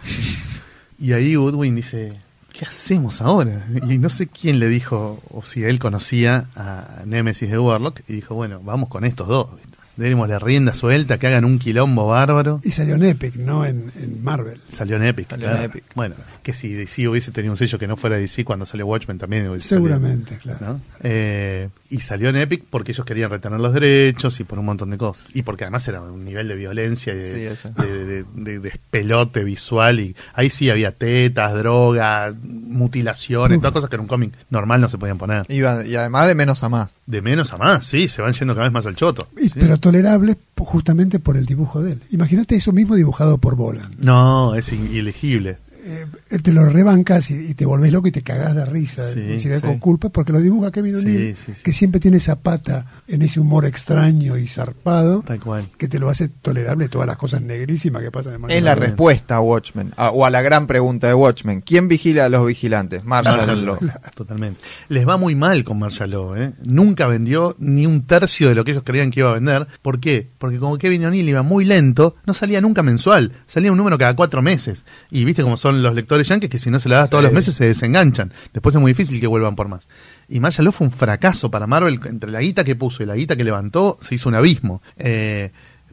Y 0.99 1.13
ahí 1.13 1.35
Goodwin 1.35 1.75
dice, 1.75 2.15
¿qué 2.55 2.65
hacemos 2.65 3.21
ahora? 3.21 3.67
Y 3.87 3.99
no 3.99 4.09
sé 4.09 4.29
quién 4.29 4.59
le 4.59 4.67
dijo, 4.69 5.23
o 5.31 5.43
si 5.43 5.63
él 5.63 5.79
conocía 5.79 6.47
a 6.57 7.03
Nemesis 7.05 7.51
de 7.51 7.59
Warlock, 7.59 8.01
y 8.09 8.15
dijo, 8.15 8.35
bueno, 8.35 8.61
vamos 8.65 8.89
con 8.89 9.05
estos 9.05 9.29
dos. 9.29 9.49
¿viste? 9.57 9.76
Démosle 9.97 10.39
rienda 10.39 10.75
suelta, 10.75 11.19
que 11.19 11.27
hagan 11.27 11.45
un 11.45 11.59
quilombo 11.59 12.09
bárbaro. 12.09 12.61
Y 12.63 12.71
salió 12.71 12.97
en 12.97 13.05
Epic, 13.05 13.37
no 13.37 13.65
en, 13.65 13.91
en 14.01 14.23
Marvel. 14.23 14.61
Salió 14.69 14.97
en 14.97 15.05
Epic. 15.05 15.29
Salió 15.31 15.47
en 15.47 15.53
claro. 15.53 15.67
Epic. 15.67 15.85
Bueno, 15.95 16.15
que 16.43 16.53
si 16.53 16.73
DC 16.75 17.09
hubiese 17.09 17.31
tenido 17.33 17.53
un 17.53 17.57
sello 17.57 17.79
que 17.79 17.87
no 17.89 17.97
fuera 17.97 18.17
DC 18.17 18.45
cuando 18.45 18.67
salió 18.67 18.87
Watchmen 18.87 19.19
también 19.19 19.49
hubiese 19.49 19.69
Seguramente, 19.69 20.37
salido, 20.37 20.59
claro. 20.59 20.75
¿no? 20.75 20.81
Eh, 21.03 21.69
y 21.91 21.99
salió 22.01 22.29
en 22.29 22.37
Epic 22.37 22.65
porque 22.69 22.93
ellos 22.93 23.05
querían 23.07 23.31
retener 23.31 23.59
los 23.61 23.73
derechos 23.73 24.39
y 24.41 24.45
por 24.45 24.59
un 24.59 24.67
montón 24.67 24.91
de 24.91 24.99
cosas. 24.99 25.35
Y 25.35 25.43
porque 25.43 25.65
además 25.65 25.87
era 25.89 26.01
un 26.03 26.25
nivel 26.25 26.49
de 26.49 26.55
violencia 26.57 27.15
y 27.15 27.17
de, 27.19 27.57
Sí, 27.57 27.69
de, 27.83 27.87
de- 28.05 28.05
de- 28.05 28.25
de 28.35 28.59
despelote 28.59 29.45
visual. 29.45 30.01
y 30.01 30.15
Ahí 30.35 30.51
sí 30.51 30.69
había 30.71 30.93
tetas, 30.93 31.55
droga, 31.55 32.35
mutilaciones, 32.43 33.59
todas 33.59 33.73
cosas 33.73 33.91
que 33.91 33.97
en 33.97 34.03
un 34.03 34.07
cómic 34.09 34.33
normal 34.51 34.81
no 34.81 34.89
se 34.89 34.99
podían 34.99 35.19
poner. 35.19 35.45
Y 35.49 35.63
además 35.65 36.27
de 36.29 36.35
menos 36.35 36.63
a 36.63 36.69
más. 36.69 36.95
De 37.07 37.23
menos 37.23 37.53
a 37.53 37.57
más, 37.59 37.87
sí, 37.87 38.09
se 38.09 38.23
van 38.23 38.33
yendo 38.35 38.55
cada 38.55 38.67
vez 38.67 38.73
más 38.73 38.87
al 38.87 38.95
choto. 38.97 39.29
Y- 39.41 39.47
Sí. 39.47 39.53
Pero 39.61 39.79
tolerable 39.91 40.37
po- 40.57 40.65
justamente 40.65 41.21
por 41.21 41.37
el 41.37 41.47
dibujo 41.47 41.81
de 41.81 41.93
él. 41.93 42.03
Imagínate 42.11 42.57
eso 42.57 42.73
mismo 42.73 42.97
dibujado 42.97 43.39
por 43.39 43.55
Boland. 43.55 44.01
No, 44.05 44.55
es 44.57 44.73
ilegible. 44.73 45.59
Eh, 45.85 46.07
te 46.43 46.53
lo 46.53 46.67
rebancas 46.67 47.31
y, 47.31 47.51
y 47.51 47.55
te 47.55 47.65
volvés 47.65 47.93
loco 47.93 48.09
y 48.09 48.13
te 48.13 48.23
cagás 48.23 48.55
de 48.55 48.65
risa, 48.65 49.07
Sí, 49.13 49.39
sí. 49.39 49.49
con 49.61 49.79
culpa, 49.79 50.09
porque 50.09 50.33
lo 50.33 50.41
dibuja 50.41 50.71
Kevin 50.73 50.93
Sí, 51.01 51.07
O'Neill, 51.07 51.37
sí, 51.37 51.53
sí. 51.55 51.63
que 51.63 51.73
siempre 51.73 52.01
tiene 52.01 52.17
esa 52.17 52.41
pata 52.41 52.87
en 53.07 53.23
ese 53.23 53.39
humor 53.41 53.65
extraño 53.65 54.37
y 54.37 54.49
zarpado, 54.49 55.23
Tal 55.23 55.39
cual. 55.41 55.69
que 55.79 55.87
te 55.89 55.99
lo 55.99 56.09
hace 56.11 56.29
tolerable 56.29 56.89
todas 56.89 57.07
las 57.07 57.17
cosas 57.17 57.43
negrísimas 57.43 58.03
que 58.03 58.11
pasan 58.11 58.35
en 58.45 58.51
Es 58.51 58.63
la 58.63 58.75
respuesta 58.75 59.37
a 59.37 59.41
Watchmen, 59.41 59.93
a- 59.97 60.11
o 60.11 60.25
a 60.25 60.31
la 60.31 60.43
gran 60.43 60.67
pregunta 60.67 61.07
de 61.07 61.15
Watchmen. 61.15 61.61
¿Quién 61.61 61.87
vigila 61.89 62.25
a 62.25 62.29
los 62.29 62.47
vigilantes? 62.47 63.05
Marshall 63.05 63.37
Marshall 63.39 63.65
Law. 63.65 63.79
Totalmente. 64.15 64.61
Les 64.89 65.07
va 65.07 65.17
muy 65.17 65.35
mal 65.35 65.63
con 65.65 65.79
Marshall 65.79 66.11
Law, 66.11 66.35
¿eh? 66.37 66.53
Nunca 66.65 67.07
vendió 67.07 67.55
ni 67.59 67.87
un 67.87 68.07
tercio 68.07 68.49
de 68.49 68.55
lo 68.55 68.65
que 68.65 68.73
ellos 68.73 68.83
creían 68.85 69.11
que 69.11 69.21
iba 69.21 69.31
a 69.31 69.35
vender. 69.35 69.67
¿Por 69.83 70.01
qué? 70.01 70.29
Porque 70.39 70.59
como 70.59 70.79
Kevin 70.79 71.05
O'Neill 71.07 71.29
iba 71.29 71.43
muy 71.43 71.65
lento, 71.65 72.17
no 72.27 72.35
salía 72.35 72.61
nunca 72.61 72.83
mensual. 72.83 73.33
Salía 73.47 73.71
un 73.71 73.79
número 73.79 73.97
cada 73.99 74.17
cuatro 74.17 74.43
meses. 74.43 74.85
Y 75.11 75.25
viste 75.25 75.43
cómo 75.43 75.57
son 75.57 75.83
los 75.83 75.95
lectores 75.95 76.16
yankees 76.25 76.51
que 76.51 76.59
si 76.59 76.71
no 76.71 76.81
se 76.81 76.89
la 76.89 76.99
das 76.99 77.11
todos 77.11 77.25
los 77.25 77.33
meses 77.33 77.55
se 77.55 77.67
desenganchan. 77.67 78.33
Después 78.53 78.75
es 78.75 78.81
muy 78.81 78.93
difícil 78.93 79.21
que 79.21 79.27
vuelvan 79.27 79.57
por 79.57 79.69
más. 79.69 79.87
Y 80.29 80.41
Marshall 80.41 80.73
fue 80.73 80.87
un 80.87 80.93
fracaso 80.93 81.51
para 81.51 81.67
Marvel. 81.67 82.01
Entre 82.05 82.31
la 82.31 82.41
guita 82.41 82.65
que 82.65 82.77
puso 82.77 83.03
y 83.03 83.07
la 83.07 83.15
guita 83.15 83.37
que 83.37 83.45
levantó, 83.45 83.99
se 84.01 84.15
hizo 84.15 84.29
un 84.29 84.35
abismo. 84.35 84.83
Eh, 84.99 85.51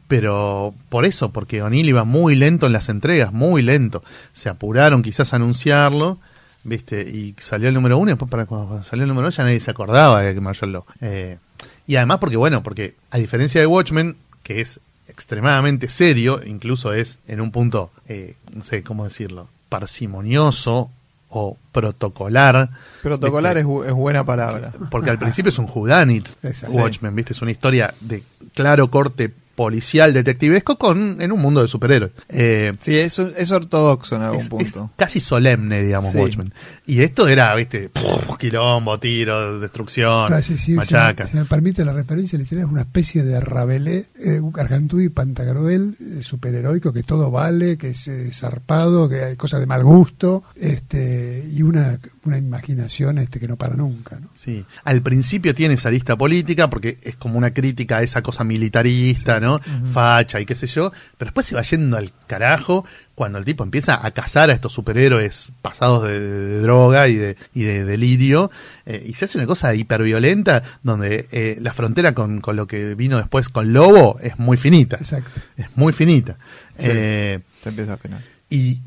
pero 0.08 0.74
por 0.88 1.04
eso, 1.04 1.30
porque 1.30 1.62
O'Neill 1.62 1.88
iba 1.88 2.04
muy 2.04 2.34
lento 2.34 2.66
en 2.66 2.72
las 2.72 2.88
entregas, 2.88 3.32
muy 3.32 3.62
lento. 3.62 4.02
Se 4.32 4.48
apuraron 4.48 5.02
quizás 5.02 5.32
a 5.32 5.36
anunciarlo, 5.36 6.18
¿viste? 6.62 7.02
Y 7.02 7.34
salió 7.38 7.68
el 7.68 7.74
número 7.74 7.98
uno, 7.98 8.10
y 8.10 8.12
después 8.12 8.30
para 8.30 8.46
cuando 8.46 8.84
salió 8.84 9.04
el 9.04 9.08
número 9.08 9.28
dos 9.28 9.36
ya 9.36 9.44
nadie 9.44 9.60
se 9.60 9.70
acordaba 9.70 10.22
de 10.22 10.38
Marshall 10.40 10.72
Law. 10.72 10.84
Eh, 11.00 11.38
y 11.86 11.96
además 11.96 12.18
porque, 12.18 12.36
bueno, 12.36 12.62
porque 12.62 12.94
a 13.10 13.18
diferencia 13.18 13.60
de 13.60 13.66
Watchmen, 13.66 14.16
que 14.42 14.60
es 14.60 14.80
extremadamente 15.08 15.88
serio, 15.88 16.40
incluso 16.44 16.92
es 16.92 17.18
en 17.26 17.40
un 17.40 17.50
punto, 17.50 17.90
eh, 18.08 18.36
no 18.54 18.62
sé 18.62 18.82
cómo 18.82 19.04
decirlo, 19.04 19.48
parsimonioso 19.78 20.90
o 21.30 21.56
protocolar. 21.72 22.68
Protocolar 23.02 23.58
es, 23.58 23.64
bu- 23.64 23.84
es 23.84 23.92
buena 23.92 24.24
palabra. 24.24 24.72
Porque 24.90 25.10
al 25.10 25.18
principio 25.18 25.48
es 25.50 25.58
un 25.58 25.68
whodunit. 25.72 26.28
Watchmen, 26.82 27.14
¿viste? 27.14 27.32
Es 27.32 27.42
una 27.42 27.50
historia 27.50 27.92
de 28.00 28.22
claro 28.54 28.88
corte 28.88 29.32
policial 29.54 30.12
detectivesco 30.12 30.76
con 30.78 31.20
en 31.20 31.32
un 31.32 31.40
mundo 31.40 31.62
de 31.62 31.68
superhéroes. 31.68 32.12
Eh, 32.28 32.72
Sí, 32.80 32.96
es, 32.96 33.18
es 33.18 33.50
ortodoxo 33.50 34.16
en 34.16 34.22
algún 34.22 34.38
es, 34.38 34.44
es 34.44 34.50
punto. 34.50 34.90
casi 34.96 35.20
solemne, 35.20 35.82
digamos, 35.82 36.12
Sí. 36.12 36.18
Watchmen. 36.18 36.52
Y 36.86 37.00
esto 37.00 37.28
era, 37.28 37.54
¿viste? 37.54 37.88
Puf, 37.88 38.36
quilombo, 38.38 38.98
tiro, 38.98 39.58
destrucción, 39.60 40.26
Claro, 40.28 40.42
sí, 40.42 40.56
sí, 40.56 40.64
si, 40.66 40.72
machaca. 40.74 41.24
me, 41.24 41.30
si 41.30 41.36
me 41.36 41.44
permite 41.44 41.84
la 41.84 41.92
referencia 41.92 42.38
literaria, 42.38 42.66
es 42.66 42.70
una 42.72 42.82
especie 42.82 43.22
de 43.24 43.40
Rabelais, 43.40 44.06
eh, 44.18 44.40
Gargantúa 44.52 45.02
y 45.02 45.08
Pantagruel, 45.08 45.96
eh, 46.00 46.22
superheroico, 46.22 46.92
que 46.92 47.02
todo 47.02 47.30
vale, 47.30 47.76
que 47.78 47.90
es 47.90 48.06
eh, 48.08 48.30
zarpado, 48.32 49.08
que 49.08 49.22
hay 49.24 49.36
cosas 49.36 49.60
de 49.60 49.66
mal 49.66 49.82
gusto, 49.84 50.42
este 50.56 51.44
y 51.52 51.62
una, 51.62 51.98
una 52.24 52.38
imaginación 52.38 53.18
este 53.18 53.40
que 53.40 53.48
no 53.48 53.56
para 53.56 53.74
nunca. 53.76 54.18
¿no? 54.20 54.28
Sí. 54.34 54.64
Al 54.84 55.00
principio 55.02 55.54
tiene 55.54 55.74
esa 55.74 55.90
lista 55.90 56.16
política 56.16 56.68
porque 56.68 56.98
es 57.02 57.16
como 57.16 57.38
una 57.38 57.52
crítica 57.52 57.98
a 57.98 58.02
esa 58.02 58.22
cosa 58.22 58.44
militarista, 58.44 59.40
¿no? 59.44 59.60
Facha 59.92 60.40
y 60.40 60.46
qué 60.46 60.54
sé 60.54 60.66
yo, 60.66 60.90
pero 61.16 61.28
después 61.28 61.46
se 61.46 61.54
va 61.54 61.62
yendo 61.62 61.96
al 61.96 62.10
carajo 62.26 62.84
cuando 63.14 63.38
el 63.38 63.44
tipo 63.44 63.62
empieza 63.62 64.04
a 64.04 64.10
cazar 64.10 64.50
a 64.50 64.54
estos 64.54 64.72
superhéroes 64.72 65.50
pasados 65.62 66.02
de, 66.02 66.18
de- 66.18 66.48
de 66.48 66.60
droga 66.60 67.06
y 67.06 67.14
de, 67.14 67.36
y 67.54 67.62
de 67.62 67.84
delirio 67.84 68.50
eh, 68.86 69.04
y 69.06 69.14
se 69.14 69.26
hace 69.26 69.38
una 69.38 69.46
cosa 69.46 69.72
hiperviolenta 69.74 70.62
donde 70.82 71.28
eh, 71.30 71.56
la 71.60 71.72
frontera 71.72 72.12
con, 72.12 72.40
con 72.40 72.56
lo 72.56 72.66
que 72.66 72.96
vino 72.96 73.16
después 73.18 73.48
con 73.48 73.72
Lobo 73.72 74.18
es 74.20 74.36
muy 74.38 74.56
finita. 74.56 74.96
Exacto. 74.96 75.40
Es 75.56 75.66
muy 75.76 75.92
finita. 75.92 76.32
Sí. 76.78 76.86
Eh, 76.90 77.38
Se 77.62 77.68
empieza 77.68 77.92
a 77.92 77.94
afinar. 77.94 78.20
y 78.50 78.80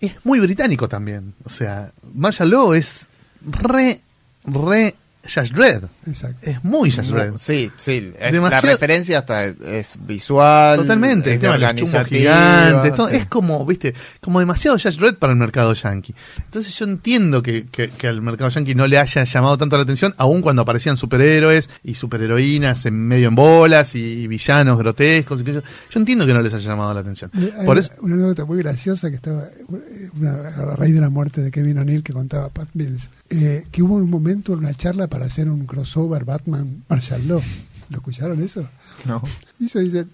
es 0.00 0.16
muy 0.24 0.40
británico 0.40 0.88
también. 0.88 1.34
O 1.44 1.48
sea, 1.50 1.90
Marshall 2.14 2.50
Law 2.50 2.72
es 2.74 3.08
re, 3.46 4.00
re 4.46 4.94
Judge 5.32 5.52
Dredd. 5.52 5.84
Exacto. 6.06 6.38
Es 6.42 6.62
muy 6.64 6.90
Judge 6.90 7.08
Dredd. 7.10 7.34
Sí, 7.38 7.70
sí. 7.76 8.12
es- 8.18 8.32
Demasiado- 8.32 8.66
La 8.66 8.72
referencia 8.72 9.18
hasta 9.20 9.44
es, 9.44 9.56
es 9.60 9.98
visual. 10.06 10.78
Totalmente, 10.80 11.30
el 11.30 11.34
es 11.36 11.40
tema 11.40 11.58
de 11.58 12.04
gigantes, 12.04 12.94
todo, 12.94 13.08
sí. 13.08 13.16
es 13.16 13.26
como, 13.26 13.64
viste, 13.66 13.94
como 14.20 14.40
demasiado 14.40 14.76
Judge 14.78 14.96
Dredd 14.98 15.14
para 15.16 15.32
el 15.32 15.38
mercado 15.38 15.72
yankee. 15.74 16.14
Entonces 16.44 16.74
yo 16.78 16.84
entiendo 16.84 17.42
que, 17.42 17.66
que, 17.70 17.90
que 17.90 18.06
al 18.08 18.22
mercado 18.22 18.50
yankee 18.50 18.74
no 18.74 18.86
le 18.86 18.98
haya 18.98 19.24
llamado 19.24 19.58
tanto 19.58 19.76
la 19.76 19.82
atención, 19.82 20.14
aun 20.18 20.42
cuando 20.42 20.62
aparecían 20.62 20.96
superhéroes 20.96 21.70
y 21.82 21.94
superheroínas 21.94 22.86
en 22.86 22.94
medio 22.94 23.28
en 23.28 23.34
bolas 23.34 23.94
y, 23.94 24.26
villanos 24.26 24.78
grotescos. 24.78 25.40
y 25.40 25.44
que 25.44 25.52
yo, 25.54 25.60
yo 25.90 26.00
entiendo 26.00 26.26
que 26.26 26.34
no 26.34 26.42
les 26.42 26.52
haya 26.54 26.68
llamado 26.70 26.94
la 26.94 27.00
atención. 27.00 27.30
Hay 27.34 27.64
Por 27.64 27.76
una, 27.76 27.80
eso, 27.80 27.92
una 28.00 28.14
anécdota 28.14 28.44
muy 28.44 28.58
graciosa 28.58 29.10
que 29.10 29.16
estaba 29.16 29.42
eh, 29.44 30.08
una- 30.18 30.32
a 30.72 30.76
raíz 30.76 30.94
de 30.94 31.00
la 31.00 31.10
muerte 31.10 31.40
de 31.40 31.50
Kevin 31.50 31.78
O'Neill 31.78 32.02
que 32.02 32.12
contaba 32.12 32.48
Pat 32.48 32.68
Mills, 32.74 33.10
eh, 33.30 33.64
que 33.70 33.82
hubo 33.82 33.94
un 33.96 34.10
momento, 34.10 34.52
una 34.52 34.74
charla 34.74 35.06
para 35.14 35.26
hacer 35.26 35.48
un 35.48 35.64
crossover 35.64 36.24
Batman 36.24 36.82
Marshall 36.88 37.28
Law. 37.28 37.40
¿Lo 37.88 37.96
escucharon 37.98 38.42
eso? 38.42 38.68
No. 39.04 39.22
Y 39.60 39.66
eso 39.66 39.78
dice, 39.78 40.06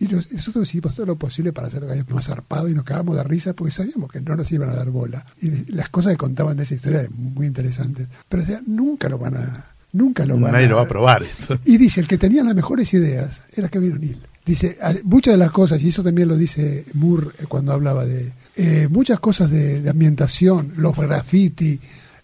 y 0.00 0.08
los- 0.08 0.32
nosotros 0.32 0.68
hicimos 0.68 0.96
todo 0.96 1.06
lo 1.06 1.14
posible 1.16 1.52
para 1.52 1.68
hacer 1.68 1.84
algo 1.84 2.14
más 2.14 2.26
zarpado 2.26 2.68
y 2.68 2.74
nos 2.74 2.82
cagamos 2.82 3.14
de 3.16 3.22
risa 3.22 3.52
porque 3.52 3.70
sabíamos 3.70 4.10
que 4.10 4.20
no 4.20 4.34
nos 4.34 4.50
iban 4.50 4.68
a 4.70 4.74
dar 4.74 4.90
bola. 4.90 5.24
Y 5.40 5.70
las 5.72 5.90
cosas 5.90 6.12
que 6.12 6.16
contaban 6.18 6.56
de 6.56 6.64
esa 6.64 6.74
historia 6.74 7.00
eran 7.00 7.12
muy 7.16 7.46
interesantes. 7.46 8.08
Pero 8.28 8.42
o 8.42 8.46
sea, 8.46 8.60
nunca 8.66 9.08
lo 9.08 9.18
van 9.18 9.36
a... 9.36 9.64
Nunca 9.92 10.26
lo 10.26 10.38
van 10.38 10.52
nadie 10.52 10.66
a, 10.66 10.70
lo 10.70 10.76
va 10.76 10.82
a 10.82 10.88
probar. 10.88 11.22
y 11.64 11.78
dice, 11.78 12.00
el 12.00 12.08
que 12.08 12.18
tenía 12.18 12.42
las 12.44 12.54
mejores 12.54 12.92
ideas 12.94 13.40
era 13.54 13.68
Kevin 13.68 13.92
O'Neill. 13.92 14.18
Dice, 14.44 14.76
a- 14.82 14.92
muchas 15.04 15.34
de 15.34 15.38
las 15.38 15.50
cosas, 15.50 15.80
y 15.82 15.88
eso 15.88 16.02
también 16.02 16.26
lo 16.28 16.36
dice 16.36 16.84
Moore 16.94 17.28
eh, 17.38 17.44
cuando 17.48 17.72
hablaba 17.72 18.04
de 18.04 18.32
eh, 18.56 18.88
muchas 18.90 19.20
cosas 19.20 19.50
de, 19.50 19.80
de 19.82 19.88
ambientación, 19.90 20.72
los 20.76 20.96
graffiti, 20.96 21.78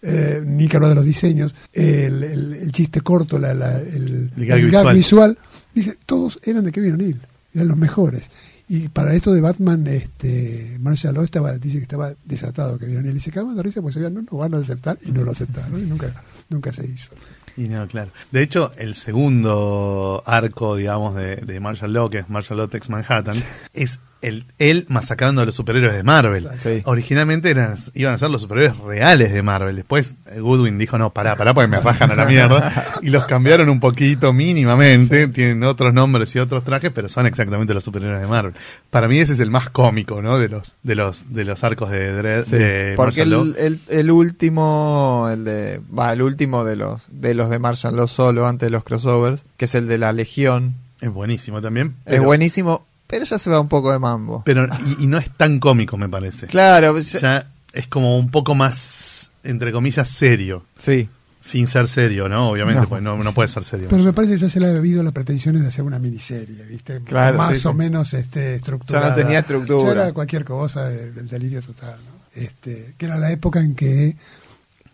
eh, 0.05 0.43
ni 0.45 0.67
que 0.67 0.77
hablar 0.77 0.89
de 0.89 0.95
los 0.95 1.05
diseños, 1.05 1.55
el, 1.73 2.23
el- 2.23 2.53
el 2.53 2.71
chiste 2.71 3.01
corto, 3.01 3.37
la, 3.39 3.53
la- 3.53 3.79
el, 3.79 4.31
El 4.37 4.45
gag 4.45 4.61
visual. 4.63 4.95
visual, 4.95 5.37
dice, 5.73 5.97
todos 6.05 6.39
eran 6.43 6.63
de 6.63 6.71
Kevin 6.71 6.93
O'Neill, 6.93 7.21
eran 7.53 7.67
los 7.69 7.77
mejores. 7.77 8.29
Y 8.67 8.87
para 8.89 9.13
esto 9.13 9.31
de 9.31 9.41
Batman, 9.41 9.85
este, 9.87 10.77
Marshall 10.79 11.13
Law 11.13 11.23
estaba, 11.23 11.55
dice 11.57 11.77
que 11.77 11.83
estaba 11.83 12.13
desatado 12.25 12.79
Kevin 12.79 12.97
O'Neill. 12.97 13.17
Y 13.17 13.19
se 13.19 13.31
cagaban 13.31 13.55
de 13.55 13.61
risa 13.63 13.81
porque 13.81 13.93
sabían, 13.93 14.13
no, 14.15 14.21
no 14.31 14.37
van 14.39 14.53
a 14.55 14.57
aceptar, 14.57 14.97
y 15.05 15.11
no 15.11 15.23
lo 15.23 15.31
aceptaron, 15.31 15.79
y 15.79 15.85
nunca, 15.85 16.11
nunca 16.49 16.71
se 16.73 16.85
hizo. 16.87 17.11
Y 17.57 17.67
no, 17.69 17.87
claro. 17.87 18.11
De 18.31 18.41
hecho, 18.41 18.71
el 18.77 18.95
segundo 18.95 20.23
arco, 20.25 20.75
digamos, 20.75 21.15
de, 21.15 21.37
de 21.37 21.59
Marshall 21.59 21.93
Law, 21.93 22.09
que 22.09 22.19
es 22.19 22.29
Marshall 22.29 22.57
Law 22.57 22.67
Tex 22.67 22.89
Manhattan, 22.89 23.37
es 23.73 23.99
el, 24.27 24.45
él 24.59 24.85
masacrando 24.89 25.41
a 25.41 25.45
los 25.45 25.55
superhéroes 25.55 25.95
de 25.95 26.03
Marvel. 26.03 26.47
Sí. 26.57 26.81
Originalmente 26.85 27.49
eran, 27.49 27.75
iban 27.93 28.13
a 28.13 28.17
ser 28.17 28.29
los 28.29 28.41
superhéroes 28.41 28.77
reales 28.79 29.31
de 29.33 29.41
Marvel. 29.43 29.75
Después 29.75 30.15
eh, 30.31 30.39
Goodwin 30.39 30.77
dijo, 30.77 30.97
no, 30.97 31.11
pará, 31.11 31.35
pará, 31.35 31.53
porque 31.53 31.67
me 31.67 31.79
rajan 31.79 32.11
a 32.11 32.15
la 32.15 32.25
mierda. 32.25 32.73
y 33.01 33.09
los 33.09 33.25
cambiaron 33.25 33.69
un 33.69 33.79
poquito, 33.79 34.33
mínimamente. 34.33 35.27
Tienen 35.27 35.63
otros 35.63 35.93
nombres 35.93 36.35
y 36.35 36.39
otros 36.39 36.63
trajes, 36.63 36.91
pero 36.93 37.09
son 37.09 37.25
exactamente 37.25 37.73
los 37.73 37.83
superhéroes 37.83 38.21
de 38.21 38.27
Marvel. 38.27 38.53
Para 38.89 39.07
mí 39.07 39.17
ese 39.19 39.33
es 39.33 39.39
el 39.39 39.51
más 39.51 39.69
cómico, 39.69 40.21
¿no? 40.21 40.39
De 40.39 40.49
los, 40.49 40.75
de 40.83 40.95
los, 40.95 41.33
de 41.33 41.43
los 41.45 41.63
arcos 41.63 41.91
de. 41.91 42.43
Sí, 42.45 42.57
de 42.57 42.93
porque 42.95 43.25
Marshall 43.25 43.55
el, 43.57 43.65
el, 43.65 43.99
el 43.99 44.11
último, 44.11 45.29
el 45.31 45.43
de, 45.45 45.81
va, 45.97 46.13
el 46.13 46.21
último 46.21 46.63
de 46.65 46.75
los 46.75 47.01
de 47.09 47.33
los 47.33 47.49
de 47.49 47.59
Martian 47.59 47.95
Law 47.95 48.07
solo 48.07 48.47
antes 48.47 48.67
de 48.67 48.71
los 48.71 48.83
crossovers, 48.83 49.43
que 49.57 49.65
es 49.65 49.75
el 49.75 49.87
de 49.87 49.97
la 49.97 50.13
Legión, 50.13 50.75
Es 51.01 51.09
buenísimo 51.11 51.61
también. 51.61 51.95
es 52.05 52.21
buenísimo, 52.21 52.85
pero 53.07 53.25
ya 53.25 53.37
se 53.39 53.49
va 53.49 53.59
un 53.59 53.67
poco 53.69 53.91
de 53.91 53.99
mambo. 53.99 54.41
Pero, 54.45 54.67
y, 54.99 55.03
y 55.03 55.07
no 55.07 55.17
es 55.17 55.29
tan 55.31 55.59
cómico, 55.59 55.97
me 55.97 56.09
parece. 56.09 56.47
claro, 56.47 56.99
Ya 56.99 57.45
es 57.73 57.87
como 57.87 58.17
un 58.17 58.31
poco 58.31 58.55
más, 58.55 59.31
entre 59.43 59.71
comillas, 59.71 60.09
serio. 60.09 60.63
sí, 60.77 61.09
Sin 61.41 61.67
ser 61.67 61.87
serio, 61.87 62.27
¿no? 62.27 62.49
Obviamente, 62.49 62.81
No. 62.81 62.89
pues 62.89 63.03
no, 63.03 63.15
no 63.23 63.33
puede 63.33 63.47
ser 63.49 63.63
serio. 63.63 63.87
Pero 63.89 64.03
me 64.03 64.13
parece 64.13 64.33
que 64.33 64.39
ya 64.39 64.49
se 64.49 64.59
le 64.59 64.67
ha 64.67 64.71
habido 64.71 65.03
las 65.03 65.13
pretensiones 65.13 65.61
de 65.61 65.67
hacer 65.67 65.83
una 65.85 65.99
miniserie, 65.99 66.63
¿viste? 66.65 67.01
Claro, 67.01 67.37
Más 67.37 67.57
sí, 67.59 67.67
o 67.67 67.71
sí. 67.71 67.77
menos 67.77 68.13
este, 68.15 68.55
estructurada. 68.55 69.09
Ya 69.09 69.09
no 69.11 69.15
tenía 69.15 69.39
estructura. 69.39 69.93
Ya 69.95 70.01
era 70.05 70.13
cualquier 70.13 70.43
cosa 70.43 70.85
del, 70.89 71.13
del 71.13 71.27
delirio 71.27 71.61
total, 71.61 71.97
¿no? 72.03 72.15
Este, 72.41 72.95
que 72.97 73.05
era 73.05 73.17
la 73.17 73.31
época 73.31 73.59
en 73.59 73.75
que 73.75 74.15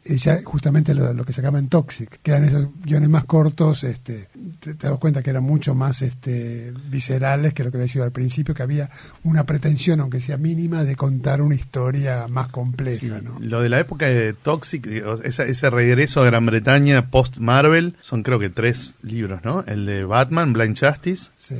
eh, 0.04 0.18
ya 0.18 0.40
justamente 0.44 0.94
lo, 0.94 1.14
lo 1.14 1.24
que 1.24 1.32
sacaba 1.34 1.60
en 1.60 1.68
Toxic, 1.70 2.20
que 2.24 2.32
eran 2.32 2.44
esos 2.46 2.68
guiones 2.84 3.08
más 3.10 3.26
cortos, 3.26 3.84
este, 3.84 4.30
te, 4.60 4.74
te 4.76 4.88
das 4.88 4.98
cuenta 4.98 5.22
que 5.22 5.30
eran 5.30 5.44
mucho 5.44 5.76
más 5.76 6.02
este, 6.02 6.74
viscerales 6.90 7.54
que 7.54 7.64
lo 7.64 7.72
que 7.72 7.78
había 7.78 7.88
sido 7.88 8.04
al 8.06 8.12
principio, 8.12 8.56
que 8.56 8.64
había 8.64 8.90
una 9.24 9.44
pretensión, 9.46 10.00
aunque 10.00 10.20
sea 10.20 10.38
mínima, 10.38 10.84
de 10.84 10.96
contar 10.96 11.42
una 11.42 11.56
historia 11.56 12.28
más 12.28 12.48
compleja, 12.50 13.22
¿no? 13.24 13.38
Lo 13.40 13.62
de 13.62 13.70
la 13.70 13.80
época 13.80 14.08
de 14.08 14.34
Toxic, 14.34 14.88
esa- 15.24 15.46
ese 15.46 15.70
regreso 15.70 16.22
a 16.22 16.26
Gran 16.26 16.46
Bretaña 16.46 17.10
post-Marvel, 17.12 17.96
son 18.02 18.24
creo 18.24 18.40
que 18.40 18.50
tres 18.50 18.96
libros, 19.04 19.42
¿no? 19.44 19.64
El 19.68 19.86
de 19.86 20.04
Batman, 20.04 20.54
Blind 20.54 20.78
Justice, 20.80 21.30
Sí. 21.38 21.56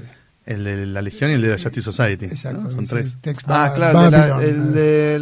el 0.46 0.64
de 0.64 0.86
la 0.88 1.02
Legión 1.04 1.30
y 1.30 1.34
el 1.34 1.42
de 1.44 1.50
la 1.50 1.58
Justice 1.58 1.82
Society. 1.84 2.26
¿no? 2.26 2.32
Exacto. 2.32 2.72
Son 2.72 2.86
tres. 2.88 3.16
Ah, 3.46 3.72
claro, 3.76 4.02
el 4.02 4.12
de, 4.12 4.18
la, 4.18 4.42
eh, 4.42 5.16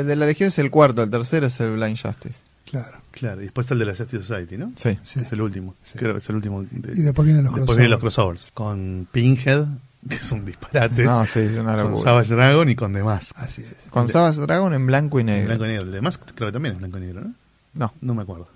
el 0.00 0.06
de 0.06 0.16
la 0.16 0.26
Legión 0.26 0.48
es 0.48 0.58
el 0.58 0.70
cuarto, 0.70 1.02
el 1.02 1.10
tercero 1.10 1.46
es 1.46 1.58
el 1.60 1.72
Blind 1.72 1.98
Justice. 1.98 2.40
Claro. 2.70 2.98
Claro, 3.12 3.40
y 3.40 3.44
después 3.44 3.70
el 3.70 3.78
de 3.78 3.84
la 3.86 3.94
Justice 3.94 4.22
Society, 4.24 4.58
¿no? 4.58 4.72
Sí. 4.76 4.98
Sí. 5.02 5.20
Es 5.20 5.32
el 5.32 5.40
último. 5.40 5.74
Sí. 5.82 5.98
Creo 5.98 6.12
que 6.12 6.18
es 6.18 6.28
el 6.28 6.36
último. 6.36 6.62
de- 6.62 6.92
Y 6.92 7.02
después 7.02 7.24
vienen 7.24 7.44
los 7.44 7.54
después 7.54 7.76
vienen 7.78 7.92
los 7.92 8.00
crossovers. 8.00 8.50
Con 8.52 9.06
Pinhead, 9.10 9.64
que 10.08 10.16
es 10.16 10.32
un 10.32 10.44
disparate. 10.44 11.04
No, 11.04 11.24
sí, 11.24 11.40
es 11.40 11.58
una 11.58 11.80
con. 11.82 11.98
Savage 11.98 12.34
Dragon 12.34 12.68
y 12.68 12.74
con 12.76 12.92
demás. 12.92 13.32
Así 13.36 13.62
es. 13.62 13.74
Con 13.90 14.08
Savage 14.08 14.40
Dragon 14.40 14.74
en 14.74 14.86
blanco 14.86 15.18
y 15.18 15.22
En 15.22 15.26
negro. 15.26 15.46
blanco 15.48 15.64
y 15.64 15.68
negro. 15.68 15.82
El 15.84 15.92
demás 15.92 16.18
creo 16.18 16.48
que 16.48 16.52
también 16.52 16.74
es 16.74 16.78
blanco 16.80 16.98
y 16.98 17.00
negro, 17.02 17.20
¿no? 17.22 17.34
No, 17.74 17.92
No 18.02 18.14
me 18.14 18.22
acuerdo. 18.22 18.48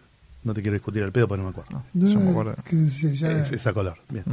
No 0.42 0.54
te 0.54 0.62
quiero 0.62 0.74
discutir 0.74 1.02
el 1.02 1.12
pedo, 1.12 1.28
pero 1.28 1.38
no 1.38 1.44
me 1.44 1.50
acuerdo. 1.50 1.82
no, 1.94 2.06
yo 2.08 2.18
me 2.20 2.30
acuerdo. 2.30 2.54
que 2.64 2.88
sí, 2.88 3.14
ya- 3.14 3.30
Es, 3.42 3.52
es 3.52 3.66
a 3.66 3.72
color. 3.72 3.96
Bien. 4.08 4.24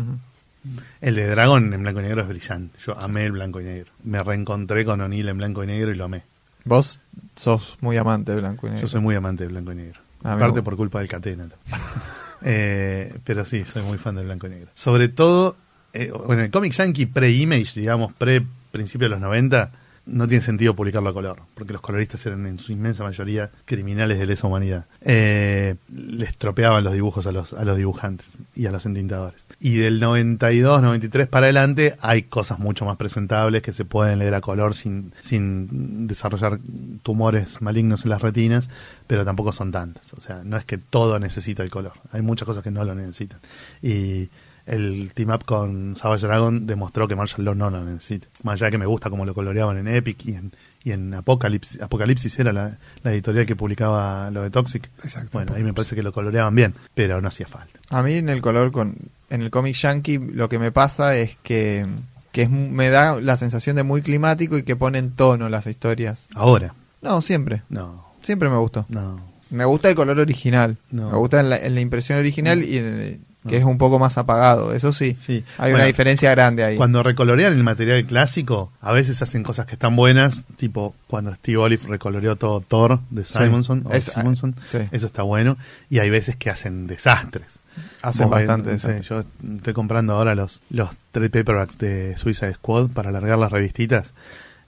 El 1.02 1.16
de 1.16 1.28
Dragon 1.28 1.74
en 1.74 1.82
blanco 1.82 2.00
y 2.00 2.04
negro 2.04 2.22
es 2.24 2.28
brillante. 2.28 2.78
Yo 2.86 2.98
amé 3.00 3.26
el 3.26 3.32
blanco 3.34 3.62
y 3.62 3.64
negro. 3.66 3.92
Me 4.04 4.22
reencontré 4.24 4.84
con 4.86 5.00
O'Neill 5.02 5.28
en 5.30 5.38
blanco 5.38 5.64
y 5.64 5.68
negro 5.68 5.92
y 5.92 5.96
lo 5.96 6.06
amé. 6.06 6.24
Vos 6.68 7.00
sos 7.36 7.78
muy 7.82 7.98
amante 7.98 8.32
de 8.34 8.40
blanco 8.42 8.68
y 8.68 8.72
negro. 8.72 8.82
Yo 8.84 8.90
soy 8.90 9.02
muy 9.02 9.16
amante 9.16 9.44
de 9.44 9.50
blanco 9.50 9.72
y 9.72 9.76
negro. 9.76 10.00
A 10.24 10.30
mí 10.30 10.36
Aparte 10.36 10.60
me- 10.60 10.64
por 10.64 10.76
culpa 10.76 11.00
del 11.00 11.08
Catena. 11.08 11.48
eh, 12.44 13.16
pero 13.24 13.46
sí, 13.46 13.64
soy 13.66 13.84
muy 13.84 13.98
fan 13.98 14.16
del 14.16 14.26
blanco 14.26 14.48
y 14.48 14.52
negro. 14.52 14.70
Sobre 14.74 15.08
todo, 15.10 15.56
eh, 15.94 16.12
bueno, 16.26 16.44
el 16.44 16.52
cómic 16.52 16.74
yankee 16.74 17.06
pre-image, 17.06 17.80
digamos, 17.80 18.14
pre-principio 18.14 19.06
de 19.06 19.12
los 19.12 19.22
90, 19.22 19.72
no 20.08 20.28
tiene 20.28 20.42
sentido 20.42 20.76
publicarlo 20.76 21.10
a 21.10 21.14
color, 21.14 21.42
porque 21.54 21.74
los 21.74 21.82
coloristas 21.82 22.26
eran 22.26 22.46
en 22.48 22.60
su 22.60 22.72
inmensa 22.72 23.04
mayoría 23.04 23.52
criminales 23.66 24.18
de 24.18 24.26
lesa 24.26 24.48
humanidad. 24.48 24.86
Eh, 25.02 25.76
les 25.94 26.38
tropeaban 26.38 26.84
los 26.84 26.94
dibujos 26.94 27.28
a 27.28 27.32
los, 27.32 27.54
a 27.54 27.64
los 27.66 27.78
dibujantes 27.78 28.38
y 28.56 28.66
a 28.66 28.72
los 28.72 28.86
entintadores. 28.86 29.42
Y 29.60 29.76
del 29.78 30.00
92, 30.00 30.82
93 30.82 31.28
para 31.28 31.48
adelante 31.48 31.96
hay 32.02 32.24
cosas 32.24 32.60
mucho 32.60 32.86
más 32.86 32.98
presentables 32.98 33.62
que 33.62 33.74
se 33.74 33.86
pueden 33.86 34.20
leer 34.20 34.36
a 34.36 34.42
color 34.42 34.74
sin, 34.74 35.14
sin 35.22 36.08
desarrollar 36.08 36.60
tumores 37.04 37.62
malignos 37.62 38.04
en 38.04 38.10
las 38.10 38.22
retinas, 38.22 38.70
pero 39.08 39.26
tampoco 39.26 39.52
son 39.52 39.72
tantas. 39.72 40.14
O 40.14 40.22
sea, 40.22 40.42
no 40.44 40.58
es 40.58 40.66
que 40.66 40.78
todo 40.78 41.20
necesita 41.20 41.64
el 41.64 41.70
color. 41.70 41.94
Hay 42.12 42.22
muchas 42.22 42.46
cosas 42.46 42.64
que 42.64 42.72
no 42.72 42.84
lo 42.84 42.96
necesitan. 42.96 43.40
Y 43.82 44.30
el 44.68 45.12
team 45.14 45.30
up 45.32 45.44
con 45.46 45.96
Savage 45.96 46.28
Dragon 46.28 46.68
demostró 46.68 47.08
que 47.08 47.16
Marshall 47.16 47.46
Law 47.46 47.56
no 47.56 47.70
lo 47.70 47.84
necesita. 47.84 48.28
Más 48.44 48.56
allá 48.56 48.66
de 48.68 48.72
que 48.72 48.78
me 48.78 48.86
gusta 48.86 49.10
como 49.10 49.26
lo 49.26 49.34
coloreaban 49.34 49.78
en 49.78 49.88
Epic 49.88 50.26
y 50.26 50.34
en, 50.36 50.52
y 50.84 50.92
en 50.92 51.14
Apocalipsis. 51.14 51.82
Apocalipsis 51.82 52.38
era 52.40 52.54
la, 52.54 52.78
la 53.04 53.12
editorial 53.14 53.46
que 53.46 53.56
publicaba 53.56 54.30
lo 54.32 54.44
de 54.44 54.50
Toxic. 54.50 54.90
Exacto, 55.04 55.30
Bueno, 55.34 55.54
ahí 55.56 55.64
me 55.64 55.74
parece 55.74 55.96
que 55.96 56.04
lo 56.04 56.12
coloreaban 56.14 56.54
bien, 56.54 56.74
pero 56.94 57.22
no 57.22 57.28
hacía 57.30 57.48
falta. 57.48 57.80
A 57.90 58.04
mí 58.04 58.14
en 58.16 58.30
el 58.30 58.42
color 58.42 58.72
con 58.72 58.96
en 59.30 59.42
el 59.42 59.50
cómic 59.50 59.76
yankee 59.76 60.18
lo 60.20 60.48
que 60.50 60.60
me 60.60 60.72
pasa 60.72 61.16
es 61.18 61.38
que 61.44 61.86
que 62.32 62.44
es, 62.44 62.50
me 62.50 62.90
da 62.90 63.20
la 63.20 63.36
sensación 63.38 63.76
de 63.78 63.84
muy 63.84 64.02
climático 64.04 64.58
y 64.58 64.64
que 64.64 64.76
pone 64.76 65.00
en 65.00 65.12
tono 65.12 65.50
las 65.50 65.66
historias. 65.66 66.28
Ahora, 66.36 66.74
No, 67.02 67.22
siempre. 67.22 67.64
no, 67.70 68.06
Siempre 68.22 68.50
me 68.50 68.58
gustó. 68.58 68.86
no. 68.90 69.36
Me 69.50 69.64
gusta 69.64 69.88
el 69.90 69.96
color 69.96 70.20
original. 70.20 70.76
No. 70.92 71.10
Me 71.10 71.18
gusta 71.18 71.40
en 71.40 71.50
la, 71.50 71.58
en 71.58 71.74
la 71.74 71.80
impresión 71.80 72.20
original 72.20 72.64
y 72.66 72.78
en 72.80 72.86
el- 72.86 73.20
que 73.48 73.54
No. 73.56 73.60
es 73.60 73.66
un 73.66 73.78
poco 73.78 73.98
más 74.00 74.18
apagado. 74.18 74.74
Eso 74.74 74.92
sí. 74.94 75.16
Sí. 75.20 75.44
Hay 75.58 75.72
Bueno, 75.72 75.76
una 75.78 75.86
diferencia 75.86 76.30
grande 76.32 76.64
ahí. 76.64 76.78
Cuando 76.78 77.02
recolorean 77.04 77.54
el 77.54 77.64
material 77.64 78.06
clásico, 78.06 78.72
a 78.82 78.92
veces 78.92 79.22
hacen 79.22 79.44
cosas 79.44 79.66
que 79.66 79.74
están 79.74 79.96
buenas, 79.96 80.44
tipo 80.58 80.94
cuando 81.08 81.34
Steve 81.34 81.58
Olive 81.58 81.84
recoloreó 81.88 82.36
todo 82.36 82.62
Thor 82.62 83.00
de 83.10 83.26
Sí. 83.26 83.34
Simonson, 83.38 83.84
o 83.86 83.94
Es- 83.94 84.06
Simonson, 84.06 84.56
sí. 84.66 84.80
eso 84.92 85.06
está 85.08 85.24
bueno, 85.24 85.58
y 85.90 86.00
hay 86.00 86.10
veces 86.10 86.36
que 86.36 86.50
hacen 86.50 86.88
desastres. 86.88 87.60
Hacen 88.02 88.30
bastante 88.30 88.72
desastres. 88.72 89.08
Yo 89.08 89.24
estoy 89.58 89.74
comprando 89.74 90.14
ahora 90.14 90.34
los, 90.36 90.62
los 90.72 90.90
trade 91.12 91.30
paperbacks 91.30 91.78
de 91.78 92.18
Suicide 92.18 92.56
Squad 92.56 92.90
para 92.90 93.10
alargar 93.10 93.38
las 93.38 93.52
revistitas. 93.52 94.14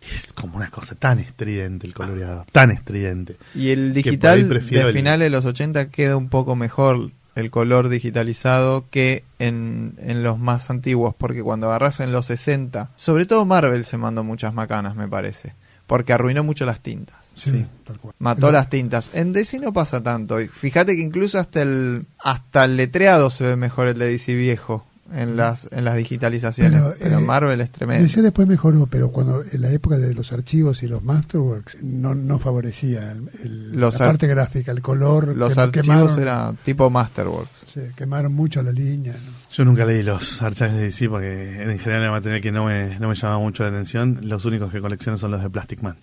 y 0.02 0.16
Es 0.16 0.32
como 0.32 0.56
una 0.58 0.70
cosa 0.70 0.96
tan 0.96 1.20
estridente 1.20 1.86
el 1.88 1.94
coloreado, 1.94 2.46
tan 2.54 2.72
estridente. 2.72 3.36
Y 3.56 3.72
el 3.72 3.94
digital 3.94 4.48
de 4.48 4.62
finales 4.62 5.26
de 5.26 5.30
los 5.30 5.46
80 5.46 5.90
queda 5.90 6.16
un 6.16 6.30
poco 6.30 6.56
mejor 6.56 7.12
el 7.36 7.52
color 7.52 7.90
digitalizado 7.90 8.86
que 8.90 9.24
en, 9.40 9.94
en 10.00 10.24
los 10.24 10.40
más 10.40 10.70
antiguos, 10.70 11.16
porque 11.18 11.42
cuando 11.44 11.68
agarras 11.68 12.00
en 12.00 12.12
los 12.12 12.26
60, 12.28 12.90
sobre 12.96 13.26
todo 13.26 13.46
Marvel 13.46 13.86
se 13.86 13.98
mandó 13.98 14.24
muchas 14.24 14.54
macanas, 14.54 14.96
me 14.96 15.08
parece, 15.08 15.54
porque 15.88 16.14
arruinó 16.14 16.44
mucho 16.44 16.66
las 16.66 16.82
tintas. 16.82 17.18
Sí, 17.36 17.52
Sí. 17.52 17.66
tal 17.86 17.98
cual. 18.00 18.14
Mató 18.20 18.52
las 18.52 18.70
tintas. 18.70 19.12
En 19.14 19.32
DC 19.32 19.60
no 19.60 19.72
pasa 19.72 20.04
tanto. 20.04 20.42
Y 20.42 20.48
Fíjate 20.50 20.98
que 20.98 21.02
incluso 21.02 21.40
hasta 21.40 21.62
el 21.62 22.06
hasta 22.20 22.66
el 22.66 22.76
letreado 22.76 23.30
se 23.30 23.48
ve 23.48 23.56
mejor 23.56 23.88
el 23.88 23.98
de 23.98 24.10
DC 24.12 24.34
viejo 24.36 24.86
en 25.14 25.36
las 25.38 25.68
en 25.72 25.86
las 25.86 25.96
digitalizaciones. 25.96 26.82
Pero, 26.82 26.94
Pero, 27.00 27.18
eh, 27.20 27.22
Marvel 27.22 27.62
es 27.62 27.72
tremendo. 27.72 28.04
DC 28.04 28.22
después 28.22 28.48
mejoró, 28.48 28.86
pero 28.88 29.12
cuando 29.12 29.44
en 29.52 29.62
la 29.62 29.72
época 29.72 29.98
de 29.98 30.14
los 30.14 30.32
archivos 30.34 30.84
y 30.84 30.88
los 30.88 31.04
masterworks 31.04 31.78
no, 31.82 32.14
no 32.16 32.40
favorecía 32.40 33.12
el, 33.12 33.30
el- 33.44 33.72
Los 33.80 34.00
la 34.00 34.06
ar- 34.06 34.12
parte 34.12 34.28
gráfica, 34.28 34.72
el 34.72 34.82
color. 34.82 35.36
Los 35.36 35.54
que- 35.56 35.60
archivos 35.62 35.86
quemaron, 35.88 36.20
era 36.20 36.54
tipo 36.64 36.90
Masterworks. 36.90 37.66
sí, 37.74 37.82
quemaron 37.96 38.34
mucho 38.34 38.62
la 38.64 38.72
línea. 38.72 39.14
¿no? 39.14 39.32
Yo 39.52 39.66
nunca 39.66 39.86
leí 39.86 40.04
los 40.04 40.42
archives 40.42 40.74
de 40.74 40.82
DC 40.82 41.10
porque 41.10 41.64
en 41.64 41.80
general 41.80 42.04
era 42.04 42.12
material 42.12 42.42
que 42.42 42.52
no 42.52 42.66
me, 42.66 43.00
no 43.00 43.10
me 43.10 43.16
llama 43.16 43.40
mucho 43.40 43.64
la 43.64 43.70
atención. 43.70 44.20
Los 44.24 44.46
únicos 44.46 44.72
que 44.72 44.80
colecciono 44.80 45.18
son 45.18 45.32
los 45.32 45.42
de 45.42 45.50
Plastic 45.50 45.82
Man. 45.82 45.98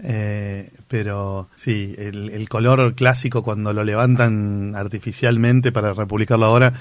Eh, 0.00 0.70
pero 0.86 1.48
sí, 1.56 1.94
el, 1.98 2.30
el 2.30 2.48
color 2.48 2.94
clásico 2.94 3.42
cuando 3.42 3.72
lo 3.72 3.82
levantan 3.84 4.74
artificialmente 4.76 5.72
para 5.72 5.92
republicarlo 5.92 6.46
ahora 6.46 6.72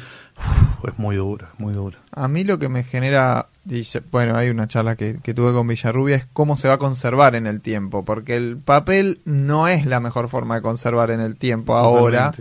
es 0.87 0.97
muy 0.99 1.15
duro, 1.15 1.47
es 1.53 1.59
muy 1.59 1.73
duro. 1.73 1.97
A 2.11 2.27
mí 2.27 2.43
lo 2.43 2.59
que 2.59 2.69
me 2.69 2.83
genera, 2.83 3.47
dice- 3.63 4.01
bueno, 4.11 4.35
hay 4.37 4.49
una 4.49 4.67
charla 4.67 4.95
que, 4.95 5.19
que 5.21 5.33
tuve 5.33 5.51
con 5.53 5.67
Villarrubia, 5.67 6.15
es 6.15 6.25
cómo 6.33 6.55
se 6.57 6.67
va 6.67 6.75
a 6.75 6.77
conservar 6.77 7.35
en 7.35 7.47
el 7.47 7.61
tiempo, 7.61 8.05
porque 8.05 8.35
el 8.35 8.57
papel 8.57 9.19
no 9.25 9.67
es 9.67 9.85
la 9.85 9.99
mejor 9.99 10.29
forma 10.29 10.55
de 10.55 10.61
conservar 10.61 11.11
en 11.11 11.19
el 11.19 11.35
tiempo 11.35 11.75
ahora, 11.75 12.33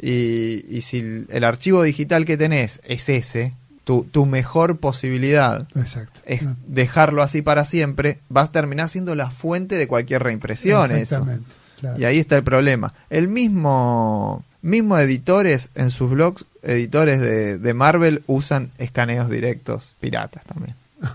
y, 0.00 0.64
y 0.68 0.80
si 0.82 0.98
el- 1.30 1.44
archivo 1.44 1.82
digital 1.82 2.24
que 2.24 2.36
tenés 2.36 2.80
es 2.84 3.08
ese, 3.08 3.54
tu, 3.84 4.02
tu 4.04 4.26
mejor 4.26 4.78
posibilidad 4.78 5.68
Exacto. 5.76 6.20
es 6.26 6.42
No. 6.42 6.56
dejarlo 6.66 7.22
así 7.22 7.40
para 7.40 7.64
siempre, 7.64 8.18
vas 8.28 8.48
a 8.48 8.52
terminar 8.52 8.88
siendo 8.88 9.14
la 9.14 9.30
fuente 9.30 9.76
de 9.76 9.86
cualquier 9.86 10.24
reimpresión 10.24 10.86
eso. 10.90 10.96
Exactamente. 10.96 11.44
claro. 11.78 11.98
Y 11.98 12.04
ahí 12.04 12.18
está 12.18 12.36
el 12.36 12.42
problema. 12.42 12.92
El 13.10 13.28
mismo, 13.28 14.44
mismo 14.66 14.98
editores 14.98 15.70
en 15.74 15.90
sus 15.90 16.10
blogs, 16.10 16.44
editores 16.62 17.20
de, 17.20 17.58
de 17.58 17.74
Marvel, 17.74 18.22
usan 18.26 18.70
escaneos 18.78 19.30
directos 19.30 19.96
piratas 20.00 20.44
también. 20.44 20.74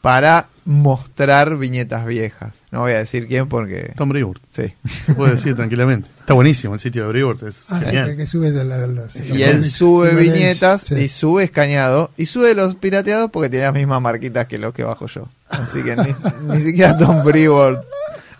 Para 0.00 0.46
mostrar 0.64 1.56
viñetas 1.56 2.06
viejas. 2.06 2.52
No 2.70 2.80
voy 2.80 2.92
a 2.92 2.98
decir 2.98 3.26
quién 3.26 3.48
porque... 3.48 3.92
Tom 3.96 4.08
Brevoort, 4.08 4.40
Sí. 4.50 4.72
se 5.04 5.14
puede 5.14 5.32
decir 5.32 5.56
tranquilamente. 5.56 6.08
Está 6.20 6.34
buenísimo 6.34 6.74
el 6.74 6.80
sitio 6.80 7.02
de 7.02 7.08
Brevoort, 7.08 7.42
es 7.42 7.64
Ah, 7.68 7.78
sí, 7.80 7.86
genial. 7.86 8.06
que, 8.10 8.16
que 8.18 8.26
sube 8.26 8.52
de 8.52 8.64
la, 8.64 8.78
de 8.78 8.88
los- 8.88 9.16
Y 9.16 9.42
él 9.42 9.64
sube 9.64 10.14
viñetas 10.14 10.82
sí. 10.82 10.94
y 10.94 11.08
sube 11.08 11.44
escaneado. 11.44 12.10
Y 12.16 12.26
sube 12.26 12.54
los 12.54 12.76
pirateados 12.76 13.30
porque 13.32 13.48
tiene 13.48 13.64
las 13.64 13.74
mismas 13.74 14.00
marquitas 14.00 14.46
que 14.46 14.58
los 14.58 14.74
que 14.74 14.84
bajo 14.84 15.06
yo. 15.06 15.28
Así 15.48 15.82
que 15.82 15.96
ni, 15.96 16.54
ni 16.54 16.60
siquiera 16.60 16.96
Tom 16.96 17.24
Brevoort 17.24 17.84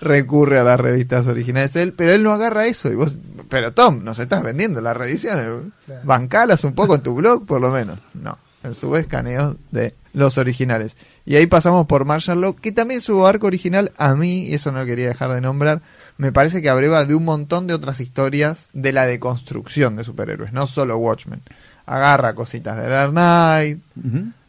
recurre 0.01 0.59
a 0.59 0.65
las 0.65 0.79
revistas 0.79 1.27
originales 1.27 1.77
él, 1.77 1.93
pero 1.93 2.13
él 2.13 2.23
no 2.23 2.33
agarra 2.33 2.67
eso. 2.67 2.91
Y 2.91 2.95
vos, 2.95 3.17
pero 3.49 3.73
Tom, 3.73 4.05
nos 4.05 4.19
estás 4.19 4.43
vendiendo 4.43 4.81
las 4.81 4.97
reediciones. 4.97 5.47
Claro. 5.87 6.03
Bancalas 6.05 6.65
un 6.65 6.75
poco 6.75 6.95
en 6.95 7.03
tu 7.03 7.15
blog, 7.15 7.47
por 7.47 7.61
lo 7.61 7.71
menos. 7.71 7.99
No, 8.15 8.39
en 8.63 8.75
su 8.75 8.95
escaneos 8.97 9.57
de 9.71 9.95
los 10.13 10.39
originales. 10.39 10.97
Y 11.25 11.37
ahí 11.37 11.47
pasamos 11.47 11.87
por 11.87 12.05
Marshall 12.05 12.57
que 12.57 12.73
también 12.73 13.01
su 13.01 13.27
arco 13.27 13.47
original, 13.47 13.93
a 13.99 14.15
mí, 14.15 14.45
y 14.45 14.55
eso 14.55 14.73
no 14.73 14.79
lo 14.79 14.87
quería 14.87 15.09
dejar 15.09 15.33
de 15.33 15.41
nombrar, 15.41 15.83
me 16.17 16.33
parece 16.33 16.63
que 16.63 16.71
abreva 16.71 17.05
de 17.05 17.15
un 17.15 17.25
montón 17.25 17.67
de 17.67 17.75
otras 17.75 18.01
historias 18.01 18.71
de 18.73 18.93
la 18.93 19.05
deconstrucción 19.05 19.97
de 19.97 20.05
superhéroes, 20.05 20.53
no 20.53 20.67
solo 20.67 20.97
Watchmen. 20.97 21.43
Agarra 21.85 22.35
cositas 22.35 22.79
de 22.79 22.89
Dark 22.89 23.13
Knight. 23.13 23.81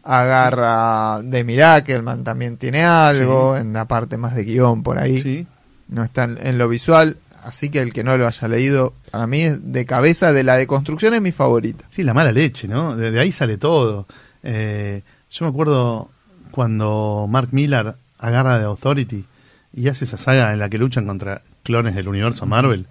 Agarra 0.07 1.21
de 1.23 1.43
Miracleman 1.43 2.23
también 2.23 2.57
tiene 2.57 2.83
algo, 2.83 3.57
en 3.57 3.73
la 3.73 3.85
parte 3.85 4.17
más 4.17 4.35
de 4.35 4.43
guion 4.43 4.83
por 4.83 4.97
ahí, 4.97 5.21
Sí. 5.21 5.47
no 5.89 6.03
está 6.03 6.23
en, 6.23 6.37
en 6.45 6.57
lo 6.57 6.67
visual, 6.69 7.17
así 7.43 7.69
que 7.69 7.81
el 7.81 7.93
que 7.93 8.03
no 8.03 8.17
lo 8.17 8.25
haya 8.27 8.47
leído, 8.47 8.93
para 9.11 9.27
mí 9.27 9.41
es 9.41 9.71
de 9.73 9.85
cabeza 9.85 10.31
de 10.33 10.43
la 10.43 10.55
deconstrucción 10.55 11.13
es 11.13 11.21
mi 11.21 11.31
favorita. 11.31 11.85
Sí, 11.89 12.03
la 12.03 12.13
mala 12.13 12.31
leche, 12.31 12.67
¿no? 12.67 12.95
De, 12.95 13.11
de 13.11 13.19
ahí 13.19 13.31
sale 13.31 13.57
todo. 13.57 14.07
Eh, 14.43 15.01
yo 15.29 15.45
me 15.45 15.49
acuerdo 15.51 16.09
cuando 16.51 17.27
Mark 17.29 17.49
Millar 17.51 17.97
agarra 18.19 18.57
de 18.59 18.65
Authority 18.65 19.25
y 19.73 19.87
hace 19.89 20.05
esa 20.05 20.17
saga 20.17 20.53
en 20.53 20.59
la 20.59 20.69
que 20.69 20.77
luchan 20.77 21.05
contra 21.05 21.41
clones 21.63 21.95
del 21.95 22.07
universo 22.07 22.45
Marvel, 22.45 22.87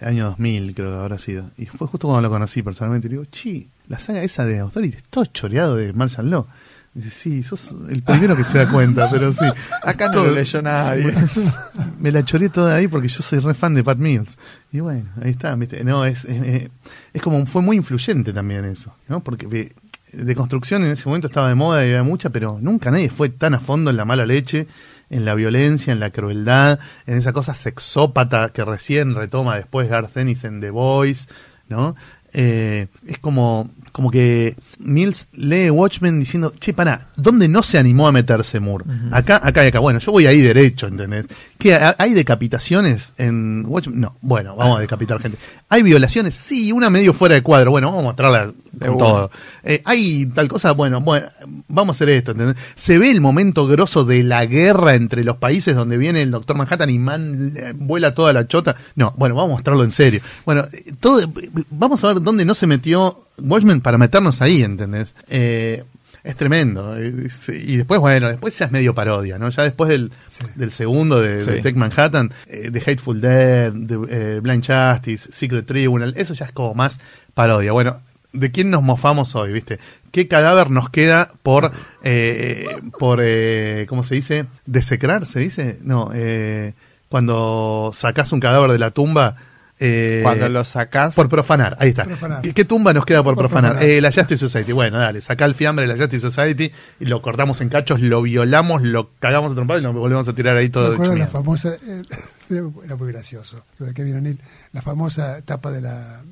año 0.00 0.24
2000 0.30 0.74
creo 0.74 0.90
que 0.90 0.96
habrá 0.96 1.18
sido. 1.18 1.44
Y 1.56 1.66
fue 1.66 1.86
justo 1.86 2.08
cuando 2.08 2.22
lo 2.22 2.30
conocí 2.30 2.62
personalmente. 2.62 3.06
Y 3.06 3.10
digo, 3.10 3.24
chi, 3.26 3.68
la 3.88 3.98
saga 3.98 4.22
esa 4.22 4.44
de 4.44 4.60
Authority 4.60 4.96
es 4.96 5.04
todo 5.04 5.24
choreado 5.26 5.76
de 5.76 5.92
Marshall 5.92 6.30
Law. 6.30 6.46
Dice, 6.94 7.10
sí, 7.10 7.42
sos 7.42 7.74
el 7.90 8.02
primero 8.04 8.36
que 8.36 8.44
se 8.44 8.58
da 8.58 8.70
cuenta, 8.70 9.08
pero 9.12 9.32
sí. 9.32 9.44
Acá 9.82 10.08
no 10.08 10.24
lo 10.24 10.30
leyó 10.30 10.62
nadie. 10.62 11.12
me 11.98 12.12
la 12.12 12.24
choreé 12.24 12.48
toda 12.48 12.76
ahí 12.76 12.86
porque 12.86 13.08
yo 13.08 13.20
soy 13.22 13.40
re 13.40 13.52
fan 13.52 13.74
de 13.74 13.82
Pat 13.82 13.98
Mills. 13.98 14.38
Y 14.70 14.78
bueno, 14.78 15.10
ahí 15.20 15.32
está, 15.32 15.54
¿viste? 15.56 15.82
No, 15.82 16.04
es, 16.04 16.24
es, 16.24 16.70
es 17.12 17.22
como, 17.22 17.44
fue 17.46 17.62
muy 17.62 17.76
influyente 17.76 18.32
también 18.32 18.64
eso, 18.64 18.94
¿no? 19.08 19.24
Porque 19.24 19.46
de, 19.48 19.74
de 20.12 20.34
construcción 20.36 20.84
en 20.84 20.92
ese 20.92 21.08
momento 21.08 21.26
estaba 21.26 21.48
de 21.48 21.56
moda 21.56 21.84
y 21.84 21.88
había 21.88 22.04
mucha, 22.04 22.30
pero 22.30 22.58
nunca 22.60 22.92
nadie 22.92 23.10
fue 23.10 23.28
tan 23.28 23.54
a 23.54 23.60
fondo 23.60 23.90
en 23.90 23.96
la 23.96 24.04
mala 24.04 24.24
leche, 24.24 24.68
en 25.10 25.24
la 25.24 25.34
violencia, 25.34 25.92
en 25.92 26.00
la 26.00 26.10
crueldad, 26.10 26.78
en 27.06 27.16
esa 27.16 27.32
cosa 27.32 27.54
sexópata 27.54 28.50
que 28.50 28.64
recién 28.64 29.14
retoma 29.14 29.56
después 29.56 29.88
Garth 29.88 30.16
Ennis 30.16 30.44
en 30.44 30.60
The 30.60 30.70
Voice, 30.70 31.26
¿no? 31.68 31.96
Eh, 32.34 32.88
es 33.06 33.18
como, 33.18 33.70
como 33.92 34.10
que 34.10 34.56
Mills 34.80 35.28
lee 35.34 35.70
Watchmen 35.70 36.18
diciendo, 36.18 36.52
che, 36.58 36.74
para, 36.74 37.08
¿dónde 37.16 37.46
no 37.46 37.62
se 37.62 37.78
animó 37.78 38.08
a 38.08 38.12
meterse 38.12 38.58
Moore? 38.58 38.84
Acá, 39.12 39.40
acá 39.42 39.64
y 39.64 39.68
acá. 39.68 39.78
Bueno, 39.78 40.00
yo 40.00 40.10
voy 40.12 40.26
ahí 40.26 40.40
derecho, 40.40 40.88
¿entendés? 40.88 41.26
¿Qué, 41.64 41.74
ha- 41.74 41.96
¿Hay 41.98 42.12
decapitaciones 42.12 43.14
en 43.16 43.64
Watchmen? 43.66 43.98
No, 43.98 44.18
bueno, 44.20 44.54
vamos 44.54 44.76
a 44.76 44.80
decapitar 44.82 45.18
gente. 45.18 45.38
¿Hay 45.70 45.82
violaciones? 45.82 46.34
Sí, 46.34 46.72
una 46.72 46.90
medio 46.90 47.14
fuera 47.14 47.36
de 47.36 47.42
cuadro. 47.42 47.70
Bueno, 47.70 47.86
vamos 47.86 48.02
a 48.02 48.04
mostrarla 48.04 48.52
con 48.78 48.98
todo. 48.98 49.30
Eh, 49.62 49.80
¿Hay 49.86 50.26
tal 50.26 50.46
cosa? 50.46 50.72
Bueno, 50.72 51.00
bueno, 51.00 51.28
vamos 51.68 51.94
a 51.94 51.96
hacer 51.96 52.10
esto, 52.10 52.32
¿entendés? 52.32 52.56
Se 52.74 52.98
ve 52.98 53.10
el 53.10 53.22
momento 53.22 53.66
grosso 53.66 54.04
de 54.04 54.22
la 54.24 54.44
guerra 54.44 54.94
entre 54.94 55.24
los 55.24 55.38
países 55.38 55.74
donde 55.74 55.96
viene 55.96 56.20
el 56.20 56.30
Doctor 56.32 56.54
Manhattan 56.54 56.90
y 56.90 56.98
man, 56.98 57.54
eh, 57.56 57.72
vuela 57.74 58.14
toda 58.14 58.34
la 58.34 58.46
chota. 58.46 58.76
No, 58.94 59.14
bueno, 59.16 59.34
vamos 59.34 59.52
a 59.52 59.54
mostrarlo 59.54 59.84
en 59.84 59.90
serio. 59.90 60.20
Bueno, 60.44 60.66
eh, 60.70 60.92
todo, 61.00 61.22
vamos 61.70 62.04
a 62.04 62.08
ver 62.08 62.20
dónde 62.20 62.44
no 62.44 62.54
se 62.54 62.66
metió 62.66 63.24
Watchmen 63.38 63.80
para 63.80 63.96
meternos 63.96 64.42
ahí, 64.42 64.62
¿entendés? 64.62 65.14
Eh, 65.28 65.82
es 66.24 66.34
tremendo. 66.36 66.96
Es- 66.96 67.48
Y 67.50 67.76
después, 67.76 68.00
bueno, 68.00 68.28
después 68.28 68.58
ya 68.58 68.64
es 68.66 68.72
medio 68.72 68.94
parodia, 68.94 69.38
¿no? 69.38 69.48
Ya 69.50 69.62
después 69.62 69.88
del, 69.90 70.10
Sí. 70.28 70.44
del 70.56 70.72
segundo 70.72 71.20
de. 71.20 71.60
Tech 71.62 71.76
Manhattan, 71.76 72.32
eh, 72.48 72.70
de 72.70 72.80
Hateful 72.80 73.20
Dead, 73.20 73.72
de 73.72 73.98
eh, 74.08 74.40
Blind 74.40 74.64
Justice, 74.66 75.30
Secret 75.30 75.66
Tribunal, 75.66 76.14
eso 76.16 76.34
ya 76.34 76.46
es 76.46 76.52
como 76.52 76.74
más 76.74 76.98
parodia. 77.34 77.70
Bueno, 77.72 78.00
¿de 78.32 78.50
quién 78.50 78.70
nos 78.70 78.82
mofamos 78.82 79.34
hoy, 79.36 79.52
viste? 79.52 79.78
¿Qué 80.10 80.26
cadáver 80.26 80.70
nos 80.70 80.90
queda 80.90 81.32
por, 81.42 81.70
eh, 82.02 82.66
por 82.98 83.18
eh, 83.22 83.86
¿cómo 83.88 84.02
se 84.02 84.14
dice? 84.16 84.46
¿Desecrar, 84.66 85.26
se 85.26 85.40
dice? 85.40 85.78
No, 85.82 86.10
eh, 86.14 86.72
cuando 87.08 87.90
sacás 87.94 88.32
un 88.32 88.40
cadáver 88.40 88.70
de 88.72 88.78
la 88.78 88.90
tumba... 88.90 89.36
eh, 89.80 90.20
Cuando 90.22 90.48
lo 90.48 90.64
sacás, 90.64 91.14
por 91.14 91.28
profanar, 91.28 91.76
ahí 91.80 91.88
está. 91.90 92.04
Profanar. 92.04 92.42
¿Qué, 92.42 92.52
qué 92.54 92.64
tumba 92.64 92.92
nos 92.92 93.04
queda 93.04 93.22
por, 93.22 93.34
Por 93.34 93.44
profanar? 93.44 93.72
profanar. 93.72 93.90
Eh, 93.90 94.00
la 94.00 94.12
Justice 94.12 94.38
Society. 94.38 94.72
Bueno, 94.72 94.98
dale, 94.98 95.20
saca 95.20 95.44
el 95.44 95.54
fiambre 95.54 95.86
de 95.86 95.92
la 95.94 96.00
Justice 96.00 96.20
Society 96.20 96.70
y 97.00 97.06
lo 97.06 97.20
cortamos 97.22 97.60
en 97.60 97.68
cachos, 97.68 98.00
lo 98.00 98.22
violamos, 98.22 98.82
lo 98.82 99.10
cagamos 99.18 99.52
a 99.52 99.54
trompado 99.54 99.80
y 99.80 99.82
lo 99.82 99.92
volvemos 99.92 100.28
a 100.28 100.32
tirar 100.34 100.56
ahí 100.56 100.68
todo 100.70 100.90
Me 100.90 100.94
acuerdo 100.94 101.16
la 101.16 101.26
famosa, 101.26 101.70
eh, 101.74 102.02
era 102.84 102.96
muy 102.96 103.08
gracioso, 103.12 103.64
lo 103.78 103.86
de 103.86 103.94
Kevin 103.94 104.16
O'Neill, 104.16 104.40
la 104.72 104.82
famosa 104.82 105.38
etapa 105.38 105.70
de 105.72 105.80
la 105.80 106.22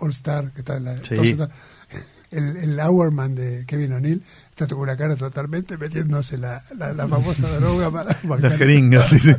All 0.00 0.10
Star, 0.10 0.50
que 0.52 0.60
está 0.60 0.76
en 0.78 0.84
la 0.84 0.96
Sí. 0.98 1.36
El, 2.30 2.56
el 2.58 2.78
Hourman 2.80 3.34
de 3.34 3.64
Kevin 3.66 3.94
O'Neill 3.94 4.22
está 4.64 4.74
con 4.74 4.82
una 4.84 4.96
cara 4.96 5.14
totalmente 5.16 5.76
metiéndose 5.76 6.38
la, 6.38 6.62
la, 6.76 6.92
la 6.92 7.06
famosa 7.08 7.48
droga 7.58 7.90
para 7.90 8.16
La 8.40 8.50
jeringa, 8.50 9.06
sí, 9.06 9.18
sí. 9.20 9.34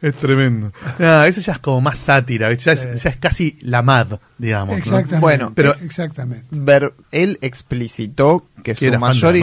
Es 0.00 0.14
tremendo. 0.16 0.72
No, 0.98 1.24
eso 1.24 1.40
ya 1.40 1.52
es 1.54 1.58
como 1.58 1.80
más 1.80 1.98
sátira, 1.98 2.52
ya, 2.52 2.76
Sí. 2.76 2.88
es, 2.92 3.02
ya 3.02 3.10
es 3.10 3.16
casi 3.16 3.56
la 3.62 3.82
MAD, 3.82 4.18
digamos. 4.38 4.70
¿no? 4.72 4.78
Exactamente. 4.78 5.18
Bueno, 5.20 5.52
pero- 5.54 5.72
exactamente. 5.72 6.46
ver, 6.50 6.94
él 7.10 7.38
explicitó 7.42 8.46
que 8.62 8.74
Que 8.74 8.90
su 8.92 8.98
mayor 8.98 9.34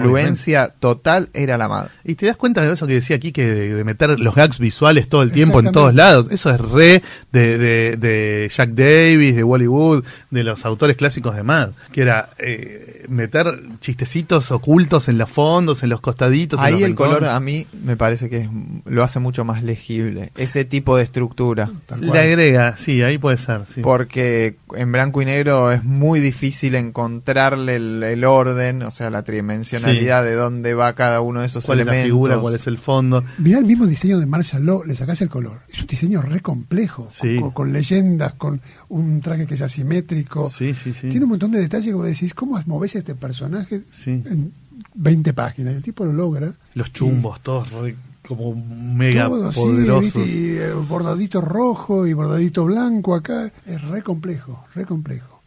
influencia 0.00 0.68
total 0.78 1.28
era 1.34 1.58
la 1.58 1.68
madre. 1.68 1.90
Y 2.04 2.14
te 2.14 2.26
das 2.26 2.36
cuenta 2.36 2.60
de 2.62 2.72
eso 2.72 2.86
que 2.86 2.94
decía 2.94 3.16
aquí, 3.16 3.32
que 3.32 3.46
de, 3.46 3.74
de 3.74 3.84
meter 3.84 4.18
los 4.18 4.34
gags 4.34 4.58
visuales 4.58 5.08
todo 5.08 5.22
el 5.22 5.32
tiempo 5.32 5.60
en 5.60 5.72
todos 5.72 5.94
lados. 5.94 6.28
Eso 6.30 6.50
es 6.50 6.60
re 6.60 7.02
de, 7.32 7.58
de, 7.58 7.96
de 7.96 8.50
Jack 8.54 8.70
Davis, 8.70 9.34
de 9.36 9.42
Bollywood, 9.42 10.04
de 10.30 10.44
los 10.44 10.64
autores 10.64 10.96
clásicos 10.96 11.36
de 11.36 11.42
Mad. 11.42 11.70
Que 11.92 12.02
era 12.02 12.30
eh, 12.38 13.04
meter 13.08 13.46
chistecitos 13.80 14.50
ocultos 14.50 15.08
en 15.08 15.18
los 15.18 15.30
fondos, 15.30 15.82
en 15.82 15.90
los 15.90 16.00
costaditos. 16.00 16.58
en 16.60 16.66
Ahí 16.66 16.72
los 16.80 16.82
el 16.82 16.94
color 16.94 17.24
a 17.26 17.38
mí 17.40 17.66
me 17.84 17.96
parece 17.96 18.28
que 18.30 18.38
es- 18.38 18.48
lo 18.86 19.02
hace 19.02 19.18
mucho 19.18 19.44
más 19.44 19.62
legible. 19.62 20.32
Ese 20.36 20.64
tipo 20.64 20.96
de 20.96 21.04
estructura. 21.04 21.70
Le 22.00 22.18
agrega, 22.18 22.76
sí, 22.76 23.02
ahí 23.02 23.18
puede 23.18 23.36
ser. 23.36 23.62
Sí. 23.72 23.80
Porque 23.82 24.56
en 24.74 24.92
blanco 24.92 25.20
y 25.22 25.24
negro 25.24 25.70
es 25.72 25.84
muy 25.84 26.20
difícil 26.20 26.74
encontrarle 26.74 27.76
el, 27.76 28.02
el 28.02 28.24
orden, 28.24 28.82
o 28.82 28.90
sea, 28.90 29.10
la 29.10 29.22
tridimensionalidad 29.22 29.81
de 29.90 30.34
dónde 30.34 30.74
va 30.74 30.92
cada 30.94 31.20
uno 31.20 31.40
de 31.40 31.46
esos 31.46 31.64
¿Cuál 31.64 31.80
es 31.80 31.86
la 31.86 31.92
elementos. 31.92 32.08
figura? 32.08 32.38
¿Cuál 32.38 32.54
es 32.54 32.66
el 32.66 32.78
fondo? 32.78 33.24
Mirá 33.38 33.58
el 33.58 33.64
mismo 33.64 33.86
diseño 33.86 34.18
de 34.18 34.26
Marshall 34.26 34.64
Law, 34.64 34.84
le 34.84 34.94
sacás 34.94 35.20
el 35.22 35.28
color. 35.28 35.60
Es 35.72 35.80
un 35.80 35.86
diseño 35.86 36.22
re 36.22 36.40
complejo, 36.40 37.08
Sí. 37.10 37.38
con, 37.40 37.50
con 37.50 37.72
leyendas, 37.72 38.34
con 38.34 38.60
un 38.88 39.20
traje 39.20 39.46
que 39.46 39.54
es 39.54 39.62
asimétrico. 39.62 40.50
Sí, 40.50 40.74
sí, 40.74 40.92
sí. 40.94 41.08
Tiene 41.10 41.24
un 41.24 41.30
montón 41.30 41.50
de 41.52 41.60
detalles 41.60 41.86
que 41.88 41.94
vos 41.94 42.06
decís, 42.06 42.34
¿cómo 42.34 42.60
movés 42.66 42.94
este 42.96 43.14
personaje 43.14 43.82
Sí. 43.92 44.10
en 44.26 44.52
20 44.94 45.32
páginas? 45.32 45.74
Y 45.74 45.76
el 45.76 45.82
tipo 45.82 46.04
lo 46.04 46.12
logra. 46.12 46.52
Los 46.74 46.92
chumbos, 46.92 47.40
todos 47.42 47.70
re- 47.72 47.96
como 48.26 48.54
mega 48.54 49.26
Todo 49.26 49.48
así, 49.48 49.58
poderosos. 49.60 50.14
¿viste? 50.14 50.26
Y, 50.26 50.56
eh, 50.58 50.72
bordadito 50.88 51.40
rojo 51.40 52.06
y 52.06 52.12
bordadito 52.12 52.64
blanco 52.64 53.14
acá. 53.16 53.50
Es 53.66 53.82
re 53.88 54.02
complejo, 54.02 54.64
re 54.74 54.84
complejo. 54.84 55.42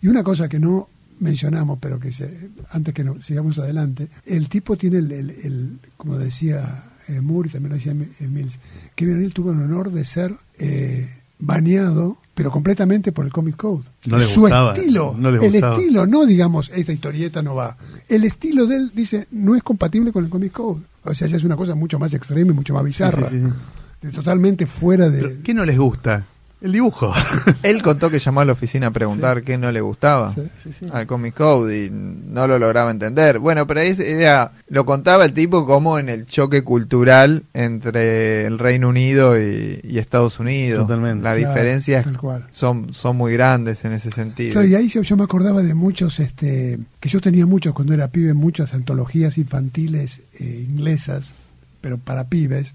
Y 0.00 0.08
una 0.08 0.22
cosa 0.22 0.48
que 0.48 0.58
no 0.60 0.88
mencionamos, 1.20 1.78
pero 1.80 1.98
que 2.00 2.12
se- 2.12 2.50
antes 2.72 2.92
que 2.92 3.04
no, 3.04 3.20
sigamos 3.22 3.58
adelante, 3.58 4.08
el 4.26 4.48
tipo 4.48 4.76
tiene 4.76 4.98
el, 4.98 5.12
el- 5.12 5.30
el- 5.30 5.78
como 5.96 6.18
decía 6.18 6.84
eh, 7.08 7.20
Moore, 7.20 7.48
y 7.48 7.52
también 7.52 7.70
lo 7.70 7.76
decía 7.76 7.92
eh, 7.92 8.26
Mills, 8.28 8.58
Kevin 8.94 9.14
O'Neill 9.16 9.32
tuvo 9.34 9.52
el 9.52 9.60
honor 9.60 9.90
de 9.92 10.04
ser 10.04 10.34
eh, 10.58 11.08
baneado, 11.38 12.18
pero 12.34 12.50
completamente 12.50 13.12
por 13.12 13.24
el 13.26 13.32
Comic 13.32 13.56
Code. 13.56 13.84
No 14.06 14.16
le 14.18 14.24
Su 14.26 14.40
gustaba, 14.42 14.74
estilo, 14.74 15.14
no 15.18 15.28
el 15.30 15.54
estilo, 15.54 16.06
no 16.06 16.24
digamos, 16.26 16.70
esta 16.74 16.92
historieta 16.92 17.42
no 17.42 17.54
va. 17.54 17.76
El 18.08 18.24
estilo 18.24 18.66
de 18.66 18.76
él 18.76 18.92
dice, 18.94 19.26
no 19.30 19.54
es 19.54 19.62
compatible 19.62 20.12
con 20.12 20.24
el 20.24 20.30
Comic 20.30 20.52
Code. 20.52 20.82
O 21.04 21.14
sea, 21.14 21.26
ya 21.28 21.36
es 21.36 21.44
una 21.44 21.56
cosa 21.56 21.74
mucho 21.74 21.98
más 21.98 22.12
extrema 22.14 22.50
y 22.52 22.54
mucho 22.54 22.74
más 22.74 22.84
bizarra. 22.84 23.28
Sí, 23.28 23.38
sí, 23.40 23.46
sí. 23.46 24.06
De 24.06 24.12
totalmente 24.12 24.66
fuera 24.66 25.10
de... 25.10 25.40
¿Qué 25.42 25.52
no 25.52 25.64
les 25.66 25.76
gusta? 25.78 26.24
El 26.60 26.72
dibujo. 26.72 27.12
Él 27.62 27.80
contó 27.82 28.10
que 28.10 28.18
llamó 28.18 28.40
a 28.40 28.44
la 28.44 28.52
oficina 28.52 28.88
a 28.88 28.90
preguntar 28.90 29.42
qué 29.42 29.56
no 29.56 29.72
le 29.72 29.80
gustaba 29.80 30.30
Sí, 30.34 30.42
sí, 30.62 30.70
sí. 30.78 30.86
al 30.92 31.06
Comic 31.06 31.34
Code 31.34 31.86
y 31.86 31.90
no 31.90 32.46
lo 32.46 32.58
lograba 32.58 32.90
entender. 32.90 33.38
Bueno, 33.38 33.66
pero 33.66 33.80
ahí 33.80 33.94
era, 33.98 34.52
lo 34.68 34.84
contaba 34.84 35.24
el 35.24 35.32
tipo 35.32 35.64
como 35.64 35.98
en 35.98 36.08
el 36.10 36.26
choque 36.26 36.62
cultural 36.62 37.44
entre 37.54 38.44
el 38.44 38.58
Reino 38.58 38.90
Unido 38.90 39.40
y, 39.40 39.80
y 39.82 39.98
Estados 39.98 40.38
Unidos. 40.38 40.86
Totalmente. 40.86 41.24
Las 41.24 41.36
Claro, 41.38 41.48
diferencias 41.54 42.06
cual. 42.18 42.46
son, 42.52 42.92
son 42.92 43.16
muy 43.16 43.32
grandes 43.32 43.84
en 43.86 43.92
ese 43.92 44.10
sentido. 44.10 44.52
Claro, 44.52 44.66
y 44.68 44.74
ahí 44.74 44.88
yo, 44.88 45.00
yo 45.00 45.16
me 45.16 45.24
acordaba 45.24 45.62
de 45.62 45.72
muchos, 45.74 46.20
este, 46.20 46.78
que 47.00 47.08
yo 47.08 47.20
tenía 47.22 47.46
muchos 47.46 47.72
cuando 47.72 47.94
era 47.94 48.08
pibe, 48.08 48.34
muchas 48.34 48.74
antologías 48.74 49.38
infantiles 49.38 50.20
eh, 50.38 50.66
inglesas, 50.68 51.34
pero 51.80 51.96
para 51.96 52.28
pibes, 52.28 52.74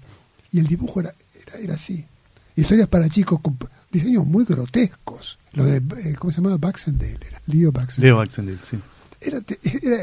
y 0.50 0.58
el 0.58 0.66
dibujo 0.66 0.98
era, 1.00 1.12
era, 1.46 1.58
era 1.62 1.74
así. 1.74 2.04
Historias 2.56 2.88
para 2.88 3.08
chicos 3.08 3.40
con 3.40 3.56
diseños 3.92 4.26
muy 4.26 4.44
grotescos. 4.44 5.38
Lo 5.52 5.64
de, 5.64 5.76
eh, 5.76 6.14
¿cómo 6.18 6.32
se 6.32 6.38
llamaba? 6.38 6.56
Baxendale 6.58 7.18
era. 7.28 7.40
Leo 7.46 7.70
Baxendale. 7.72 8.06
Leo 8.08 8.16
Baxendale, 8.18 8.58
sí. 8.62 8.78
era, 9.20 9.40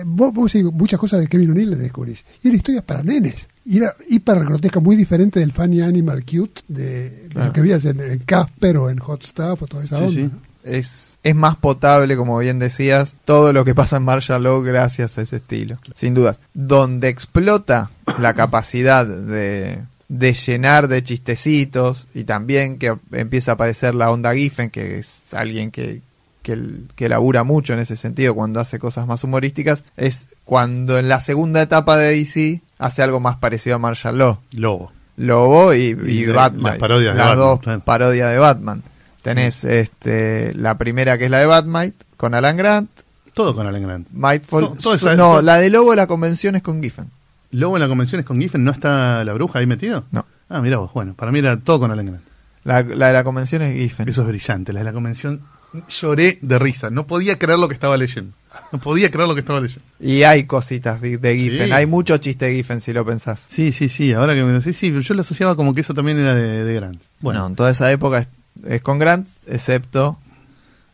vos, 0.05 0.33
vos 0.33 0.53
muchas 0.73 0.99
cosas 0.99 1.19
de 1.19 1.27
Kevin 1.27 1.51
O'Neill 1.51 1.71
las 1.71 1.79
descubrís. 1.79 2.23
Y 2.41 2.47
eran 2.47 2.57
historias 2.57 2.83
para 2.83 3.03
nenes. 3.03 3.47
Y 3.65 3.77
era 3.77 3.95
hiper 4.09 4.39
grotesca, 4.45 4.79
muy 4.79 4.95
diferente 4.95 5.39
del 5.39 5.51
Funny 5.51 5.81
Animal 5.81 6.23
Cute 6.25 6.61
de, 6.67 7.27
Claro. 7.31 7.47
lo 7.47 7.53
que 7.53 7.61
veías 7.61 7.85
en, 7.85 7.99
en 8.01 8.19
Casper 8.19 8.77
o 8.77 8.89
en 8.89 8.97
Hot 8.99 9.23
Stuff 9.23 9.61
o 9.63 9.67
toda 9.67 9.83
esa 9.83 9.97
Sí, 9.97 10.03
onda. 10.03 10.13
sí. 10.15 10.21
¿no? 10.23 10.53
es, 10.63 11.19
es 11.23 11.35
más 11.35 11.55
potable, 11.57 12.15
como 12.15 12.37
bien 12.39 12.57
decías, 12.59 13.15
todo 13.25 13.51
lo 13.51 13.65
que 13.65 13.75
pasa 13.75 13.97
en 13.97 14.03
Martial 14.03 14.43
Law 14.43 14.61
gracias 14.63 15.17
a 15.17 15.21
ese 15.21 15.37
estilo. 15.37 15.77
Sin 15.93 16.13
dudas. 16.13 16.39
Donde 16.53 17.09
explota 17.09 17.91
la 18.19 18.33
capacidad 18.33 19.05
de, 19.05 19.79
de 20.09 20.33
llenar 20.33 20.87
de 20.87 21.01
chistecitos 21.03 22.07
y 22.13 22.23
también 22.25 22.77
que 22.77 22.95
empieza 23.11 23.51
a 23.51 23.53
aparecer 23.55 23.95
la 23.95 24.11
onda 24.11 24.33
Giffen, 24.35 24.69
que 24.69 24.97
es 24.99 25.33
alguien 25.33 25.71
que, 25.71 26.01
que, 26.41 26.57
que 26.95 27.09
labura 27.09 27.43
mucho 27.43 27.73
en 27.73 27.79
ese 27.79 27.95
sentido 27.95 28.35
cuando 28.35 28.59
hace 28.59 28.79
cosas 28.79 29.07
más 29.07 29.23
humorísticas, 29.23 29.83
es 29.97 30.27
cuando 30.45 30.99
en 30.99 31.09
la 31.09 31.19
segunda 31.19 31.61
etapa 31.61 31.97
de 31.97 32.15
DC 32.17 32.61
hace 32.77 33.01
algo 33.01 33.19
más 33.19 33.37
parecido 33.37 33.77
a 33.77 33.79
Martial 33.79 34.17
Law. 34.17 34.39
Lobo. 34.51 34.91
Lobo 35.15 35.73
y, 35.73 35.95
Y 36.05 36.11
y 36.11 36.25
la- 36.25 36.33
Batman. 36.35 36.63
las 36.73 36.79
parodias 36.79 37.13
de 37.13 37.17
Las 37.19 37.27
Batman, 37.29 37.45
dos 37.47 37.59
claro. 37.59 37.81
parodias 37.85 38.31
de 38.31 38.37
Batman. 38.39 38.83
Tenés 39.21 39.63
este, 39.63 40.53
la 40.55 40.77
primera 40.77 41.17
que 41.17 41.25
es 41.25 41.31
la 41.31 41.37
de 41.39 41.45
Batmite 41.45 41.95
con 42.17 42.33
Alan 42.33 42.57
Grant. 42.57 42.89
Todo 43.33 43.55
con 43.55 43.65
Alan 43.65 43.81
Grant. 43.81 44.07
Todo 44.49 44.73
no, 44.75 44.75
todo- 45.17 45.41
la 45.41 45.59
de 45.59 45.69
Lobo 45.69 45.95
la 45.95 46.07
convención 46.07 46.55
es 46.55 46.61
con 46.61 46.83
Giffen. 46.83 47.09
Lobo 47.53 47.77
en 47.77 47.81
la 47.81 47.87
convención 47.87 48.19
es 48.19 48.25
con 48.25 48.39
Giffen, 48.39 48.63
¿no 48.63 48.71
está 48.71 49.23
la 49.23 49.33
bruja 49.33 49.59
ahí 49.59 49.67
metido? 49.67 50.03
No. 50.11 50.25
Ah, 50.49 50.61
mira 50.61 50.77
vos, 50.77 50.91
bueno, 50.93 51.13
para 51.13 51.31
mí 51.31 51.39
era 51.39 51.57
todo 51.57 51.79
con 51.79 51.91
Alan 51.91 52.05
Grant. 52.05 52.23
La, 52.63 52.81
la 52.83 53.07
de 53.07 53.13
la 53.13 53.23
convención 53.23 53.61
es 53.61 53.75
Giffen. 53.75 54.07
Eso 54.09 54.21
es 54.21 54.27
brillante, 54.27 54.73
la 54.73 54.79
de 54.79 54.85
la 54.85 54.93
convención 54.93 55.41
lloré 55.89 56.37
de 56.41 56.59
risa, 56.59 56.89
no 56.91 57.07
podía 57.07 57.39
creer 57.39 57.57
lo 57.57 57.67
que 57.67 57.73
estaba 57.73 57.97
leyendo. 57.97 58.33
No 58.71 58.77
podía 58.79 59.09
creer 59.09 59.27
lo 59.27 59.33
que 59.33 59.39
estaba 59.39 59.59
leyendo. 59.59 59.81
Y 59.99 60.21
hay 60.23 60.43
cositas 60.43 61.01
de, 61.01 61.17
de 61.17 61.35
Giffen. 61.37 61.67
Sí. 61.67 61.71
Hay 61.71 61.87
mucho 61.87 62.15
chiste 62.19 62.45
de 62.45 62.53
Giffen 62.53 62.81
si 62.81 62.93
lo 62.93 63.03
pensás. 63.03 63.43
Sí, 63.49 63.71
sí, 63.71 63.89
sí, 63.89 64.13
ahora 64.13 64.35
que 64.35 64.43
me 64.43 64.51
decís, 64.51 64.77
sí, 64.77 64.93
yo 65.01 65.13
lo 65.15 65.21
asociaba 65.21 65.55
como 65.55 65.73
que 65.73 65.81
eso 65.81 65.93
también 65.95 66.19
era 66.19 66.35
de, 66.35 66.63
de 66.63 66.73
Grant. 66.75 67.01
Bueno, 67.19 67.39
Bueno, 67.39 67.47
en 67.47 67.55
toda 67.55 67.71
esa 67.71 67.91
época 67.91 68.19
es, 68.19 68.27
es 68.67 68.81
con 68.83 68.99
Grant, 68.99 69.27
excepto 69.47 70.19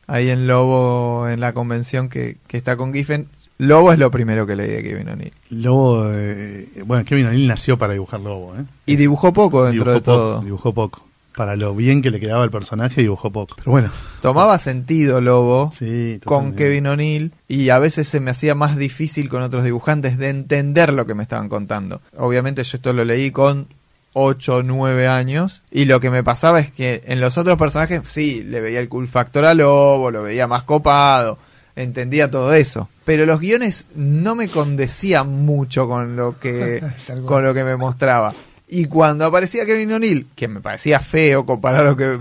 ahí 0.07 0.30
en 0.30 0.48
Lobo, 0.48 1.27
en 1.27 1.40
la 1.41 1.53
convención 1.53 2.07
que, 2.07 2.38
que 2.48 2.56
está 2.57 2.77
con 2.77 2.94
Giffen. 2.94 3.27
Lobo 3.60 3.91
es 3.91 3.99
lo 3.99 4.10
primero 4.10 4.48
que 4.48 4.56
leí 4.56 4.69
de 4.69 4.81
Kevin 4.81 5.10
O'Neill. 5.10 5.34
Lobo, 5.49 6.10
eh, 6.14 6.69
bueno, 6.86 7.03
Kevin 7.03 7.27
O'Neill 7.27 7.45
nació 7.45 7.77
para 7.77 7.91
dibujar 7.91 8.22
Lobo, 8.22 8.56
¿eh? 8.56 8.64
Y 8.86 8.95
dibujó 8.95 9.34
poco 9.34 9.65
dentro 9.65 9.91
dibujó 9.91 9.99
de 9.99 10.02
todo. 10.02 10.41
Dibujó 10.41 10.73
poco. 10.73 11.06
Para 11.36 11.57
lo 11.57 11.76
bien 11.76 12.02
que 12.02 12.10
le 12.10 12.22
quedaba 12.22 12.45
el 12.45 12.52
personaje, 12.52 13.02
dibujó 13.02 13.31
poco. 13.31 13.56
Pero 13.57 13.72
bueno, 13.72 13.91
Tomaba 14.22 14.57
sentido 14.60 15.19
Lobo 15.19 15.72
sí. 15.73 16.22
con. 16.23 16.53
Kevin 16.53 16.88
O'Neill 16.88 17.34
y 17.49 17.68
a 17.68 17.80
veces 17.80 18.07
se 18.07 18.22
me 18.22 18.31
hacía 18.31 18.56
más 18.56 18.77
difícil 18.77 19.27
con 19.27 19.44
otros 19.44 19.65
dibujantes 19.65 20.18
de 20.18 20.30
entender 20.30 20.94
lo 20.94 21.06
que 21.06 21.14
me 21.14 21.23
estaban 21.23 21.49
contando. 21.49 21.99
Obviamente 22.18 22.64
yo 22.64 22.77
esto 22.77 22.94
lo 22.94 23.03
leí 23.03 23.31
con 23.31 23.68
8 24.14 24.56
o 24.56 24.64
9 24.64 25.07
años 25.10 25.64
y 25.69 25.84
lo 25.84 25.99
que 25.99 26.10
me 26.10 26.23
pasaba 26.23 26.61
es 26.61 26.72
que 26.72 27.03
en 27.06 27.19
los 27.19 27.38
otros 27.38 27.57
personajes 27.57 28.02
sí, 28.06 28.41
le 28.41 28.61
veía 28.61 28.80
el 28.80 28.88
cool 28.90 29.10
factor 29.10 29.44
a 29.44 29.53
Lobo, 29.53 30.11
lo 30.11 30.23
veía 30.23 30.48
más 30.48 30.64
copado, 30.64 31.38
entendía 31.84 32.30
todo 32.30 32.54
eso. 32.54 32.90
Pero 33.06 33.26
los 33.26 33.40
guiones 33.40 33.88
no 33.96 34.36
me 34.36 34.48
condecían 34.48 35.46
mucho 35.46 35.88
con 35.88 36.16
lo 36.16 36.40
que, 36.40 36.84
con 37.26 37.44
lo 37.44 37.54
que 37.54 37.64
me 37.64 37.76
mostraba. 37.76 38.34
Y 38.68 38.86
cuando 38.86 39.26
aparecía 39.26 39.66
Kevin 39.66 39.94
O'Neill, 39.94 40.28
que 40.36 40.48
me 40.48 40.62
parecía 40.62 41.00
feo 41.00 41.46
comparado 41.46 41.88
a 41.88 41.90
lo 41.92 41.98
que 41.98 42.20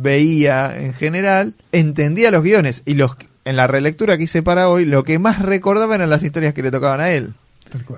veía 0.00 0.78
en 0.78 0.94
general, 0.94 1.56
entendía 1.72 2.30
los 2.30 2.42
guiones 2.42 2.82
y 2.86 2.94
los 2.94 3.16
en 3.44 3.56
la 3.56 3.66
relectura 3.66 4.18
que 4.18 4.24
hice 4.24 4.42
para 4.42 4.68
hoy, 4.68 4.84
lo 4.84 5.04
que 5.04 5.18
más 5.18 5.40
recordaba 5.40 5.94
eran 5.94 6.10
las 6.10 6.22
historias 6.22 6.52
que 6.52 6.62
le 6.62 6.70
tocaban 6.70 7.00
a 7.00 7.12
él. 7.12 7.32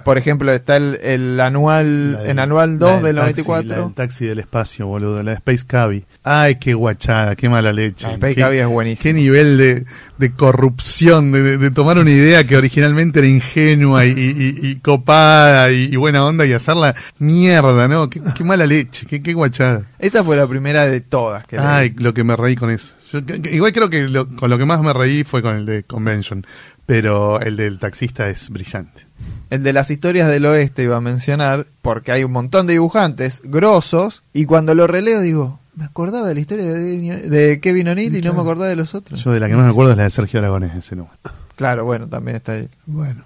Por 0.04 0.18
ejemplo, 0.18 0.52
está 0.52 0.76
el, 0.76 0.98
el 1.02 1.40
anual, 1.40 2.16
del- 2.18 2.30
en 2.30 2.38
anual 2.38 2.78
la 2.78 2.92
2 2.92 3.02
del 3.02 3.16
taxi, 3.16 3.42
94. 3.42 3.68
la 3.68 3.84
del 3.84 3.94
taxi 3.94 4.24
del 4.26 4.38
espacio, 4.38 4.86
boludo. 4.86 5.22
La 5.22 5.30
de 5.32 5.36
Space 5.36 5.64
Cabbie. 5.66 6.04
Ay, 6.22 6.56
qué 6.56 6.74
guachada, 6.74 7.36
qué 7.36 7.48
mala 7.48 7.72
leche. 7.72 8.06
La 8.06 8.14
Space 8.14 8.34
Cabbie 8.36 8.60
es 8.60 8.66
buenísima. 8.66 9.02
Qué 9.02 9.12
nivel 9.14 9.58
de, 9.58 9.84
de 10.18 10.30
corrupción, 10.32 11.32
de, 11.32 11.42
de- 11.42 11.58
de 11.58 11.70
tomar 11.70 11.98
una 11.98 12.10
idea 12.10 12.44
que 12.44 12.56
originalmente 12.56 13.18
era 13.20 13.28
ingenua 13.28 14.04
y, 14.06 14.10
y- 14.10 14.14
y- 14.62 14.66
y 14.70 14.76
copada 14.76 15.70
y, 15.72 15.84
y 15.92 15.96
buena 15.96 16.24
onda 16.24 16.46
y 16.46 16.52
hacerla 16.52 16.94
mierda, 17.18 17.88
¿no? 17.88 18.08
Qué, 18.10 18.20
qué 18.34 18.44
mala 18.44 18.66
leche, 18.66 19.06
qué, 19.06 19.22
qué 19.22 19.32
guachada. 19.32 19.82
Esa 19.98 20.22
fue 20.24 20.36
la 20.36 20.46
primera 20.46 20.86
de 20.86 21.00
todas 21.00 21.46
que 21.46 21.56
leí. 21.56 21.66
Ay, 21.66 21.90
lo 21.96 22.12
que 22.14 22.24
me 22.24 22.36
reí 22.36 22.56
con 22.56 22.70
eso. 22.70 22.94
Yo, 23.12 23.20
igual 23.50 23.72
creo 23.72 23.90
que 23.90 24.02
lo- 24.08 24.28
con 24.36 24.50
lo 24.50 24.58
que 24.58 24.64
más 24.64 24.80
me 24.82 24.92
reí 24.92 25.24
fue 25.24 25.42
con 25.42 25.56
el 25.56 25.66
de 25.66 25.82
Convention, 25.82 26.46
pero 26.90 27.40
el 27.40 27.56
del 27.56 27.78
taxista 27.78 28.28
es 28.28 28.50
brillante. 28.50 29.06
El 29.50 29.62
de 29.62 29.72
las 29.72 29.92
historias 29.92 30.28
del 30.28 30.44
oeste 30.46 30.82
iba 30.82 30.96
a 30.96 31.00
mencionar, 31.00 31.66
porque 31.82 32.10
hay 32.10 32.24
un 32.24 32.32
montón 32.32 32.66
de 32.66 32.72
dibujantes 32.72 33.42
grosos, 33.44 34.22
y 34.32 34.44
cuando 34.44 34.74
lo 34.74 34.88
releo 34.88 35.20
digo, 35.20 35.60
me 35.76 35.84
acordaba 35.84 36.26
de 36.26 36.34
la 36.34 36.40
historia 36.40 36.64
de, 36.66 37.28
de 37.28 37.60
Kevin 37.60 37.88
O'Neill 37.88 38.16
y 38.16 38.22
no 38.22 38.34
me 38.34 38.40
acordaba 38.40 38.68
de 38.68 38.74
los 38.74 38.94
otros. 38.96 39.22
Yo 39.22 39.30
de 39.30 39.38
la 39.38 39.46
que 39.48 39.54
más 39.54 39.66
me 39.66 39.70
acuerdo 39.70 39.92
es 39.92 39.98
la 39.98 40.02
de 40.04 40.10
Sergio 40.10 40.40
Aragonés, 40.40 40.74
ese 40.74 40.96
número. 40.96 41.14
Claro, 41.54 41.84
bueno, 41.84 42.08
también 42.08 42.36
está 42.38 42.52
ahí. 42.52 42.68
Bueno. 42.86 43.22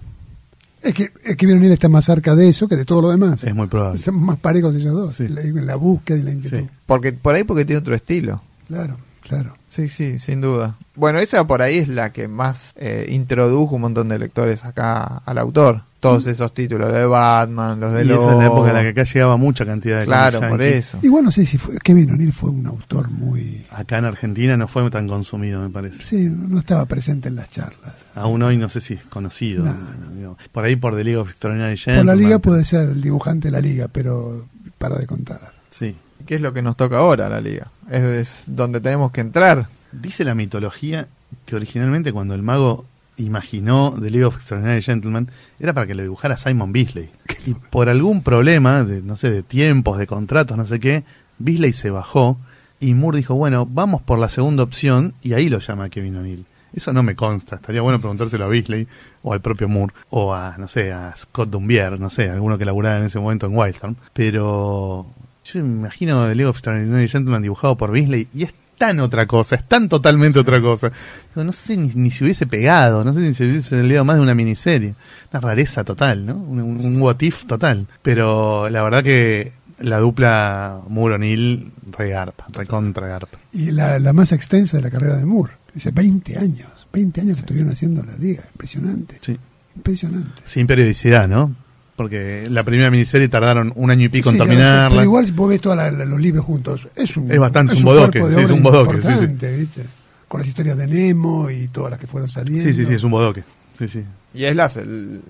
Es 0.83 0.93
que, 0.93 1.05
es 1.05 1.11
que 1.23 1.37
Kevin 1.39 1.57
O'Neill 1.57 1.73
está 1.73 1.89
más 1.89 2.05
cerca 2.05 2.35
de 2.35 2.47
eso 2.49 2.69
que 2.69 2.77
de 2.77 2.85
todo 2.85 3.01
lo 3.01 3.11
demás. 3.11 3.43
Es 3.45 3.55
muy 3.55 3.67
probable. 3.69 3.99
Son 3.99 4.17
más 4.23 4.39
parejos 4.39 4.75
ellos 4.75 4.93
dos. 4.93 5.15
Sí. 5.15 5.25
En 5.25 5.35
la- 5.37 5.41
en 5.41 5.67
la 5.67 5.77
búsqueda 5.77 6.19
y 6.19 6.23
la 6.23 6.33
inquietud. 6.33 6.59
Sí. 6.59 6.67
Porque, 6.85 7.15
por 7.15 7.35
ahí 7.35 7.45
porque 7.45 7.65
tiene 7.65 7.79
otro 7.79 7.95
estilo. 7.95 8.43
Claro, 8.69 8.99
claro. 9.27 9.57
Sí, 9.67 9.89
sí, 9.89 10.19
sin 10.21 10.41
duda. 10.41 10.77
Bueno, 10.95 11.19
esa 11.19 11.45
por 11.47 11.63
ahí 11.63 11.79
es 11.79 11.89
la 11.89 12.13
que 12.13 12.29
más 12.29 12.75
eh, 12.77 13.07
introdujo 13.11 13.75
un 13.75 13.81
montón 13.81 14.09
de 14.09 14.19
lectores 14.19 14.65
acá 14.65 15.23
al 15.25 15.39
autor. 15.39 15.83
Todos 15.99 16.27
esos 16.27 16.53
títulos, 16.53 16.91
los 16.91 16.99
de 16.99 17.07
Batman, 17.07 17.81
los 17.81 17.95
de 17.95 18.05
Y 18.05 18.11
esa 18.11 18.33
es 18.33 18.39
la 18.39 18.47
época 18.47 18.69
en 18.69 18.75
la 18.75 18.83
que 18.83 18.89
acá 18.91 19.05
llegaba 19.05 19.39
mucha 19.39 19.65
cantidad 19.65 20.01
de 20.01 20.05
Claro, 20.05 20.39
por 20.51 20.61
eso. 20.61 20.99
Igual 21.01 21.25
no 21.25 21.33
sé 21.33 21.47
si 21.47 21.57
fue, 21.57 21.79
Kevin 21.79 22.11
O'Neill 22.11 22.33
fue 22.35 22.51
un 22.51 22.67
autor 22.67 23.09
muy... 23.11 23.65
Acá 23.71 23.99
en 23.99 24.05
Argentina 24.05 24.55
no 24.59 24.69
fue 24.69 24.89
tan 24.91 25.09
consumido, 25.09 25.63
me 25.63 25.71
parece. 25.71 26.03
Sí, 26.03 26.29
no 26.31 26.59
estaba 26.59 26.85
presente 26.85 27.29
en 27.29 27.37
las 27.37 27.51
charlas. 27.51 27.95
Aún 28.15 28.43
hoy 28.43 28.59
no 28.59 28.69
sé 28.69 28.83
si 28.83 28.95
es 28.95 29.05
conocido. 29.05 29.65
No, 29.65 30.37
Por 30.53 30.65
ahí 30.65 30.77
por 30.77 30.95
The 30.95 31.05
League 31.05 31.17
of 31.17 31.31
Extraordinary 31.31 31.77
Por 31.77 31.87
la 31.89 31.95
Gentlemen, 31.95 32.19
liga 32.23 32.39
puede 32.39 32.65
ser 32.67 32.91
el 32.91 33.01
dibujante 33.01 33.49
de 33.49 33.53
la 33.53 33.61
liga, 33.63 33.89
pero 33.91 34.45
para 34.77 34.99
de 34.99 35.07
contar. 35.07 35.41
Sí. 35.71 35.97
¿Qué 36.27 36.37
es 36.37 36.41
lo 36.41 36.53
que 36.53 36.63
nos 36.63 36.77
toca 36.77 36.99
ahora 36.99 37.29
la 37.29 37.41
liga? 37.41 37.69
Es, 37.91 38.03
es 38.03 38.45
donde 38.49 38.81
tenemos 38.81 39.13
que 39.13 39.21
entrar. 39.21 39.69
Dice 39.93 40.25
la 40.25 40.35
mitología 40.35 41.09
que 41.45 41.57
originalmente 41.57 42.13
cuando 42.13 42.35
el 42.35 42.43
mago 42.43 42.87
imaginó 43.17 43.95
The 44.01 44.11
League 44.11 44.25
of 44.25 44.37
Extraordinary 44.37 44.83
Gentlemen 44.83 45.29
era 45.61 45.73
para 45.73 45.87
que 45.87 45.95
lo 45.95 46.03
dibujara 46.03 46.37
Simon 46.37 46.73
Beasley. 46.73 47.11
Y 47.47 47.53
por 47.53 47.91
algún 47.91 48.23
problema, 48.23 48.85
de, 48.85 49.03
no 49.03 49.17
sé, 49.17 49.31
de 49.31 49.43
tiempos, 49.43 49.99
de 49.99 50.07
contratos, 50.07 50.57
no 50.57 50.65
sé 50.65 50.81
qué, 50.81 51.05
Beasley 51.39 51.75
se 51.75 51.91
bajó 51.91 52.39
y 52.81 52.95
Moore 52.95 53.19
dijo, 53.19 53.35
bueno, 53.35 53.67
vamos 53.67 54.01
por 54.01 54.19
la 54.19 54.31
segunda 54.31 54.63
opción 54.63 55.13
y 55.23 55.35
ahí 55.35 55.51
lo 55.51 55.59
llama 55.59 55.91
Kevin 55.91 56.17
O'Neill. 56.17 56.47
Eso 56.73 56.93
no 56.95 57.03
me 57.03 57.15
consta, 57.15 57.57
estaría 57.57 57.83
bueno 57.83 58.01
preguntárselo 58.01 58.47
a 58.47 58.49
Beasley 58.49 58.89
o 59.23 59.35
al 59.35 59.43
propio 59.43 59.69
Moore 59.69 59.93
o 60.09 60.35
a, 60.35 60.57
no 60.59 60.67
sé, 60.69 60.93
a 60.93 61.15
Scott 61.15 61.51
Dumbier, 61.51 62.01
no 62.01 62.09
sé, 62.09 62.31
alguno 62.31 62.57
que 62.57 62.65
laburara 62.65 62.99
en 62.99 63.05
ese 63.05 63.21
momento 63.21 63.47
en 63.47 63.57
Wildstorm. 63.57 63.97
Pero 64.15 65.07
yo 65.45 65.63
me 65.63 65.69
imagino 65.69 66.27
League 66.29 66.47
of 66.47 66.57
Extraordinary 66.57 67.09
Gentlemen 67.09 67.43
dibujado 67.43 67.77
por 67.77 67.91
Beasley 67.91 68.29
y 68.35 68.45
es 68.45 68.55
tan 68.79 69.01
otra 69.01 69.27
cosa, 69.27 69.55
es 69.55 69.69
tan 69.69 69.89
totalmente 69.89 70.39
otra 70.39 70.61
cosa. 70.61 70.91
Digo, 71.35 71.45
no 71.45 71.53
sé 71.53 71.77
ni, 71.77 71.91
ni 71.95 72.11
si 72.11 72.25
hubiese 72.25 72.47
pegado, 72.47 73.05
no 73.05 73.13
sé 73.13 73.21
ni 73.21 73.35
si 73.35 73.45
hubiese 73.45 73.83
leído 73.85 74.05
más 74.05 74.17
de 74.17 74.23
una 74.23 74.35
miniserie. 74.35 74.95
Una 75.33 75.41
rareza 75.41 75.85
total, 75.85 76.27
¿no? 76.27 76.37
Un, 76.37 76.61
un, 76.61 76.85
un 76.85 77.03
what 77.03 77.21
if 77.21 77.45
total. 77.45 77.87
Pero 78.03 78.69
la 78.69 78.83
verdad 78.83 79.03
que 79.03 79.53
la 79.79 79.99
dupla 79.99 80.81
Moore-O'Neill, 80.89 81.73
regarpa, 81.97 82.47
recontra 82.51 83.07
garpa. 83.07 83.39
Y 83.53 83.71
la, 83.71 83.99
la 83.99 84.13
más 84.13 84.33
extensa 84.33 84.77
de 84.77 84.83
la 84.83 84.91
carrera 84.91 85.17
de 85.17 85.25
Moore. 85.25 85.53
Dice 85.73 85.91
20 85.91 86.39
años. 86.39 86.69
20 86.93 87.21
años 87.21 87.39
estuvieron 87.39 87.73
haciendo 87.73 88.03
la 88.03 88.17
liga. 88.17 88.45
Impresionante. 88.53 89.17
Sí. 89.21 89.37
Impresionante. 89.77 90.43
Sin 90.45 90.67
periodicidad, 90.67 91.29
¿no? 91.29 91.55
Porque 91.97 92.49
la 92.51 92.65
primera 92.65 92.91
miniserie 92.91 93.29
tardaron 93.29 93.73
un 93.77 93.91
año 93.91 94.07
y 94.07 94.09
pico 94.09 94.31
Sí, 94.31 94.37
en 94.37 94.43
sé, 94.43 94.47
terminarla. 94.49 94.89
pero 94.91 95.03
igual 95.05 95.25
si 95.27 95.33
vos 95.33 95.49
ves 95.49 95.61
todos 95.61 95.77
los 95.93 96.21
libros 96.21 96.45
juntos, 96.45 96.89
es 96.97 97.17
un, 97.17 97.31
Es 97.31 97.39
bastante, 97.39 97.75
es 97.75 97.79
un 97.81 97.85
bodoque, 97.85 98.21
sí, 98.21 98.41
es 98.41 98.51
un 98.51 98.63
bodoque, 98.63 98.97
sí, 98.97 99.03
sí. 99.03 99.09
importante, 99.11 99.57
¿viste? 99.57 99.83
Con 100.27 100.41
las 100.41 100.49
historias 100.49 100.77
de 100.77 100.87
Nemo 100.89 101.49
y 101.51 101.69
todas 101.69 101.91
las 101.93 102.01
que 102.01 102.07
fueron 102.09 102.29
saliendo. 102.29 102.65
Sí, 102.65 102.75
sí, 102.75 102.85
sí, 102.85 102.95
es 102.95 103.05
un 103.05 103.13
bodoque. 103.13 103.45
Sí, 103.79 103.89
sí. 103.89 104.05
Y 104.35 104.45
es 104.45 104.57
la, 104.57 104.69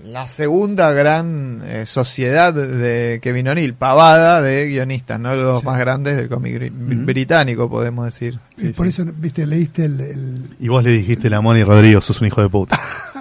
la 0.04 0.26
segunda 0.26 0.90
gran 0.92 1.60
eh, 1.66 1.84
sociedad 1.84 2.54
de 2.54 3.20
Kevin 3.22 3.48
O'Neill, 3.48 3.74
pavada 3.74 4.40
de 4.40 4.66
guionistas, 4.66 5.20
¿no? 5.20 5.34
Los 5.34 5.44
dos 5.44 5.60
Sí. 5.60 5.66
más 5.66 5.78
grandes 5.78 6.16
del 6.16 6.30
cómic 6.30 6.72
británico, 6.74 7.68
podemos 7.68 8.06
decir. 8.06 8.38
Y 8.56 8.68
por 8.70 8.86
eso, 8.86 9.04
viste, 9.18 9.46
leíste 9.46 9.84
el, 9.84 10.00
el- 10.00 10.42
Y 10.58 10.68
vos 10.68 10.82
le 10.82 10.90
dijiste 10.90 11.34
a 11.34 11.40
Moni 11.42 11.62
Rodrigo, 11.64 12.00
sos 12.00 12.22
un 12.22 12.28
hijo 12.28 12.40
de 12.40 12.48
puta. 12.48 12.80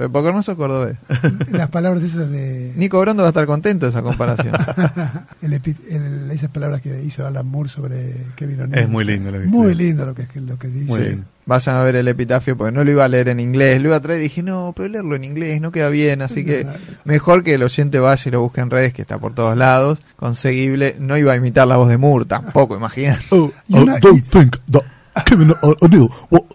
Pero 0.00 0.10
porque 0.12 0.32
no 0.32 0.42
sos 0.42 0.54
cordobés. 0.56 0.96
Las 1.50 1.68
palabras 1.68 2.02
esas 2.02 2.30
de... 2.30 2.72
Nico 2.74 2.98
Brondo 2.98 3.22
va 3.22 3.28
a 3.28 3.32
estar 3.32 3.44
contento 3.44 3.84
de 3.84 3.90
esa 3.90 4.00
comparación. 4.00 4.54
el 5.42 5.52
epi- 5.52 5.76
el- 5.90 6.30
esas 6.30 6.48
palabras 6.48 6.80
que 6.80 7.02
hizo 7.02 7.26
Alan 7.26 7.46
Moore 7.46 7.68
sobre 7.68 8.14
Kevin 8.34 8.62
O'Neill. 8.62 8.82
Es 8.84 8.88
muy 8.88 9.04
lindo 9.04 9.30
lo 9.30 9.38
que 9.40 9.46
Muy 9.46 9.72
escribe. 9.72 9.84
lindo 9.88 10.06
lo 10.06 10.14
que, 10.14 10.26
lo 10.40 10.58
que 10.58 10.68
dice. 10.68 10.86
Muy 10.86 11.00
lindo. 11.00 11.24
Vayan 11.44 11.76
a 11.76 11.82
ver 11.82 11.96
el 11.96 12.08
epitafio 12.08 12.56
porque 12.56 12.72
no 12.72 12.82
lo 12.82 12.90
iba 12.92 13.04
a 13.04 13.08
leer 13.08 13.28
en 13.28 13.40
inglés, 13.40 13.78
lo 13.82 13.88
iba 13.88 13.96
a 13.96 14.00
traer 14.00 14.20
y 14.20 14.22
dije, 14.24 14.42
no, 14.42 14.72
pero 14.74 14.88
leerlo 14.88 15.16
en 15.16 15.24
inglés 15.24 15.60
no 15.60 15.70
queda 15.70 15.88
bien, 15.90 16.22
así 16.22 16.44
que 16.46 16.66
mejor 17.04 17.42
que 17.44 17.52
el 17.54 17.62
oyente 17.62 17.98
vaya 17.98 18.22
y 18.26 18.30
lo 18.30 18.40
busque 18.40 18.60
en 18.62 18.70
redes, 18.70 18.94
que 18.94 19.02
está 19.02 19.18
por 19.18 19.34
todos 19.34 19.54
lados, 19.56 20.00
conseguible. 20.16 20.96
No 20.98 21.18
iba 21.18 21.32
a 21.32 21.36
imitar 21.36 21.68
la 21.68 21.76
voz 21.76 21.90
de 21.90 21.98
Moore 21.98 22.24
tampoco, 22.24 22.74
imagínate. 22.78 23.22
Oh, 23.32 23.50
I 23.68 23.84
don't 24.00 24.22
think 24.30 24.56
that 24.70 24.82
Kevin 25.26 25.52
O'Neill 25.60 26.08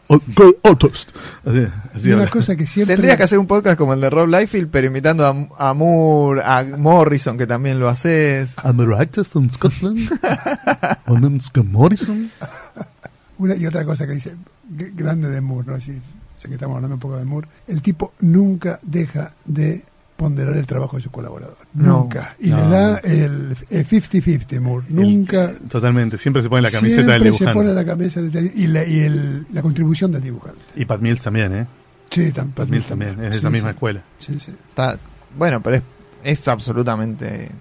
great 0.07 0.55
artist. 0.63 1.11
Así, 1.45 1.67
así 1.93 2.07
una 2.09 2.23
habla. 2.23 2.31
cosa 2.31 2.55
que 2.55 2.67
siempre... 2.67 2.95
Tendrías 2.95 3.17
que 3.17 3.23
hacer 3.23 3.39
un 3.39 3.47
podcast 3.47 3.77
como 3.77 3.93
el 3.93 4.01
de 4.01 4.09
Rob 4.09 4.27
Liefeld, 4.27 4.69
pero 4.69 4.87
imitando 4.87 5.25
a, 5.25 5.69
a 5.69 5.73
Moore, 5.73 6.41
a 6.43 6.63
Morrison, 6.77 7.37
que 7.37 7.47
también 7.47 7.79
lo 7.79 7.89
haces. 7.89 8.55
I'm 8.63 8.79
a 8.79 8.85
writer 8.85 9.23
from 9.25 9.49
Scotland. 9.49 10.09
My 11.07 11.19
name's 11.19 11.51
Morrison. 11.55 12.31
Una, 13.37 13.55
y 13.55 13.65
otra 13.65 13.83
cosa 13.83 14.05
que 14.07 14.13
dice, 14.13 14.35
grande 14.69 15.29
de 15.29 15.41
Moore, 15.41 15.67
¿no? 15.71 15.81
Si, 15.81 15.93
sé 16.37 16.47
que 16.47 16.53
estamos 16.53 16.75
hablando 16.75 16.95
un 16.95 17.01
poco 17.01 17.17
de 17.17 17.25
Moore, 17.25 17.47
el 17.67 17.81
tipo 17.81 18.13
nunca 18.19 18.79
deja 18.81 19.33
de 19.45 19.83
ponderar 20.15 20.55
el 20.55 20.65
trabajo 20.65 20.95
de 20.97 21.03
su 21.03 21.11
colaborador. 21.11 21.57
No. 21.73 21.99
nunca. 22.01 22.35
Y 22.39 22.49
No, 22.49 22.57
le 22.57 22.67
da 22.69 22.97
el 22.99 23.55
el 23.69 23.85
50-50 23.87 24.59
Moore. 24.61 24.85
Nunca... 24.89 25.51
Totalmente, 25.69 26.17
siempre 26.17 26.41
se 26.41 26.49
pone 26.49 26.61
la 26.61 26.71
camiseta 26.71 27.01
del 27.13 27.21
siempre 27.21 27.31
se 27.31 27.43
dibujante. 27.45 27.59
pone 27.59 27.73
la 27.73 27.85
camisa 27.85 28.21
del- 28.21 28.51
y, 28.55 28.67
la, 28.67 28.85
y 28.85 28.99
el- 29.01 29.45
la 29.51 29.61
contribución 29.61 30.11
del 30.11 30.21
dibujante. 30.21 30.61
Y 30.75 30.85
Pat 30.85 31.01
Mills 31.01 31.21
también, 31.21 31.53
¿eh? 31.53 31.67
Sí, 32.09 32.31
tam- 32.31 32.51
Pat 32.53 32.69
Mills 32.69 32.85
también, 32.85 33.11
es 33.11 33.17
de 33.17 33.31
Sí, 33.33 33.37
esa 33.39 33.49
misma 33.49 33.69
sí. 33.69 33.73
escuela. 33.73 34.03
Sí, 34.19 34.39
sí. 34.39 34.51
Está, 34.69 34.97
bueno, 35.37 35.61
pero 35.61 35.77
es, 35.77 35.83
es 36.23 36.47
absolutamente 36.47 37.51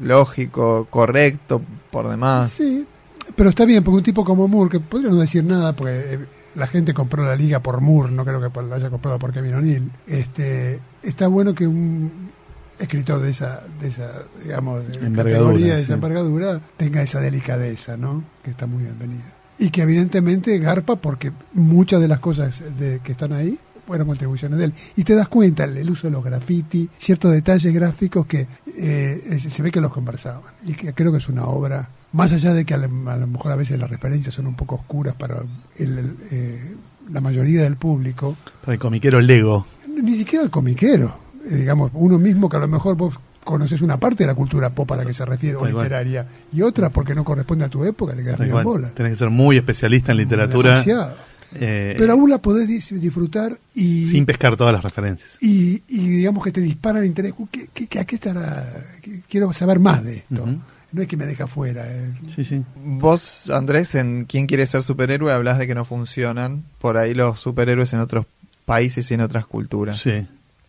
lógico, 0.00 0.86
correcto, 0.90 1.62
por 1.90 2.08
demás. 2.08 2.50
Sí, 2.50 2.86
pero 3.34 3.48
está 3.50 3.64
bien, 3.64 3.82
porque 3.82 3.96
un 3.98 4.02
tipo 4.02 4.24
como 4.24 4.46
Moore, 4.48 4.70
que 4.70 4.80
podría 4.80 5.10
no 5.10 5.16
decir 5.16 5.42
nada, 5.44 5.74
porque 5.74 6.14
eh, 6.14 6.18
la 6.54 6.66
gente 6.66 6.94
compró 6.94 7.24
la 7.24 7.36
liga 7.36 7.60
por 7.60 7.80
Moore, 7.80 8.12
no 8.12 8.24
creo 8.24 8.40
que 8.40 8.62
la 8.62 8.76
haya 8.76 8.90
comprado 8.90 9.18
por 9.18 9.32
Kevin 9.32 9.54
O'Neill, 9.54 9.90
este, 10.06 10.80
está 11.02 11.28
bueno 11.28 11.54
que 11.54 11.66
un 11.66 12.30
escritor 12.78 13.20
de 13.20 13.30
esa, 13.30 13.62
de 13.80 13.88
esa 13.88 14.22
digamos, 14.42 14.86
de 14.86 15.12
categoría, 15.12 15.74
de 15.74 15.80
esa 15.80 15.86
sí. 15.88 15.92
envergadura, 15.92 16.60
tenga 16.76 17.02
esa 17.02 17.20
delicadeza, 17.20 17.96
¿no? 17.96 18.24
Que 18.42 18.50
está 18.50 18.66
muy 18.66 18.84
bienvenida. 18.84 19.32
Y 19.58 19.70
que 19.70 19.82
evidentemente 19.82 20.58
garpa 20.58 20.96
porque 20.96 21.32
muchas 21.52 22.00
de 22.00 22.08
las 22.08 22.18
cosas 22.18 22.62
de, 22.78 23.00
que 23.00 23.12
están 23.12 23.32
ahí 23.32 23.58
fueron 23.86 24.06
contribuciones 24.06 24.58
de 24.58 24.66
él. 24.66 24.72
Y 24.96 25.04
te 25.04 25.14
das 25.14 25.28
cuenta 25.28 25.64
el, 25.64 25.76
el 25.76 25.90
uso 25.90 26.06
de 26.06 26.12
los 26.12 26.24
graffiti, 26.24 26.88
ciertos 26.98 27.32
detalles 27.32 27.72
gráficos 27.72 28.26
que 28.26 28.46
eh, 28.76 29.38
se 29.48 29.62
ve 29.62 29.70
que 29.70 29.80
los 29.80 29.92
conversaban. 29.92 30.42
Y 30.66 30.72
que 30.74 30.92
creo 30.92 31.12
que 31.12 31.18
es 31.18 31.28
una 31.28 31.44
obra, 31.46 31.88
más 32.12 32.32
allá 32.32 32.52
de 32.54 32.64
que 32.64 32.74
a, 32.74 32.78
lo- 32.78 33.10
a 33.10 33.16
lo 33.16 33.26
mejor 33.26 33.52
a 33.52 33.56
veces 33.56 33.78
las 33.78 33.90
referencias 33.90 34.34
son 34.34 34.46
un 34.46 34.54
poco 34.54 34.76
oscuras 34.76 35.14
para 35.14 35.36
el- 35.76 35.98
el, 35.98 36.16
eh, 36.30 36.74
la 37.12 37.20
mayoría 37.20 37.62
del 37.62 37.76
público, 37.76 38.36
Para 38.62 38.74
el 38.74 38.78
comiquero 38.78 39.20
Lego. 39.20 39.66
ni 40.02 40.16
siquiera 40.16 40.44
el 40.44 40.50
comiquero, 40.50 41.14
eh, 41.50 41.54
digamos, 41.56 41.90
uno 41.94 42.18
mismo 42.18 42.48
que 42.48 42.56
a 42.56 42.60
lo 42.60 42.68
mejor 42.68 42.96
vos 42.96 43.14
conoces 43.44 43.82
una 43.82 43.98
parte 44.00 44.22
de 44.24 44.28
la 44.28 44.34
cultura 44.34 44.70
pop 44.70 44.90
a 44.92 44.96
la 44.96 45.04
que 45.04 45.12
se 45.12 45.22
refiere, 45.26 45.56
o 45.56 45.66
literaria, 45.82 46.26
y 46.50 46.62
otra 46.62 46.88
porque 46.88 47.14
no 47.14 47.24
corresponde 47.24 47.66
a 47.66 47.68
tu 47.68 47.84
época, 47.84 48.14
te 48.16 48.24
quedas 48.24 48.38
medio 48.38 48.54
bola. 48.64 48.88
Tenés 48.94 49.12
que 49.12 49.16
ser 49.16 49.28
muy 49.28 49.58
especialista 49.58 50.12
en 50.12 50.16
literatura. 50.18 50.70
Demasiado. 50.70 51.14
Eh, 51.60 51.94
Pero 51.98 52.12
aún 52.12 52.30
la 52.30 52.38
podés 52.38 52.68
dis- 52.68 52.98
disfrutar 52.98 53.58
y, 53.74 54.04
sin 54.04 54.26
pescar 54.26 54.56
todas 54.56 54.72
las 54.72 54.82
referencias. 54.82 55.36
y, 55.40 55.82
y 55.88 56.08
digamos 56.08 56.42
que 56.44 56.52
te 56.52 56.60
dispara 56.60 56.98
el 57.00 57.06
interés. 57.06 57.32
¿Qué, 57.50 57.68
qué- 57.72 57.86
qué- 57.86 57.98
a 58.00 58.04
qué 58.04 58.14
estará? 58.16 58.72
¿Qué- 59.02 59.20
Quiero 59.28 59.52
saber 59.52 59.78
más 59.80 60.02
de 60.04 60.16
esto. 60.18 60.46
No 60.92 61.02
es 61.02 61.08
que 61.08 61.16
me 61.16 61.26
deja 61.26 61.46
fuera. 61.48 61.82
eh. 61.86 62.12
Sí, 62.34 62.44
sí. 62.44 62.62
Vos, 62.76 63.50
Andrés, 63.50 63.94
en 63.96 64.26
¿Quién 64.26 64.46
quiere 64.46 64.64
ser 64.66 64.82
superhéroe? 64.84 65.32
hablas 65.32 65.58
de 65.58 65.66
que 65.66 65.74
no 65.74 65.84
funcionan 65.84 66.62
por 66.78 66.96
ahí 66.96 67.14
los 67.14 67.40
superhéroes 67.40 67.92
en 67.94 67.98
otros 68.00 68.26
países 68.64 69.10
y 69.10 69.14
en 69.14 69.20
otras 69.22 69.44
culturas. 69.46 69.96
Sí. 69.98 70.24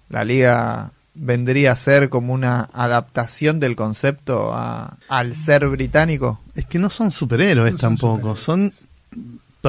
La 0.09 0.23
liga 0.25 0.91
vendría 1.13 1.71
a 1.71 1.75
ser 1.75 2.09
como 2.09 2.33
una 2.33 2.69
adaptación 2.73 3.59
del 3.59 3.75
concepto 3.75 4.51
a- 4.51 4.97
al 5.09 5.35
ser 5.35 5.67
británico. 5.69 6.41
Es 6.55 6.65
que 6.65 6.79
no 6.79 6.89
son 6.89 7.11
superhéroes 7.11 7.73
No 7.73 7.77
son 7.79 7.89
tampoco, 7.97 8.35
son 8.35 8.73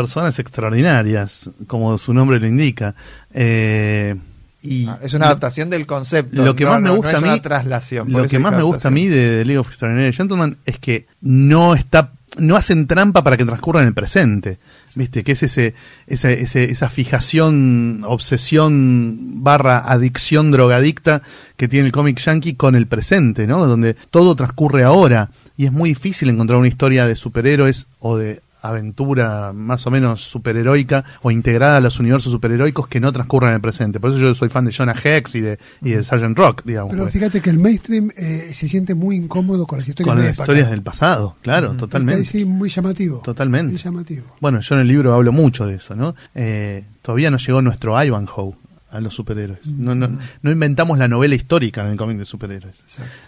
personas 0.00 0.38
extraordinarias, 0.38 1.48
como 1.66 1.96
su 1.98 2.12
nombre 2.12 2.38
lo 2.38 2.46
indica. 2.46 2.94
Eh, 3.32 4.14
y 4.62 4.86
Ah, 4.88 4.98
es 5.02 5.14
una 5.14 5.26
adaptación 5.26 5.70
del 5.70 5.86
concepto. 5.86 6.44
Lo 6.44 6.54
que 6.56 6.64
no- 6.64 6.70
más 6.72 6.80
me 6.82 6.88
no- 6.88 6.94
no 6.96 7.02
gusta 7.02 7.18
a 7.18 7.20
mí, 7.20 7.28
una 7.28 7.42
traslación. 7.42 8.12
lo 8.12 8.26
que 8.26 8.38
más 8.38 8.52
me 8.56 8.62
gusta 8.62 8.88
a 8.88 8.90
mí 8.90 9.06
de, 9.08 9.30
de 9.38 9.44
League 9.44 9.58
of 9.58 9.68
Extraordinary 9.68 10.12
Gentlemen 10.12 10.56
es 10.66 10.78
que 10.78 11.06
no 11.22 11.74
está 11.74 12.10
no 12.38 12.54
hacen 12.56 12.86
trampa 12.86 13.24
para 13.24 13.38
que 13.38 13.46
transcurra 13.46 13.80
en 13.80 13.88
el 13.88 13.94
presente. 13.94 14.58
¿Viste? 14.94 15.24
Que 15.24 15.32
es 15.32 15.42
ese, 15.42 15.74
esa, 16.06 16.30
ese- 16.30 16.70
esa 16.70 16.88
fijación, 16.90 18.02
obsesión 18.06 19.42
barra 19.42 19.78
adicción 19.90 20.50
drogadicta 20.50 21.22
que 21.56 21.68
tiene 21.68 21.86
el 21.86 21.92
cómic 21.92 22.18
yankee 22.18 22.54
con 22.54 22.74
el 22.74 22.86
presente, 22.86 23.46
¿no? 23.46 23.64
Donde 23.66 23.94
todo 24.10 24.34
transcurre 24.36 24.84
ahora 24.84 25.30
y 25.56 25.64
es 25.66 25.72
muy 25.72 25.90
difícil 25.90 26.28
encontrar 26.28 26.58
una 26.58 26.68
historia 26.68 27.06
de 27.06 27.16
superhéroes 27.16 27.86
o 28.00 28.16
de 28.18 28.40
aventura 28.62 29.52
más 29.52 29.86
o 29.86 29.90
menos 29.90 30.22
superheroica 30.22 31.04
o 31.22 31.30
integrada 31.30 31.76
a 31.76 31.80
los 31.80 31.98
universos 32.00 32.32
superheroicos 32.32 32.88
que 32.88 33.00
no 33.00 33.12
transcurran 33.12 33.50
en 33.50 33.54
el 33.56 33.60
presente. 33.60 34.00
Por 34.00 34.10
eso 34.10 34.18
yo 34.18 34.34
soy 34.34 34.48
fan 34.48 34.64
de 34.64 34.72
Jonah 34.72 34.94
Hex 35.02 35.34
y 35.36 35.40
de, 35.40 35.58
y 35.82 35.90
de 35.90 36.02
Sgt. 36.02 36.36
Rock, 36.36 36.62
digamos. 36.64 36.90
Pero 36.90 37.04
porque- 37.04 37.18
fíjate 37.18 37.40
que 37.40 37.50
el 37.50 37.58
mainstream 37.58 38.10
eh, 38.16 38.50
se 38.52 38.68
siente 38.68 38.94
muy 38.94 39.16
incómodo 39.16 39.66
con 39.66 39.78
las 39.78 39.88
historias 39.88 40.14
con 40.16 40.24
las 40.24 40.38
historias 40.38 40.70
del 40.70 40.82
pasado, 40.82 41.36
claro, 41.42 41.74
totalmente. 41.74 42.24
Sí, 42.24 42.44
muy 42.44 42.68
llamativo. 42.68 43.20
Totalmente. 43.24 43.72
Muy 43.72 43.80
llamativo. 43.82 44.24
Bueno, 44.40 44.60
yo 44.60 44.74
en 44.74 44.80
el 44.82 44.88
libro 44.88 45.14
hablo 45.14 45.32
mucho 45.32 45.66
de 45.66 45.76
eso, 45.76 45.94
¿no? 45.94 46.14
Eh, 46.34 46.84
todavía 47.02 47.30
no 47.30 47.38
llegó 47.38 47.62
nuestro 47.62 48.02
Ivanhoe 48.02 48.54
a 48.90 49.00
los 49.00 49.14
superhéroes. 49.14 49.66
No, 49.66 49.94
no, 49.94 50.18
no 50.42 50.50
inventamos 50.50 50.96
la 50.98 51.08
novela 51.08 51.34
histórica 51.34 51.82
en 51.82 51.88
el 51.92 51.96
cómic 51.96 52.18
de 52.18 52.24
superhéroes. 52.24 52.82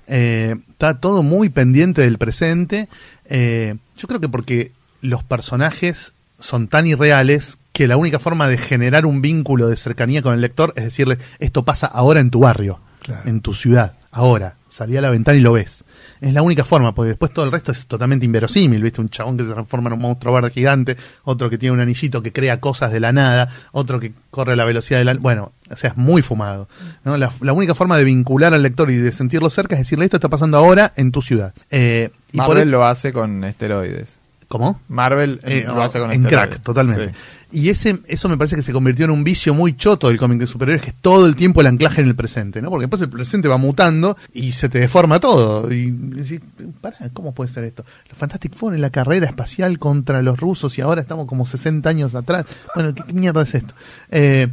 Eh, 0.07 0.57
está 0.71 0.99
todo 1.01 1.23
muy 1.23 1.49
pendiente 1.51 2.03
del 2.03 2.17
presente. 2.17 2.89
Eh, 3.27 3.77
yo 3.97 4.09
creo 4.09 4.21
que 4.21 4.29
porque 4.29 4.73
los 5.01 5.23
personajes 5.25 6.13
son 6.41 6.69
tan 6.69 6.87
irreales 6.87 7.59
que 7.73 7.87
la 7.87 7.97
única 7.97 8.19
forma 8.19 8.49
de 8.49 8.59
generar 8.59 9.07
un 9.07 9.21
vínculo 9.23 9.69
de 9.69 9.77
cercanía 9.77 10.23
con 10.23 10.35
el 10.35 10.41
lector 10.41 10.73
es 10.77 10.85
decirle, 10.85 11.19
esto 11.39 11.65
pasa 11.65 11.87
ahora 11.87 12.21
en 12.21 12.31
tu 12.31 12.41
barrio, 12.41 12.81
Claro. 13.03 13.23
en 13.29 13.41
tu 13.41 13.55
ciudad, 13.55 13.95
ahora. 14.11 14.55
Salí 14.69 14.97
a 14.97 15.01
la 15.01 15.11
ventana 15.11 15.37
y 15.39 15.41
lo 15.41 15.53
ves. 15.55 15.83
Es 16.21 16.33
la 16.35 16.43
única 16.43 16.65
forma, 16.65 16.95
porque 16.95 17.09
después 17.11 17.33
todo 17.33 17.45
el 17.45 17.51
resto 17.51 17.73
es 17.73 17.87
totalmente 17.87 18.27
inverosímil, 18.27 18.83
¿viste? 18.83 19.01
Un 19.01 19.09
chabón 19.09 19.37
que 19.37 19.45
se 19.45 19.53
transforma 19.53 19.89
en 19.89 19.95
un 19.95 20.01
monstruo 20.01 20.35
verde 20.35 20.51
gigante, 20.51 20.97
otro 21.25 21.49
que 21.51 21.59
tiene 21.59 21.73
un 21.73 21.81
anillito 21.81 22.23
que 22.23 22.33
crea 22.33 22.61
cosas 22.61 22.93
de 22.93 23.01
la 23.01 23.13
nada, 23.13 23.49
otro 23.73 23.99
que 23.99 24.13
corre 24.31 24.53
a 24.53 24.57
la 24.57 24.65
velocidad 24.65 24.99
de 24.99 25.05
la... 25.05 25.15
Bueno, 25.15 25.53
o 25.71 25.77
sea, 25.77 25.91
es 25.91 25.97
muy 25.97 26.23
fumado. 26.23 26.69
¿no? 27.05 27.17
La, 27.17 27.33
la 27.41 27.53
única 27.53 27.75
forma 27.75 27.97
de 27.97 28.05
vincular 28.05 28.53
al 28.55 28.63
lector 28.63 28.91
y 28.91 28.97
de 28.97 29.11
sentirlo 29.11 29.49
cerca 29.51 29.75
es 29.75 29.81
decirle, 29.81 30.05
esto 30.05 30.19
está 30.19 30.29
pasando 30.29 30.59
ahora 30.59 30.93
en 30.97 31.11
tu 31.13 31.23
ciudad. 31.23 31.55
Eh, 31.71 32.11
y 32.33 32.37
por 32.37 32.49
Marvel 32.49 32.69
e- 32.69 32.71
lo 32.71 32.85
hace 32.85 33.13
con 33.13 33.43
esteroides. 33.45 34.19
¿Cómo? 34.49 34.81
Marvel 34.89 35.41
Eh, 35.45 35.65
lo 35.67 35.83
hace 35.83 35.99
con 36.01 36.11
en 36.11 36.25
esteroides. 36.25 36.49
crack, 36.57 36.63
totalmente. 36.65 37.09
Sí. 37.11 37.15
Y 37.51 37.71
ese, 37.71 38.01
eso 38.07 38.29
me 38.29 38.37
parece 38.37 38.57
que 38.57 38.63
se 38.63 38.75
convirtió 38.75 39.07
en 39.07 39.11
un 39.11 39.25
vicio 39.25 39.55
muy 39.55 39.75
choto 39.75 40.09
del 40.09 40.19
cómic 40.19 40.39
de 40.39 40.47
superhéroes, 40.47 40.83
que 40.83 40.91
es 40.91 40.97
todo 41.01 41.25
el 41.25 41.35
tiempo 41.35 41.63
el 41.63 41.67
anclaje 41.67 42.03
en 42.03 42.07
el 42.07 42.15
presente, 42.15 42.61
¿no? 42.61 42.69
Porque 42.69 42.83
después 42.85 43.01
el 43.01 43.09
presente 43.09 43.49
va 43.49 43.57
mutando 43.57 44.19
y 44.35 44.53
se 44.53 44.69
te 44.69 44.79
deforma 44.81 45.19
todo. 45.19 45.71
Y 45.73 45.91
decís, 45.91 46.41
pará, 46.83 46.97
¿cómo 47.15 47.33
puede 47.33 47.49
ser 47.51 47.65
esto? 47.65 47.87
Los 48.11 48.19
Fantastic 48.19 48.55
Four 48.55 48.75
en 48.75 48.83
la 48.83 48.91
carrera 48.91 49.27
espacial 49.27 49.79
contra 49.79 50.21
los 50.21 50.39
rusos 50.39 50.77
y 50.77 50.83
ahora 50.83 51.01
estamos 51.01 51.27
como 51.27 51.47
60 51.47 51.89
años 51.89 52.15
atrás. 52.15 52.45
Bueno, 52.75 52.95
¿qué, 52.95 53.03
qué 53.07 53.13
mierda 53.15 53.43
es 53.43 53.55
esto? 53.55 53.73
Eh, 54.11 54.49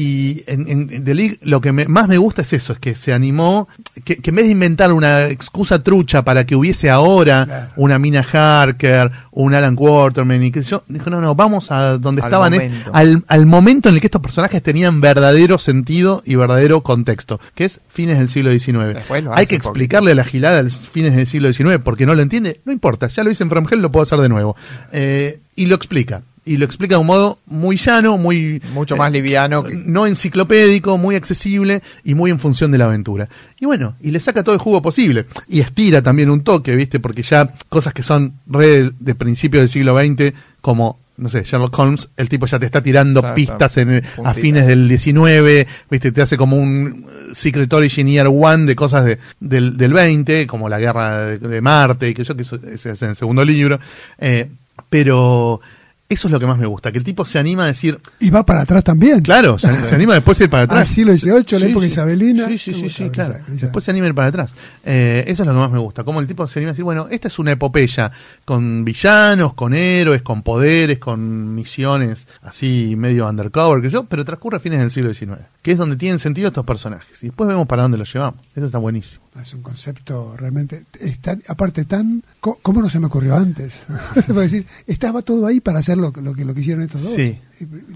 y 0.00 0.44
en, 0.46 0.68
en- 0.68 1.04
The 1.04 1.12
League 1.14 1.38
lo 1.42 1.60
que 1.60 1.72
me- 1.72 1.86
más 1.86 2.06
me 2.06 2.18
gusta 2.18 2.42
es 2.42 2.52
eso, 2.52 2.72
es 2.74 2.78
que 2.78 2.94
se 2.94 3.12
animó, 3.12 3.66
que, 4.04 4.16
que 4.16 4.30
en 4.30 4.36
vez 4.36 4.44
de 4.44 4.52
inventar 4.52 4.92
una 4.92 5.26
excusa 5.26 5.82
trucha 5.82 6.22
para 6.24 6.46
que 6.46 6.54
hubiese 6.54 6.88
ahora 6.88 7.44
Claro. 7.46 7.70
una 7.76 7.98
Mina 7.98 8.20
Harker, 8.32 9.10
un 9.32 9.54
Alan 9.54 9.74
Waterman 9.76 10.42
y 10.44 10.52
sé 10.52 10.62
yo, 10.62 10.84
dijo, 10.86 11.10
no, 11.10 11.20
no, 11.20 11.34
vamos 11.34 11.72
a 11.72 11.98
donde 11.98 12.22
Al 12.22 12.28
estaban, 12.28 12.54
eh, 12.54 12.70
al, 12.92 13.24
al 13.26 13.46
momento 13.46 13.88
en 13.88 13.96
el 13.96 14.00
que 14.00 14.06
estos 14.06 14.22
personajes 14.22 14.62
tenían 14.62 15.00
verdadero 15.00 15.58
sentido 15.58 16.22
y 16.24 16.36
verdadero 16.36 16.82
contexto, 16.82 17.40
que 17.56 17.64
es 17.64 17.80
fines 17.88 18.18
del 18.18 18.28
siglo 18.28 18.52
XIX. 18.52 18.98
Hay 19.32 19.46
que 19.46 19.56
explicarle 19.56 20.12
a 20.12 20.14
la 20.14 20.24
gilada 20.24 20.60
al 20.60 20.70
fines 20.70 21.16
del 21.16 21.26
siglo 21.26 21.52
XIX 21.52 21.78
porque 21.82 22.06
no 22.06 22.14
lo 22.14 22.22
entiende, 22.22 22.60
no 22.64 22.72
importa, 22.72 23.08
ya 23.08 23.24
lo 23.24 23.30
hice 23.32 23.42
en 23.42 23.50
From 23.50 23.66
Hell, 23.68 23.80
lo 23.82 23.90
puedo 23.90 24.04
hacer 24.04 24.20
de 24.20 24.28
nuevo. 24.28 24.54
Eh, 24.92 25.40
y 25.56 25.66
lo 25.66 25.74
explica. 25.74 26.22
Y 26.48 26.56
lo 26.56 26.64
explica 26.64 26.94
de 26.94 27.00
un 27.00 27.06
modo 27.06 27.38
muy 27.46 27.76
llano, 27.76 28.16
muy... 28.18 28.62
Mucho 28.72 28.94
eh, 28.94 28.98
más 28.98 29.12
liviano. 29.12 29.62
que- 29.64 29.74
no 29.74 30.06
enciclopédico, 30.06 30.96
muy 30.98 31.14
accesible 31.16 31.82
y 32.04 32.14
muy 32.14 32.30
en 32.30 32.38
función 32.38 32.70
de 32.72 32.78
la 32.78 32.86
aventura. 32.86 33.28
Y 33.60 33.66
bueno, 33.66 33.96
y 34.00 34.10
le 34.10 34.20
saca 34.20 34.42
todo 34.42 34.54
el 34.54 34.60
jugo 34.60 34.80
posible. 34.82 35.26
Y 35.48 35.60
estira 35.60 36.02
también 36.02 36.30
un 36.30 36.42
toque, 36.42 36.74
¿viste? 36.74 37.00
Porque 37.00 37.22
ya 37.22 37.52
cosas 37.68 37.92
que 37.92 38.02
son 38.02 38.34
re 38.46 38.90
de 38.98 39.14
principio 39.14 39.60
del 39.60 39.68
siglo 39.68 39.96
XX, 39.98 40.32
como 40.60 40.98
no 41.18 41.28
sé, 41.28 41.42
Sherlock 41.42 41.76
Holmes, 41.76 42.08
el 42.16 42.28
tipo 42.28 42.46
ya 42.46 42.60
te 42.60 42.66
está 42.66 42.80
tirando 42.80 43.20
pistas 43.34 43.76
en, 43.78 43.90
el- 43.90 44.04
a 44.04 44.14
puntita. 44.14 44.34
fines 44.34 44.66
del 44.68 44.88
19, 44.88 45.66
viste, 45.90 46.12
te 46.12 46.22
hace 46.22 46.36
como 46.36 46.56
un 46.56 47.06
eh, 47.08 47.34
Secret 47.34 47.72
Origin 47.72 48.06
Year 48.06 48.28
One 48.30 48.66
de 48.66 48.76
cosas 48.76 49.04
de, 49.04 49.18
del, 49.40 49.76
del 49.76 49.92
20, 49.92 50.46
como 50.46 50.68
la 50.68 50.78
guerra 50.78 51.24
de, 51.24 51.38
de 51.38 51.60
Marte 51.60 52.08
y 52.08 52.14
que 52.14 52.22
yo, 52.22 52.36
que 52.36 52.42
eso 52.42 52.54
es 52.62 53.02
en 53.02 53.08
el 53.08 53.16
segundo 53.16 53.44
libro. 53.44 53.80
Eh, 54.18 54.48
pero 54.88 55.60
eso 56.08 56.28
es 56.28 56.32
lo 56.32 56.40
que 56.40 56.46
más 56.46 56.58
me 56.58 56.66
gusta, 56.66 56.90
que 56.90 56.98
el 56.98 57.04
tipo 57.04 57.24
se 57.26 57.38
anima 57.38 57.64
a 57.64 57.66
decir, 57.66 57.98
Y 58.18 58.30
va 58.30 58.44
para 58.46 58.62
atrás 58.62 58.82
también. 58.82 59.20
claro, 59.20 59.58
se, 59.58 59.68
se 59.84 59.94
anima 59.94 60.14
después 60.14 60.40
a 60.40 60.44
ir 60.44 60.50
para 60.50 60.62
atrás. 60.62 60.80
Al 60.80 60.86
siglo 60.86 61.12
XVIII, 61.12 61.60
la 61.60 61.66
época 61.66 61.86
isabelina. 61.86 62.48
Sí, 62.48 62.56
sí, 62.56 62.72
sí, 62.72 62.88
sí, 62.88 63.10
claro. 63.10 63.34
Después 63.46 63.84
se 63.84 63.90
anima 63.90 64.06
a 64.06 64.08
ir 64.08 64.14
para 64.14 64.28
atrás. 64.28 64.54
Eh, 64.84 65.24
eso 65.26 65.42
es 65.42 65.46
lo 65.46 65.52
que 65.52 65.58
más 65.58 65.70
me 65.70 65.78
gusta. 65.78 66.04
Como 66.04 66.20
el 66.20 66.26
tipo 66.26 66.48
se 66.48 66.60
anima 66.60 66.70
a 66.70 66.72
decir, 66.72 66.84
bueno, 66.84 67.08
esta 67.10 67.28
es 67.28 67.38
una 67.38 67.52
epopeya 67.52 68.10
con 68.44 68.84
villanos, 68.84 69.52
con 69.52 69.74
héroes, 69.74 70.22
con 70.22 70.42
poderes, 70.42 70.98
con 70.98 71.54
misiones 71.54 72.26
así 72.42 72.94
medio 72.96 73.28
undercover 73.28 73.82
que 73.82 73.90
yo, 73.90 74.04
pero 74.04 74.24
transcurre 74.24 74.56
a 74.56 74.60
fines 74.60 74.80
del 74.80 74.90
siglo 74.90 75.12
XIX, 75.12 75.40
que 75.60 75.72
es 75.72 75.78
donde 75.78 75.96
tienen 75.96 76.18
sentido 76.18 76.48
estos 76.48 76.64
personajes. 76.64 77.22
Y 77.22 77.26
después 77.26 77.48
vemos 77.48 77.66
para 77.66 77.82
dónde 77.82 77.98
los 77.98 78.12
llevamos. 78.12 78.40
Eso 78.54 78.66
está 78.66 78.78
buenísimo. 78.78 79.27
Es 79.42 79.54
un 79.54 79.62
concepto 79.62 80.34
realmente, 80.36 80.84
es 81.00 81.18
tan- 81.20 81.42
aparte 81.48 81.84
tan, 81.84 82.22
co- 82.40 82.58
¿cómo 82.62 82.82
no 82.82 82.88
se 82.90 82.98
me 83.00 83.06
ocurrió 83.06 83.36
antes? 83.36 83.80
Decir, 84.28 84.66
estaba 84.86 85.22
todo 85.22 85.46
ahí 85.46 85.60
para 85.60 85.78
hacer 85.78 85.96
lo, 85.98 86.12
que- 86.12 86.20
lo 86.22 86.34
que 86.34 86.44
lo 86.44 86.54
que 86.54 86.60
hicieron 86.60 86.82
estos 86.82 87.02
dos. 87.02 87.12
Sí. 87.14 87.38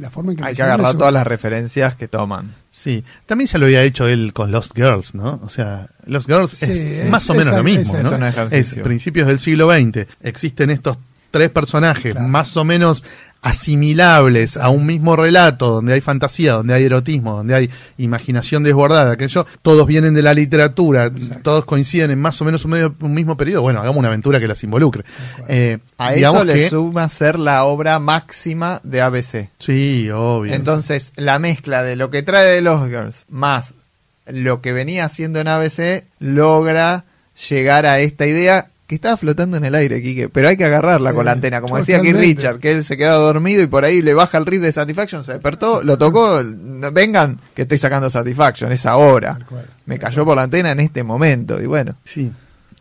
La 0.01 0.10
forma 0.10 0.32
en 0.32 0.39
que 0.39 0.44
Hay 0.44 0.55
que 0.55 0.62
agarrar 0.62 0.97
todas 0.97 1.12
las 1.12 1.27
referencias 1.27 1.94
que 1.94 2.09
toman. 2.09 2.55
Sí, 2.70 3.05
también 3.27 3.48
ya 3.48 3.59
lo 3.59 3.66
había 3.66 3.82
hecho 3.82 4.09
él 4.09 4.32
con 4.32 4.51
Lost 4.51 4.73
Girls, 4.74 5.14
¿no? 5.14 5.40
O 5.44 5.48
sea, 5.48 5.89
Lost 6.06 6.27
Girls 6.27 6.51
Sí, 6.52 6.64
es, 6.64 6.70
es- 6.70 7.10
más 7.10 7.28
o 7.31 7.35
menos 7.35 7.48
es- 7.52 7.56
lo 7.59 7.62
mismo, 7.64 7.97
es- 7.97 8.02
¿no? 8.02 8.09
es 8.10 8.14
un 8.16 8.24
ejercicio. 8.24 8.78
Es 8.78 8.85
principios 8.85 9.27
del 9.28 9.39
siglo 9.39 9.70
XX. 9.70 10.06
Existen 10.23 10.70
estos 10.70 10.97
tres 11.32 11.50
personajes 11.50 12.12
Claro. 12.12 12.28
más 12.28 12.56
o 12.56 12.64
menos 12.64 13.02
asimilables 13.44 14.56
a 14.56 14.68
un 14.68 14.86
mismo 14.86 15.16
relato, 15.16 15.68
donde 15.70 15.94
hay 15.94 16.00
fantasía, 16.00 16.52
donde 16.52 16.74
hay 16.74 16.84
erotismo, 16.84 17.36
donde 17.38 17.54
hay 17.54 17.70
imaginación 17.98 18.62
desbordada, 18.62 19.16
que 19.16 19.26
yo, 19.28 19.46
todos 19.62 19.86
vienen 19.86 20.14
de 20.14 20.22
la 20.22 20.34
literatura, 20.34 21.10
todos 21.42 21.64
coinciden 21.64 22.10
en 22.12 22.20
más 22.20 22.40
o 22.40 22.44
menos 22.44 22.64
un, 22.64 22.72
medio- 22.72 22.94
un 23.00 23.14
mismo 23.14 23.36
periodo. 23.36 23.62
Bueno, 23.62 23.80
hagamos 23.80 23.98
una 23.98 24.09
aventura 24.09 24.38
que 24.38 24.46
las 24.46 24.62
involucre. 24.62 25.04
Eh, 25.48 25.78
A 25.98 26.14
eso 26.14 26.44
le 26.44 26.54
que- 26.54 26.70
suma 26.70 27.09
ser 27.09 27.38
la 27.38 27.64
obra 27.64 27.98
máxima 27.98 28.80
de 28.84 29.00
ABC. 29.00 29.48
Sí, 29.59 30.09
obvio. 30.10 30.52
Entonces, 30.54 31.12
la 31.16 31.38
mezcla 31.38 31.82
de 31.82 31.96
lo 31.96 32.10
que 32.10 32.22
trae 32.22 32.46
de 32.48 32.60
los 32.62 32.86
Girls 32.88 33.24
más 33.28 33.74
lo 34.26 34.60
que 34.60 34.72
venía 34.72 35.04
haciendo 35.04 35.40
en 35.40 35.48
ABC 35.48 36.04
logra 36.20 37.04
llegar 37.48 37.86
a 37.86 37.98
esta 37.98 38.24
idea 38.24 38.68
que 38.93 38.97
estaba 38.97 39.16
flotando 39.16 39.56
en 39.56 39.64
el 39.64 39.74
aire, 39.74 40.02
Quique, 40.02 40.28
pero 40.28 40.48
hay 40.48 40.56
que 40.59 40.66
agarrarla 40.66 41.10
Sí, 41.10 41.16
con 41.16 41.24
la 41.24 41.32
antena, 41.32 41.62
como 41.62 41.78
decía 41.78 41.97
aquí. 41.97 42.12
Richard, 42.12 42.59
que 42.60 42.73
él 42.73 42.85
se 42.85 42.98
quedó 42.98 43.23
dormido 43.23 43.62
y 43.62 43.66
por 43.66 43.85
ahí 43.86 44.02
le 44.02 44.12
baja 44.12 44.36
el 44.36 44.44
riff 44.44 44.60
de 44.60 44.70
Satisfaction, 44.70 45.24
se 45.24 45.32
despertó, 45.32 45.82
lo 45.82 45.97
tocó, 45.97 46.43
vengan, 46.93 47.40
que 47.55 47.62
estoy 47.62 47.78
sacando 47.78 48.10
Satisfaction, 48.10 48.70
es 48.70 48.85
ahora. 48.85 49.39
Me 49.86 49.98
cayó 49.98 50.24
por 50.27 50.36
la 50.36 50.43
antena 50.43 50.73
en 50.73 50.81
este 50.81 51.02
momento, 51.02 51.60
y 51.60 51.64
bueno. 51.66 51.94
Sí, 52.05 52.31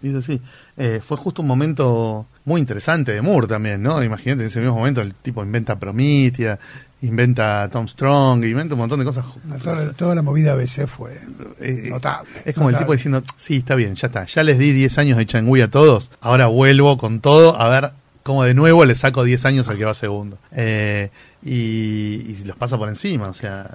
es 0.03 0.15
así. 0.15 0.41
Eh, 0.75 0.99
fue 1.05 1.15
justo 1.15 1.41
un 1.41 1.47
momento 1.47 2.25
muy 2.43 2.59
interesante 2.59 3.13
de 3.13 3.21
Moore 3.21 3.47
también, 3.47 3.81
¿no? 3.81 4.03
Imagínate, 4.03 4.41
en 4.41 4.47
ese 4.47 4.59
mismo 4.59 4.75
momento 4.75 4.99
el 5.01 5.13
tipo 5.13 5.43
inventa 5.43 5.79
Prometheus, 5.79 6.57
inventa 7.01 7.67
Tom 7.71 7.87
Strong, 7.87 8.43
inventa 8.45 8.75
un 8.75 8.79
montón 8.79 8.99
de 8.99 9.05
cosas. 9.05 9.25
Toda, 9.63 9.93
toda 9.93 10.15
la 10.15 10.21
movida 10.21 10.53
ABC 10.53 10.87
fue 10.87 11.17
Eh, 11.59 11.87
notable. 11.89 12.29
Es 12.45 12.53
como 12.55 12.69
el 12.69 12.77
tipo 12.77 12.91
diciendo, 12.91 13.23
sí, 13.37 13.57
está 13.57 13.75
bien, 13.75 13.95
ya 13.95 14.07
está, 14.07 14.25
ya 14.25 14.43
les 14.43 14.57
di 14.59 14.71
10 14.73 14.97
años 14.99 15.17
de 15.17 15.25
Changui 15.25 15.61
a 15.61 15.69
todos, 15.69 16.11
ahora 16.21 16.47
vuelvo 16.47 16.97
con 16.97 17.19
todo 17.21 17.59
a 17.59 17.69
ver 17.69 17.91
cómo 18.23 18.43
de 18.43 18.53
nuevo 18.53 18.85
le 18.85 18.93
saco 18.95 19.23
10 19.23 19.45
años 19.45 19.67
al 19.69 19.77
que 19.77 19.85
va 19.85 19.93
segundo. 19.93 20.37
Eh, 20.51 21.09
y, 21.43 21.51
y 21.51 22.43
los 22.45 22.55
pasa 22.55 22.77
por 22.77 22.89
encima, 22.89 23.27
o 23.27 23.33
sea... 23.33 23.67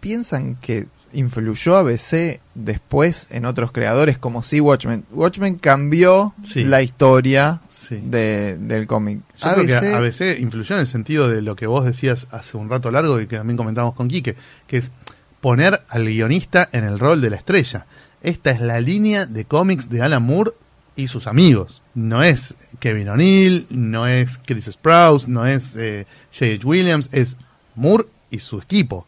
¿Piensan 0.00 0.56
que 0.56 0.86
influyó 1.12 1.76
ABC 1.76 2.40
después 2.54 3.26
en 3.30 3.44
otros 3.44 3.70
creadores 3.70 4.16
como 4.16 4.42
sí 4.42 4.60
Watchmen? 4.60 5.04
Watchmen 5.12 5.56
cambió 5.56 6.32
Sí. 6.42 6.64
la 6.64 6.80
historia 6.80 7.60
Sí. 7.90 8.00
de- 8.02 8.56
del 8.56 8.86
cómic. 8.86 9.18
Yo 9.36 9.48
creo 9.54 9.66
que 9.66 9.72
ABC 9.94 10.38
influyó 10.40 10.76
en 10.76 10.80
el 10.80 10.86
sentido 10.86 11.28
de 11.28 11.42
lo 11.42 11.56
que 11.56 11.66
vos 11.66 11.84
decías 11.84 12.26
hace 12.30 12.56
un 12.56 12.70
rato 12.70 12.90
largo 12.90 13.20
y 13.20 13.26
que 13.26 13.36
también 13.36 13.58
comentamos 13.58 13.94
con 13.94 14.08
Quique, 14.08 14.36
que 14.66 14.78
es 14.78 14.90
poner 15.42 15.82
al 15.88 16.04
guionista 16.06 16.68
en 16.72 16.84
el 16.84 16.98
rol 16.98 17.20
de 17.20 17.30
la 17.30 17.36
estrella. 17.36 17.86
Esta 18.22 18.50
es 18.50 18.60
la 18.60 18.80
línea 18.80 19.26
de 19.26 19.44
cómics 19.44 19.88
de 19.90 20.02
Alan 20.02 20.22
Moore 20.22 20.52
y 20.96 21.08
sus 21.08 21.26
amigos. 21.26 21.82
No 21.94 22.22
es 22.22 22.54
Kevin 22.78 23.08
O'Neill, 23.08 23.66
no 23.70 24.06
es 24.06 24.38
Chris 24.46 24.66
Sprouse, 24.66 25.26
no 25.28 25.46
es 25.46 25.74
eh, 25.76 26.06
J.H. 26.32 26.66
Williams, 26.66 27.08
es 27.12 27.36
Moore 27.74 28.06
y 28.30 28.38
su 28.38 28.58
equipo. 28.58 29.06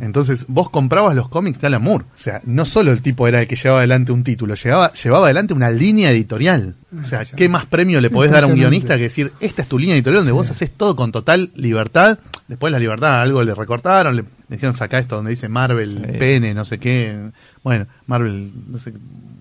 Entonces 0.00 0.46
vos 0.48 0.70
comprabas 0.70 1.14
los 1.14 1.28
cómics 1.28 1.60
de 1.60 1.66
Alan 1.66 1.82
Moore. 1.82 2.04
O 2.06 2.18
sea, 2.18 2.40
no 2.46 2.64
solo 2.64 2.90
el 2.90 3.02
tipo 3.02 3.28
era 3.28 3.42
el 3.42 3.46
que 3.46 3.54
llevaba 3.54 3.80
adelante 3.80 4.12
un 4.12 4.24
título, 4.24 4.54
llevaba, 4.54 4.92
llevaba 4.94 5.26
adelante 5.26 5.52
una 5.52 5.70
línea 5.70 6.10
editorial. 6.10 6.74
O 6.96 7.04
sea, 7.04 7.24
¿qué 7.24 7.48
más 7.48 7.66
premio 7.66 8.00
le 8.00 8.08
podés 8.10 8.30
dar 8.32 8.44
a 8.44 8.46
un 8.46 8.54
guionista 8.54 8.96
que 8.96 9.04
decir, 9.04 9.32
esta 9.40 9.62
es 9.62 9.68
tu 9.68 9.78
línea 9.78 9.94
editorial 9.94 10.20
donde 10.20 10.30
Sí. 10.32 10.36
vos 10.36 10.50
haces 10.50 10.70
todo 10.70 10.96
con 10.96 11.12
total 11.12 11.50
libertad? 11.54 12.18
Después 12.46 12.72
la 12.72 12.78
libertad 12.78 13.20
algo 13.20 13.42
le 13.42 13.54
recortaron, 13.54 14.16
le 14.16 14.24
dijeron 14.48 14.74
saca 14.74 14.98
esto 14.98 15.16
donde 15.16 15.30
dice 15.32 15.48
Marvel, 15.50 16.02
Sí. 16.12 16.18
pene, 16.18 16.54
no 16.54 16.64
sé 16.64 16.78
qué. 16.78 17.30
Bueno, 17.62 17.86
Marvel, 18.06 18.50
no 18.68 18.78
sé, 18.78 18.94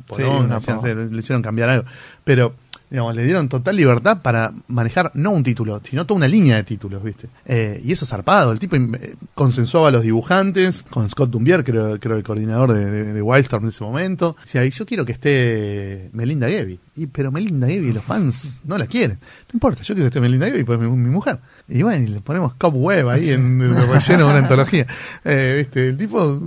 pava. 0.07 0.87
le 0.93 1.17
hicieron 1.19 1.41
cambiar 1.41 1.69
algo. 1.69 1.85
Pero 2.23 2.53
digamos, 2.89 3.15
le 3.17 3.25
dieron 3.25 3.49
total 3.49 3.75
libertad 3.75 4.21
para 4.21 4.53
manejar 4.69 5.11
no 5.13 5.31
un 5.31 5.43
título, 5.43 5.81
sino 5.83 6.05
toda 6.05 6.19
una 6.19 6.27
línea 6.29 6.55
de 6.55 6.63
títulos, 6.63 7.03
¿viste? 7.03 7.27
Eh, 7.45 7.81
y 7.83 7.91
eso 7.91 8.05
es 8.05 8.09
zarpado. 8.11 8.53
El 8.53 8.59
tipo 8.59 8.77
eh, 8.77 9.15
consensuaba 9.35 9.89
a 9.89 9.91
los 9.91 10.03
dibujantes, 10.03 10.83
con 10.89 11.09
Scott 11.09 11.29
Dumbier, 11.29 11.65
creo, 11.65 11.99
creo 11.99 12.15
el 12.15 12.23
coordinador 12.23 12.71
de, 12.71 12.85
de, 12.89 13.11
de 13.13 13.21
Wildstorm 13.21 13.65
en 13.65 13.69
ese 13.69 13.83
momento. 13.83 14.37
Decía, 14.41 14.65
yo 14.65 14.85
quiero 14.85 15.03
que 15.03 15.11
esté 15.11 16.09
Melinda 16.13 16.47
Gevy. 16.47 16.79
Y, 16.95 17.07
pero 17.07 17.29
Melinda 17.37 17.67
Gevy, 17.67 17.93
los 17.93 18.03
fans 18.03 18.59
no 18.63 18.77
la 18.77 18.85
quieren. 18.85 19.17
No 19.19 19.53
importa, 19.53 19.81
yo 19.83 19.95
quiero 19.95 20.05
que 20.05 20.17
esté 20.17 20.21
Melinda 20.21 20.47
Gevy, 20.47 20.63
pues 20.63 20.79
mi, 20.79 20.87
mi 20.87 21.09
mujer. 21.09 21.39
Y 21.67 21.83
bueno, 21.83 22.05
y 22.05 22.07
le 22.07 22.21
ponemos 22.21 22.53
Cobweb 22.55 23.09
ahí 23.09 23.29
en 23.29 23.61
el 23.61 23.75
relleno 23.75 24.25
de 24.25 24.31
una 24.31 24.37
antología. 24.39 24.85
Eh, 25.23 25.55
¿viste? 25.59 25.89
El 25.89 25.97
tipo 25.97 26.41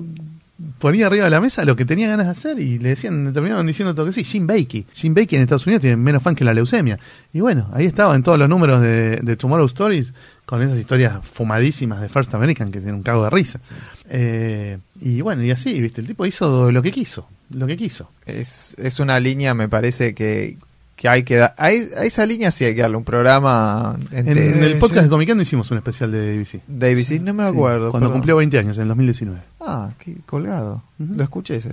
ponía 0.78 1.06
arriba 1.06 1.24
de 1.24 1.30
la 1.30 1.40
mesa 1.40 1.64
lo 1.64 1.74
que 1.74 1.84
tenía 1.84 2.08
ganas 2.08 2.26
de 2.26 2.32
hacer 2.32 2.60
y 2.60 2.78
le 2.78 2.90
decían, 2.90 3.32
terminaban 3.32 3.66
diciendo 3.66 3.94
todo 3.94 4.06
que 4.06 4.12
sí, 4.12 4.24
Jim 4.24 4.46
Bakey. 4.46 4.86
Jim 4.92 5.14
Bakey 5.14 5.36
en 5.36 5.42
Estados 5.42 5.66
Unidos 5.66 5.80
tiene 5.80 5.96
menos 5.96 6.22
fan 6.22 6.34
que 6.34 6.44
la 6.44 6.54
leucemia. 6.54 6.98
Y 7.32 7.40
bueno, 7.40 7.68
ahí 7.72 7.86
estaba 7.86 8.14
en 8.14 8.22
todos 8.22 8.38
los 8.38 8.48
números 8.48 8.82
de, 8.82 9.16
de 9.22 9.36
Tomorrow 9.36 9.66
Stories 9.66 10.12
con 10.50 10.62
esas 10.62 10.78
historias 10.78 11.20
fumadísimas 11.22 12.00
de 12.00 12.08
First 12.08 12.34
American 12.34 12.72
que 12.72 12.80
tienen 12.80 12.96
un 12.96 13.02
cago 13.02 13.24
de 13.24 13.30
risa. 13.30 13.60
Eh, 14.08 14.78
y 15.00 15.20
bueno, 15.20 15.44
y 15.44 15.50
así, 15.52 15.80
viste, 15.80 16.00
el 16.00 16.08
tipo 16.08 16.26
hizo 16.26 16.72
lo 16.72 16.82
que 16.82 16.90
quiso, 16.90 17.28
lo 17.50 17.66
que 17.66 17.76
quiso. 17.76 18.10
Es, 18.26 18.74
es 18.78 18.98
una 18.98 19.20
línea, 19.20 19.54
me 19.54 19.68
parece 19.68 20.14
que, 20.14 20.56
que 21.00 21.08
hay 21.08 21.22
que 21.22 21.36
dar. 21.36 21.54
A, 21.56 21.66
a 21.68 21.70
esa 21.70 22.26
línea 22.26 22.50
sí 22.50 22.66
hay 22.66 22.74
que 22.74 22.82
darle 22.82 22.98
un 22.98 23.04
programa 23.04 23.98
En, 24.12 24.28
entero. 24.28 24.40
en 24.58 24.62
el 24.64 24.72
podcast 24.78 24.98
sí. 24.98 25.04
de 25.04 25.08
Comicando 25.08 25.42
hicimos 25.42 25.70
un 25.70 25.78
especial 25.78 26.12
de 26.12 26.38
ABC. 26.38 26.60
Davis, 26.68 27.08
sí, 27.08 27.20
no 27.20 27.32
me 27.32 27.42
Sí, 27.44 27.48
acuerdo. 27.48 27.90
cuando 27.90 28.08
perdón. 28.08 28.18
cumplió 28.18 28.36
20 28.36 28.58
años, 28.58 28.76
en 28.76 28.82
el 28.82 28.88
2019. 28.88 29.40
Ah, 29.62 29.90
qué 29.98 30.16
colgado. 30.26 30.82
Lo 30.98 31.22
escuché 31.22 31.56
ese. 31.56 31.70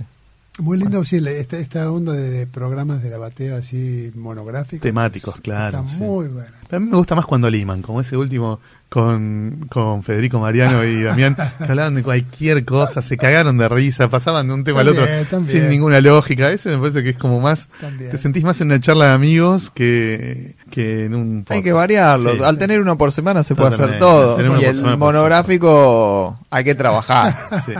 Muy 0.60 0.78
lindo, 0.78 1.04
sí, 1.04 1.18
esta, 1.24 1.58
esta 1.58 1.92
onda 1.92 2.14
de, 2.14 2.30
de 2.30 2.46
programas 2.46 3.02
de 3.02 3.10
la 3.10 3.18
batea 3.18 3.58
así 3.58 4.10
monográficos. 4.16 4.80
Temáticos, 4.80 5.34
Es- 5.36 5.40
claro, 5.42 5.80
Está 5.80 5.90
sí. 5.92 5.98
muy 5.98 6.26
bueno. 6.28 6.48
Pero 6.66 6.76
a 6.78 6.80
mí 6.80 6.90
me 6.90 6.96
gusta 6.96 7.14
más 7.14 7.26
cuando 7.26 7.50
liman, 7.50 7.82
como 7.82 8.00
ese 8.00 8.16
último 8.16 8.58
con, 8.88 9.66
con 9.68 10.02
Federico 10.02 10.40
Mariano 10.40 10.82
y 10.84 11.02
Damián, 11.02 11.36
que 11.58 11.64
hablaban 11.64 11.94
de 11.94 12.02
cualquier 12.02 12.64
cosa, 12.64 13.02
se 13.02 13.16
cagaron 13.18 13.58
de 13.58 13.68
risa, 13.68 14.08
pasaban 14.08 14.48
de 14.48 14.54
un 14.54 14.64
tema 14.64 14.80
al 14.80 14.88
otro 14.88 15.06
También, 15.30 15.44
sin 15.44 15.68
ninguna 15.68 16.00
lógica. 16.00 16.50
Eso 16.50 16.70
me 16.70 16.78
parece 16.78 17.02
que 17.02 17.10
es 17.10 17.16
como 17.16 17.40
más, 17.40 17.68
También. 17.80 18.10
te 18.10 18.16
sentís 18.16 18.44
más 18.44 18.60
en 18.60 18.68
una 18.68 18.80
charla 18.80 19.06
de 19.06 19.12
amigos 19.12 19.70
que, 19.70 20.54
que 20.70 21.04
en 21.04 21.14
un 21.14 21.44
Hay 21.50 21.62
que 21.62 21.72
variarlo. 21.72 22.32
Sí, 22.32 22.38
Al 22.42 22.54
sí. 22.54 22.58
tener 22.60 22.80
uno 22.80 22.96
por 22.96 23.12
semana 23.12 23.42
se 23.42 23.54
puede 23.54 23.74
hacer 23.74 23.98
todo. 23.98 24.40
Y 24.58 24.64
el 24.64 24.82
monográfico 24.96 26.38
hay 26.50 26.64
que 26.64 26.74
trabajar. 26.74 27.36
Sí. 27.66 27.72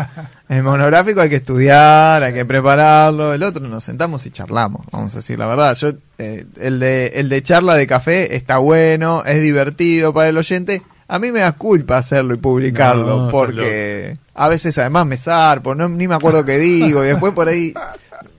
El 0.48 0.62
monográfico 0.62 1.20
hay 1.20 1.28
que 1.28 1.36
estudiar, 1.36 2.22
hay 2.22 2.32
que 2.32 2.44
prepararlo. 2.44 3.32
El 3.34 3.42
otro 3.42 3.66
nos 3.68 3.84
sentamos 3.84 4.24
y 4.26 4.30
charlamos, 4.30 4.86
vamos 4.92 5.12
a 5.14 5.18
decir 5.18 5.38
la 5.38 5.46
verdad. 5.46 5.74
Yo 5.74 5.92
eh, 6.18 6.44
el 6.60 6.80
de 6.80 7.12
el 7.14 7.28
de 7.28 7.42
charla 7.42 7.74
de 7.74 7.86
café 7.86 8.34
está 8.34 8.58
bueno, 8.58 9.24
es 9.24 9.40
divertido 9.40 10.12
para 10.12 10.28
el 10.28 10.36
oyente. 10.36 10.82
A 11.06 11.18
mí 11.18 11.32
me 11.32 11.40
da 11.40 11.52
culpa 11.52 11.96
hacerlo 11.96 12.34
y 12.34 12.36
publicarlo 12.36 13.24
No, 13.24 13.30
porque 13.30 14.18
a 14.34 14.48
veces 14.48 14.76
además 14.76 15.06
me 15.06 15.16
zarpo, 15.16 15.74
no, 15.74 15.88
ni 15.88 16.06
me 16.06 16.14
acuerdo 16.14 16.44
qué 16.44 16.58
digo 16.58 17.02
y 17.02 17.08
después 17.08 17.32
por 17.32 17.48
ahí 17.48 17.72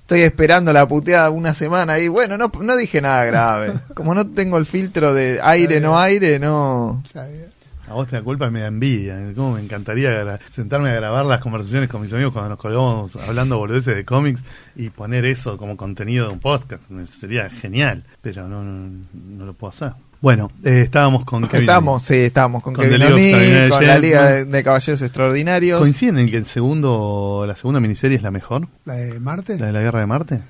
estoy 0.02 0.22
esperando 0.22 0.74
la 0.74 0.88
puteada 0.88 1.30
una 1.30 1.54
semana 1.54 1.98
y 2.00 2.08
bueno, 2.08 2.38
no, 2.38 2.52
no 2.62 2.78
dije 2.78 3.02
nada 3.02 3.26
grave. 3.26 3.74
Como 3.96 4.14
no 4.14 4.28
tengo 4.28 4.58
el 4.58 4.66
filtro 4.66 5.14
de 5.14 5.40
aire, 5.42 5.80
no 5.80 6.00
aire, 6.00 6.38
no... 6.38 7.04
A 7.90 7.94
vos 7.94 8.08
te 8.08 8.16
da 8.16 8.22
culpa 8.22 8.48
y 8.48 8.52
me 8.52 8.60
da 8.60 8.68
envidia. 8.68 9.18
Cómo 9.36 9.54
me 9.54 9.62
encantaría 9.62 10.40
sentarme 10.48 10.90
a 10.90 10.94
grabar 10.94 11.26
las 11.26 11.42
conversaciones 11.42 11.90
con 11.90 12.02
mis 12.02 12.14
amigos 12.14 12.34
cuando 12.34 12.50
nos 12.50 12.60
colgamos 12.60 13.16
hablando 13.16 13.58
boludeces 13.58 13.96
de 13.96 14.06
cómics 14.06 14.44
y 14.76 14.92
poner 14.92 15.26
eso 15.26 15.58
como 15.58 15.76
contenido 15.76 16.28
de 16.28 16.34
un 16.34 16.40
podcast. 16.40 16.84
Sería 17.08 17.50
genial, 17.50 18.04
pero 18.22 18.48
no, 18.48 18.64
no, 18.64 18.90
no 19.12 19.46
lo 19.46 19.54
puedo 19.54 19.72
hacer. 19.72 19.94
Bueno, 20.22 20.52
eh, 20.64 20.82
estábamos 20.82 21.24
con 21.24 21.48
Kevin. 21.48 21.62
Estábamos, 21.62 22.04
sí, 22.04 22.16
estábamos 22.16 22.62
con, 22.62 22.74
Con 22.74 22.84
Kevin 22.84 23.04
O'Neill, 23.04 23.70
con 23.70 23.88
la 23.88 23.98
Liga 23.98 24.46
de, 24.46 24.64
Caballeros 24.64 25.02
Extraordinarios. 25.02 25.80
¿Coinciden 25.80 26.20
en 26.20 26.30
que 26.30 26.38
el 26.38 26.46
segundo, 26.46 27.46
la 27.48 27.56
segunda 27.56 27.80
miniserie 27.80 28.18
es 28.18 28.24
la 28.24 28.32
mejor? 28.32 28.68
¿La 28.86 28.96
de 28.96 29.20
Marte? 29.20 29.58
¿La 29.58 29.68
de 29.68 29.72
la 29.72 29.82
Guerra 29.82 30.02
de 30.02 30.06
Marte? 30.06 30.42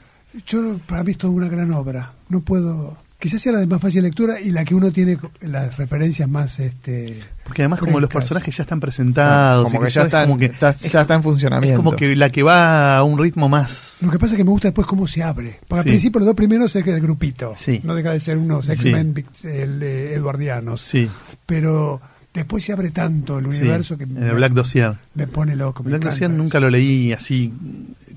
Yo, 0.45 0.77
para 0.87 1.03
mí, 1.03 1.11
es 1.11 1.17
toda 1.17 1.33
una 1.33 1.47
gran 1.47 1.71
obra. 1.71 2.13
No 2.29 2.41
puedo. 2.41 2.97
Quizás 3.19 3.41
sea 3.41 3.51
la 3.51 3.59
de 3.59 3.67
más 3.67 3.81
fácil 3.81 4.01
lectura 4.01 4.39
y 4.39 4.49
la 4.51 4.63
que 4.63 4.73
uno 4.73 4.91
tiene 4.93 5.17
las 5.41 5.75
referencias 5.75 6.29
más. 6.29 6.57
este 6.59 7.19
Porque 7.43 7.63
además 7.63 7.79
como 7.79 7.99
los 7.99 8.09
personajes 8.09 8.55
ya 8.55 8.63
están 8.63 8.79
presentados, 8.79 9.65
como 9.65 9.81
y 9.81 9.85
que 9.87 9.91
ya 9.91 10.01
es 10.01 10.05
está, 10.07 10.21
como 10.25 10.37
que- 10.37 10.53
ya, 10.57 10.73
ya 10.77 11.01
está 11.01 11.13
en 11.15 11.19
es 11.19 11.23
funcionamiento. 11.25 11.83
como 11.83 11.95
que 11.97 12.15
la 12.15 12.29
que 12.29 12.43
va 12.43 12.97
a 12.97 13.03
un 13.03 13.19
ritmo 13.19 13.49
más... 13.49 13.97
Lo 14.03 14.09
que 14.09 14.19
pasa 14.19 14.33
es 14.33 14.37
que 14.37 14.45
me 14.45 14.51
gusta 14.51 14.69
después 14.69 14.87
cómo 14.87 15.05
se 15.05 15.21
abre. 15.21 15.59
Porque 15.67 15.83
Sí. 15.83 15.89
al 15.89 15.91
principio 15.93 16.19
los 16.19 16.27
dos 16.27 16.35
primeros 16.35 16.73
es 16.75 16.83
que 16.83 16.93
el 16.93 17.01
grupito. 17.01 17.53
Sí. 17.57 17.81
No 17.83 17.93
deja 17.93 18.11
de 18.11 18.21
ser 18.21 18.37
unos 18.37 18.67
Sí. 18.67 18.71
X-Men 18.71 19.13
el, 19.43 19.83
eh, 19.83 20.13
eduardianos. 20.13 20.79
Sí, 20.81 21.09
Pero 21.45 21.99
después 22.33 22.63
se 22.63 22.71
abre 22.71 22.91
tanto 22.91 23.39
el 23.39 23.51
sí, 23.51 23.59
universo 23.61 23.97
que 23.97 24.03
en 24.05 24.13
me, 24.13 24.27
el 24.29 24.35
Black 24.35 24.53
Dossier. 24.53 24.93
me 25.15 25.27
pone 25.27 25.57
loco. 25.57 25.83
me 25.83 25.89
Black 25.89 26.03
Dossier 26.03 26.29
eso. 26.29 26.37
nunca 26.37 26.59
lo 26.61 26.69
leí 26.69 27.11
así 27.11 27.51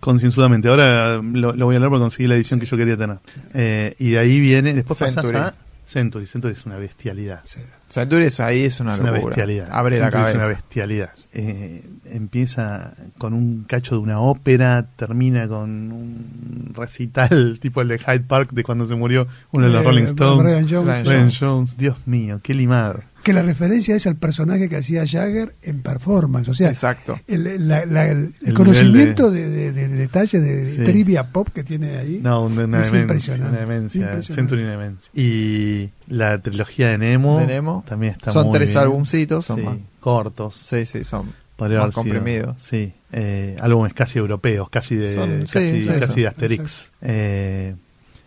concienzudamente. 0.02 0.68
Ahora 0.68 1.20
lo, 1.22 1.52
lo 1.52 1.66
voy 1.66 1.76
a 1.76 1.78
leer 1.78 1.88
porque 1.88 2.02
conseguí 2.02 2.26
la 2.26 2.34
edición 2.34 2.58
que 2.58 2.66
yo 2.66 2.76
quería 2.76 2.96
tener. 2.96 3.18
Eh, 3.54 3.94
y 4.00 4.10
de 4.10 4.18
ahí 4.18 4.40
viene, 4.40 4.74
después 4.74 4.98
Century. 4.98 5.32
pasás 5.32 5.52
a 5.52 5.54
Century. 5.86 6.26
Century 6.26 6.52
es 6.54 6.66
una 6.66 6.76
bestialidad. 6.76 7.40
Sí. 7.44 7.60
Century 7.88 8.24
es 8.24 8.40
ahí 8.40 8.62
es 8.62 8.80
una 8.80 8.94
es 8.94 9.00
una 9.00 9.10
bestialidad. 9.12 9.68
Abre 9.70 9.98
la 9.98 10.10
cabeza. 10.10 10.30
Es 10.30 10.36
una 10.36 10.46
bestialidad. 10.46 11.10
Eh, 11.34 11.84
empieza 12.10 12.94
con 13.18 13.34
un 13.34 13.64
cacho 13.64 13.94
de 13.96 14.00
una 14.00 14.18
ópera, 14.20 14.86
termina 14.96 15.46
con 15.48 15.70
un 15.92 16.72
recital 16.74 17.58
tipo 17.60 17.80
el 17.82 17.88
de 17.88 17.98
Hyde 17.98 18.20
Park 18.20 18.52
de 18.52 18.64
cuando 18.64 18.86
se 18.86 18.94
murió 18.96 19.28
uno 19.52 19.66
de 19.66 19.72
los 19.72 19.82
Eh, 19.82 19.86
Rolling 19.86 20.04
Stones. 20.04 20.42
Brian 20.44 20.66
Jones. 20.68 21.04
Brian. 21.04 21.30
Jones, 21.38 21.76
Dios 21.76 21.96
mío, 22.06 22.40
qué 22.42 22.54
limado. 22.54 23.00
Que 23.22 23.32
la 23.32 23.42
referencia 23.42 23.94
es 23.94 24.06
al 24.08 24.16
personaje 24.16 24.68
que 24.68 24.76
hacía 24.76 25.06
Jagger 25.06 25.54
en 25.62 25.80
performance. 25.82 26.48
O 26.48 26.54
sea, 26.54 26.68
Exacto. 26.70 27.20
el, 27.28 27.68
la- 27.68 27.86
la- 27.86 28.08
el- 28.08 28.34
el 28.42 28.48
El 28.48 28.54
conocimiento 28.54 29.30
de, 29.30 29.48
de, 29.48 29.72
de- 29.72 29.88
de 29.88 29.96
detalle 29.96 30.40
de, 30.40 30.68
Sí. 30.68 30.82
trivia 30.82 31.24
pop 31.30 31.48
que 31.54 31.62
tiene 31.62 31.98
ahí. 31.98 32.20
No, 32.22 32.44
una, 32.46 32.64
una 32.64 32.80
Es 32.80 32.86
demencia, 32.90 33.00
impresionante, 33.02 33.48
una 33.50 33.60
demencia, 33.60 34.00
impresionante. 34.00 34.34
Century 34.34 34.62
demencia. 34.64 35.10
Y 35.14 35.90
la 36.08 36.38
trilogía 36.38 36.88
de 36.88 36.98
Nemo, 36.98 37.38
De 37.38 37.46
Nemo. 37.46 37.84
también 37.86 38.14
está 38.14 38.32
Son 38.32 38.46
muy 38.48 38.54
tres 38.54 38.70
bien. 38.70 38.82
albumcitos, 38.82 39.46
son 39.46 39.58
Sí, 39.58 39.62
más. 39.66 39.76
cortos. 40.00 40.60
Sí, 40.66 40.84
sí, 40.86 41.04
son 41.04 41.32
Podría 41.56 41.78
más 41.80 41.94
comprimidos. 41.94 42.56
Sí, 42.60 42.92
eh, 43.12 43.56
álbumes 43.60 43.94
casi 43.94 44.18
europeos, 44.18 44.68
casi 44.68 44.96
de, 44.96 45.14
Son- 45.14 45.46
sí, 45.46 45.52
casi, 45.52 45.82
sí, 45.82 45.88
casi 46.00 46.20
de 46.22 46.26
Asterix. 46.26 46.90
Eh, 47.02 47.74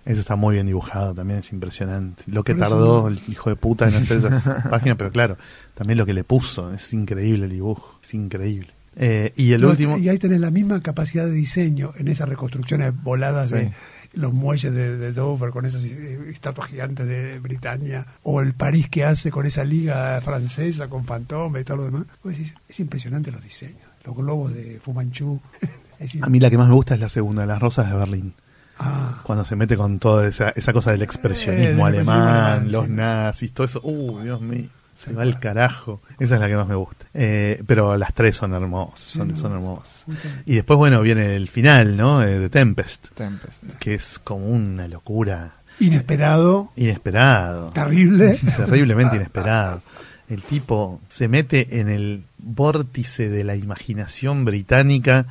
eso 0.06 0.22
está 0.22 0.36
muy 0.36 0.54
bien 0.56 0.68
dibujado, 0.68 1.14
también 1.14 1.40
es 1.40 1.52
impresionante. 1.52 2.24
Lo 2.28 2.44
que 2.44 2.54
Por 2.56 2.68
tardó 2.68 3.08
el 3.08 3.20
hijo 3.28 3.50
de 3.50 3.56
puta 3.56 3.88
en 3.90 3.96
hacer 3.96 4.18
esas 4.18 4.44
páginas, 4.70 4.98
pero 4.98 5.12
claro, 5.12 5.38
también 5.74 5.98
lo 5.98 6.06
que 6.06 6.14
le 6.14 6.24
puso, 6.24 6.74
es 6.74 6.94
increíble 6.94 7.46
el 7.46 7.52
dibujo, 7.52 8.00
es 8.04 8.14
increíble. 8.14 8.70
Eh, 8.98 9.34
y 9.36 9.52
el 9.52 9.62
No, 9.62 9.70
último, 9.72 9.98
Y 9.98 10.08
ahí 10.08 10.18
tenés 10.20 10.40
la 10.40 10.52
misma 10.52 10.82
capacidad 10.82 11.26
de 11.26 11.32
diseño 11.34 11.92
en 11.98 12.08
esas 12.08 12.30
reconstrucciones 12.30 12.94
voladas 13.04 13.50
Sí. 13.50 13.56
de 13.56 13.72
los 14.14 14.32
muelles 14.32 14.72
de, 14.74 14.96
de 14.98 15.12
Dover 15.12 15.50
con 15.50 15.66
esas 15.66 15.84
eh, 15.84 16.20
estatuas 16.30 16.70
gigantes 16.70 17.06
de 17.06 17.38
Britania, 17.40 18.06
o 18.24 18.40
el 18.40 18.54
París 18.54 18.88
que 18.90 19.04
hace 19.04 19.30
con 19.32 19.46
esa 19.46 19.66
liga 19.66 20.22
francesa 20.22 20.88
con 20.88 21.04
Fantome 21.04 21.60
y 21.60 21.64
todo 21.66 21.78
lo 21.78 21.86
demás. 21.86 22.04
Vos 22.24 22.32
decís, 22.38 22.56
es 22.70 22.80
impresionante 22.80 23.32
los 23.34 23.44
diseños, 23.44 23.82
los 24.06 24.16
globos 24.16 24.54
de 24.54 24.80
Fumanchu. 24.82 25.42
Es 26.00 26.22
a 26.22 26.28
mí 26.28 26.42
la 26.42 26.50
que 26.50 26.58
más 26.58 26.68
me 26.68 26.74
gusta 26.74 26.94
es 26.96 27.00
la 27.00 27.08
segunda, 27.08 27.46
Las 27.46 27.62
Rosas 27.62 27.90
de 27.90 27.96
Berlín. 27.98 28.34
Ah, 28.78 29.22
Cuando 29.24 29.46
se 29.46 29.56
mete 29.56 29.78
con 29.78 30.00
toda 30.00 30.28
esa, 30.28 30.50
esa 30.50 30.74
cosa 30.74 30.92
del 30.92 31.02
Eh, 31.02 31.06
expresionismo 31.06 31.88
expresionismo 31.88 32.14
alemán, 32.14 32.72
los 32.72 32.90
nazis, 32.90 33.52
todo 33.54 33.66
eso. 33.66 33.80
Uh, 33.84 34.22
Dios 34.22 34.42
mío, 34.42 34.68
se 34.94 35.14
va 35.14 35.24
al 35.24 35.40
carajo. 35.40 36.02
Esa 36.20 36.36
es 36.36 36.42
la 36.42 36.48
que 36.48 36.56
más 36.56 36.68
me 36.68 36.76
gusta. 36.76 37.06
Eh, 37.14 37.62
pero 37.66 37.98
las 37.98 38.14
tres 38.14 38.36
son 38.36 38.54
hermosas, 38.54 39.00
son, 39.12 39.36
son 39.38 39.54
hermosas. 39.54 40.04
Y 40.46 40.56
después, 40.56 40.78
bueno, 40.78 41.02
viene 41.02 41.36
el 41.36 41.48
final, 41.48 41.96
¿no? 41.98 42.22
Eh, 42.22 42.40
de 42.40 42.50
Tempest, 42.50 43.10
Tempest. 43.14 43.64
que 43.80 43.94
es 43.94 44.20
como 44.20 44.48
una 44.48 44.88
locura 44.88 45.54
inesperado, 45.80 46.72
inesperado. 46.76 47.70
terrible. 47.72 48.40
Terriblemente 48.58 49.16
inesperado. 49.18 49.82
El 50.28 50.42
tipo 50.42 51.02
se 51.08 51.28
mete 51.28 51.80
en 51.80 51.88
el 51.90 52.24
vórtice 52.38 53.30
de 53.30 53.44
la 53.44 53.56
imaginación 53.56 54.44
británica 54.44 55.28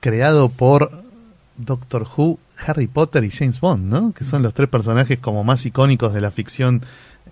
creado 0.00 0.48
por 0.48 1.04
Doctor 1.64 2.06
Who, 2.16 2.38
Harry 2.66 2.86
Potter 2.86 3.24
y 3.24 3.30
James 3.30 3.60
Bond, 3.60 3.84
¿no? 3.92 4.12
Que 4.12 4.24
son 4.24 4.42
los 4.42 4.54
tres 4.54 4.68
personajes 4.68 5.18
como 5.18 5.44
más 5.44 5.64
icónicos 5.66 6.12
de 6.12 6.20
la 6.20 6.30
ficción 6.30 6.82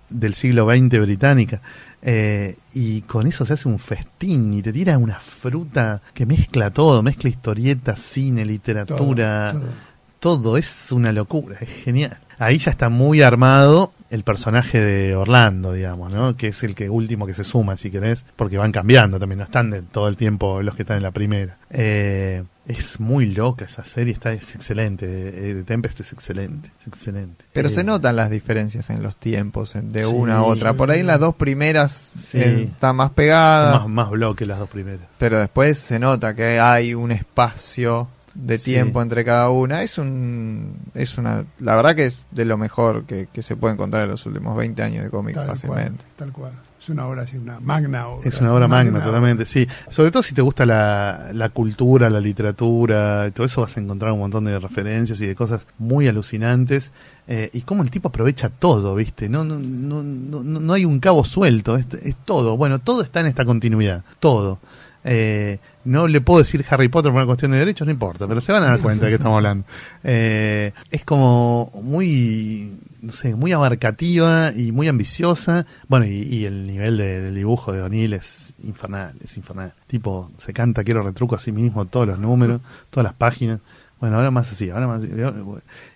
del 0.09 0.33
siglo 0.33 0.67
XX 0.69 0.99
británica. 1.01 1.61
Eh, 2.01 2.57
y 2.73 3.01
con 3.01 3.27
eso 3.27 3.45
se 3.45 3.53
hace 3.53 3.67
un 3.67 3.79
festín 3.79 4.53
y 4.53 4.61
te 4.61 4.71
tira 4.71 4.97
una 4.97 5.19
fruta 5.19 6.01
que 6.13 6.25
mezcla 6.25 6.71
todo, 6.71 7.03
mezcla 7.03 7.29
historieta, 7.29 7.95
cine, 7.95 8.45
literatura, 8.45 9.51
Todo, 9.51 9.61
todo. 9.61 9.71
todo 10.19 10.57
es 10.57 10.91
una 10.91 11.11
locura, 11.11 11.57
es 11.59 11.69
genial. 11.69 12.17
Ahí 12.37 12.57
ya 12.57 12.71
está 12.71 12.89
muy 12.89 13.21
armado 13.21 13.91
el 14.09 14.23
personaje 14.23 14.79
de 14.83 15.15
Orlando, 15.15 15.73
digamos, 15.73 16.11
¿no? 16.11 16.35
Que 16.35 16.47
es 16.47 16.63
el 16.63 16.73
que 16.75 16.89
último 16.89 17.27
que 17.27 17.33
se 17.33 17.43
suma, 17.43 17.77
si 17.77 17.91
querés, 17.91 18.25
porque 18.35 18.57
van 18.57 18.71
cambiando 18.71 19.19
también, 19.19 19.37
no 19.39 19.45
están 19.45 19.69
de 19.69 19.81
todo 19.83 20.07
el 20.07 20.17
tiempo 20.17 20.61
los 20.63 20.75
que 20.75 20.81
están 20.83 20.97
en 20.97 21.03
la 21.03 21.11
primera. 21.11 21.57
Eh, 21.69 22.43
es 22.67 22.99
muy 22.99 23.27
loca 23.27 23.65
esa 23.65 23.83
serie, 23.83 24.13
está 24.13 24.31
es 24.33 24.53
excelente. 24.55 25.05
eh, 25.07 25.53
The 25.55 25.63
Tempest 25.63 25.99
es 26.01 26.13
excelente, 26.13 26.69
es 26.81 26.87
excelente. 26.87 27.43
Pero 27.53 27.67
Eh, 27.67 27.71
se 27.71 27.83
notan 27.83 28.15
las 28.15 28.29
diferencias 28.29 28.89
en 28.89 29.01
los 29.03 29.15
tiempos 29.15 29.73
de 29.75 29.99
Sí. 30.01 30.05
una 30.05 30.37
a 30.37 30.43
otra. 30.43 30.73
Por 30.73 30.89
ahí 30.91 30.99
en 31.01 31.07
las 31.07 31.19
dos 31.19 31.35
primeras 31.35 31.91
Sí. 31.91 32.39
eh, 32.39 32.63
está 32.71 32.93
más 32.93 33.11
pegada, 33.11 33.79
más, 33.79 33.87
más 33.89 34.09
bloque 34.11 34.45
las 34.45 34.59
dos 34.59 34.69
primeras. 34.69 35.07
pero 35.17 35.39
después 35.39 35.77
se 35.79 35.99
nota 35.99 36.35
que 36.35 36.59
hay 36.59 36.93
un 36.93 37.11
espacio 37.11 38.07
de 38.33 38.57
Sí. 38.57 38.71
tiempo 38.71 39.01
entre 39.01 39.25
cada 39.25 39.49
una. 39.49 39.81
Es 39.83 39.97
un 39.97 40.75
es 40.93 41.17
una 41.17 41.45
la 41.59 41.75
verdad 41.75 41.95
que 41.95 42.05
es 42.05 42.25
de 42.31 42.45
lo 42.45 42.57
mejor 42.57 43.05
que, 43.05 43.27
que 43.31 43.41
se 43.43 43.55
puede 43.55 43.73
encontrar 43.73 44.03
en 44.03 44.09
los 44.11 44.25
últimos 44.25 44.55
20 44.57 44.81
años 44.83 45.03
de 45.03 45.09
cómic 45.09 45.35
Tal 45.35 45.45
cual, 45.45 45.55
fácilmente. 45.57 46.05
tal 46.15 46.31
cual. 46.31 46.51
Es 46.81 46.87
una 46.87 47.07
obra 47.07 47.23
así, 47.23 47.35
una 47.37 47.59
magna 47.59 48.07
obra. 48.07 48.27
Es 48.29 48.39
una 48.39 48.53
obra 48.53 48.67
magna, 48.69 49.03
totalmente, 49.03 49.45
sí. 49.45 49.67
Sobre 49.89 50.11
todo 50.11 50.23
si 50.23 50.33
te 50.33 50.41
gusta 50.41 50.65
la, 50.65 51.27
la 51.33 51.49
cultura, 51.49 52.09
la 52.09 52.21
literatura, 52.21 53.25
y 53.27 53.31
todo 53.31 53.45
eso 53.45 53.59
vas 53.61 53.75
a 53.75 53.81
encontrar 53.81 54.13
un 54.13 54.19
montón 54.19 54.45
de 54.45 54.57
referencias 54.57 55.19
y 55.19 55.27
de 55.27 55.35
cosas 55.35 55.67
muy 55.77 56.07
alucinantes. 56.07 56.91
eh, 57.27 57.49
y 57.53 57.61
cómo 57.63 57.83
el 57.83 57.91
tipo 57.91 58.07
aprovecha 58.07 58.47
todo, 58.49 58.95
¿viste? 58.95 59.27
No, 59.27 59.43
no, 59.43 59.59
no, 59.59 60.01
no, 60.03 60.41
no 60.41 60.59
no 60.61 60.73
hay 60.73 60.85
un 60.85 60.99
cabo 61.01 61.25
suelto, 61.25 61.75
es, 61.75 61.85
es 62.01 62.15
todo. 62.15 62.55
Bueno, 62.55 62.79
todo 62.79 63.01
está 63.03 63.19
en 63.19 63.27
esta 63.27 63.43
continuidad, 63.43 64.03
todo. 64.21 64.59
Eh, 65.03 65.59
no 65.89 66.07
le 66.07 66.21
puedo 66.21 66.39
decir 66.39 66.63
Harry 66.69 66.87
Potter 66.87 67.11
por 67.11 67.17
una 67.19 67.25
cuestión 67.25 67.51
de 67.51 67.57
derechos, 67.57 67.85
no 67.85 67.91
importa, 67.91 68.27
pero 68.27 68.39
se 68.41 68.51
van 68.51 68.63
a 68.63 68.67
dar 68.67 68.79
cuenta 68.79 69.05
de 69.05 69.11
qué 69.11 69.15
estamos 69.15 69.37
hablando. 69.37 69.65
Eh, 70.03 70.71
es 70.91 71.03
como 71.03 71.71
muy, 71.83 72.77
no 73.01 73.11
sé, 73.11 73.35
muy 73.35 73.51
abarcativa 73.51 74.51
y 74.55 74.71
muy 74.71 74.87
ambiciosa. 74.87 75.65
Bueno, 75.87 76.05
y, 76.05 76.21
y 76.23 76.45
el 76.45 76.67
nivel 76.67 76.97
de- 76.97 77.21
del 77.21 77.35
dibujo 77.35 77.71
de 77.73 77.81
O'Neill 77.81 78.13
es 78.13 78.53
infernal, 78.63 79.13
es 79.23 79.35
infernal. 79.37 79.73
Tipo, 79.87 80.31
se 80.37 80.53
canta, 80.53 80.83
quiero 80.83 81.01
retruco 81.01 81.35
a 81.35 81.39
sí 81.39 81.51
mismo 81.51 81.85
todos 81.85 82.07
los 82.07 82.19
números, 82.19 82.61
todas 82.89 83.03
las 83.05 83.13
páginas. 83.13 83.59
Bueno, 83.99 84.15
ahora 84.15 84.31
más 84.31 84.49
así, 84.51 84.69
ahora 84.69 84.87
más 84.87 85.01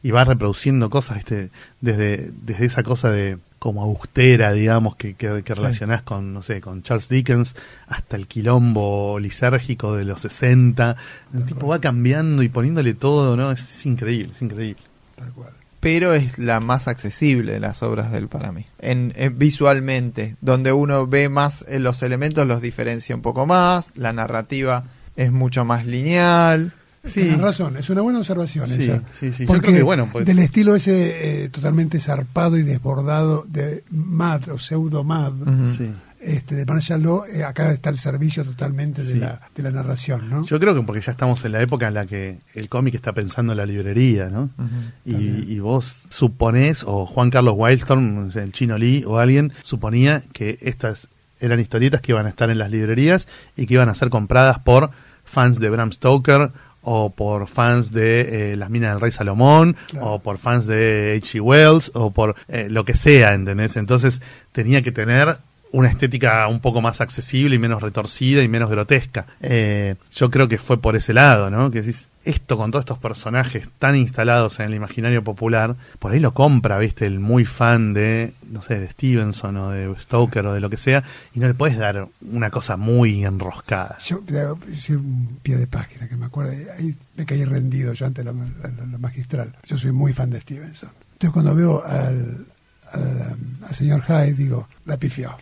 y 0.01 0.11
va 0.11 0.25
reproduciendo 0.25 0.89
cosas, 0.89 1.17
¿viste? 1.17 1.51
desde 1.79 2.31
desde 2.45 2.65
esa 2.65 2.83
cosa 2.83 3.09
de 3.09 3.37
como 3.63 3.81
austera, 3.83 4.51
digamos, 4.51 4.97
que, 4.97 5.13
que, 5.13 5.41
que 5.41 5.55
Sí. 5.55 5.61
relacionás 5.61 6.01
con, 6.01 6.33
no 6.33 6.41
sé, 6.43 6.59
con 6.59 6.83
Charles 6.83 7.07
Dickens, 7.07 7.55
hasta 7.87 8.17
el 8.17 8.27
quilombo 8.27 9.17
lisérgico 9.19 9.95
de 9.95 10.03
los 10.03 10.19
60. 10.19 10.97
El 11.33 11.45
tipo 11.45 11.67
va 11.67 11.79
cambiando 11.79 12.43
y 12.43 12.49
poniéndole 12.49 12.93
todo, 12.93 13.37
¿no? 13.37 13.51
Es, 13.51 13.61
es 13.61 13.85
increíble, 13.85 14.33
es 14.33 14.41
increíble. 14.41 14.83
Tal 15.15 15.31
cual. 15.31 15.53
pero 15.79 16.13
es 16.13 16.37
la 16.39 16.59
más 16.59 16.89
accesible 16.89 17.53
de 17.53 17.59
las 17.61 17.83
obras 17.83 18.11
de 18.11 18.17
él 18.17 18.27
para 18.27 18.51
mí. 18.51 18.65
En, 18.79 19.13
en- 19.15 19.37
visualmente, 19.39 20.35
donde 20.41 20.73
uno 20.73 21.07
ve 21.07 21.29
más 21.29 21.63
eh, 21.69 21.79
los 21.79 22.03
elementos, 22.03 22.45
los 22.45 22.61
diferencia 22.61 23.15
un 23.15 23.21
poco 23.21 23.45
más, 23.45 23.93
la 23.95 24.11
narrativa 24.11 24.83
es 25.15 25.31
mucho 25.31 25.63
más 25.63 25.85
lineal. 25.85 26.73
Tienes 27.11 27.39
razón, 27.41 27.75
es 27.75 27.89
una 27.89 28.01
buena 28.01 28.19
observación 28.19 28.65
Sí, 28.67 28.83
esa. 28.83 29.01
sí, 29.11 29.31
sí. 29.33 29.45
Porque 29.45 29.73
que, 29.73 29.83
bueno, 29.83 30.07
pues- 30.11 30.25
del 30.25 30.39
estilo 30.39 30.73
ese 30.75 31.43
eh, 31.43 31.49
totalmente 31.49 31.99
zarpado 31.99 32.57
y 32.57 32.63
desbordado 32.63 33.43
de 33.47 33.83
Mad 33.91 34.47
o 34.49 34.57
pseudo 34.57 35.03
Mad. 35.03 35.33
Sí. 35.75 35.91
este, 36.21 36.55
de 36.55 36.65
Marshall 36.65 37.03
Law, 37.03 37.25
eh, 37.25 37.43
acá 37.43 37.69
está 37.73 37.89
el 37.89 37.97
servicio 37.97 38.45
totalmente 38.45 39.01
Sí. 39.01 39.15
de, 39.15 39.19
la, 39.19 39.41
de 39.53 39.63
la 39.63 39.71
narración, 39.71 40.29
¿no? 40.29 40.45
Yo 40.45 40.57
creo 40.57 40.73
que 40.73 40.81
porque 40.83 41.01
ya 41.01 41.11
estamos 41.11 41.43
en 41.43 41.51
la 41.51 41.61
época 41.61 41.89
en 41.89 41.93
la 41.95 42.05
que 42.05 42.37
el 42.53 42.69
cómic 42.69 42.95
está 42.95 43.11
pensando 43.11 43.51
en 43.51 43.57
la 43.57 43.65
librería, 43.65 44.29
¿no? 44.29 44.49
Y, 45.03 45.15
y 45.53 45.59
vos 45.59 46.03
suponés, 46.07 46.85
o 46.87 47.05
Juan 47.05 47.29
Carlos 47.29 47.55
Wildstorm, 47.57 48.31
el 48.33 48.53
chino 48.53 48.77
Lee 48.77 49.03
o 49.05 49.17
alguien, 49.17 49.51
suponía 49.63 50.23
que 50.31 50.57
estas 50.61 51.09
eran 51.41 51.59
historietas 51.59 51.99
que 51.99 52.13
iban 52.13 52.25
a 52.25 52.29
estar 52.29 52.49
en 52.49 52.57
las 52.59 52.71
librerías 52.71 53.27
y 53.57 53.65
que 53.65 53.73
iban 53.73 53.89
a 53.89 53.95
ser 53.95 54.09
compradas 54.09 54.59
por 54.59 54.91
fans 55.25 55.59
de 55.59 55.69
Bram 55.69 55.91
Stoker 55.91 56.53
o 56.83 57.09
por 57.09 57.47
fans 57.47 57.91
de 57.91 58.51
eh, 58.53 58.55
Las 58.57 58.69
Minas 58.69 58.91
del 58.93 59.01
Rey 59.01 59.11
Salomón, 59.11 59.75
Claro. 59.87 60.13
o 60.13 60.19
por 60.19 60.37
fans 60.37 60.67
de 60.67 61.19
H.G. 61.23 61.39
Wells, 61.41 61.91
o 61.95 62.11
por 62.11 62.35
eh, 62.47 62.67
lo 62.69 62.85
que 62.85 62.95
sea, 62.95 63.33
¿entendés? 63.33 63.75
Entonces 63.77 64.21
tenía 64.51 64.81
que 64.81 64.91
tener 64.91 65.37
una 65.73 65.89
estética 65.89 66.47
un 66.47 66.59
poco 66.59 66.81
más 66.81 67.01
accesible 67.01 67.55
y 67.55 67.59
menos 67.59 67.81
retorcida 67.81 68.41
y 68.43 68.47
menos 68.47 68.69
grotesca. 68.69 69.25
Eh, 69.41 69.95
yo 70.15 70.29
creo 70.29 70.47
que 70.47 70.57
fue 70.59 70.79
por 70.79 70.95
ese 70.95 71.13
lado, 71.13 71.49
¿no? 71.49 71.71
Que 71.71 71.81
decís, 71.81 72.09
esto 72.23 72.55
con 72.57 72.69
todos 72.71 72.83
estos 72.83 72.99
personajes 72.99 73.67
tan 73.79 73.95
instalados 73.95 74.59
en 74.59 74.67
el 74.67 74.75
imaginario 74.75 75.23
popular, 75.23 75.75
por 75.99 76.11
ahí 76.11 76.19
lo 76.19 76.33
compra, 76.33 76.77
¿viste? 76.77 77.05
El 77.07 77.19
muy 77.19 77.43
fan 77.43 77.93
de, 77.93 78.33
no 78.51 78.61
sé, 78.61 78.79
de 78.79 78.89
Stevenson 78.91 79.57
o 79.57 79.69
de 79.71 79.93
Stoker 79.99 80.45
o 80.45 80.53
de 80.53 80.59
lo 80.61 80.69
que 80.69 80.77
sea, 80.77 81.03
y 81.33 81.39
no 81.39 81.47
le 81.47 81.55
puedes 81.55 81.77
dar 81.77 82.07
una 82.31 82.49
cosa 82.51 82.77
muy 82.77 83.25
enroscada. 83.25 83.97
Yo 84.05 84.21
hice 84.71 84.95
un 84.95 85.39
pie 85.41 85.57
de 85.57 85.65
página 85.67 86.07
que 86.07 86.15
me 86.15 86.27
acuerdo, 86.27 86.51
ahí 86.77 86.95
me 87.17 87.25
caí 87.25 87.43
rendido 87.45 87.93
yo 87.93 88.05
ante 88.05 88.23
la, 88.23 88.31
la- 88.31 88.97
magistral. 88.99 89.53
Yo 89.65 89.77
soy 89.77 89.91
muy 89.91 90.13
fan 90.13 90.29
de 90.29 90.39
Stevenson. 90.39 90.91
Entonces 91.13 91.31
cuando 91.31 91.55
veo 91.55 91.83
al, 91.83 92.45
al, 92.91 93.37
al 93.67 93.75
señor 93.75 94.03
Hyde, 94.07 94.33
digo, 94.33 94.67
la 94.85 94.97
pifió. 94.97 95.35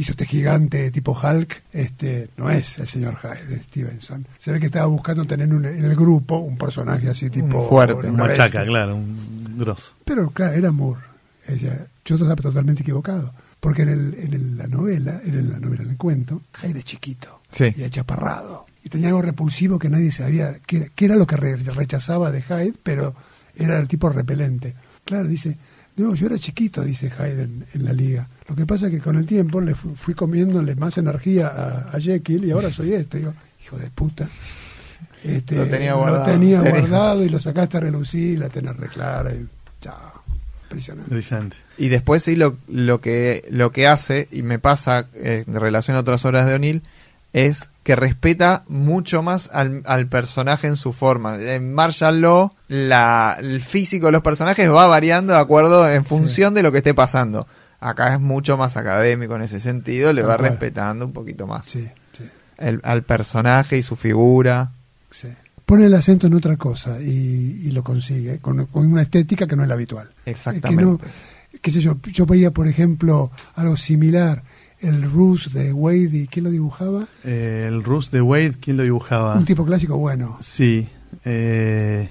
Hizo 0.00 0.12
este 0.12 0.24
gigante 0.26 0.90
tipo 0.90 1.12
Hulk, 1.12 1.62
este 1.72 2.30
no 2.38 2.48
es 2.50 2.78
el 2.78 2.86
señor 2.88 3.18
Stevenson. 3.64 4.26
Se 4.38 4.50
ve 4.52 4.58
que 4.58 4.66
estaba 4.66 4.86
buscando 4.86 5.26
tener 5.26 5.52
un- 5.52 5.64
en 5.66 5.84
el 5.84 5.94
grupo 5.94 6.38
un 6.38 6.56
personaje 6.56 7.08
así 7.10 7.28
tipo 7.28 7.68
fuerte, 7.68 8.08
Un 8.08 8.16
machaca, 8.16 8.42
bestia. 8.44 8.64
claro, 8.64 8.96
un 8.96 9.56
grosso. 9.58 9.92
Pero 10.04 10.30
claro, 10.30 10.54
era 10.54 10.72
Moore. 10.72 11.02
Ella, 11.46 11.86
yo 12.04 12.14
estaba 12.16 12.34
totalmente 12.36 12.82
equivocado. 12.82 13.32
Porque 13.60 13.82
en, 13.82 13.88
el, 13.90 14.14
en 14.14 14.32
el- 14.34 14.56
la 14.56 14.66
novela, 14.68 15.20
en 15.24 15.50
la 15.50 15.58
novela, 15.58 15.82
en 15.82 15.90
el 15.90 15.96
cuento, 15.98 16.40
Hyde 16.62 16.78
es 16.78 16.84
chiquito 16.86 17.40
Sí. 17.52 17.70
y 17.76 17.82
achaparrado. 17.82 18.64
Y 18.82 18.88
tenía 18.88 19.08
algo 19.08 19.20
repulsivo 19.20 19.78
que 19.78 19.90
nadie 19.90 20.10
sabía, 20.12 20.54
que, 20.66 20.90
que 20.94 21.04
era 21.04 21.16
lo 21.16 21.26
que 21.26 21.36
re- 21.36 21.56
rechazaba 21.56 22.30
de 22.30 22.40
Hyde, 22.42 22.74
pero 22.82 23.14
era 23.54 23.78
el 23.78 23.86
tipo 23.86 24.08
repelente. 24.08 24.74
Claro, 25.04 25.28
dice, 25.28 25.58
no, 26.00 26.14
yo 26.14 26.26
era 26.26 26.38
chiquito, 26.38 26.82
dice 26.82 27.10
Hyde 27.10 27.42
en, 27.42 27.84
la 27.84 27.92
liga. 27.92 28.28
Lo 28.48 28.56
que 28.56 28.66
pasa 28.66 28.86
es 28.86 28.92
que 28.92 29.00
con 29.00 29.16
el 29.16 29.26
tiempo 29.26 29.60
le 29.60 29.74
fu- 29.74 29.94
fui 29.94 30.14
comiéndole 30.14 30.74
más 30.74 30.98
energía 30.98 31.48
a, 31.48 31.96
a 31.96 32.00
Jekyll 32.00 32.44
y 32.44 32.50
ahora 32.50 32.72
soy 32.72 32.92
este. 32.94 33.18
Digo, 33.18 33.34
hijo 33.64 33.76
de 33.78 33.90
puta. 33.90 34.28
Este, 35.22 35.56
Lo 35.56 35.66
tenía 35.66 35.94
guardado. 35.94 36.24
tenía 36.24 36.62
Tenía- 36.62 36.80
guardado 36.80 37.24
y 37.24 37.28
lo 37.28 37.38
sacaste 37.38 37.76
a 37.76 37.80
relucir, 37.80 38.38
la 38.38 38.48
tenés 38.48 38.76
reclara 38.76 39.32
y 39.34 39.46
chao. 39.80 40.22
Impresionante. 40.64 41.10
Brillante. 41.14 41.56
Y 41.78 41.88
después 41.88 42.22
sí 42.22 42.36
lo, 42.36 42.56
lo 42.68 43.00
que 43.00 43.44
lo 43.50 43.72
que 43.72 43.86
hace, 43.88 44.28
y 44.30 44.42
me 44.42 44.58
pasa 44.60 45.08
eh, 45.14 45.44
en 45.46 45.54
relación 45.60 45.96
a 45.96 46.00
otras 46.00 46.24
obras 46.24 46.46
de 46.46 46.54
O'Neill, 46.54 46.82
es 47.32 47.68
que 47.82 47.96
respeta 47.96 48.64
mucho 48.68 49.22
más 49.22 49.48
al, 49.52 49.82
al 49.86 50.06
personaje 50.06 50.66
en 50.66 50.76
su 50.76 50.92
forma. 50.92 51.36
En 51.40 51.72
Martial 51.74 52.20
Law, 52.20 52.52
la, 52.68 53.36
el 53.40 53.62
físico 53.62 54.06
de 54.06 54.12
los 54.12 54.22
personajes 54.22 54.70
va 54.70 54.86
variando 54.86 55.32
de 55.32 55.38
acuerdo 55.40 55.88
en 55.90 56.04
función 56.04 56.54
de 56.54 56.62
lo 56.62 56.72
que 56.72 56.78
esté 56.78 56.94
pasando. 56.94 57.46
Acá 57.80 58.12
es 58.14 58.20
mucho 58.20 58.56
más 58.58 58.76
académico 58.76 59.36
en 59.36 59.42
ese 59.42 59.58
sentido, 59.60 60.12
le 60.12 60.20
Tal 60.22 60.30
va 60.30 60.36
cual. 60.36 60.50
respetando 60.50 61.06
un 61.06 61.12
poquito 61.12 61.46
más 61.46 61.64
Sí, 61.66 61.88
sí. 62.16 62.24
el- 62.58 62.80
al 62.84 63.02
personaje 63.02 63.78
y 63.78 63.82
su 63.82 63.96
figura. 63.96 64.72
Sí. 65.10 65.28
Pone 65.64 65.86
el 65.86 65.94
acento 65.94 66.26
en 66.26 66.34
otra 66.34 66.56
cosa 66.56 67.00
y, 67.00 67.62
y 67.64 67.70
lo 67.70 67.82
consigue, 67.82 68.38
con, 68.40 68.66
con 68.66 68.86
una 68.92 69.02
estética 69.02 69.46
que 69.46 69.56
no 69.56 69.62
es 69.62 69.68
la 69.68 69.74
habitual. 69.74 70.10
Exactamente. 70.26 70.68
Eh, 70.68 70.76
Que 70.76 70.84
no, 70.84 71.00
qué 71.62 71.70
sé 71.70 71.80
yo, 71.80 71.96
yo 72.12 72.26
veía, 72.26 72.50
por 72.50 72.68
ejemplo, 72.68 73.30
algo 73.54 73.76
similar, 73.76 74.42
el 74.80 75.02
Rus 75.10 75.52
de 75.52 75.72
Wade, 75.72 76.10
y 76.12 76.26
¿quién 76.26 76.44
lo 76.44 76.50
dibujaba? 76.50 77.06
Eh, 77.24 77.66
el 77.68 77.82
Rus 77.84 78.10
de 78.10 78.20
Wade, 78.20 78.54
¿quién 78.60 78.76
lo 78.76 78.82
dibujaba? 78.82 79.34
Un 79.36 79.44
tipo 79.44 79.64
clásico 79.66 79.96
bueno, 79.98 80.38
Sí, 80.40 80.88
eh, 81.24 82.08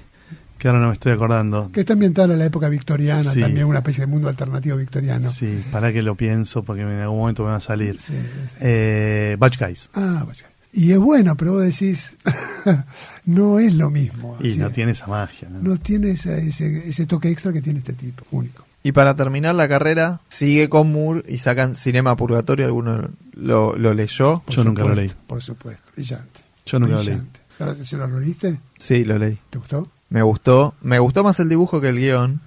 que 0.58 0.68
ahora 0.68 0.80
no 0.80 0.88
me 0.88 0.92
estoy 0.94 1.12
acordando. 1.12 1.70
que 1.72 1.80
está 1.80 1.94
ambientado 1.94 2.32
en 2.32 2.38
la 2.38 2.44
época 2.46 2.68
victoriana, 2.68 3.30
Sí. 3.30 3.40
también 3.40 3.66
una 3.66 3.78
especie 3.78 4.02
de 4.02 4.06
mundo 4.08 4.28
alternativo 4.28 4.76
victoriano. 4.76 5.30
Sí, 5.30 5.62
para 5.72 5.92
que 5.92 6.02
lo 6.02 6.14
pienso 6.14 6.62
porque 6.62 6.82
en 6.82 6.88
algún 6.88 7.18
momento 7.18 7.42
me 7.44 7.50
va 7.50 7.56
a 7.56 7.60
salir. 7.60 7.98
Sí, 7.98 8.12
sí. 8.12 8.56
Eh, 8.60 9.36
Batch 9.38 9.58
Guys. 9.58 9.90
Ah, 9.94 10.24
vaya. 10.26 10.46
Y 10.72 10.92
es 10.92 10.98
bueno, 10.98 11.36
pero 11.36 11.54
vos 11.54 11.64
decís, 11.64 12.14
no 13.24 13.58
es 13.58 13.74
lo 13.74 13.90
mismo. 13.90 14.36
Y 14.40 14.54
no 14.56 14.70
tiene 14.70 14.92
esa 14.92 15.06
magia. 15.06 15.48
¿no? 15.50 15.60
No 15.60 15.78
tiene 15.78 16.10
ese, 16.10 16.46
ese, 16.46 16.88
ese 16.90 17.06
toque 17.06 17.28
extra 17.30 17.52
que 17.52 17.60
tiene 17.62 17.80
este 17.80 17.94
tipo, 17.94 18.24
único. 18.30 18.64
Y 18.82 18.92
para 18.92 19.14
terminar 19.14 19.54
la 19.54 19.68
carrera, 19.68 20.20
sigue 20.28 20.68
con 20.68 20.90
Moore 20.92 21.22
y 21.28 21.38
sacan 21.38 21.76
Cinema 21.76 22.16
Purgatorio. 22.16 22.64
¿Alguno 22.66 23.10
lo, 23.34 23.76
lo 23.76 23.94
leyó? 23.94 24.42
Yo 24.48 24.64
nunca 24.64 24.84
lo 24.84 24.94
leí. 24.94 25.10
Por 25.26 25.42
supuesto, 25.42 25.82
brillante. 25.94 26.40
Yo 26.64 26.78
nunca 26.78 26.94
lo 26.94 27.02
leí. 27.02 27.14
brillante. 27.16 27.84
¿Se 27.84 27.96
lo 27.98 28.18
leíste? 28.20 28.58
Sí, 28.78 29.04
lo 29.04 29.18
leí. 29.18 29.38
¿Te 29.50 29.58
gustó? 29.58 29.88
Me 30.08 30.22
gustó. 30.22 30.74
Me 30.80 30.98
gustó 30.98 31.22
más 31.22 31.38
el 31.40 31.48
dibujo 31.50 31.80
que 31.80 31.90
el 31.90 31.98
guion. 31.98 32.40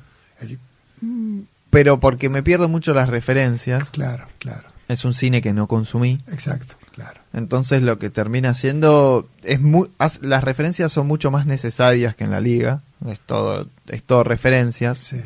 Pero 1.70 2.00
porque 2.00 2.30
me 2.30 2.44
pierdo 2.44 2.70
mucho 2.70 2.94
las 2.94 3.10
referencias. 3.10 3.90
claro, 3.90 4.26
claro. 4.40 4.70
Es 4.88 5.06
un 5.06 5.14
cine 5.14 5.42
que 5.42 5.54
no 5.54 5.68
consumí. 5.68 6.20
Exacto, 6.28 6.76
claro. 6.92 7.22
Entonces 7.32 7.82
lo 7.82 7.98
que 8.00 8.10
termina 8.10 8.54
siendo 8.54 9.28
es 9.44 9.62
muy 9.62 9.90
las 10.22 10.44
referencias 10.44 10.92
son 10.92 11.08
mucho 11.08 11.32
más 11.32 11.46
necesarias 11.46 12.16
que 12.16 12.26
en 12.26 12.32
la 12.32 12.42
liga. 12.42 12.82
Es 13.08 13.22
todo 13.22 13.68
es 13.88 14.04
todo 14.04 14.24
referencias. 14.24 14.98
Sí, 14.98 15.22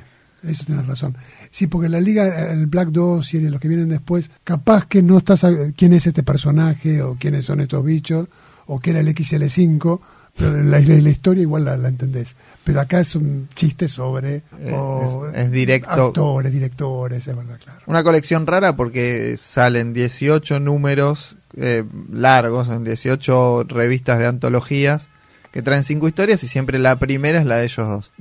eso 0.48 0.64
tienes 0.66 0.86
razón. 0.88 1.16
Sí, 1.52 1.68
porque 1.68 1.90
la 1.90 2.00
liga, 2.02 2.52
el 2.52 2.68
Black 2.68 2.90
2 2.90 3.34
y 3.36 3.42
los 3.50 3.60
que 3.60 3.68
vienen 3.68 3.90
después, 3.90 4.30
capaz 4.44 4.86
que 4.88 5.02
no 5.02 5.18
estás 5.18 5.44
a- 5.44 5.52
quién 5.76 5.94
es 5.94 6.08
este 6.08 6.24
personaje 6.24 7.02
o 7.02 7.16
quiénes 7.20 7.46
son 7.46 7.60
estos 7.62 7.84
bichos 7.84 8.28
o 8.66 8.80
qué 8.80 8.90
era 8.92 9.00
el 9.00 9.08
XL5, 9.08 10.00
pero 10.38 10.52
la, 10.62 10.80
la- 10.80 11.02
la 11.02 11.10
historia 11.10 11.42
igual 11.42 11.66
la, 11.66 11.78
la 11.78 11.88
entendés. 11.88 12.36
Pero 12.64 12.82
acá 12.82 13.00
es 13.00 13.16
un 13.16 13.48
chiste 13.56 13.88
sobre 13.88 14.44
Eh, 14.60 14.72
o, 14.74 15.28
es- 15.30 15.36
es 15.46 15.52
directo. 15.52 15.90
actores, 16.08 16.52
directores, 16.52 17.28
es 17.28 17.36
verdad, 17.36 17.58
claro. 17.64 17.80
Una 17.88 18.04
colección 18.04 18.46
rara 18.46 18.76
porque 18.76 19.36
salen 19.38 19.94
18 19.94 20.60
números 20.60 21.38
eh, 21.56 21.84
largos, 22.12 22.68
en 22.70 22.84
18 22.84 23.64
revistas 23.68 24.20
de 24.20 24.28
antologías 24.28 25.10
que 25.52 25.62
traen 25.62 25.84
cinco 25.84 26.08
historias 26.08 26.44
y 26.44 26.48
siempre 26.48 26.80
la 26.80 26.98
primera 26.98 27.40
es 27.40 27.46
la 27.46 27.58
de 27.58 27.66
ellos 27.66 27.88
dos. 27.88 28.12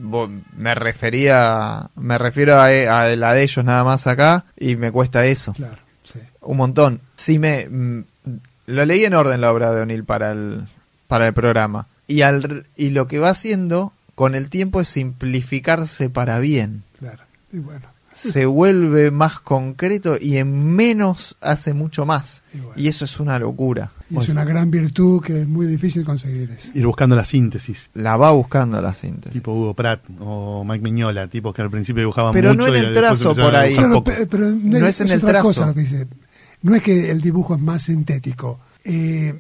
Me 0.56 0.74
refería, 0.74 1.90
me 1.96 2.18
refiero 2.18 2.56
a, 2.56 2.66
a 2.66 3.16
la 3.16 3.32
de 3.32 3.42
ellos 3.42 3.64
nada 3.64 3.84
más 3.84 4.06
acá 4.06 4.44
y 4.56 4.76
me 4.76 4.92
cuesta 4.92 5.26
eso. 5.26 5.52
Claro, 5.52 5.78
sí. 6.04 6.20
Un 6.40 6.56
montón. 6.56 7.00
Sí 7.16 7.38
me 7.38 7.68
mm, 7.68 8.04
lo 8.66 8.84
leí 8.84 9.04
en 9.04 9.14
orden 9.14 9.40
la 9.40 9.52
obra 9.52 9.72
de 9.72 9.82
O'Neill 9.82 10.04
para 10.04 10.32
el 10.32 10.66
para 11.06 11.26
el 11.28 11.34
programa 11.34 11.86
y 12.06 12.22
al 12.22 12.66
y 12.76 12.90
lo 12.90 13.06
que 13.06 13.18
va 13.18 13.30
haciendo 13.30 13.92
con 14.14 14.34
el 14.34 14.48
tiempo 14.48 14.80
es 14.80 14.88
simplificarse 14.88 16.10
para 16.10 16.38
bien. 16.38 16.82
Claro. 16.98 17.22
Y 17.52 17.58
bueno, 17.58 17.86
Se 18.16 18.46
vuelve 18.46 19.10
más 19.10 19.40
concreto 19.40 20.16
y 20.20 20.38
en 20.38 20.74
menos 20.74 21.36
hace 21.40 21.74
mucho 21.74 22.06
más. 22.06 22.42
Y 22.54 22.58
bueno. 22.58 22.72
Y 22.76 22.88
eso 22.88 23.04
es 23.04 23.20
una 23.20 23.38
locura. 23.38 23.92
y 24.08 24.16
es 24.18 24.28
una 24.30 24.44
gran 24.44 24.70
virtud 24.70 25.22
que 25.22 25.42
es 25.42 25.46
muy 25.46 25.66
difícil 25.66 26.02
conseguir 26.04 26.50
eso. 26.50 26.70
Ir 26.74 26.86
buscando 26.86 27.14
la 27.14 27.24
síntesis. 27.26 27.90
La 27.94 28.16
va 28.16 28.30
buscando 28.32 28.80
la 28.80 28.94
síntesis. 28.94 29.32
Tipo 29.34 29.52
Hugo 29.52 29.74
Pratt 29.74 30.02
o 30.20 30.64
Mike 30.64 30.82
Miñola, 30.82 31.28
tipos 31.28 31.54
que 31.54 31.60
al 31.62 31.70
principio 31.70 32.00
dibujaban 32.00 32.32
Pero 32.32 32.54
mucho 32.54 32.68
no 32.68 32.74
en 32.74 32.84
el 32.84 32.94
trazo 32.94 33.34
por 33.34 33.54
ahí. 33.54 33.74
Claro, 33.74 34.02
pero 34.02 34.50
No 34.50 34.86
es 34.86 35.00
en 35.02 35.10
el 35.10 35.18
otra 35.18 35.30
trazo. 35.30 35.44
cosa 35.44 35.66
lo 35.66 35.74
que 35.74 35.80
dice. 35.80 36.06
No 36.62 36.74
es 36.74 36.82
que 36.82 37.10
el 37.10 37.20
dibujo 37.20 37.54
es 37.54 37.60
más 37.60 37.82
sintético. 37.82 38.60
Eh, 38.82 39.34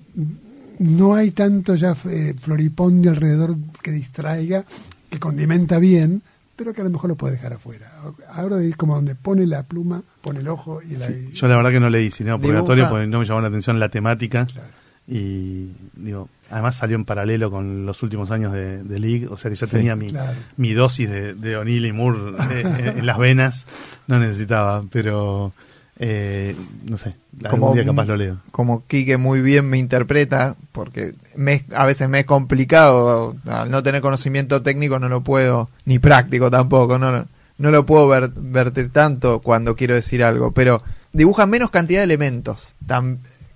no 0.80 1.14
hay 1.14 1.30
tanto 1.30 1.74
ya 1.76 1.96
eh, 2.10 2.34
floripondio 2.38 3.10
alrededor 3.10 3.56
que 3.82 3.90
distraiga, 3.90 4.64
que 5.08 5.18
condimenta 5.18 5.78
bien, 5.78 6.22
pero 6.56 6.72
que 6.72 6.80
a 6.80 6.84
lo 6.84 6.90
mejor 6.90 7.08
lo 7.10 7.16
puede 7.16 7.34
dejar 7.34 7.52
afuera. 7.52 7.92
Ahora 8.32 8.60
es 8.62 8.74
como 8.76 8.94
donde 8.96 9.14
pone 9.14 9.46
la 9.46 9.62
pluma, 9.64 10.02
pone 10.22 10.40
el 10.40 10.48
ojo 10.48 10.80
y 10.82 10.96
la... 10.96 11.06
Sí, 11.06 11.30
yo 11.34 11.46
la 11.48 11.56
verdad 11.56 11.70
que 11.70 11.80
no 11.80 11.90
leí 11.90 12.10
Cinema 12.10 12.38
Dibuja. 12.38 12.54
Purgatorio 12.54 12.88
porque 12.88 13.06
no 13.06 13.18
me 13.20 13.24
llamó 13.26 13.40
la 13.42 13.48
atención 13.48 13.78
la 13.78 13.88
temática. 13.90 14.46
Claro. 14.46 14.68
Y 15.08 15.70
digo, 15.94 16.28
además 16.50 16.74
salió 16.76 16.96
en 16.96 17.04
paralelo 17.04 17.48
con 17.50 17.86
los 17.86 18.02
últimos 18.02 18.30
años 18.32 18.52
de, 18.52 18.82
de 18.82 18.98
League, 18.98 19.28
o 19.30 19.36
sea 19.36 19.50
que 19.52 19.56
ya 19.56 19.66
Sí, 19.66 19.76
tenía 19.76 19.94
mi, 19.94 20.08
claro. 20.10 20.36
mi 20.56 20.72
dosis 20.72 21.08
de, 21.08 21.34
de 21.34 21.56
O'Neill 21.56 21.86
y 21.86 21.92
Moore 21.92 22.34
eh, 22.50 22.62
en, 22.78 22.98
en 22.98 23.06
las 23.06 23.16
venas. 23.18 23.66
No 24.08 24.18
necesitaba, 24.18 24.82
pero 24.90 25.52
eh, 25.98 26.54
no 26.84 26.96
sé, 26.96 27.14
algún 27.44 27.74
día 27.74 27.84
capaz 27.84 28.06
lo 28.06 28.16
leo. 28.16 28.38
Como 28.50 28.84
Quique 28.86 29.16
muy 29.16 29.40
bien 29.40 29.68
me 29.68 29.78
interpreta, 29.78 30.56
porque 30.72 31.14
me 31.36 31.64
a 31.74 31.86
veces 31.86 32.08
me 32.08 32.20
es 32.20 32.26
complicado, 32.26 33.34
al 33.46 33.70
no 33.70 33.82
tener 33.82 34.02
conocimiento 34.02 34.62
técnico 34.62 34.98
no 34.98 35.08
lo 35.08 35.22
puedo, 35.22 35.70
ni 35.84 35.98
práctico 35.98 36.50
tampoco, 36.50 36.98
no, 36.98 37.10
lo- 37.12 37.26
no 37.58 37.70
lo 37.70 37.86
puedo 37.86 38.08
ver- 38.08 38.30
vertir 38.34 38.90
tanto 38.92 39.40
cuando 39.40 39.74
quiero 39.76 39.94
decir 39.94 40.22
algo, 40.22 40.52
pero 40.52 40.82
dibuja 41.12 41.46
menos 41.46 41.70
cantidad 41.70 42.00
de 42.00 42.04
elementos, 42.04 42.74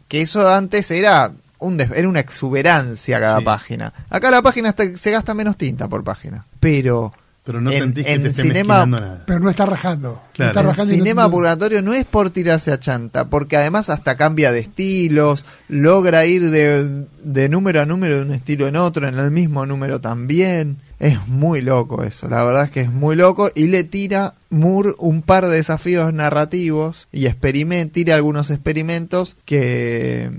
que 0.09 0.21
eso 0.23 0.49
antes 0.53 0.91
era 0.91 1.33
un 1.59 1.79
era 1.79 2.09
una 2.09 2.21
exuberancia 2.21 3.21
cada 3.21 3.41
Sí. 3.41 3.45
página. 3.45 3.93
Acá 4.09 4.31
la 4.31 4.41
página 4.41 4.71
está- 4.71 4.97
se 4.97 5.11
gasta 5.11 5.35
menos 5.35 5.59
tinta 5.59 5.89
por 5.89 6.03
página, 6.03 6.47
pero 6.59 7.13
Pero 7.51 7.61
no 7.61 7.71
en- 7.71 7.79
sentís 7.79 8.05
que 8.05 8.13
en 8.13 8.23
te 8.23 8.29
esté 8.29 8.43
cinema- 8.43 8.87
mezquinando 8.87 8.97
nada. 9.15 9.23
Pero 9.27 9.41
no 9.41 9.51
está 9.51 9.67
rajando. 9.67 10.09
No 10.11 10.21
Claro. 10.33 10.51
está 10.51 10.61
El 10.61 10.67
rajando 10.67 10.95
cinema 10.95 11.23
no- 11.25 11.31
purgatorio 11.31 11.83
no 11.83 11.93
es 11.95 12.05
por 12.05 12.31
tirarse 12.31 12.73
a 12.73 12.81
chanta, 12.81 13.29
porque 13.29 13.57
además 13.57 13.91
hasta 13.91 14.17
cambia 14.17 14.53
de 14.53 14.61
estilos, 14.61 15.45
logra 15.69 16.25
ir 16.27 16.51
de, 16.51 17.07
de 17.23 17.49
número 17.49 17.81
a 17.81 17.87
número 17.87 18.17
de 18.17 18.23
un 18.23 18.33
estilo 18.33 18.69
en 18.69 18.77
otro, 18.77 19.07
en 19.09 19.19
el 19.19 19.31
mismo 19.31 19.67
número 19.67 20.01
también. 20.01 20.79
Es 20.99 21.27
muy 21.27 21.63
loco 21.63 22.03
eso, 22.05 22.29
la 22.29 22.45
verdad 22.45 22.65
es 22.65 22.71
que 22.71 22.81
es 22.83 22.91
muy 22.93 23.17
loco 23.17 23.51
y 23.55 23.69
le 23.69 23.85
tira 23.85 24.35
Moore 24.51 24.91
un 24.99 25.23
par 25.23 25.47
de 25.47 25.55
desafíos 25.57 26.13
narrativos 26.13 27.09
y 27.11 27.25
experiment, 27.25 27.91
tira 27.91 28.15
algunos 28.17 28.51
experimentos 28.51 29.39
que, 29.47 30.31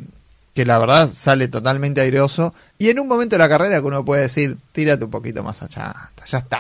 que 0.54 0.66
la 0.68 0.78
verdad 0.78 1.10
sale 1.12 1.48
totalmente 1.48 2.02
airoso 2.02 2.54
y 2.78 2.90
en 2.92 3.00
un 3.00 3.08
momento 3.08 3.36
de 3.36 3.40
la 3.40 3.50
carrera 3.50 3.80
que 3.82 3.88
uno 3.88 4.06
puede 4.06 4.22
decir, 4.22 4.56
tírate 4.72 5.04
un 5.06 5.10
poquito 5.10 5.42
más 5.44 5.64
a 5.64 5.68
chanta, 5.68 6.26
ya 6.28 6.38
está, 6.38 6.60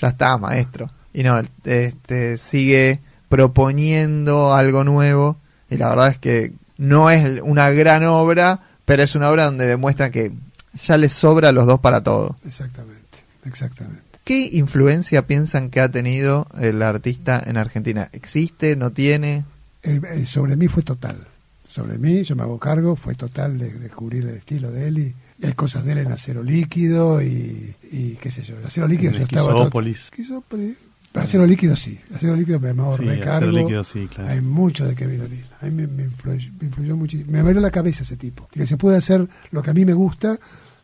ya 0.00 0.08
está, 0.08 0.38
maestro. 0.38 0.90
Y 1.12 1.22
no, 1.22 1.40
este, 1.64 2.36
sigue 2.36 3.00
proponiendo 3.28 4.54
algo 4.54 4.84
nuevo. 4.84 5.36
Y 5.68 5.76
la 5.76 5.90
verdad 5.90 6.08
es 6.08 6.18
que 6.18 6.52
no 6.78 7.10
es 7.10 7.40
una 7.42 7.70
gran 7.70 8.04
obra, 8.04 8.60
pero 8.84 9.02
es 9.02 9.14
una 9.14 9.30
obra 9.30 9.44
donde 9.44 9.66
demuestra 9.66 10.10
que 10.10 10.32
ya 10.74 10.96
les 10.96 11.12
sobra 11.12 11.50
a 11.50 11.52
los 11.52 11.66
dos 11.66 11.80
para 11.80 12.02
todo. 12.02 12.36
Exactamente, 12.44 13.18
exactamente. 13.44 14.02
¿Qué 14.24 14.48
influencia 14.52 15.26
piensan 15.26 15.70
que 15.70 15.80
ha 15.80 15.90
tenido 15.90 16.46
el 16.60 16.82
artista 16.82 17.42
en 17.44 17.56
Argentina? 17.56 18.08
¿Existe? 18.12 18.76
¿No 18.76 18.90
tiene? 18.92 19.44
Sobre 20.24 20.56
mí 20.56 20.68
fue 20.68 20.82
total. 20.82 21.26
Sobre 21.64 21.98
mí, 21.98 22.22
yo 22.24 22.36
me 22.36 22.42
hago 22.42 22.58
cargo, 22.58 22.96
fue 22.96 23.14
total 23.14 23.58
de 23.58 23.70
descubrir 23.78 24.26
el 24.26 24.36
estilo 24.36 24.70
de 24.70 24.88
él 24.88 24.98
y, 24.98 25.14
y 25.42 25.46
hay 25.46 25.52
cosas 25.54 25.84
de 25.84 25.92
él 25.92 25.98
en 25.98 26.12
acero 26.12 26.42
líquido 26.42 27.22
y, 27.22 27.74
y 27.90 28.14
qué 28.16 28.30
sé 28.30 28.42
yo. 28.42 28.58
El 28.58 28.66
acero 28.66 28.86
líquido 28.88 29.12
En 29.12 29.18
yo 29.18 29.22
estaba... 29.24 29.50
Esquizópolis. 29.52 30.04
Esquizópolis. 30.04 30.76
Acero 31.14 31.44
líquido 31.44 31.74
sí, 31.74 31.98
acero 32.14 32.36
líquido 32.36 32.60
me 32.60 32.68
hago 32.68 32.96
Sí, 32.96 33.02
recargo. 33.04 33.32
acero 33.48 33.50
líquido, 33.52 33.82
sí, 33.82 34.06
claro. 34.06 34.30
Hay 34.30 34.40
mucho 34.42 34.86
de 34.86 34.94
Kevin 34.94 35.22
O'Neill. 35.22 35.46
A 35.60 35.64
mí 35.66 35.70
me, 35.72 35.86
me 35.88 36.02
influyó, 36.04 36.52
me 36.60 36.66
influyó 36.68 36.96
muchísimo. 36.96 37.32
Me 37.32 37.40
abrió 37.40 37.60
la 37.60 37.72
cabeza 37.72 38.04
ese 38.04 38.16
tipo. 38.16 38.46
Que 38.52 38.64
se 38.64 38.76
puede 38.76 38.96
hacer 38.98 39.28
lo 39.50 39.60
que 39.62 39.70
a 39.70 39.74
mí 39.74 39.84
me 39.84 39.92
gusta, 39.92 40.38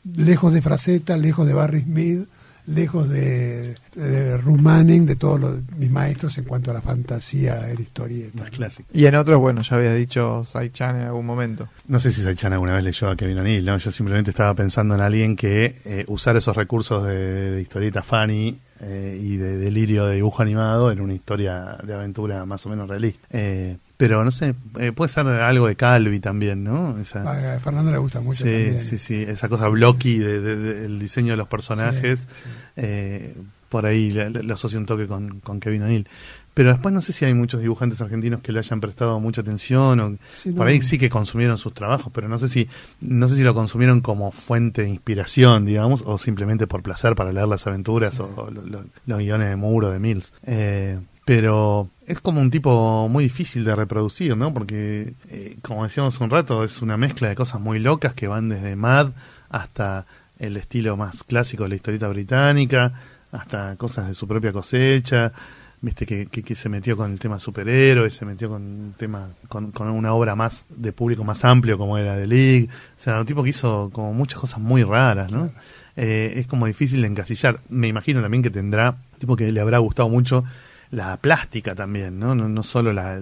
lejos 0.04 0.52
de 0.52 0.62
Fraceta, 0.62 1.16
lejos 1.16 1.46
de 1.46 1.52
Barry 1.54 1.82
Smith, 1.82 2.28
lejos 2.66 3.08
de, 3.08 3.76
de 3.94 4.36
Ruth 4.38 4.58
Manning, 4.58 5.06
de 5.06 5.16
todos 5.16 5.40
los, 5.40 5.60
mis 5.76 5.90
maestros 5.90 6.36
en 6.38 6.44
cuanto 6.44 6.70
a 6.70 6.74
la 6.74 6.82
fantasía, 6.82 7.70
el 7.70 7.80
historieta. 7.80 8.40
Más 8.40 8.50
clásico. 8.50 8.88
Y 8.92 9.06
en 9.06 9.14
otros, 9.14 9.40
bueno, 9.40 9.62
ya 9.62 9.76
había 9.76 9.94
dicho 9.94 10.44
Sai-chan 10.44 10.96
en 10.96 11.06
algún 11.06 11.26
momento. 11.26 11.68
No 11.88 11.98
sé 11.98 12.12
si 12.12 12.22
Saichan 12.22 12.52
alguna 12.52 12.74
vez 12.74 12.84
leyó 12.84 13.08
a 13.08 13.16
Kevin 13.16 13.38
O'Neill, 13.38 13.64
¿no? 13.64 13.78
Yo 13.78 13.90
simplemente 13.90 14.30
estaba 14.30 14.54
pensando 14.54 14.94
en 14.94 15.00
alguien 15.00 15.36
que 15.36 15.76
eh, 15.84 16.04
usar 16.08 16.36
esos 16.36 16.56
recursos 16.56 17.06
de, 17.06 17.52
de 17.52 17.62
historieta 17.62 18.02
funny 18.02 18.56
eh, 18.80 19.18
y 19.22 19.36
de 19.36 19.56
delirio 19.56 20.06
de 20.06 20.16
dibujo 20.16 20.42
animado 20.42 20.92
en 20.92 21.00
una 21.00 21.14
historia 21.14 21.78
de 21.82 21.94
aventura 21.94 22.44
más 22.44 22.66
o 22.66 22.68
menos 22.68 22.88
realista. 22.88 23.26
Eh, 23.30 23.78
pero 23.96 24.24
no 24.24 24.30
sé, 24.30 24.54
eh, 24.78 24.92
puede 24.92 25.08
ser 25.08 25.26
algo 25.26 25.66
de 25.66 25.76
Calvi 25.76 26.20
también, 26.20 26.64
¿no? 26.64 26.98
Esa, 26.98 27.54
A 27.54 27.60
Fernando 27.60 27.90
le 27.90 27.98
gusta 27.98 28.20
mucho 28.20 28.44
sí, 28.44 28.50
también. 28.50 28.82
sí, 28.82 28.98
sí, 28.98 29.22
esa 29.22 29.48
cosa 29.48 29.68
blocky 29.68 30.18
del 30.18 30.42
de, 30.44 30.56
de- 30.56 30.80
del 30.82 30.98
diseño 30.98 31.32
de 31.32 31.36
los 31.38 31.48
personajes. 31.48 32.20
Sí, 32.20 32.26
sí. 32.44 32.50
eh, 32.76 33.34
por 33.68 33.84
ahí 33.84 34.10
le 34.12 34.52
asocio 34.52 34.78
un 34.78 34.86
toque 34.86 35.06
con, 35.08 35.40
con 35.40 35.58
Kevin 35.60 35.82
O'Neill. 35.82 36.06
Pero 36.54 36.70
después 36.70 36.94
no 36.94 37.02
sé 37.02 37.12
si 37.12 37.24
hay 37.26 37.34
muchos 37.34 37.60
dibujantes 37.60 38.00
argentinos 38.00 38.40
que 38.40 38.50
le 38.52 38.60
hayan 38.60 38.80
prestado 38.80 39.20
mucha 39.20 39.42
atención 39.42 40.00
o 40.00 40.16
Sí, 40.32 40.52
por 40.52 40.66
ahí 40.68 40.80
sí 40.80 40.96
que 40.98 41.10
consumieron 41.10 41.58
sus 41.58 41.74
trabajos, 41.74 42.10
pero 42.14 42.28
no 42.28 42.38
sé 42.38 42.48
si 42.48 42.66
no 43.02 43.28
sé 43.28 43.36
si 43.36 43.42
lo 43.42 43.52
consumieron 43.54 44.00
como 44.00 44.30
fuente 44.32 44.82
de 44.82 44.88
inspiración, 44.88 45.66
digamos, 45.66 46.02
o 46.06 46.16
simplemente 46.16 46.66
por 46.66 46.82
placer 46.82 47.14
para 47.14 47.30
leer 47.32 47.48
las 47.48 47.66
aventuras 47.66 48.18
o 48.20 48.50
lo- 48.50 48.62
lo- 48.62 48.84
los 49.04 49.18
guiones 49.18 49.48
de 49.50 49.56
Moore 49.56 49.88
o 49.88 49.90
de 49.90 49.98
Mills. 49.98 50.32
Eh, 50.46 50.98
pero 51.26 51.90
es 52.06 52.20
como 52.20 52.40
un 52.40 52.52
tipo 52.52 53.08
muy 53.08 53.24
difícil 53.24 53.64
de 53.64 53.74
reproducir, 53.74 54.36
¿no? 54.36 54.54
Porque, 54.54 55.12
eh, 55.28 55.56
como 55.60 55.82
decíamos 55.82 56.14
hace 56.14 56.22
un 56.22 56.30
rato, 56.30 56.62
es 56.62 56.80
una 56.82 56.96
mezcla 56.96 57.28
de 57.28 57.34
cosas 57.34 57.60
muy 57.60 57.80
locas 57.80 58.14
que 58.14 58.28
van 58.28 58.48
desde 58.48 58.76
Mad 58.76 59.10
hasta 59.50 60.06
el 60.38 60.56
estilo 60.56 60.96
más 60.96 61.24
clásico 61.24 61.64
de 61.64 61.70
la 61.70 61.74
historieta 61.74 62.06
británica, 62.06 62.92
hasta 63.32 63.74
cosas 63.74 64.06
de 64.06 64.14
su 64.14 64.28
propia 64.28 64.52
cosecha, 64.52 65.32
viste 65.80 66.06
que, 66.06 66.26
que, 66.26 66.44
que 66.44 66.54
se 66.54 66.68
metió 66.68 66.96
con 66.96 67.10
el 67.10 67.18
tema 67.18 67.40
superhéroes, 67.40 68.14
se 68.14 68.24
metió 68.24 68.48
con 68.48 68.62
un 68.62 68.94
tema, 68.96 69.28
con, 69.48 69.72
con 69.72 69.88
una 69.88 70.14
obra 70.14 70.36
más 70.36 70.64
de 70.68 70.92
público 70.92 71.24
más 71.24 71.44
amplio 71.44 71.76
como 71.76 71.98
era 71.98 72.14
The 72.14 72.28
League, 72.28 72.68
o 72.70 73.00
sea, 73.00 73.18
un 73.18 73.26
tipo 73.26 73.42
que 73.42 73.50
hizo 73.50 73.90
como 73.92 74.12
muchas 74.12 74.38
cosas 74.38 74.60
muy 74.60 74.84
raras, 74.84 75.32
¿no? 75.32 75.50
Eh, 75.96 76.34
es 76.36 76.46
como 76.46 76.66
difícil 76.66 77.00
de 77.00 77.08
encasillar. 77.08 77.58
Me 77.68 77.88
imagino 77.88 78.22
también 78.22 78.44
que 78.44 78.50
tendrá, 78.50 78.98
tipo 79.18 79.34
que 79.34 79.50
le 79.50 79.60
habrá 79.60 79.78
gustado 79.78 80.08
mucho 80.08 80.44
la 80.90 81.16
plástica 81.16 81.74
también, 81.74 82.18
¿no? 82.18 82.34
No, 82.34 82.48
no 82.48 82.62
solo 82.62 82.92
las 82.92 83.20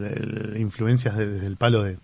influencias 0.57 1.16
de- 1.16 1.27
desde 1.28 1.47
el 1.47 1.57
palo 1.57 1.82
de, 1.82 1.97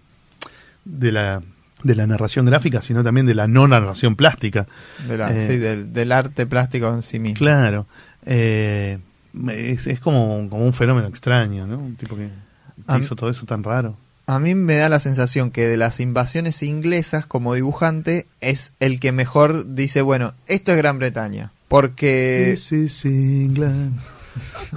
de 0.85 1.13
la 1.13 1.43
de 1.83 1.95
la 1.95 2.07
narración 2.07 2.45
gráfica, 2.45 2.83
sino 2.83 3.03
también 3.03 3.25
de 3.27 3.35
la 3.35 3.47
no 3.49 3.67
narración 3.67 4.15
plástica. 4.15 4.67
De 5.09 5.17
la, 5.17 5.33
Eh, 5.35 5.47
sí, 5.47 5.57
del, 5.57 5.95
del 5.95 6.13
arte 6.13 6.45
plástico 6.45 6.89
en 6.93 7.03
sí 7.03 7.19
mismo. 7.19 7.39
Claro. 7.39 7.87
Eh, 8.27 8.99
es, 9.49 9.87
es 9.87 9.99
como, 9.99 10.47
como 10.51 10.67
un 10.67 10.75
fenómeno 10.75 11.09
extraño, 11.09 11.67
¿no? 11.67 11.79
Un 11.79 11.97
tipo 11.97 12.17
que, 12.17 12.27
que 12.27 12.31
A 12.87 12.99
mí- 12.99 13.05
hizo 13.05 13.17
todo 13.17 13.31
eso 13.31 13.47
tan 13.47 13.63
raro. 13.65 13.97
A 14.27 14.39
mí 14.39 14.55
me 14.55 14.77
da 14.77 14.91
la 14.91 15.01
sensación 15.01 15.51
que 15.51 15.67
de 15.67 15.79
las 15.79 16.01
invasiones 16.01 16.63
inglesas 16.63 17.25
como 17.25 17.55
dibujante 17.55 18.27
es 18.43 18.75
el 18.79 19.01
que 19.01 19.11
mejor 19.13 19.75
dice, 19.75 20.03
bueno, 20.03 20.35
esto 20.49 20.73
es 20.73 20.77
Gran 20.79 20.99
Bretaña. 20.99 21.51
Porque 21.69 22.51
This 22.53 22.73
is 22.73 23.05
England. 23.07 23.99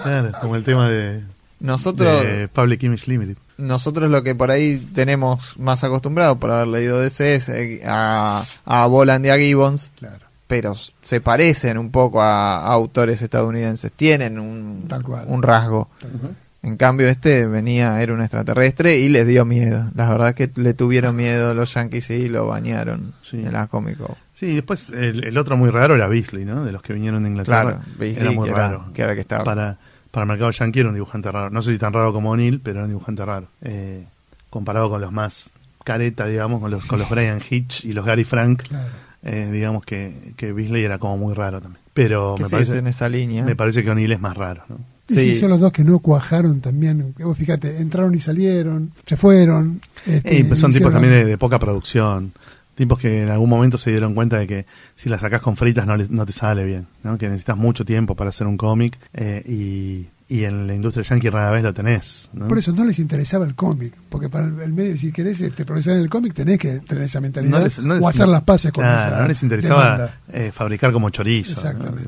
Claro, 0.01 0.31
como 0.41 0.55
el 0.55 0.63
tema 0.63 0.89
de, 0.89 1.21
nosotros, 1.59 2.23
de 2.23 2.47
Public 2.47 2.83
Image 2.83 3.09
Limited. 3.09 3.37
nosotros 3.57 4.09
lo 4.09 4.23
que 4.23 4.35
por 4.35 4.51
ahí 4.51 4.77
tenemos 4.93 5.57
más 5.57 5.83
acostumbrado 5.83 6.37
por 6.39 6.51
haber 6.51 6.67
leído 6.67 6.99
DC 6.99 7.35
es 7.35 7.49
eh, 7.49 7.81
a, 7.85 8.43
a 8.65 8.85
Boland 8.87 9.25
y 9.25 9.29
a 9.29 9.37
Gibbons, 9.37 9.91
Claro, 9.99 10.25
pero 10.47 10.75
se 11.01 11.21
parecen 11.21 11.77
un 11.77 11.89
poco 11.91 12.21
a, 12.21 12.57
a 12.59 12.73
autores 12.73 13.21
estadounidenses, 13.21 13.91
tienen 13.91 14.39
un, 14.39 14.85
Tal 14.87 15.03
cual. 15.03 15.25
un 15.27 15.41
rasgo. 15.43 15.87
tal 15.99 16.11
cual. 16.11 16.35
En 16.65 16.77
cambio, 16.77 17.07
este 17.09 17.45
venía, 17.45 18.01
era 18.01 18.13
un 18.13 18.21
extraterrestre 18.21 18.97
y 18.97 19.09
les 19.09 19.27
dio 19.27 19.43
miedo. 19.43 19.89
La 19.95 20.07
verdad 20.07 20.29
es 20.29 20.35
que 20.35 20.49
le 20.61 20.73
tuvieron 20.73 21.13
miedo 21.13 21.53
los 21.53 21.73
yankees 21.73 22.09
y 22.09 22.29
lo 22.29 22.47
bañaron 22.47 23.13
Sí. 23.21 23.35
en 23.37 23.51
la 23.51 23.67
cómico. 23.67 24.15
Sí, 24.35 24.55
después 24.55 24.89
el, 24.89 25.23
el 25.23 25.37
otro 25.37 25.55
muy 25.57 25.69
raro 25.69 25.95
era 25.95 26.07
Beasley, 26.07 26.43
¿no? 26.45 26.65
De 26.65 26.71
los 26.71 26.81
que 26.81 26.93
vinieron 26.93 27.23
de 27.23 27.29
Inglaterra. 27.29 27.61
Claro, 27.61 27.79
Beasley, 27.97 28.21
era 28.25 28.31
muy 28.31 28.45
que 28.45 28.51
era- 28.51 28.67
raro. 28.67 28.85
que 28.93 29.01
era 29.01 29.15
que 29.15 29.21
estaba. 29.21 29.43
Para, 29.43 29.77
para 30.11 30.23
el 30.23 30.27
mercado 30.27 30.51
yankee 30.51 30.79
era 30.79 30.89
un 30.89 30.95
dibujante 30.95 31.31
raro. 31.31 31.49
No 31.49 31.61
sé 31.61 31.71
si 31.71 31.77
tan 31.77 31.93
raro 31.93 32.11
como 32.13 32.31
O'Neill, 32.31 32.59
pero 32.61 32.77
era 32.79 32.83
un 32.85 32.89
dibujante 32.91 33.23
raro. 33.25 33.47
Eh, 33.61 34.05
comparado 34.49 34.89
con 34.89 35.01
los 35.01 35.11
más 35.11 35.49
careta, 35.83 36.25
digamos, 36.27 36.61
con 36.61 36.71
los, 36.71 36.85
con 36.85 36.99
los 36.99 37.09
Brian 37.09 37.41
Hitch 37.47 37.85
y 37.85 37.93
los 37.93 38.05
Gary 38.05 38.23
Frank, 38.23 38.63
Claro. 38.63 38.85
eh, 39.23 39.49
digamos 39.51 39.83
que, 39.85 40.33
que 40.35 40.51
Beasley 40.53 40.83
era 40.83 40.97
como 40.97 41.17
muy 41.17 41.33
raro 41.33 41.61
también. 41.61 41.81
Pero 41.93 42.35
me 42.39 42.49
parece, 42.49 42.77
en 42.79 42.87
esa 42.87 43.07
línea. 43.09 43.43
me 43.43 43.55
parece 43.55 43.83
que 43.83 43.91
O'Neill 43.91 44.11
es 44.11 44.19
más 44.19 44.35
raro, 44.35 44.63
¿no? 44.69 44.77
Y 45.09 45.13
Sí. 45.15 45.19
sí, 45.35 45.35
son 45.41 45.49
los 45.49 45.59
dos 45.59 45.71
que 45.73 45.83
no 45.83 45.99
cuajaron 45.99 46.61
también. 46.61 47.13
Vos 47.19 47.37
fíjate, 47.37 47.77
entraron 47.77 48.15
y 48.15 48.19
salieron, 48.19 48.91
se 49.05 49.17
fueron. 49.17 49.81
este, 50.07 50.45
pues 50.45 50.59
son 50.59 50.71
tipos 50.71 50.87
hicieron- 50.87 50.93
también 50.93 51.13
de, 51.13 51.25
de 51.25 51.37
poca 51.37 51.59
producción. 51.59 52.31
Tipos 52.75 52.97
que 52.99 53.23
en 53.23 53.29
algún 53.29 53.49
momento 53.49 53.77
se 53.77 53.91
dieron 53.91 54.15
cuenta 54.15 54.37
de 54.39 54.47
que 54.47 54.65
si 54.95 55.07
la 55.09 55.19
sacás 55.19 55.41
con 55.41 55.55
fritas 55.57 55.85
no, 55.85 55.95
le- 55.95 56.07
no 56.09 56.25
te 56.25 56.31
sale 56.33 56.65
bien, 56.65 56.87
¿no? 57.03 57.17
Que 57.17 57.27
necesitas 57.27 57.55
mucho 57.57 57.85
tiempo 57.85 58.15
para 58.15 58.29
hacer 58.29 58.47
un 58.47 58.57
cómic 58.57 58.97
eh, 59.13 59.43
y, 59.47 60.07
y 60.33 60.45
en 60.45 60.65
la 60.65 60.73
industria 60.73 61.03
yankee 61.03 61.29
rara 61.29 61.51
vez 61.51 61.61
lo 61.61 61.71
tenés, 61.71 62.31
¿no? 62.33 62.47
Por 62.47 62.57
eso 62.57 62.71
no 62.71 62.83
les 62.83 62.97
interesaba 62.97 63.45
el 63.45 63.53
cómic, 63.53 63.93
porque 64.09 64.27
para 64.27 64.47
el, 64.47 64.73
medio, 64.73 64.97
si 64.97 65.11
querés 65.11 65.39
este, 65.41 65.65
progresar 65.65 65.93
en 65.95 66.01
el 66.01 66.09
cómic, 66.09 66.33
tenés 66.33 66.57
que 66.57 66.79
tener 66.79 67.03
esa 67.03 67.21
mentalidad 67.21 67.59
No 67.59 67.63
les- 67.63 67.77
no 67.79 67.93
les- 67.93 68.03
o 68.03 68.07
hacer 68.09 68.27
las 68.27 68.41
paces 68.41 68.71
con 68.71 68.83
claro, 68.83 69.11
esa 69.13 69.21
no 69.21 69.27
les 69.27 69.43
interesaba 69.43 70.13
eh, 70.31 70.51
fabricar 70.51 70.91
como 70.91 71.11
chorizo. 71.11 71.61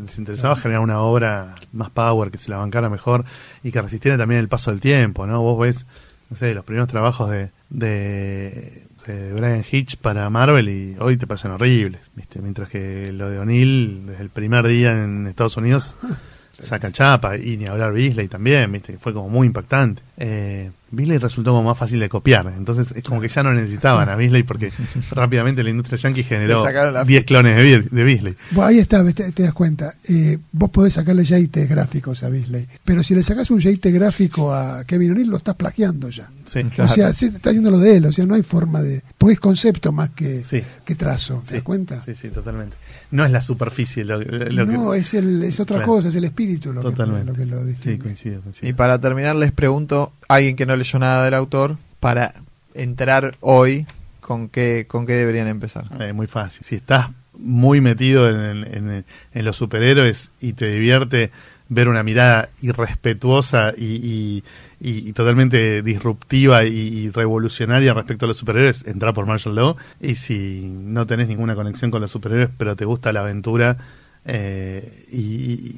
Les 0.04 0.18
interesaba 0.18 0.56
generar 0.56 0.82
una 0.82 1.00
obra 1.02 1.54
más 1.74 1.92
power, 1.92 2.32
que 2.32 2.40
se 2.40 2.50
la 2.50 2.58
bancara 2.58 2.90
mejor 2.90 3.24
y 3.64 3.72
que 3.72 3.80
resistiera 3.84 4.18
también 4.18 4.40
el 4.42 4.48
paso 4.48 4.72
del 4.72 4.80
tiempo, 4.80 5.28
¿no? 5.28 5.44
Vos 5.44 5.60
ves, 5.60 5.86
no 6.32 6.36
sé, 6.38 6.56
los 6.56 6.66
primeros 6.66 6.88
trabajos 6.88 7.30
de, 7.30 7.52
de, 7.70 8.85
de 9.06 9.34
Brian 9.34 9.64
Hitch 9.70 9.98
para 9.98 10.30
Marvel 10.30 10.70
y 10.70 10.96
hoy 11.00 11.18
te 11.18 11.28
parecen 11.28 11.52
horribles, 11.52 12.02
¿viste? 12.16 12.42
Mientras 12.42 12.70
que 12.70 13.12
lo 13.12 13.30
de 13.30 13.40
O'Neill, 13.40 14.06
desde 14.08 14.24
el 14.24 14.30
primer 14.30 14.68
día 14.68 15.04
en 15.04 15.28
Estados 15.28 15.58
Unidos, 15.58 15.96
saca 16.60 16.92
chapa 16.92 17.38
y 17.38 17.58
ni 17.58 17.66
hablar 17.66 17.94
Beasley 17.94 18.28
también, 18.28 18.72
¿viste? 18.72 18.98
Fue 18.98 19.14
como 19.14 19.30
muy 19.30 19.48
impactante. 19.48 20.02
eh, 20.18 20.72
Beasley 20.96 21.18
resultó 21.18 21.52
como 21.52 21.64
más 21.64 21.78
fácil 21.78 22.00
de 22.00 22.10
copiar. 22.10 22.54
Entonces 22.58 22.92
es 22.96 23.04
como 23.04 23.22
que 23.22 23.28
ya 23.28 23.44
no 23.44 23.54
necesitaban 23.54 24.08
a 24.10 24.16
Beasley 24.16 24.44
porque 24.44 24.72
rápidamente 25.12 25.64
la 25.64 25.70
industria 25.70 25.98
yankee 25.98 26.24
generó 26.24 26.60
Le 26.64 26.68
sacaron 26.70 26.94
la 26.94 27.04
10 27.04 27.26
clones 27.26 27.58
de, 27.58 27.82
de 27.82 28.04
Beasley. 28.04 28.36
Bueno, 28.52 28.68
ahí 28.70 28.80
está, 28.80 29.04
te, 29.12 29.32
te 29.32 29.44
das 29.44 29.54
cuenta. 29.54 29.94
Eh, 30.08 30.38
vos 30.52 30.70
podés 30.70 30.94
sacarle 30.94 31.24
JT 31.24 31.68
gráficos 31.68 32.24
a 32.24 32.30
Beasley, 32.30 32.68
pero 32.84 33.04
si 33.04 33.14
le 33.16 33.24
sacás 33.24 33.52
un 33.52 33.60
JT 33.60 33.86
gráfico 33.92 34.54
a 34.54 34.84
Kevin 34.86 35.12
O'Neill, 35.12 35.30
lo 35.30 35.38
estás 35.38 35.56
plagiando 35.56 36.10
ya. 36.10 36.30
Sí, 36.46 36.64
Claro. 36.66 36.92
O 36.92 36.94
sea, 36.94 37.14
se 37.14 37.28
está 37.28 37.50
haciendo 37.50 37.72
lo 37.72 37.80
de 37.80 37.98
él, 37.98 38.06
o 38.06 38.12
sea, 38.12 38.26
no 38.26 38.36
hay 38.36 38.44
forma 38.44 38.82
de. 38.82 39.02
Porque 39.18 39.34
es 39.34 39.40
concepto 39.40 39.92
más 39.92 40.12
que, 40.12 40.44
Sí. 40.44 40.62
que 40.86 40.96
trazo, 40.96 41.40
¿te 41.44 41.48
sí, 41.50 41.54
das 41.56 41.64
cuenta? 41.64 42.02
Sí, 42.02 42.14
sí, 42.16 42.30
totalmente. 42.30 42.78
No 43.12 43.26
es 43.26 43.32
la 43.32 43.42
superficie 43.42 44.04
lo, 44.04 44.20
lo 44.22 44.66
no, 44.66 44.92
que... 44.92 45.00
es, 45.00 45.14
el, 45.16 45.44
es 45.44 45.60
otra 45.60 45.78
Claro. 45.78 45.92
cosa, 45.94 46.10
es 46.10 46.16
el 46.16 46.24
espíritu 46.26 46.72
lo 46.74 46.82
Totalmente. 46.82 47.32
que 47.34 47.46
lo, 47.46 47.52
que 47.52 47.56
lo 47.56 47.62
Sí, 47.62 47.68
distingue. 47.72 48.00
coincido, 48.00 48.42
coincido. 48.42 48.70
Y 48.70 48.74
para 48.74 49.00
terminar 49.00 49.36
les 49.36 49.52
pregunto, 49.52 50.14
alguien 50.28 50.56
que 50.56 50.66
no 50.66 50.76
leyó 50.86 51.00
nada 51.00 51.26
del 51.26 51.34
autor, 51.34 51.78
para 52.00 52.34
entrar 52.74 53.36
hoy, 53.42 53.88
¿con 54.22 54.50
qué, 54.50 54.86
con 54.88 55.06
qué 55.06 55.14
deberían 55.14 55.48
empezar? 55.48 55.86
Eh, 56.00 56.14
muy 56.14 56.28
fácil. 56.28 56.64
Si 56.64 56.76
estás 56.76 57.10
muy 57.38 57.82
metido 57.82 58.30
en, 58.30 58.64
en- 58.66 59.06
en 59.34 59.46
los 59.46 59.58
superhéroes 59.58 60.30
y 60.40 60.54
te 60.54 60.70
divierte 60.70 61.32
ver 61.68 61.90
una 61.90 62.04
mirada 62.04 62.50
irrespetuosa 62.62 63.74
y, 63.76 63.84
y- 63.96 64.44
y- 64.80 65.10
y 65.10 65.14
totalmente 65.14 65.82
disruptiva 65.82 66.64
y, 66.66 66.70
y 66.78 67.10
revolucionaria 67.10 67.94
respecto 67.94 68.26
a 68.26 68.28
los 68.28 68.38
superhéroes, 68.38 68.86
entra 68.86 69.14
por 69.14 69.26
Marshall 69.26 69.56
Law. 69.56 69.76
Y 70.00 70.16
si 70.16 70.62
no 70.66 71.08
tenés 71.08 71.28
ninguna 71.28 71.56
conexión 71.56 71.90
con 71.92 72.02
los 72.02 72.12
superhéroes, 72.12 72.50
pero 72.58 72.76
te 72.76 72.86
gusta 72.86 73.12
la 73.12 73.22
aventura, 73.22 73.78
eh, 74.26 75.06
y 75.12 75.76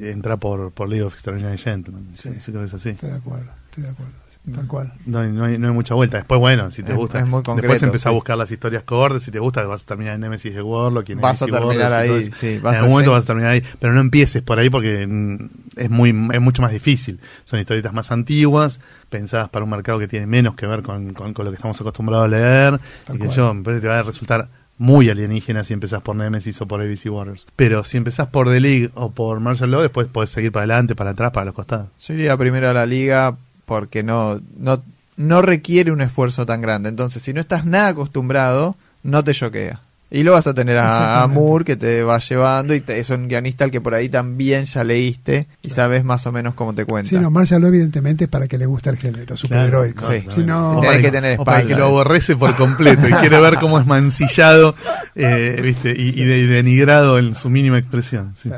entra 0.00 0.36
por, 0.36 0.70
por 0.72 0.88
League 0.88 1.02
of 1.04 1.14
Extraordinary 1.14 1.58
Gentlemen. 1.58 2.08
Sí. 2.14 2.30
Yo 2.30 2.44
creo 2.52 2.60
que 2.60 2.66
es 2.66 2.74
así. 2.74 2.90
Estoy 2.90 3.10
de 3.10 3.16
acuerdo, 3.16 3.50
estoy 3.70 3.84
de 3.84 3.90
acuerdo, 3.90 4.12
tal 4.54 4.66
cual. 4.66 4.92
No 5.06 5.18
hay, 5.20 5.30
no, 5.30 5.44
hay, 5.44 5.58
no 5.58 5.68
hay 5.68 5.74
mucha 5.74 5.94
vuelta. 5.94 6.16
Después, 6.16 6.40
bueno, 6.40 6.70
si 6.70 6.82
te 6.82 6.92
Es- 6.92 6.98
gusta. 6.98 7.18
es 7.20 7.26
muy 7.26 7.42
después 7.56 7.82
empezás 7.82 8.06
a 8.06 8.10
buscar 8.10 8.36
las 8.36 8.50
historias 8.50 8.82
cortes. 8.84 9.22
Si 9.22 9.30
te 9.30 9.38
gusta, 9.38 9.64
vas 9.66 9.82
a 9.82 9.86
terminar 9.86 10.14
en 10.14 10.20
Nemesis 10.22 10.54
de 10.54 10.62
Warlock. 10.62 11.08
y 11.08 11.12
en 11.12 11.20
Vas 11.20 11.42
a 11.42 11.46
terminar 11.46 11.92
Warlock 11.92 11.92
ahí, 11.92 12.30
sí, 12.30 12.58
vas 12.62 12.74
en 12.74 12.76
a 12.76 12.78
algún 12.80 12.92
momento 12.92 13.10
ser- 13.10 13.16
vas 13.16 13.24
a 13.24 13.26
terminar 13.26 13.50
ahí. 13.52 13.62
Pero 13.78 13.92
no 13.92 14.00
empieces 14.00 14.42
por 14.42 14.58
ahí 14.58 14.70
porque 14.70 15.06
mm, 15.06 15.36
es 15.76 15.90
muy 15.90 16.10
es 16.32 16.40
mucho 16.40 16.62
más 16.62 16.72
difícil. 16.72 17.20
Son 17.44 17.60
historietas 17.60 17.92
más 17.92 18.10
antiguas, 18.12 18.80
pensadas 19.08 19.48
para 19.50 19.64
un 19.64 19.70
mercado 19.70 19.98
que 19.98 20.08
tiene 20.08 20.26
menos 20.26 20.54
que 20.56 20.66
ver 20.66 20.82
con, 20.82 21.12
con- 21.14 21.32
con 21.34 21.44
lo 21.44 21.50
que 21.50 21.56
estamos 21.56 21.80
acostumbrados 21.80 22.24
a 22.26 22.28
leer. 22.28 22.80
Tal 23.06 23.16
y 23.16 23.18
que 23.20 23.24
cual. 23.26 23.36
yo, 23.36 23.54
me 23.54 23.62
parece 23.62 23.80
que 23.80 23.82
te 23.82 23.88
va 23.88 23.98
a 23.98 24.02
resultar 24.02 24.48
muy 24.78 25.10
alienígena 25.10 25.62
si 25.62 25.74
empezás 25.74 26.00
por 26.00 26.16
Nemesis 26.16 26.58
o 26.62 26.66
por 26.66 26.80
ABC 26.80 27.10
Warriors. 27.10 27.46
Pero 27.54 27.84
si 27.84 27.98
empezás 27.98 28.28
por 28.28 28.48
The 28.48 28.60
League 28.60 28.90
o 28.94 29.10
por 29.12 29.38
Marshall 29.38 29.70
Law, 29.70 29.82
después 29.82 30.06
podés 30.08 30.30
seguir 30.30 30.50
para 30.52 30.62
adelante, 30.64 30.96
para 30.96 31.10
atrás, 31.10 31.32
para 31.32 31.44
los 31.44 31.54
costados. 31.54 31.88
Yo 32.00 32.14
iría 32.14 32.34
primero 32.38 32.70
a 32.70 32.72
la 32.72 32.86
liga 32.86 33.36
porque 33.70 34.02
no, 34.02 34.40
no, 34.58 34.82
no 35.16 35.42
requiere 35.42 35.92
un 35.92 36.00
esfuerzo 36.00 36.44
tan 36.44 36.60
grande. 36.60 36.88
Entonces, 36.88 37.22
si 37.22 37.32
no 37.32 37.40
estás 37.40 37.64
nada 37.64 37.86
acostumbrado, 37.90 38.74
no 39.04 39.22
te 39.22 39.32
choquea. 39.32 39.78
Y 40.10 40.24
lo 40.24 40.32
vas 40.32 40.48
a 40.48 40.54
tener 40.54 40.76
a, 40.76 41.22
a. 41.22 41.28
Moore 41.28 41.64
que 41.64 41.76
te 41.76 42.02
va 42.02 42.18
llevando 42.18 42.74
y 42.74 42.80
te- 42.80 42.98
es 42.98 43.10
un 43.10 43.28
guionista 43.28 43.62
al 43.62 43.70
que 43.70 43.80
por 43.80 43.94
ahí 43.94 44.08
también 44.08 44.64
ya 44.64 44.82
leíste 44.82 45.46
y 45.62 45.70
sabes 45.70 46.02
más 46.02 46.26
o 46.26 46.32
menos 46.32 46.54
cómo 46.54 46.74
te 46.74 46.84
cuenta. 46.84 47.10
Sí, 47.10 47.16
no, 47.20 47.30
Marshall 47.30 47.64
evidentemente, 47.64 48.26
para 48.26 48.48
que 48.48 48.58
le 48.58 48.66
guste 48.66 48.90
el 48.90 48.96
género 48.96 49.36
superheroico. 49.36 50.08
sí. 50.10 50.24
Si 50.30 50.42
no, 50.42 50.78
O 50.78 50.80
Tenés 50.80 50.90
para 50.96 51.02
que 51.02 51.10
tener 51.12 51.38
o 51.38 51.44
para 51.44 51.58
que 51.58 51.62
espalda, 51.66 51.78
lo 51.78 51.84
aborrece 51.92 52.34
por 52.34 52.56
completo 52.56 53.06
y 53.08 53.12
quiere 53.12 53.40
ver 53.40 53.54
cómo 53.60 53.78
es 53.78 53.86
mancillado 53.86 54.74
eh, 55.14 55.60
¿viste? 55.62 55.92
Y, 55.96 56.08
y 56.20 56.24
de- 56.24 56.38
y 56.38 56.46
denigrado 56.48 57.20
en 57.20 57.36
su 57.36 57.48
mínima 57.48 57.78
expresión. 57.78 58.32
Sí, 58.34 58.48
sí. 58.48 58.54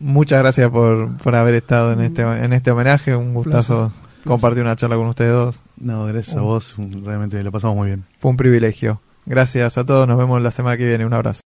Muchas 0.00 0.40
gracias 0.40 0.70
por, 0.70 1.16
por 1.18 1.34
haber 1.34 1.54
estado 1.54 1.92
en 1.92 2.00
este, 2.00 2.22
en 2.22 2.52
este 2.52 2.70
homenaje. 2.70 3.16
Un 3.16 3.34
gustazo 3.34 3.92
compartir 4.24 4.62
una 4.62 4.76
charla 4.76 4.96
con 4.96 5.08
ustedes 5.08 5.32
dos. 5.32 5.60
No, 5.78 6.06
gracias 6.06 6.36
a 6.36 6.40
vos, 6.40 6.74
realmente 6.76 7.42
lo 7.42 7.50
pasamos 7.50 7.76
muy 7.76 7.88
bien. 7.88 8.04
Fue 8.18 8.30
un 8.30 8.36
privilegio. 8.36 9.00
Gracias 9.26 9.76
a 9.76 9.84
todos. 9.84 10.06
Nos 10.08 10.16
vemos 10.16 10.40
la 10.40 10.50
semana 10.50 10.76
que 10.76 10.86
viene. 10.86 11.04
Un 11.04 11.12
abrazo. 11.12 11.40